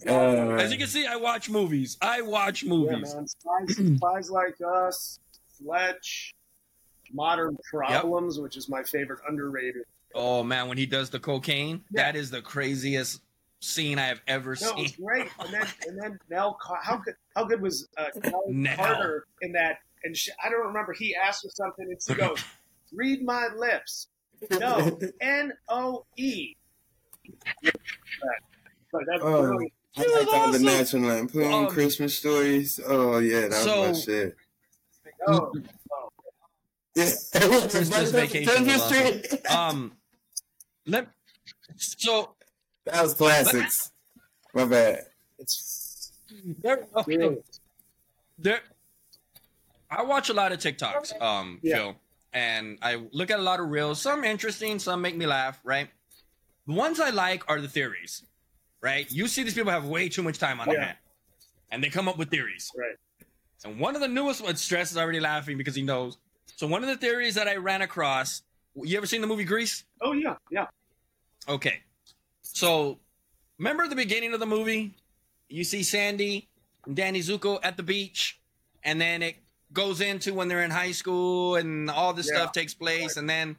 Uh, 0.08 0.12
As 0.56 0.72
you 0.72 0.78
can 0.78 0.88
see, 0.88 1.06
I 1.06 1.16
watch 1.16 1.50
movies. 1.50 1.98
I 2.02 2.22
watch 2.22 2.64
Yeah, 2.64 2.70
movies. 2.70 3.16
man. 3.16 3.28
Spies, 3.28 3.98
Spies 3.98 4.30
Like 4.30 4.56
Us, 4.66 5.20
Fletch, 5.58 6.34
Modern 7.14 7.56
Problems, 7.70 8.40
which 8.40 8.58
is 8.58 8.68
my 8.70 8.84
favorite 8.84 9.20
underrated. 9.28 9.84
Oh 10.16 10.44
man, 10.44 10.68
when 10.68 10.78
he 10.78 10.86
does 10.86 11.10
the 11.10 11.20
cocaine, 11.20 11.84
Yeah. 11.92 12.04
that 12.04 12.16
is 12.16 12.30
the 12.32 12.42
craziest 12.42 13.22
scene 13.64 13.98
I 13.98 14.04
have 14.08 14.22
ever 14.28 14.58
No, 14.62 14.68
it 14.70 14.76
seen. 14.76 14.84
was 14.84 14.92
great. 14.94 15.28
And 15.40 15.54
then 15.54 15.68
and 15.88 16.02
then 16.02 16.20
Nell, 16.30 16.58
how 16.84 16.98
good 16.98 17.16
how 17.36 17.46
good 17.46 17.62
was 17.62 17.88
uh, 17.98 18.06
Nell 18.24 18.44
Nell. 18.50 18.76
Carter 18.76 19.26
in 19.42 19.52
that? 19.54 19.78
And 20.04 20.16
she, 20.18 20.32
I 20.44 20.50
don't 20.50 20.66
remember. 20.68 20.92
He 20.94 21.16
asked 21.16 21.44
her 21.44 21.50
something, 21.50 21.86
and 21.88 21.98
she 22.02 22.14
goes, 22.16 22.44
"Read 22.94 23.24
my 23.24 23.48
lips." 23.56 24.08
No, 24.60 25.00
N 25.22 25.54
O 25.70 26.06
E. 26.18 26.56
But 28.92 29.02
that's 29.08 29.24
Oh. 29.24 29.42
brilliant. 29.42 29.74
I 29.96 30.02
like 30.02 30.28
all 30.28 30.52
the 30.52 30.58
awesome. 30.58 30.64
national 30.66 31.10
lamp. 31.10 31.36
Um, 31.36 31.68
Christmas 31.68 32.18
stories. 32.18 32.80
Oh 32.86 33.20
yeah, 33.20 33.42
that 33.42 33.50
was 33.52 33.66
my 33.66 33.92
so- 33.94 34.12
shit. 34.12 34.36
Oh, 35.28 35.52
Yeah. 36.96 37.12
Christmas 37.70 38.12
vacation 38.12 38.66
was 38.66 38.84
Street. 38.84 39.46
Um, 39.50 39.94
let 40.86 41.08
so 41.78 42.36
That 42.86 43.02
was 43.04 43.14
classics. 43.14 43.92
My 44.54 44.66
bad. 44.66 45.06
it's 45.40 46.12
there, 46.62 46.86
okay, 46.98 47.38
there. 48.38 48.60
I 49.90 50.04
watch 50.04 50.30
a 50.30 50.34
lot 50.34 50.52
of 50.52 50.60
TikToks, 50.60 51.20
um, 51.22 51.60
Yeah. 51.62 51.76
Phil, 51.78 51.96
and 52.34 52.78
I 52.82 52.96
look 53.12 53.30
at 53.32 53.40
a 53.40 53.42
lot 53.42 53.60
of 53.60 53.70
reels. 53.70 54.02
Some 54.02 54.24
interesting, 54.24 54.80
some 54.80 55.02
make 55.02 55.16
me 55.16 55.26
laugh. 55.26 55.60
Right. 55.64 55.90
The 56.68 56.74
ones 56.74 57.00
I 57.00 57.10
like 57.12 57.44
are 57.50 57.62
the 57.62 57.68
theories. 57.68 58.24
Right. 58.82 59.10
You 59.12 59.28
see 59.28 59.44
these 59.44 59.54
people 59.54 59.72
have 59.72 59.86
way 59.86 60.10
too 60.10 60.24
much 60.24 60.40
time 60.40 60.60
on 60.60 60.68
their 60.68 60.78
Yeah. 60.78 60.86
hand, 60.86 60.98
and 61.72 61.84
they 61.84 61.90
come 61.90 62.08
up 62.08 62.18
with 62.18 62.30
theories. 62.30 62.70
Right. 62.76 62.96
And 63.64 63.80
one 63.80 63.96
of 63.96 64.02
the 64.02 64.08
newest 64.10 64.42
ones, 64.42 64.62
Stress 64.62 64.92
is 64.92 64.98
already 64.98 65.22
laughing 65.22 65.58
because 65.58 65.76
he 65.76 65.84
knows. 65.84 66.18
So 66.58 66.68
one 66.68 66.84
of 66.84 66.90
the 66.90 66.98
theories 66.98 67.36
that 67.36 67.48
I 67.48 67.56
ran 67.56 67.82
across. 67.82 68.42
You 68.76 68.98
ever 68.98 69.06
seen 69.06 69.22
the 69.22 69.28
movie 69.28 69.44
Grease? 69.46 69.84
Oh 70.02 70.14
yeah, 70.14 70.36
yeah. 70.52 70.66
Okay. 71.48 71.82
So, 72.58 73.00
remember 73.58 73.88
the 73.88 73.96
beginning 73.96 74.34
of 74.34 74.40
the 74.40 74.46
movie? 74.46 74.96
You 75.50 75.64
see 75.64 75.84
Sandy 75.84 76.48
and 76.86 76.96
Danny 76.96 77.20
Zuko 77.20 77.60
at 77.64 77.78
the 77.78 77.84
beach, 77.84 78.40
and 78.84 79.02
then 79.02 79.22
it 79.24 79.38
goes 79.74 80.02
into 80.02 80.34
when 80.36 80.48
they're 80.48 80.64
in 80.64 80.70
high 80.72 80.92
school 80.92 81.56
and 81.56 81.90
all 81.90 82.14
this 82.14 82.30
Yeah. 82.32 82.42
stuff 82.42 82.52
takes 82.54 82.74
place, 82.76 83.18
and 83.18 83.28
then 83.30 83.58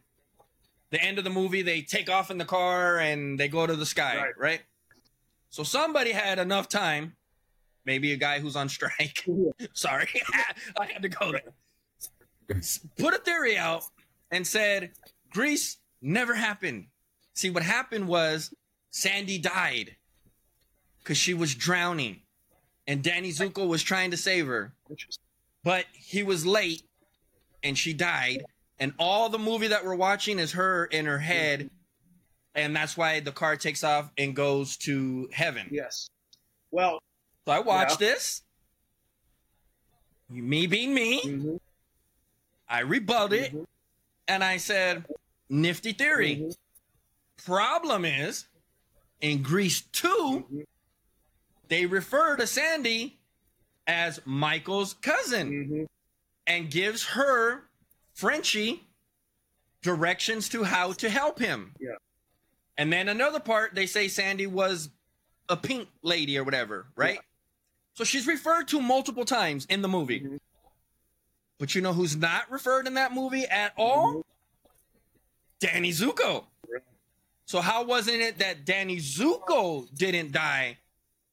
the 0.91 1.03
end 1.03 1.19
of 1.19 1.25
the 1.25 1.31
movie, 1.31 1.63
they 1.63 1.83
take 1.83 2.09
off 2.09 2.31
in 2.31 2.39
the 2.39 2.45
car 2.45 2.99
and 3.01 3.39
they 3.39 3.49
go 3.49 3.67
to 3.67 3.75
the 3.75 3.85
sky, 3.87 4.17
right? 4.17 4.39
Right. 4.39 4.63
So, 5.51 5.65
somebody 5.65 6.13
had 6.13 6.39
enough 6.39 6.69
time, 6.69 7.17
maybe 7.85 8.13
a 8.13 8.17
guy 8.17 8.39
who's 8.39 8.55
on 8.55 8.69
strike. 8.69 9.25
Sorry, 9.73 10.09
I 10.79 10.87
had 10.87 11.03
to 11.03 11.09
go 11.09 11.33
there. 11.33 11.53
Put 12.97 13.15
a 13.15 13.19
theory 13.19 13.57
out 13.59 13.85
and 14.31 14.47
said 14.47 14.93
Grease 15.31 15.79
never 16.01 16.35
happened. 16.35 16.87
See, 17.35 17.51
what 17.51 17.65
happened 17.65 18.07
was 18.07 18.55
Sandy 18.95 19.39
died 19.39 19.97
because 21.01 21.19
she 21.19 21.35
was 21.35 21.53
drowning, 21.53 22.21
and 22.87 23.03
Danny 23.03 23.31
Zuko 23.31 23.67
was 23.67 23.83
trying 23.83 24.13
to 24.13 24.17
save 24.17 24.47
her, 24.47 24.73
but 25.65 25.87
he 25.93 26.23
was 26.23 26.47
late, 26.47 26.85
and 27.65 27.77
she 27.77 27.93
died. 27.93 28.45
And 28.79 28.95
all 29.01 29.29
the 29.29 29.39
movie 29.39 29.67
that 29.67 29.85
we're 29.85 29.97
watching 29.97 30.39
is 30.39 30.53
her 30.53 30.85
in 30.85 31.07
her 31.07 31.19
head, 31.19 31.71
and 32.55 32.75
that's 32.77 32.97
why 32.97 33.19
the 33.19 33.33
car 33.33 33.57
takes 33.57 33.83
off 33.83 34.13
and 34.17 34.35
goes 34.37 34.77
to 34.79 35.29
heaven. 35.33 35.71
Yes. 35.73 36.09
Well, 36.71 37.01
So 37.47 37.53
I 37.53 37.59
watched 37.59 37.99
this. 37.99 38.43
Me 40.29 40.69
being 40.69 40.95
me, 40.95 41.21
mhm, 41.21 41.61
I 42.69 42.81
rebutted 42.81 43.41
it, 43.41 43.55
mhm, 43.55 43.67
and 44.29 44.45
I 44.45 44.59
said, 44.59 45.05
"Nifty 45.49 45.93
theory." 45.95 46.37
mhm, 46.37 46.57
Problem 47.45 48.05
is, 48.05 48.47
in 49.25 49.43
Grease 49.43 49.81
2, 49.81 50.09
mhm, 50.53 50.65
they 51.69 51.87
refer 51.87 52.37
to 52.37 52.47
Sandy 52.47 53.19
as 53.87 54.21
Michael's 54.27 54.93
cousin 54.93 55.51
mhm. 55.51 55.87
and 56.47 56.71
gives 56.71 57.07
her, 57.07 57.63
Frenchie, 58.13 58.87
directions 59.81 60.51
to 60.51 60.65
how 60.65 60.93
to 60.93 61.09
help 61.09 61.39
him. 61.39 61.75
Yeah. 61.81 61.95
And 62.77 62.93
then 62.93 63.09
another 63.09 63.41
part, 63.41 63.75
they 63.75 63.87
say 63.87 64.09
Sandy 64.09 64.47
was 64.47 64.91
a 65.49 65.57
pink 65.57 65.89
lady 66.03 66.37
or 66.37 66.45
whatever, 66.45 66.89
right? 66.95 67.19
So 67.95 68.05
she's 68.05 68.27
referred 68.27 68.69
to 68.69 68.81
multiple 68.83 69.25
times 69.25 69.65
in 69.71 69.81
the 69.81 69.89
movie. 69.89 70.21
Mhm. 70.21 70.39
But 71.59 71.75
you 71.75 71.81
know 71.81 71.95
who's 71.95 72.15
not 72.15 72.51
referred 72.51 72.87
in 72.87 72.95
that 72.95 73.13
movie 73.13 73.47
at 73.47 73.73
all? 73.79 74.23
Danny 75.61 75.93
Zuko. 75.93 76.45
So 77.47 77.61
how 77.61 77.85
wasn't 77.85 78.21
it 78.21 78.39
that 78.39 78.65
Danny 78.65 78.97
Zuko 78.97 79.87
didn't 79.95 80.33
die 80.33 80.79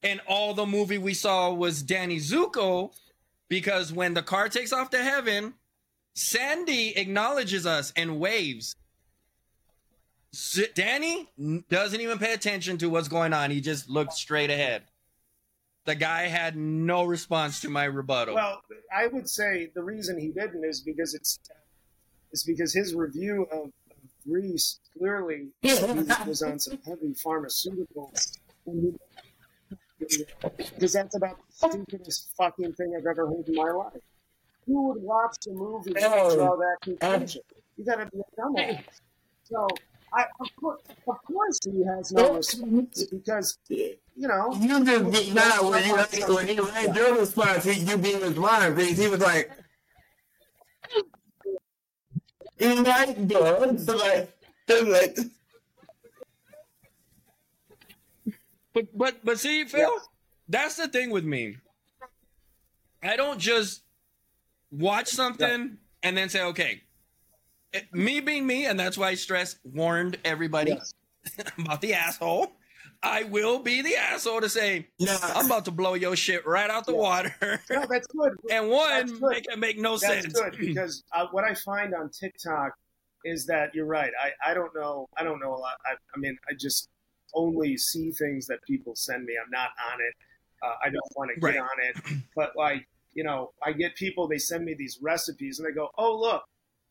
and 0.04 0.20
all 0.28 0.54
the 0.54 0.66
movie 0.66 0.98
we 0.98 1.14
saw 1.14 1.54
was 1.54 1.82
Danny 1.82 2.18
Zuko 2.18 2.92
because 3.48 3.94
when 3.94 4.14
the 4.14 4.24
car 4.24 4.50
takes 4.50 4.74
off 4.74 4.90
to 4.92 4.98
heaven, 4.98 5.54
Sandy 6.14 6.98
acknowledges 6.98 7.66
us 7.66 7.94
and 7.96 8.20
waves. 8.20 8.76
Danny 10.76 11.30
doesn't 11.70 12.00
even 12.00 12.18
pay 12.18 12.34
attention 12.34 12.78
to 12.78 12.90
what's 12.90 13.10
going 13.10 13.34
on. 13.34 13.52
He 13.52 13.62
just 13.62 13.90
looks 13.90 14.16
straight 14.16 14.50
ahead. 14.50 14.84
The 15.86 15.96
guy 15.96 16.28
had 16.28 16.56
no 16.56 17.04
response 17.04 17.62
to 17.62 17.70
my 17.70 17.86
rebuttal. 17.86 18.36
Well, 18.36 18.62
I 18.96 19.08
would 19.08 19.28
say 19.28 19.72
the 19.74 19.84
reason 19.84 20.18
he 20.18 20.28
didn't 20.30 20.64
is 20.64 20.82
because 20.82 21.14
it's 21.14 21.40
is 22.32 22.44
because 22.44 22.74
his 22.74 22.96
review 22.96 23.46
of 23.52 23.72
Grease 24.32 24.80
clearly 24.98 25.50
he 25.62 25.74
was 26.28 26.42
on 26.42 26.60
some 26.60 26.80
heavy 26.86 27.14
pharmaceuticals. 27.26 28.38
Because 30.00 30.94
that's 30.94 31.16
about 31.16 31.38
the 31.38 31.70
stupidest 31.70 32.30
fucking 32.38 32.74
thing 32.74 32.96
I've 32.98 33.06
ever 33.06 33.28
heard 33.28 33.48
in 33.48 33.56
my 33.56 33.72
life. 33.72 33.94
Who 34.66 34.88
would 34.88 35.02
watch 35.02 35.36
the 35.46 35.52
movie 35.54 35.94
and 35.96 36.36
draw 36.36 36.56
that 36.56 36.78
conclusion? 36.82 37.42
Um, 37.52 37.62
you 37.78 37.86
gotta 37.86 38.06
be 38.06 38.20
a 38.20 38.42
dumbass. 38.42 38.84
So, 39.44 39.68
I, 40.14 40.26
of, 40.40 40.48
course, 40.60 40.82
of 41.08 41.24
course 41.24 41.60
he 41.64 41.84
has 41.86 42.12
no 42.12 42.36
response 42.36 43.06
because, 43.06 43.58
you 43.70 43.98
know, 44.16 44.54
You 44.60 44.84
just 44.86 45.12
get 45.12 45.34
mad 45.34 45.62
when 45.62 45.84
you 45.84 46.36
when 46.36 46.48
he 46.48 46.60
read 46.60 46.96
your 46.96 47.20
response. 47.20 47.64
He, 47.64 47.82
you 47.82 47.98
being 47.98 48.22
his 48.22 48.36
mind 48.36 48.76
because 48.76 48.98
he 48.98 49.08
was 49.08 49.20
like, 49.20 49.52
"He 52.62 52.76
like 52.76 53.28
dogs." 53.28 53.88
Like, 53.88 54.38
just 54.68 54.88
like 54.88 55.18
But 58.74 58.98
but 58.98 59.26
but 59.26 59.40
see, 59.40 59.66
Phil, 59.66 59.82
Yeah. 59.82 60.00
that's 60.48 60.76
the 60.76 60.88
thing 60.88 61.10
with 61.10 61.26
me. 61.26 61.58
I 63.04 63.16
don't 63.18 63.40
just 63.40 63.82
watch 64.72 65.08
something 65.10 65.78
and 66.04 66.18
then 66.18 66.30
say, 66.30 66.42
okay, 66.44 66.82
it- 67.74 67.92
me 67.94 68.20
being 68.22 68.46
me, 68.48 68.66
and 68.68 68.80
that's 68.80 68.98
why 68.98 69.16
Stress 69.16 69.58
warned 69.64 70.18
everybody 70.24 70.72
Yes. 70.72 70.94
about 71.58 71.82
the 71.82 71.94
asshole. 71.96 72.54
I 73.04 73.24
will 73.24 73.60
be 73.60 73.82
the 73.82 73.96
asshole 73.96 74.42
to 74.42 74.50
say, 74.50 74.88
nah. 75.00 75.18
I'm 75.22 75.48
about 75.48 75.66
to 75.66 75.72
blow 75.72 75.96
your 75.96 76.16
shit 76.16 76.46
right 76.46 76.70
out 76.70 76.86
the 76.86 76.96
water. 76.96 77.34
no, 77.70 77.86
that's 77.90 78.08
good. 78.08 78.34
and 78.52 78.70
one, 78.70 79.08
good. 79.08 79.22
make 79.22 79.46
it 79.52 79.58
make 79.60 79.80
no 79.80 79.98
That's 79.98 80.22
sense. 80.22 80.34
good 80.34 80.56
because 80.60 81.04
uh, 81.14 81.26
what 81.32 81.44
I 81.44 81.54
find 81.56 81.94
on 81.96 82.10
TikTok 82.10 82.72
is 83.26 83.46
that 83.48 83.74
you're 83.74 83.86
right. 83.86 84.12
I, 84.22 84.52
I 84.52 84.54
don't 84.54 84.74
know. 84.76 85.08
I 85.18 85.24
don't 85.24 85.40
know 85.40 85.54
a 85.54 85.58
lot. 85.58 85.74
I, 85.86 85.94
I 85.94 86.20
mean, 86.20 86.38
I 86.50 86.54
just 86.60 86.90
only 87.34 87.78
see 87.78 88.12
things 88.12 88.46
that 88.48 88.60
people 88.68 88.96
send 88.96 89.26
me. 89.26 89.34
I'm 89.44 89.50
not 89.50 89.70
on 89.92 90.00
it. 90.02 90.14
Uh, 90.64 90.76
I 90.86 90.90
don't 90.90 91.02
want 91.16 91.32
to 91.34 91.40
get 91.40 91.48
Right. 91.48 91.60
on 91.60 91.68
it. 92.12 92.22
But 92.36 92.52
like, 92.56 92.86
you 93.14 93.24
know, 93.24 93.52
I 93.64 93.72
get 93.74 93.96
people. 93.96 94.28
They 94.28 94.38
send 94.38 94.64
me 94.64 94.74
these 94.76 95.00
recipes, 95.02 95.58
and 95.60 95.68
they 95.68 95.72
go, 95.74 95.90
"Oh, 95.98 96.18
look, 96.20 96.44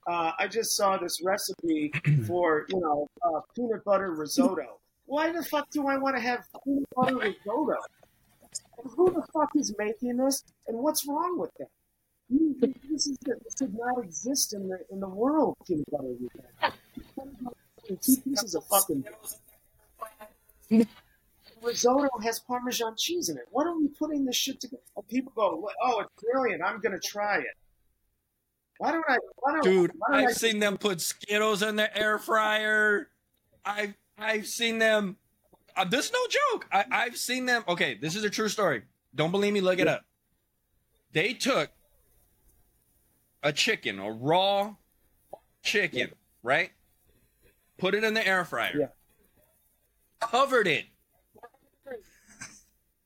uh, 0.09 0.32
I 0.39 0.49
just 0.49 0.77
saw 0.77 0.97
this 0.99 1.20
recipe 1.23 1.93
for 2.27 2.66
you 2.69 2.81
know 2.81 3.07
uh, 3.24 3.41
peanut 3.55 3.85
butter 3.85 4.12
risotto. 4.12 4.81
Why 5.11 5.32
the 5.32 5.43
fuck 5.43 5.69
do 5.70 5.89
I 5.89 5.97
want 5.97 6.15
to 6.15 6.23
have 6.23 6.45
peanut 6.65 6.85
butter 6.95 7.16
risotto? 7.16 7.78
Who 8.95 9.11
the 9.11 9.27
fuck 9.32 9.51
is 9.57 9.74
making 9.77 10.16
this, 10.19 10.45
and 10.69 10.78
what's 10.78 11.05
wrong 11.05 11.37
with 11.37 11.51
that? 11.59 11.66
This, 12.31 13.09
is, 13.09 13.19
this 13.19 13.57
should 13.59 13.74
not 13.74 14.05
exist 14.05 14.55
in 14.55 14.69
the 14.69 14.78
in 14.93 15.01
the 15.01 15.09
world. 15.09 15.57
Peanut 15.66 15.91
butter 15.91 16.15
risotto. 16.20 16.77
Two 17.89 18.16
pieces 18.19 18.55
of 18.55 18.65
fucking 18.66 19.05
risotto 21.61 22.09
has 22.23 22.39
Parmesan 22.39 22.95
cheese 22.97 23.31
in 23.31 23.37
it. 23.37 23.47
What 23.51 23.66
are 23.66 23.77
we 23.77 23.89
putting 23.89 24.24
this 24.24 24.37
shit 24.37 24.61
together? 24.61 24.81
And 24.97 25.09
people 25.09 25.32
go, 25.35 25.69
"Oh, 25.82 26.01
it's 26.03 26.23
brilliant! 26.23 26.62
I'm 26.62 26.81
gonna 26.81 27.01
try 27.01 27.39
it." 27.39 27.57
Why 28.78 28.93
don't 28.93 29.05
I? 29.09 29.19
Why 29.39 29.53
don't, 29.55 29.65
Dude, 29.65 29.91
why 29.97 30.12
don't 30.12 30.27
I 30.27 30.31
I've 30.31 30.37
seen 30.37 30.61
them 30.61 30.78
put 30.78 31.01
Skittles 31.01 31.65
in 31.65 31.74
the 31.74 31.99
air 31.99 32.20
fryer. 32.20 33.09
I've 33.65 33.95
I've 34.20 34.47
seen 34.47 34.78
them. 34.78 35.16
Uh, 35.76 35.84
this 35.84 36.06
is 36.06 36.12
no 36.12 36.26
joke. 36.28 36.66
I, 36.72 36.84
I've 36.90 37.16
seen 37.16 37.47
them. 37.47 37.64
Okay, 37.66 37.98
this 38.01 38.14
is 38.14 38.24
a 38.24 38.30
true 38.30 38.48
story. 38.48 38.82
Don't 39.14 39.30
believe 39.30 39.52
me? 39.52 39.60
Look 39.60 39.78
it 39.78 39.88
up. 39.88 40.05
They 41.12 41.32
took 41.32 41.70
a 43.42 43.52
chicken, 43.52 43.98
a 43.98 44.10
raw 44.10 44.74
chicken, 45.62 46.10
right? 46.42 46.70
Put 47.78 47.94
it 47.94 48.05
in 48.05 48.14
the 48.14 48.26
air 48.26 48.44
fryer. 48.44 48.76
Yeah. 48.78 48.86
Covered 50.20 50.66
it 50.66 50.84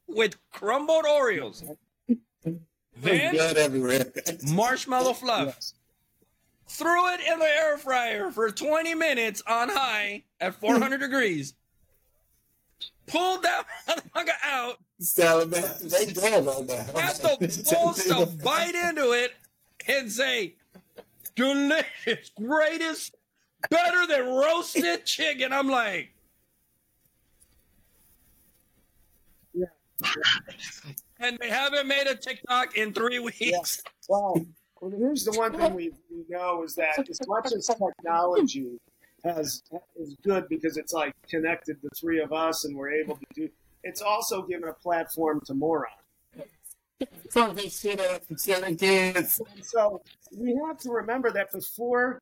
with 0.08 0.36
crumbled 0.50 1.04
Oreos. 1.04 1.62
Then 2.96 3.34
marshmallow 4.52 5.12
fluff. 5.14 5.46
Yes. 5.46 5.74
Threw 6.68 7.12
it 7.12 7.20
in 7.20 7.38
the 7.38 7.44
air 7.44 7.78
fryer 7.78 8.30
for 8.30 8.50
20 8.50 8.94
minutes 8.94 9.42
on 9.46 9.68
high 9.68 10.24
at 10.40 10.54
400 10.60 10.98
degrees. 10.98 11.54
Pulled 13.06 13.42
that 13.42 13.64
motherfucker 13.88 14.30
out, 14.44 14.78
Salad, 14.98 15.50
they 15.50 16.06
dead 16.06 16.46
on 16.48 16.66
that. 16.68 16.86
had 16.96 17.16
the 17.16 17.70
balls 17.74 18.04
to 18.04 18.26
bite 18.42 18.74
into 18.74 19.12
it 19.12 19.32
and 19.86 20.10
say, 20.10 20.54
delicious, 21.36 22.30
greatest, 22.40 23.14
better 23.68 24.06
than 24.06 24.26
roasted 24.34 25.04
chicken. 25.04 25.52
I'm 25.52 25.68
like, 25.68 26.10
Yeah. 29.52 29.66
and 31.20 31.38
they 31.40 31.48
haven't 31.50 31.86
made 31.86 32.06
a 32.06 32.14
TikTok 32.14 32.76
in 32.76 32.92
three 32.94 33.18
weeks. 33.18 33.82
Well, 34.84 34.90
well, 34.90 35.00
here's 35.00 35.24
the 35.24 35.32
one 35.32 35.54
thing 35.54 35.72
we, 35.72 35.92
we 36.10 36.26
know 36.28 36.62
is 36.62 36.74
that 36.74 37.08
as 37.08 37.18
much 37.26 37.52
as 37.52 37.66
technology 37.66 38.78
has 39.24 39.62
is 39.96 40.14
good 40.22 40.46
because 40.50 40.76
it's 40.76 40.92
like 40.92 41.14
connected 41.26 41.78
the 41.82 41.88
three 41.98 42.20
of 42.20 42.34
us 42.34 42.66
and 42.66 42.76
we're 42.76 42.92
able 42.92 43.16
to 43.16 43.24
do. 43.34 43.48
It's 43.82 44.02
also 44.02 44.42
given 44.42 44.68
a 44.68 44.74
platform 44.74 45.40
to 45.46 45.54
morons. 45.54 45.94
Fuck 47.30 47.54
this 47.56 47.80
shit 47.80 47.98
up 47.98 48.26
for 48.26 48.34
killing 48.34 48.76
so 49.62 50.02
we 50.36 50.54
have 50.66 50.76
to 50.80 50.90
remember 50.90 51.30
that 51.30 51.50
before 51.50 52.20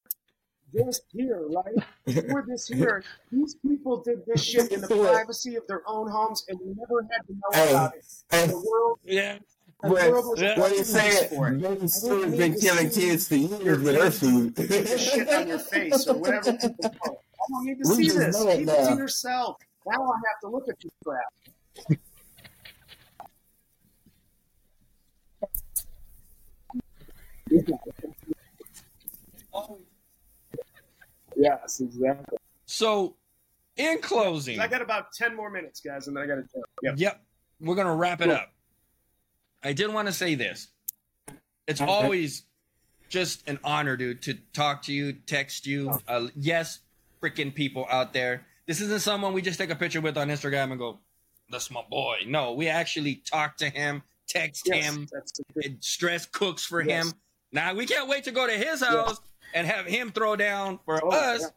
this 0.73 1.01
here, 1.13 1.45
right? 1.49 1.85
Before 2.07 2.45
this 2.47 2.69
here, 2.69 3.03
these 3.33 3.57
people 3.57 4.03
did 4.03 4.25
this 4.25 4.43
shit 4.43 4.71
in 4.71 4.81
the 4.83 4.87
privacy 5.13 5.57
of 5.57 5.67
their 5.67 5.83
own 5.87 6.09
homes, 6.09 6.45
and 6.49 6.59
we 6.65 6.75
never 6.75 7.03
had 7.11 7.27
to 7.27 7.33
know 7.33 7.71
about 7.71 7.95
it. 7.97 8.05
hey, 8.31 8.47
The 8.47 8.57
world, 8.57 9.01
Yeah. 9.03 9.39
The 9.83 9.89
what, 9.89 10.11
world 10.11 10.39
Yeah. 10.41 10.59
what 10.59 10.71
you 10.71 10.79
watching 10.79 10.85
saying? 10.85 11.29
for 11.29 11.49
it. 11.49 11.61
Baby's 11.61 12.01
food 12.01 12.37
been 12.37 12.55
killing 12.59 12.91
kids 12.91 13.29
for 13.29 13.35
years 13.37 13.79
with 13.83 13.97
her 13.97 14.11
food. 14.11 14.55
Shit 14.99 15.29
on 15.29 15.49
your 15.49 15.59
face 15.59 16.07
or 16.07 16.15
whatever 16.15 16.53
people 16.59 16.91
call 16.91 17.13
it. 17.15 17.19
I 17.19 17.45
don't 17.51 17.65
need 17.67 17.83
to 17.83 17.89
We 17.97 18.09
see 18.09 18.19
this. 18.19 18.41
know 18.41 18.49
it 18.51 18.59
Keep 18.59 18.69
it 18.69 18.77
to 18.77 18.91
now. 18.91 18.97
yourself. 18.97 19.57
Now 19.87 19.95
I 20.03 20.17
have 20.31 20.41
to 20.43 20.49
look 20.49 20.69
at 20.69 20.79
this 20.81 20.93
crap. 21.05 21.99
yes, 31.37 31.81
exactly. 31.81 32.39
So, 32.67 33.17
in 33.77 33.99
closing, 34.01 34.61
I 34.61 34.67
got 34.69 34.83
about 34.83 35.13
ten 35.13 35.35
more 35.37 35.51
minutes, 35.51 35.81
guys, 35.81 36.07
and 36.09 36.17
then 36.17 36.25
I 36.25 36.27
got 36.27 36.37
to 36.37 36.43
jump. 36.43 36.65
Yep. 36.83 36.95
Yep. 36.99 37.23
We're 37.61 37.75
going 37.75 37.87
to 37.87 37.95
wrap 37.95 38.21
it 38.21 38.25
Cool. 38.25 38.35
up. 38.35 38.53
I 39.65 39.73
did 39.73 39.93
want 39.93 40.09
to 40.09 40.13
say 40.13 40.35
this. 40.35 40.69
It's 41.67 41.81
Okay. 41.81 41.91
always 41.91 42.45
just 43.09 43.47
an 43.49 43.59
honor, 43.63 43.97
dude, 43.97 44.23
to 44.23 44.35
talk 44.53 44.83
to 44.83 44.93
you, 44.93 45.13
text 45.13 45.67
you. 45.67 45.91
Oh. 45.91 46.01
Uh, 46.09 46.29
yes, 46.35 46.81
freaking 47.23 47.55
people 47.55 47.87
out 47.91 48.13
there. 48.13 48.47
This 48.67 48.81
isn't 48.81 49.01
someone 49.01 49.33
we 49.33 49.43
just 49.43 49.59
take 49.59 49.71
a 49.71 49.77
picture 49.77 50.01
with 50.01 50.17
on 50.17 50.29
Instagram 50.29 50.71
and 50.71 50.79
go, 50.79 50.99
that's 51.51 51.71
my 51.71 51.83
boy. 51.89 52.17
No, 52.27 52.53
we 52.55 52.69
actually 52.69 53.17
talk 53.17 53.57
to 53.59 53.69
him, 53.69 54.03
text 54.27 54.67
Yes, 54.67 54.85
him, 54.85 55.07
that's 55.13 55.33
the 55.33 55.45
thing. 55.55 55.73
and 55.73 55.85
stress 55.85 56.27
cooks 56.27 56.65
for 56.65 56.81
Yes. 56.83 57.07
him. 57.09 57.15
Now, 57.53 57.75
we 57.75 57.87
can't 57.87 58.09
wait 58.09 58.25
to 58.25 58.31
go 58.31 58.47
to 58.47 58.53
his 58.55 58.81
house 58.83 59.21
and 59.55 59.67
have 59.67 59.85
him 59.87 60.11
throw 60.11 60.37
down 60.37 60.79
for 60.85 61.05
Oh, 61.05 61.11
us, 61.11 61.43
yeah. 61.43 61.49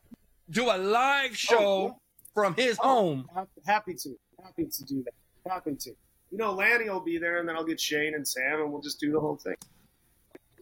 do 0.50 0.66
a 0.70 0.78
live 0.78 1.38
show 1.38 1.88
yeah. 1.88 1.94
from 2.34 2.54
his 2.56 2.78
Oh, 2.82 2.88
home. 2.88 3.30
Happy 3.66 3.94
to. 3.94 4.20
Happy 4.44 4.66
to 4.66 4.84
do 4.84 5.04
that. 5.04 5.14
Happy 5.50 5.76
to. 5.76 5.96
You 6.32 6.38
know, 6.38 6.54
Lanny 6.54 6.90
will 6.90 7.00
be 7.00 7.18
there, 7.18 7.40
and 7.40 7.48
then 7.48 7.56
I'll 7.56 7.64
get 7.66 7.80
Shane 7.80 8.16
and 8.16 8.28
Sam, 8.28 8.62
and 8.62 8.72
we'll 8.72 8.82
just 8.82 9.00
do 9.00 9.12
the 9.12 9.20
whole 9.20 9.36
thing. 9.38 9.56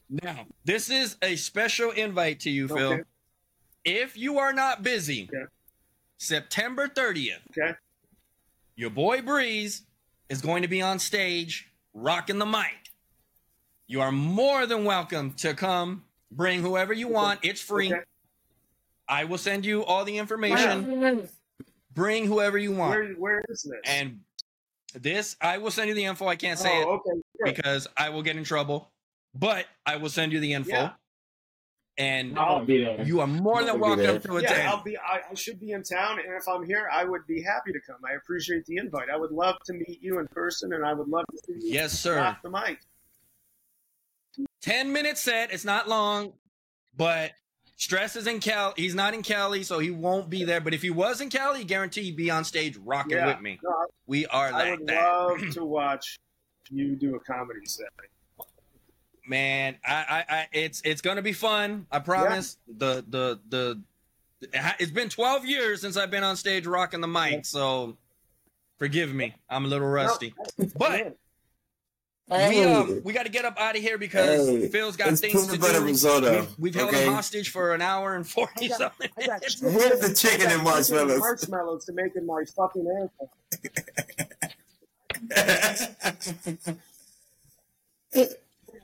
Now, 0.09 0.45
this 0.65 0.89
is 0.89 1.17
a 1.21 1.35
special 1.35 1.91
invite 1.91 2.41
to 2.41 2.49
you, 2.49 2.67
Phil. 2.67 2.93
Okay. 2.93 3.01
If 3.85 4.17
you 4.17 4.37
are 4.37 4.53
not 4.53 4.83
busy, 4.83 5.29
Okay. 5.33 5.45
September 6.17 6.87
30th, 6.87 7.39
Okay. 7.57 7.73
your 8.75 8.89
boy 8.89 9.21
Breez 9.21 9.81
is 10.29 10.41
going 10.41 10.61
to 10.61 10.67
be 10.67 10.81
on 10.81 10.99
stage 10.99 11.69
rocking 11.93 12.37
the 12.39 12.45
mic. 12.45 12.91
You 13.87 14.01
are 14.01 14.11
more 14.11 14.65
than 14.65 14.85
welcome 14.85 15.33
to 15.35 15.53
come 15.53 16.05
bring 16.31 16.61
whoever 16.61 16.93
you 16.93 17.07
want. 17.07 17.39
It's 17.43 17.61
free. 17.61 17.91
Okay. 17.91 18.03
I 19.07 19.25
will 19.25 19.37
send 19.37 19.65
you 19.65 19.83
all 19.83 20.05
the 20.05 20.17
information. 20.17 21.27
Bring 21.93 22.25
whoever 22.25 22.57
you 22.57 22.71
want. 22.71 22.91
Where, 22.91 23.13
where 23.13 23.43
is 23.49 23.63
this? 23.63 23.79
And 23.85 24.21
this, 24.93 25.35
I 25.41 25.57
will 25.57 25.71
send 25.71 25.89
you 25.89 25.95
the 25.95 26.05
info. 26.05 26.27
I 26.27 26.35
can't 26.35 26.59
say 26.59 26.81
it 26.81 26.85
oh, 26.87 26.93
okay. 26.93 27.21
Great. 27.39 27.55
because 27.55 27.87
I 27.97 28.09
will 28.09 28.21
get 28.21 28.35
in 28.35 28.43
trouble, 28.43 28.91
but 29.33 29.65
I 29.85 29.97
will 29.97 30.09
send 30.09 30.31
you 30.31 30.39
the 30.39 30.53
info. 30.53 30.71
Yeah. 30.71 30.89
And 31.95 32.39
I'll 32.39 32.65
be 32.65 32.83
there. 32.83 33.03
you 33.03 33.21
are 33.21 33.27
more 33.27 33.61
than 33.61 33.75
I'll 33.75 33.77
welcome 33.77 34.19
to 34.19 34.37
attend. 34.37 34.63
Yeah, 34.63 34.71
I'll 34.71 34.83
be. 34.83 34.97
I, 34.97 35.21
I 35.29 35.33
should 35.35 35.59
be 35.59 35.71
in 35.73 35.83
town, 35.83 36.17
and 36.17 36.33
if 36.35 36.47
I'm 36.47 36.65
here, 36.65 36.89
I 36.91 37.05
would 37.05 37.27
be 37.27 37.43
happy 37.43 37.71
to 37.71 37.79
come. 37.85 37.97
I 38.03 38.15
appreciate 38.15 38.65
the 38.65 38.77
invite. 38.77 39.09
I 39.13 39.15
would 39.15 39.31
love 39.31 39.57
to 39.65 39.73
meet 39.73 39.99
you 40.01 40.17
in 40.17 40.27
person, 40.29 40.73
and 40.73 40.83
I 40.83 40.93
would 40.93 41.07
love 41.07 41.25
to 41.31 41.37
see 41.45 41.67
you 41.67 41.73
Yes, 41.73 41.99
sir. 41.99 42.17
rock 42.17 42.41
the 42.41 42.49
mic. 42.49 42.79
10 44.63 44.91
minute 44.91 45.19
set. 45.19 45.53
It's 45.53 45.65
not 45.65 45.87
long, 45.87 46.33
but 46.97 47.33
Stress 47.75 48.15
is 48.15 48.27
in 48.27 48.39
Cal. 48.39 48.73
He's 48.77 48.95
not 48.95 49.13
in 49.13 49.23
Cali, 49.23 49.63
so 49.63 49.79
he 49.79 49.89
won't 49.91 50.29
be 50.29 50.43
there. 50.43 50.61
But 50.61 50.73
if 50.73 50.81
he 50.81 50.89
was 50.91 51.21
in 51.21 51.29
Cali, 51.29 51.63
guarantee 51.63 52.03
he'd 52.03 52.15
be 52.15 52.29
on 52.31 52.43
stage 52.45 52.77
rocking 52.77 53.17
Yeah. 53.17 53.27
with 53.27 53.41
me. 53.41 53.59
No, 53.63 53.73
We 54.05 54.25
are 54.27 54.47
I 54.47 54.51
like 54.51 54.79
would 54.79 54.87
that. 54.87 55.01
love 55.03 55.39
to 55.53 55.65
watch 55.65 56.19
you 56.69 56.95
do 56.95 57.15
a 57.15 57.19
comedy 57.19 57.65
set. 57.65 57.87
Man, 59.27 59.77
I, 59.85 59.93
I, 60.29 60.35
I, 60.35 60.47
it's 60.51 60.81
it's 60.83 61.01
gonna 61.01 61.21
be 61.21 61.31
fun. 61.33 61.87
I 61.91 61.99
promise. 61.99 62.57
The, 62.67 63.03
the, 63.07 63.39
the, 63.49 63.81
it's 64.79 64.91
been 64.91 65.07
12 65.09 65.45
years 65.45 65.79
since 65.81 65.95
I've 65.95 66.11
been 66.11 66.23
on 66.25 66.35
stage 66.35 66.67
rocking 66.67 66.99
the 66.99 67.07
mic, 67.07 67.45
so 67.45 67.97
forgive 68.77 69.13
me. 69.13 69.33
I'm 69.49 69.63
a 69.63 69.67
little 69.69 69.87
rusty. 69.87 70.33
But 70.77 71.17
we 72.29 72.63
um 72.63 73.01
we 73.03 73.13
got 73.13 73.23
to 73.23 73.31
get 73.31 73.45
up 73.45 73.57
out 73.59 73.75
of 73.75 73.81
here 73.81 73.97
because 73.97 74.47
Hey, 74.47 74.67
Phil's 74.69 74.95
got 74.95 75.09
it's 75.09 75.21
things 75.21 75.45
to 75.47 75.57
do. 75.57 75.85
risotto, 75.85 76.39
We've, 76.39 76.59
we've 76.59 76.75
held 76.75 76.89
okay? 76.89 77.05
him 77.05 77.13
hostage 77.13 77.49
for 77.49 77.73
an 77.73 77.81
hour 77.81 78.15
and 78.15 78.27
forty 78.27 78.65
I 78.65 78.67
got- 78.69 78.77
something. 78.77 79.09
I 79.17 79.27
got 79.27 79.41
minutes. 79.61 79.83
Here's 79.83 79.99
the 79.99 80.13
chicken 80.15 80.49
and 80.51 80.63
marshmallows. 80.63 81.19
marshmallows 81.19 81.85
to 81.85 81.93
make 81.93 82.15
in 82.15 82.25
my 82.25 82.43
fucking 82.55 82.87
airport. 82.87 83.29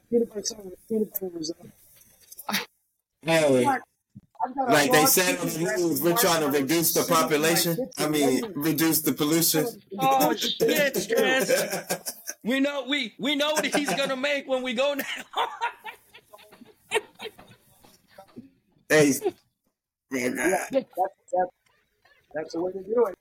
Peanut 0.10 0.30
butter 0.34 0.56
peanut 0.88 1.14
butter 1.14 1.30
risotto. 1.34 1.70
hey, 3.22 3.66
I've 3.66 4.56
got 4.56 4.70
a 4.70 4.72
like 4.72 4.92
they 4.92 5.06
said 5.06 5.38
on 5.40 5.48
the 5.50 5.60
news, 5.60 6.02
we're 6.02 6.16
trying 6.18 6.42
to 6.42 6.48
reduce 6.60 6.94
the 6.94 7.02
sitting 7.02 7.16
in 7.16 7.22
my 7.22 7.22
population. 7.28 7.90
I 7.98 8.08
mean, 8.08 8.44
reduce 8.56 9.02
the 9.02 9.14
pollution. 9.14 9.68
Oh 10.00 10.34
shit, 10.36 10.96
stress. 10.98 12.14
We 12.44 12.60
know 12.60 12.86
we 12.88 13.14
we 13.20 13.36
know 13.36 13.52
what 13.52 13.66
he's 13.66 13.94
gonna 13.94 14.16
make 14.16 14.48
when 14.48 14.64
we 14.64 14.74
go 14.74 14.94
now. 14.94 15.48
hey, 18.90 19.14
man, 20.12 20.36
Yeah, 20.38 20.66
that's, 20.72 20.72
that's, 20.72 21.52
that's 22.34 22.54
the 22.54 22.62
way 22.62 22.72
to 22.72 22.84
do 22.84 23.06
it. 23.08 23.16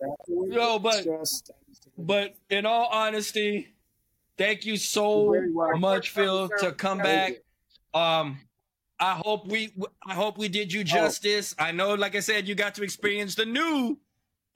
That's 0.00 0.14
the 0.28 0.34
way 0.34 0.48
No, 0.48 0.78
but- 0.78 1.04
Just- 1.04 1.50
but 1.98 2.34
in 2.50 2.64
all 2.66 2.86
honesty, 2.90 3.68
thank 4.38 4.64
you 4.64 4.76
so 4.76 5.30
very 5.32 5.52
welcome. 5.52 5.80
much, 5.80 6.10
Phil, 6.10 6.48
to 6.60 6.72
come 6.72 6.98
back. 6.98 7.34
Um, 7.92 8.40
I 8.98 9.14
hope 9.14 9.46
we 9.48 9.74
I 10.06 10.14
hope 10.14 10.38
we 10.38 10.48
did 10.48 10.68
Oh. 10.72 10.78
you 10.78 10.84
justice. 10.84 11.54
I 11.58 11.72
know, 11.72 11.94
like 11.94 12.14
I 12.14 12.20
said, 12.20 12.46
you 12.48 12.54
got 12.54 12.74
to 12.76 12.82
experience 12.84 13.34
the 13.34 13.44
new 13.44 13.98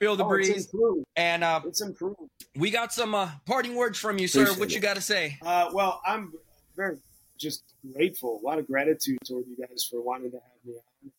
Feel 0.00 0.16
the 0.16 0.24
Oh, 0.24 0.32
it's 0.34 0.48
Breez, 0.50 0.64
improved. 0.74 1.04
and 1.16 1.42
uh, 1.42 1.60
It's 1.66 1.80
improved. 1.80 2.18
we 2.54 2.70
got 2.70 2.92
some 2.92 3.14
uh, 3.14 3.30
parting 3.46 3.74
words 3.74 3.98
from 3.98 4.18
you, 4.18 4.28
sir. 4.28 4.42
Appreciate 4.42 4.60
What 4.60 4.74
you 4.74 4.80
got 4.80 4.96
to 4.96 5.00
say? 5.02 5.38
Uh, 5.42 5.70
well, 5.72 6.00
I'm 6.06 6.32
very 6.76 6.98
just 7.38 7.62
grateful. 7.94 8.40
A 8.42 8.46
lot 8.46 8.58
of 8.58 8.66
gratitude 8.66 9.18
toward 9.26 9.46
you 9.46 9.56
guys 9.56 9.86
for 9.90 10.02
wanting 10.02 10.30
to 10.32 10.36
have 10.36 10.64
me 10.64 10.74
on. 10.74 11.10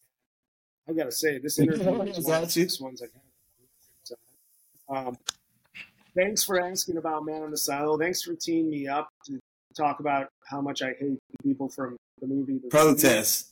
I 0.90 0.94
gotta 0.98 1.12
say, 1.12 1.38
this 1.40 1.60
interview 1.60 1.82
is 1.82 1.86
one 1.88 2.08
of 2.08 2.16
the 2.16 2.22
best 2.56 2.82
ones 2.82 3.02
I've 3.02 3.10
had. 3.12 5.08
Um, 5.08 5.18
thanks 6.16 6.44
for 6.46 6.62
asking 6.64 6.96
about 6.98 7.26
Man 7.26 7.42
on 7.44 7.52
the 7.52 7.58
Silo. 7.58 7.98
Thanks 7.98 8.22
for 8.22 8.36
teeing 8.36 8.70
me 8.70 8.88
up 8.88 9.10
to 9.26 9.38
talk 9.76 10.00
about 10.00 10.30
how 10.46 10.62
much 10.62 10.82
I 10.82 10.94
hate 11.00 11.20
the 11.32 11.44
people 11.44 11.68
from 11.68 11.98
the 12.22 12.28
movie. 12.28 12.60
The 12.64 12.70
Protest. 12.70 13.52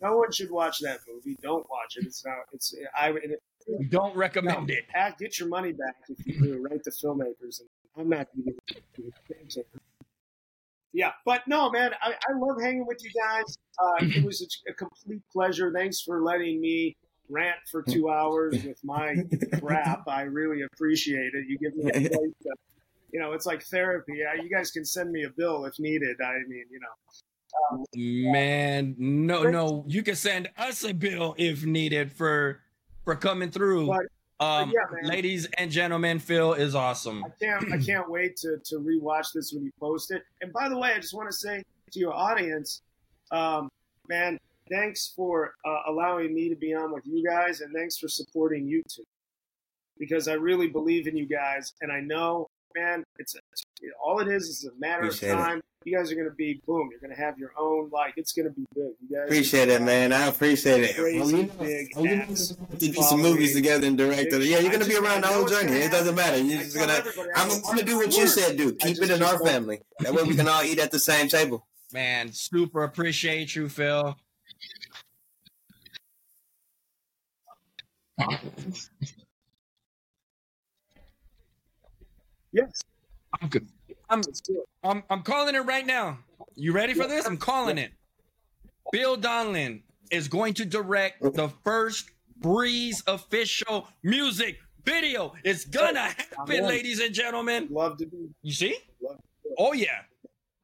No 0.00 0.16
one 0.16 0.32
should 0.32 0.50
watch 0.50 0.78
that 0.80 1.00
movie. 1.12 1.36
Don't 1.42 1.68
watch 1.68 1.96
it. 1.98 2.06
It's 2.06 2.24
not. 2.24 2.36
It's 2.54 2.74
I. 2.98 3.10
It, 3.10 3.42
We 3.78 3.86
don't 3.86 4.16
recommend 4.16 4.70
it. 4.70 4.84
Act, 4.94 5.20
get 5.20 5.38
your 5.38 5.48
money 5.48 5.72
back 5.72 5.96
if 6.08 6.26
you 6.26 6.40
do. 6.40 6.62
Write 6.62 6.84
the 6.84 6.90
filmmakers, 6.90 7.60
and 7.60 7.68
I'm 7.96 8.08
not 8.08 8.28
going 8.34 8.56
to 8.56 8.74
give 8.96 9.12
it. 9.56 9.66
Yeah, 10.92 11.12
but 11.24 11.42
no, 11.46 11.70
man, 11.70 11.92
I, 12.02 12.12
I 12.12 12.38
love 12.38 12.60
hanging 12.62 12.86
with 12.86 12.98
you 13.04 13.10
guys. 13.20 13.58
Uh, 13.78 14.06
it 14.16 14.24
was 14.24 14.40
a, 14.40 14.70
a 14.70 14.74
complete 14.74 15.22
pleasure. 15.32 15.70
Thanks 15.72 16.00
for 16.00 16.22
letting 16.22 16.60
me 16.60 16.96
rant 17.28 17.58
for 17.70 17.82
two 17.82 18.08
hours 18.08 18.64
with 18.64 18.78
my 18.82 19.16
crap. 19.60 20.08
I 20.08 20.22
really 20.22 20.62
appreciate 20.62 21.34
it. 21.34 21.46
You 21.46 21.58
give 21.58 21.76
me 21.76 21.90
a 21.90 21.92
place 22.08 22.32
to, 22.42 22.50
you 23.12 23.20
know, 23.20 23.32
it's 23.32 23.44
like 23.44 23.62
therapy. 23.64 24.20
Uh, 24.24 24.42
You 24.42 24.48
guys 24.48 24.70
can 24.70 24.84
send 24.84 25.10
me 25.12 25.24
a 25.24 25.30
bill 25.30 25.66
if 25.66 25.78
needed. 25.78 26.16
I 26.24 26.38
mean, 26.48 26.64
you 26.70 26.80
know, 26.80 26.88
Man, 28.30 28.94
no, 28.98 29.44
no. 29.44 29.84
You 29.88 30.02
can 30.02 30.16
send 30.16 30.50
us 30.56 30.84
a 30.84 30.92
bill 30.92 31.34
if 31.38 31.64
needed 31.64 32.12
for 32.12 32.60
for 33.08 33.16
coming 33.16 33.50
through. 33.50 33.86
But- 33.86 34.06
Um, 34.40 34.70
yeah, 34.72 35.08
ladies 35.08 35.48
and 35.56 35.68
gentlemen, 35.68 36.20
Phil 36.20 36.52
is 36.52 36.76
awesome. 36.76 37.24
I 37.24 37.30
can't 37.42 37.72
I 37.72 37.78
can't 37.78 38.08
wait 38.16 38.36
to 38.36 38.58
to 38.66 38.76
rewatch 38.78 39.32
this 39.34 39.52
when 39.52 39.64
you 39.64 39.72
post 39.80 40.12
it. 40.12 40.22
And 40.42 40.52
by 40.52 40.68
the 40.68 40.78
way, 40.78 40.92
I 40.92 41.00
just 41.00 41.12
want 41.12 41.28
to 41.28 41.36
say 41.36 41.60
to 41.90 41.98
your 41.98 42.12
audience, 42.14 42.82
um, 43.32 43.68
man, 44.08 44.38
thanks 44.70 45.12
for 45.16 45.54
uh, 45.64 45.80
allowing 45.88 46.32
me 46.34 46.48
to 46.50 46.54
be 46.54 46.72
on 46.72 46.92
with 46.92 47.04
you 47.04 47.24
guys, 47.24 47.62
and 47.62 47.74
thanks 47.74 47.96
for 47.98 48.06
supporting 48.06 48.64
YouTube 48.64 49.06
because 49.98 50.28
I 50.28 50.34
really 50.34 50.68
believe 50.68 51.08
in 51.08 51.16
you 51.16 51.26
guys, 51.26 51.72
and 51.80 51.90
I 51.90 51.98
know, 52.00 52.46
man, 52.76 53.02
it's 53.18 53.34
a, 53.34 53.40
all 54.04 54.20
it 54.20 54.28
is 54.28 54.44
is 54.44 54.64
a 54.66 54.78
matter 54.80 55.02
Appreciate 55.04 55.30
of 55.30 55.38
it. 55.38 55.42
time. 55.42 55.60
You 55.84 55.96
guys 55.96 56.10
are 56.10 56.16
gonna 56.16 56.30
be 56.36 56.60
boom. 56.66 56.88
You're 56.90 57.00
gonna 57.00 57.14
have 57.18 57.38
your 57.38 57.52
own 57.58 57.88
like 57.90 58.12
it's 58.16 58.32
gonna 58.32 58.50
be 58.50 58.66
big. 58.74 58.90
You 59.00 59.16
guys 59.16 59.26
Appreciate 59.26 59.68
it, 59.68 59.80
man. 59.80 60.12
I 60.12 60.26
appreciate 60.26 60.82
it. 60.84 60.96
Crazy 60.96 61.18
Well, 61.20 61.32
we- 61.32 61.66
big 61.66 61.96
we 61.96 62.08
ass 62.10 62.56
to 62.78 62.88
do 62.88 62.92
some 63.02 63.22
movies 63.22 63.54
together 63.54 63.86
and 63.86 63.96
direct 63.96 64.32
it. 64.32 64.42
Yeah, 64.42 64.58
you're 64.58 64.72
gonna 64.72 64.84
be 64.84 64.96
around 64.96 65.22
the 65.22 65.28
whole 65.28 65.46
journey. 65.46 65.72
It 65.72 65.90
doesn't 65.92 66.14
matter. 66.14 66.36
You're 66.38 66.60
I 66.60 66.62
just 66.64 66.76
going 66.76 66.88
to. 66.88 67.30
I'm 67.36 67.62
gonna 67.62 67.84
do 67.84 67.96
what 67.96 68.14
you 68.16 68.26
said, 68.26 68.56
do. 68.56 68.74
Keep 68.74 68.98
it 69.02 69.10
in 69.10 69.22
our 69.22 69.34
just 69.34 69.44
family. 69.46 69.80
That 70.00 70.12
way 70.12 70.24
we 70.24 70.34
can 70.34 70.48
all 70.48 70.62
eat 70.62 70.78
at 70.78 70.90
the 70.90 70.98
same 70.98 71.28
table. 71.28 71.66
Man, 71.92 72.32
super 72.32 72.82
appreciate 72.82 73.54
you, 73.54 73.68
Phil. 73.68 74.16
Yes, 82.52 82.80
I'm 83.40 83.48
good. 83.48 83.68
I'm 84.08 84.20
let's 84.22 84.40
do 84.40 84.60
it. 84.60 84.68
I'm 84.82 85.02
I'm 85.10 85.22
calling 85.22 85.54
it 85.54 85.60
right 85.60 85.86
now. 85.86 86.18
You 86.54 86.72
ready 86.72 86.94
for 86.94 87.06
this? 87.06 87.26
I'm 87.26 87.36
calling 87.36 87.78
it. 87.78 87.92
Phil 88.92 89.16
Donlon 89.18 89.82
is 90.10 90.28
going 90.28 90.54
to 90.54 90.64
direct 90.64 91.22
the 91.22 91.48
first 91.64 92.10
Breez 92.40 93.02
official 93.06 93.88
music 94.02 94.58
video. 94.84 95.34
It's 95.44 95.64
gonna 95.64 96.00
happen, 96.00 96.62
ladies 96.64 97.00
and 97.00 97.14
gentlemen. 97.14 97.68
Love 97.70 97.98
to 97.98 98.06
be. 98.06 98.28
You 98.42 98.52
see? 98.52 98.78
Love 99.02 99.16
to 99.16 99.22
do 99.42 99.50
it. 99.50 99.54
Oh 99.58 99.72
yeah. 99.72 100.00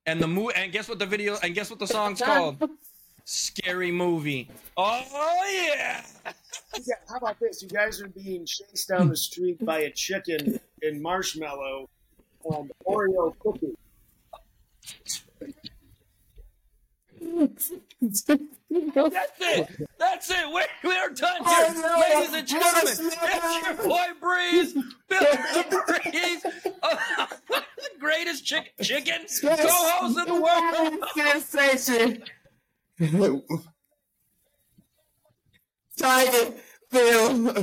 And 0.07 0.21
the 0.21 0.29
movie 0.29 0.55
and 0.57 0.73
guess 0.73 0.89
what 0.89 0.99
the 0.99 1.07
video 1.07 1.37
and 1.43 1.55
guess 1.55 1.71
what 1.71 1.79
the 1.79 1.87
song's 1.87 2.21
called? 2.21 2.69
Scary 3.25 3.91
movie. 3.91 4.51
Oh 4.77 5.03
yeah. 5.53 6.05
Yeah, 6.87 6.95
how 7.09 7.17
about 7.17 7.39
this? 7.41 7.63
You 7.63 7.69
guys 7.69 8.01
are 8.01 8.09
being 8.09 8.45
chased 8.47 8.89
down 8.89 9.09
the 9.09 9.17
street 9.17 9.65
by 9.65 9.81
a 9.81 9.91
chicken 9.91 10.61
in 10.83 11.01
marshmallow 11.01 11.89
and 12.45 12.71
Oreo 12.87 13.33
cookie. 13.39 13.75
That's 17.21 17.71
it. 19.41 19.87
That's 19.99 20.31
it. 20.31 20.47
We, 20.53 20.63
we 20.89 20.97
are 20.97 21.11
done 21.11 21.45
here, 21.45 21.75
no. 21.75 22.03
ladies 22.09 22.35
and 22.35 22.47
gentlemen. 22.47 22.83
Yes. 22.85 23.01
It's 23.01 23.67
your 23.67 23.89
boy 23.89 24.07
Breez, 24.21 24.75
Bill 25.09 25.21
the 25.21 25.83
Breez, 25.89 26.73
uh, 26.83 27.27
the 27.49 27.61
greatest 27.99 28.45
chick, 28.45 28.73
chicken 28.83 29.23
co-host 29.41 30.19
in 30.19 30.27
the 30.27 30.41
world. 30.41 31.41
Sensation. 31.49 32.23
Tiger 35.97 36.53
Phil. 36.91 37.55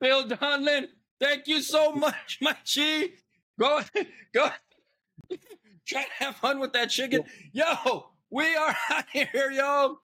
Phil 0.00 0.28
Donlon, 0.28 0.86
thank 1.20 1.46
you 1.48 1.60
so 1.60 1.92
much, 1.92 2.38
my 2.40 2.56
G. 2.64 3.14
Go, 3.58 3.80
go. 4.32 4.50
Try 5.86 6.04
to 6.04 6.24
have 6.24 6.36
fun 6.36 6.60
with 6.60 6.72
that 6.74 6.90
chicken. 6.90 7.24
Yo, 7.52 8.10
we 8.30 8.54
are 8.54 8.76
out 8.90 9.04
here, 9.12 9.50
yo. 9.50 9.98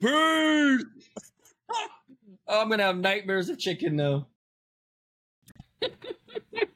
Peace. 0.00 0.84
Oh, 2.48 2.60
I'm 2.60 2.68
gonna 2.68 2.82
have 2.82 2.98
nightmares 2.98 3.48
of 3.48 3.58
chicken 3.58 3.96
now. 3.96 4.26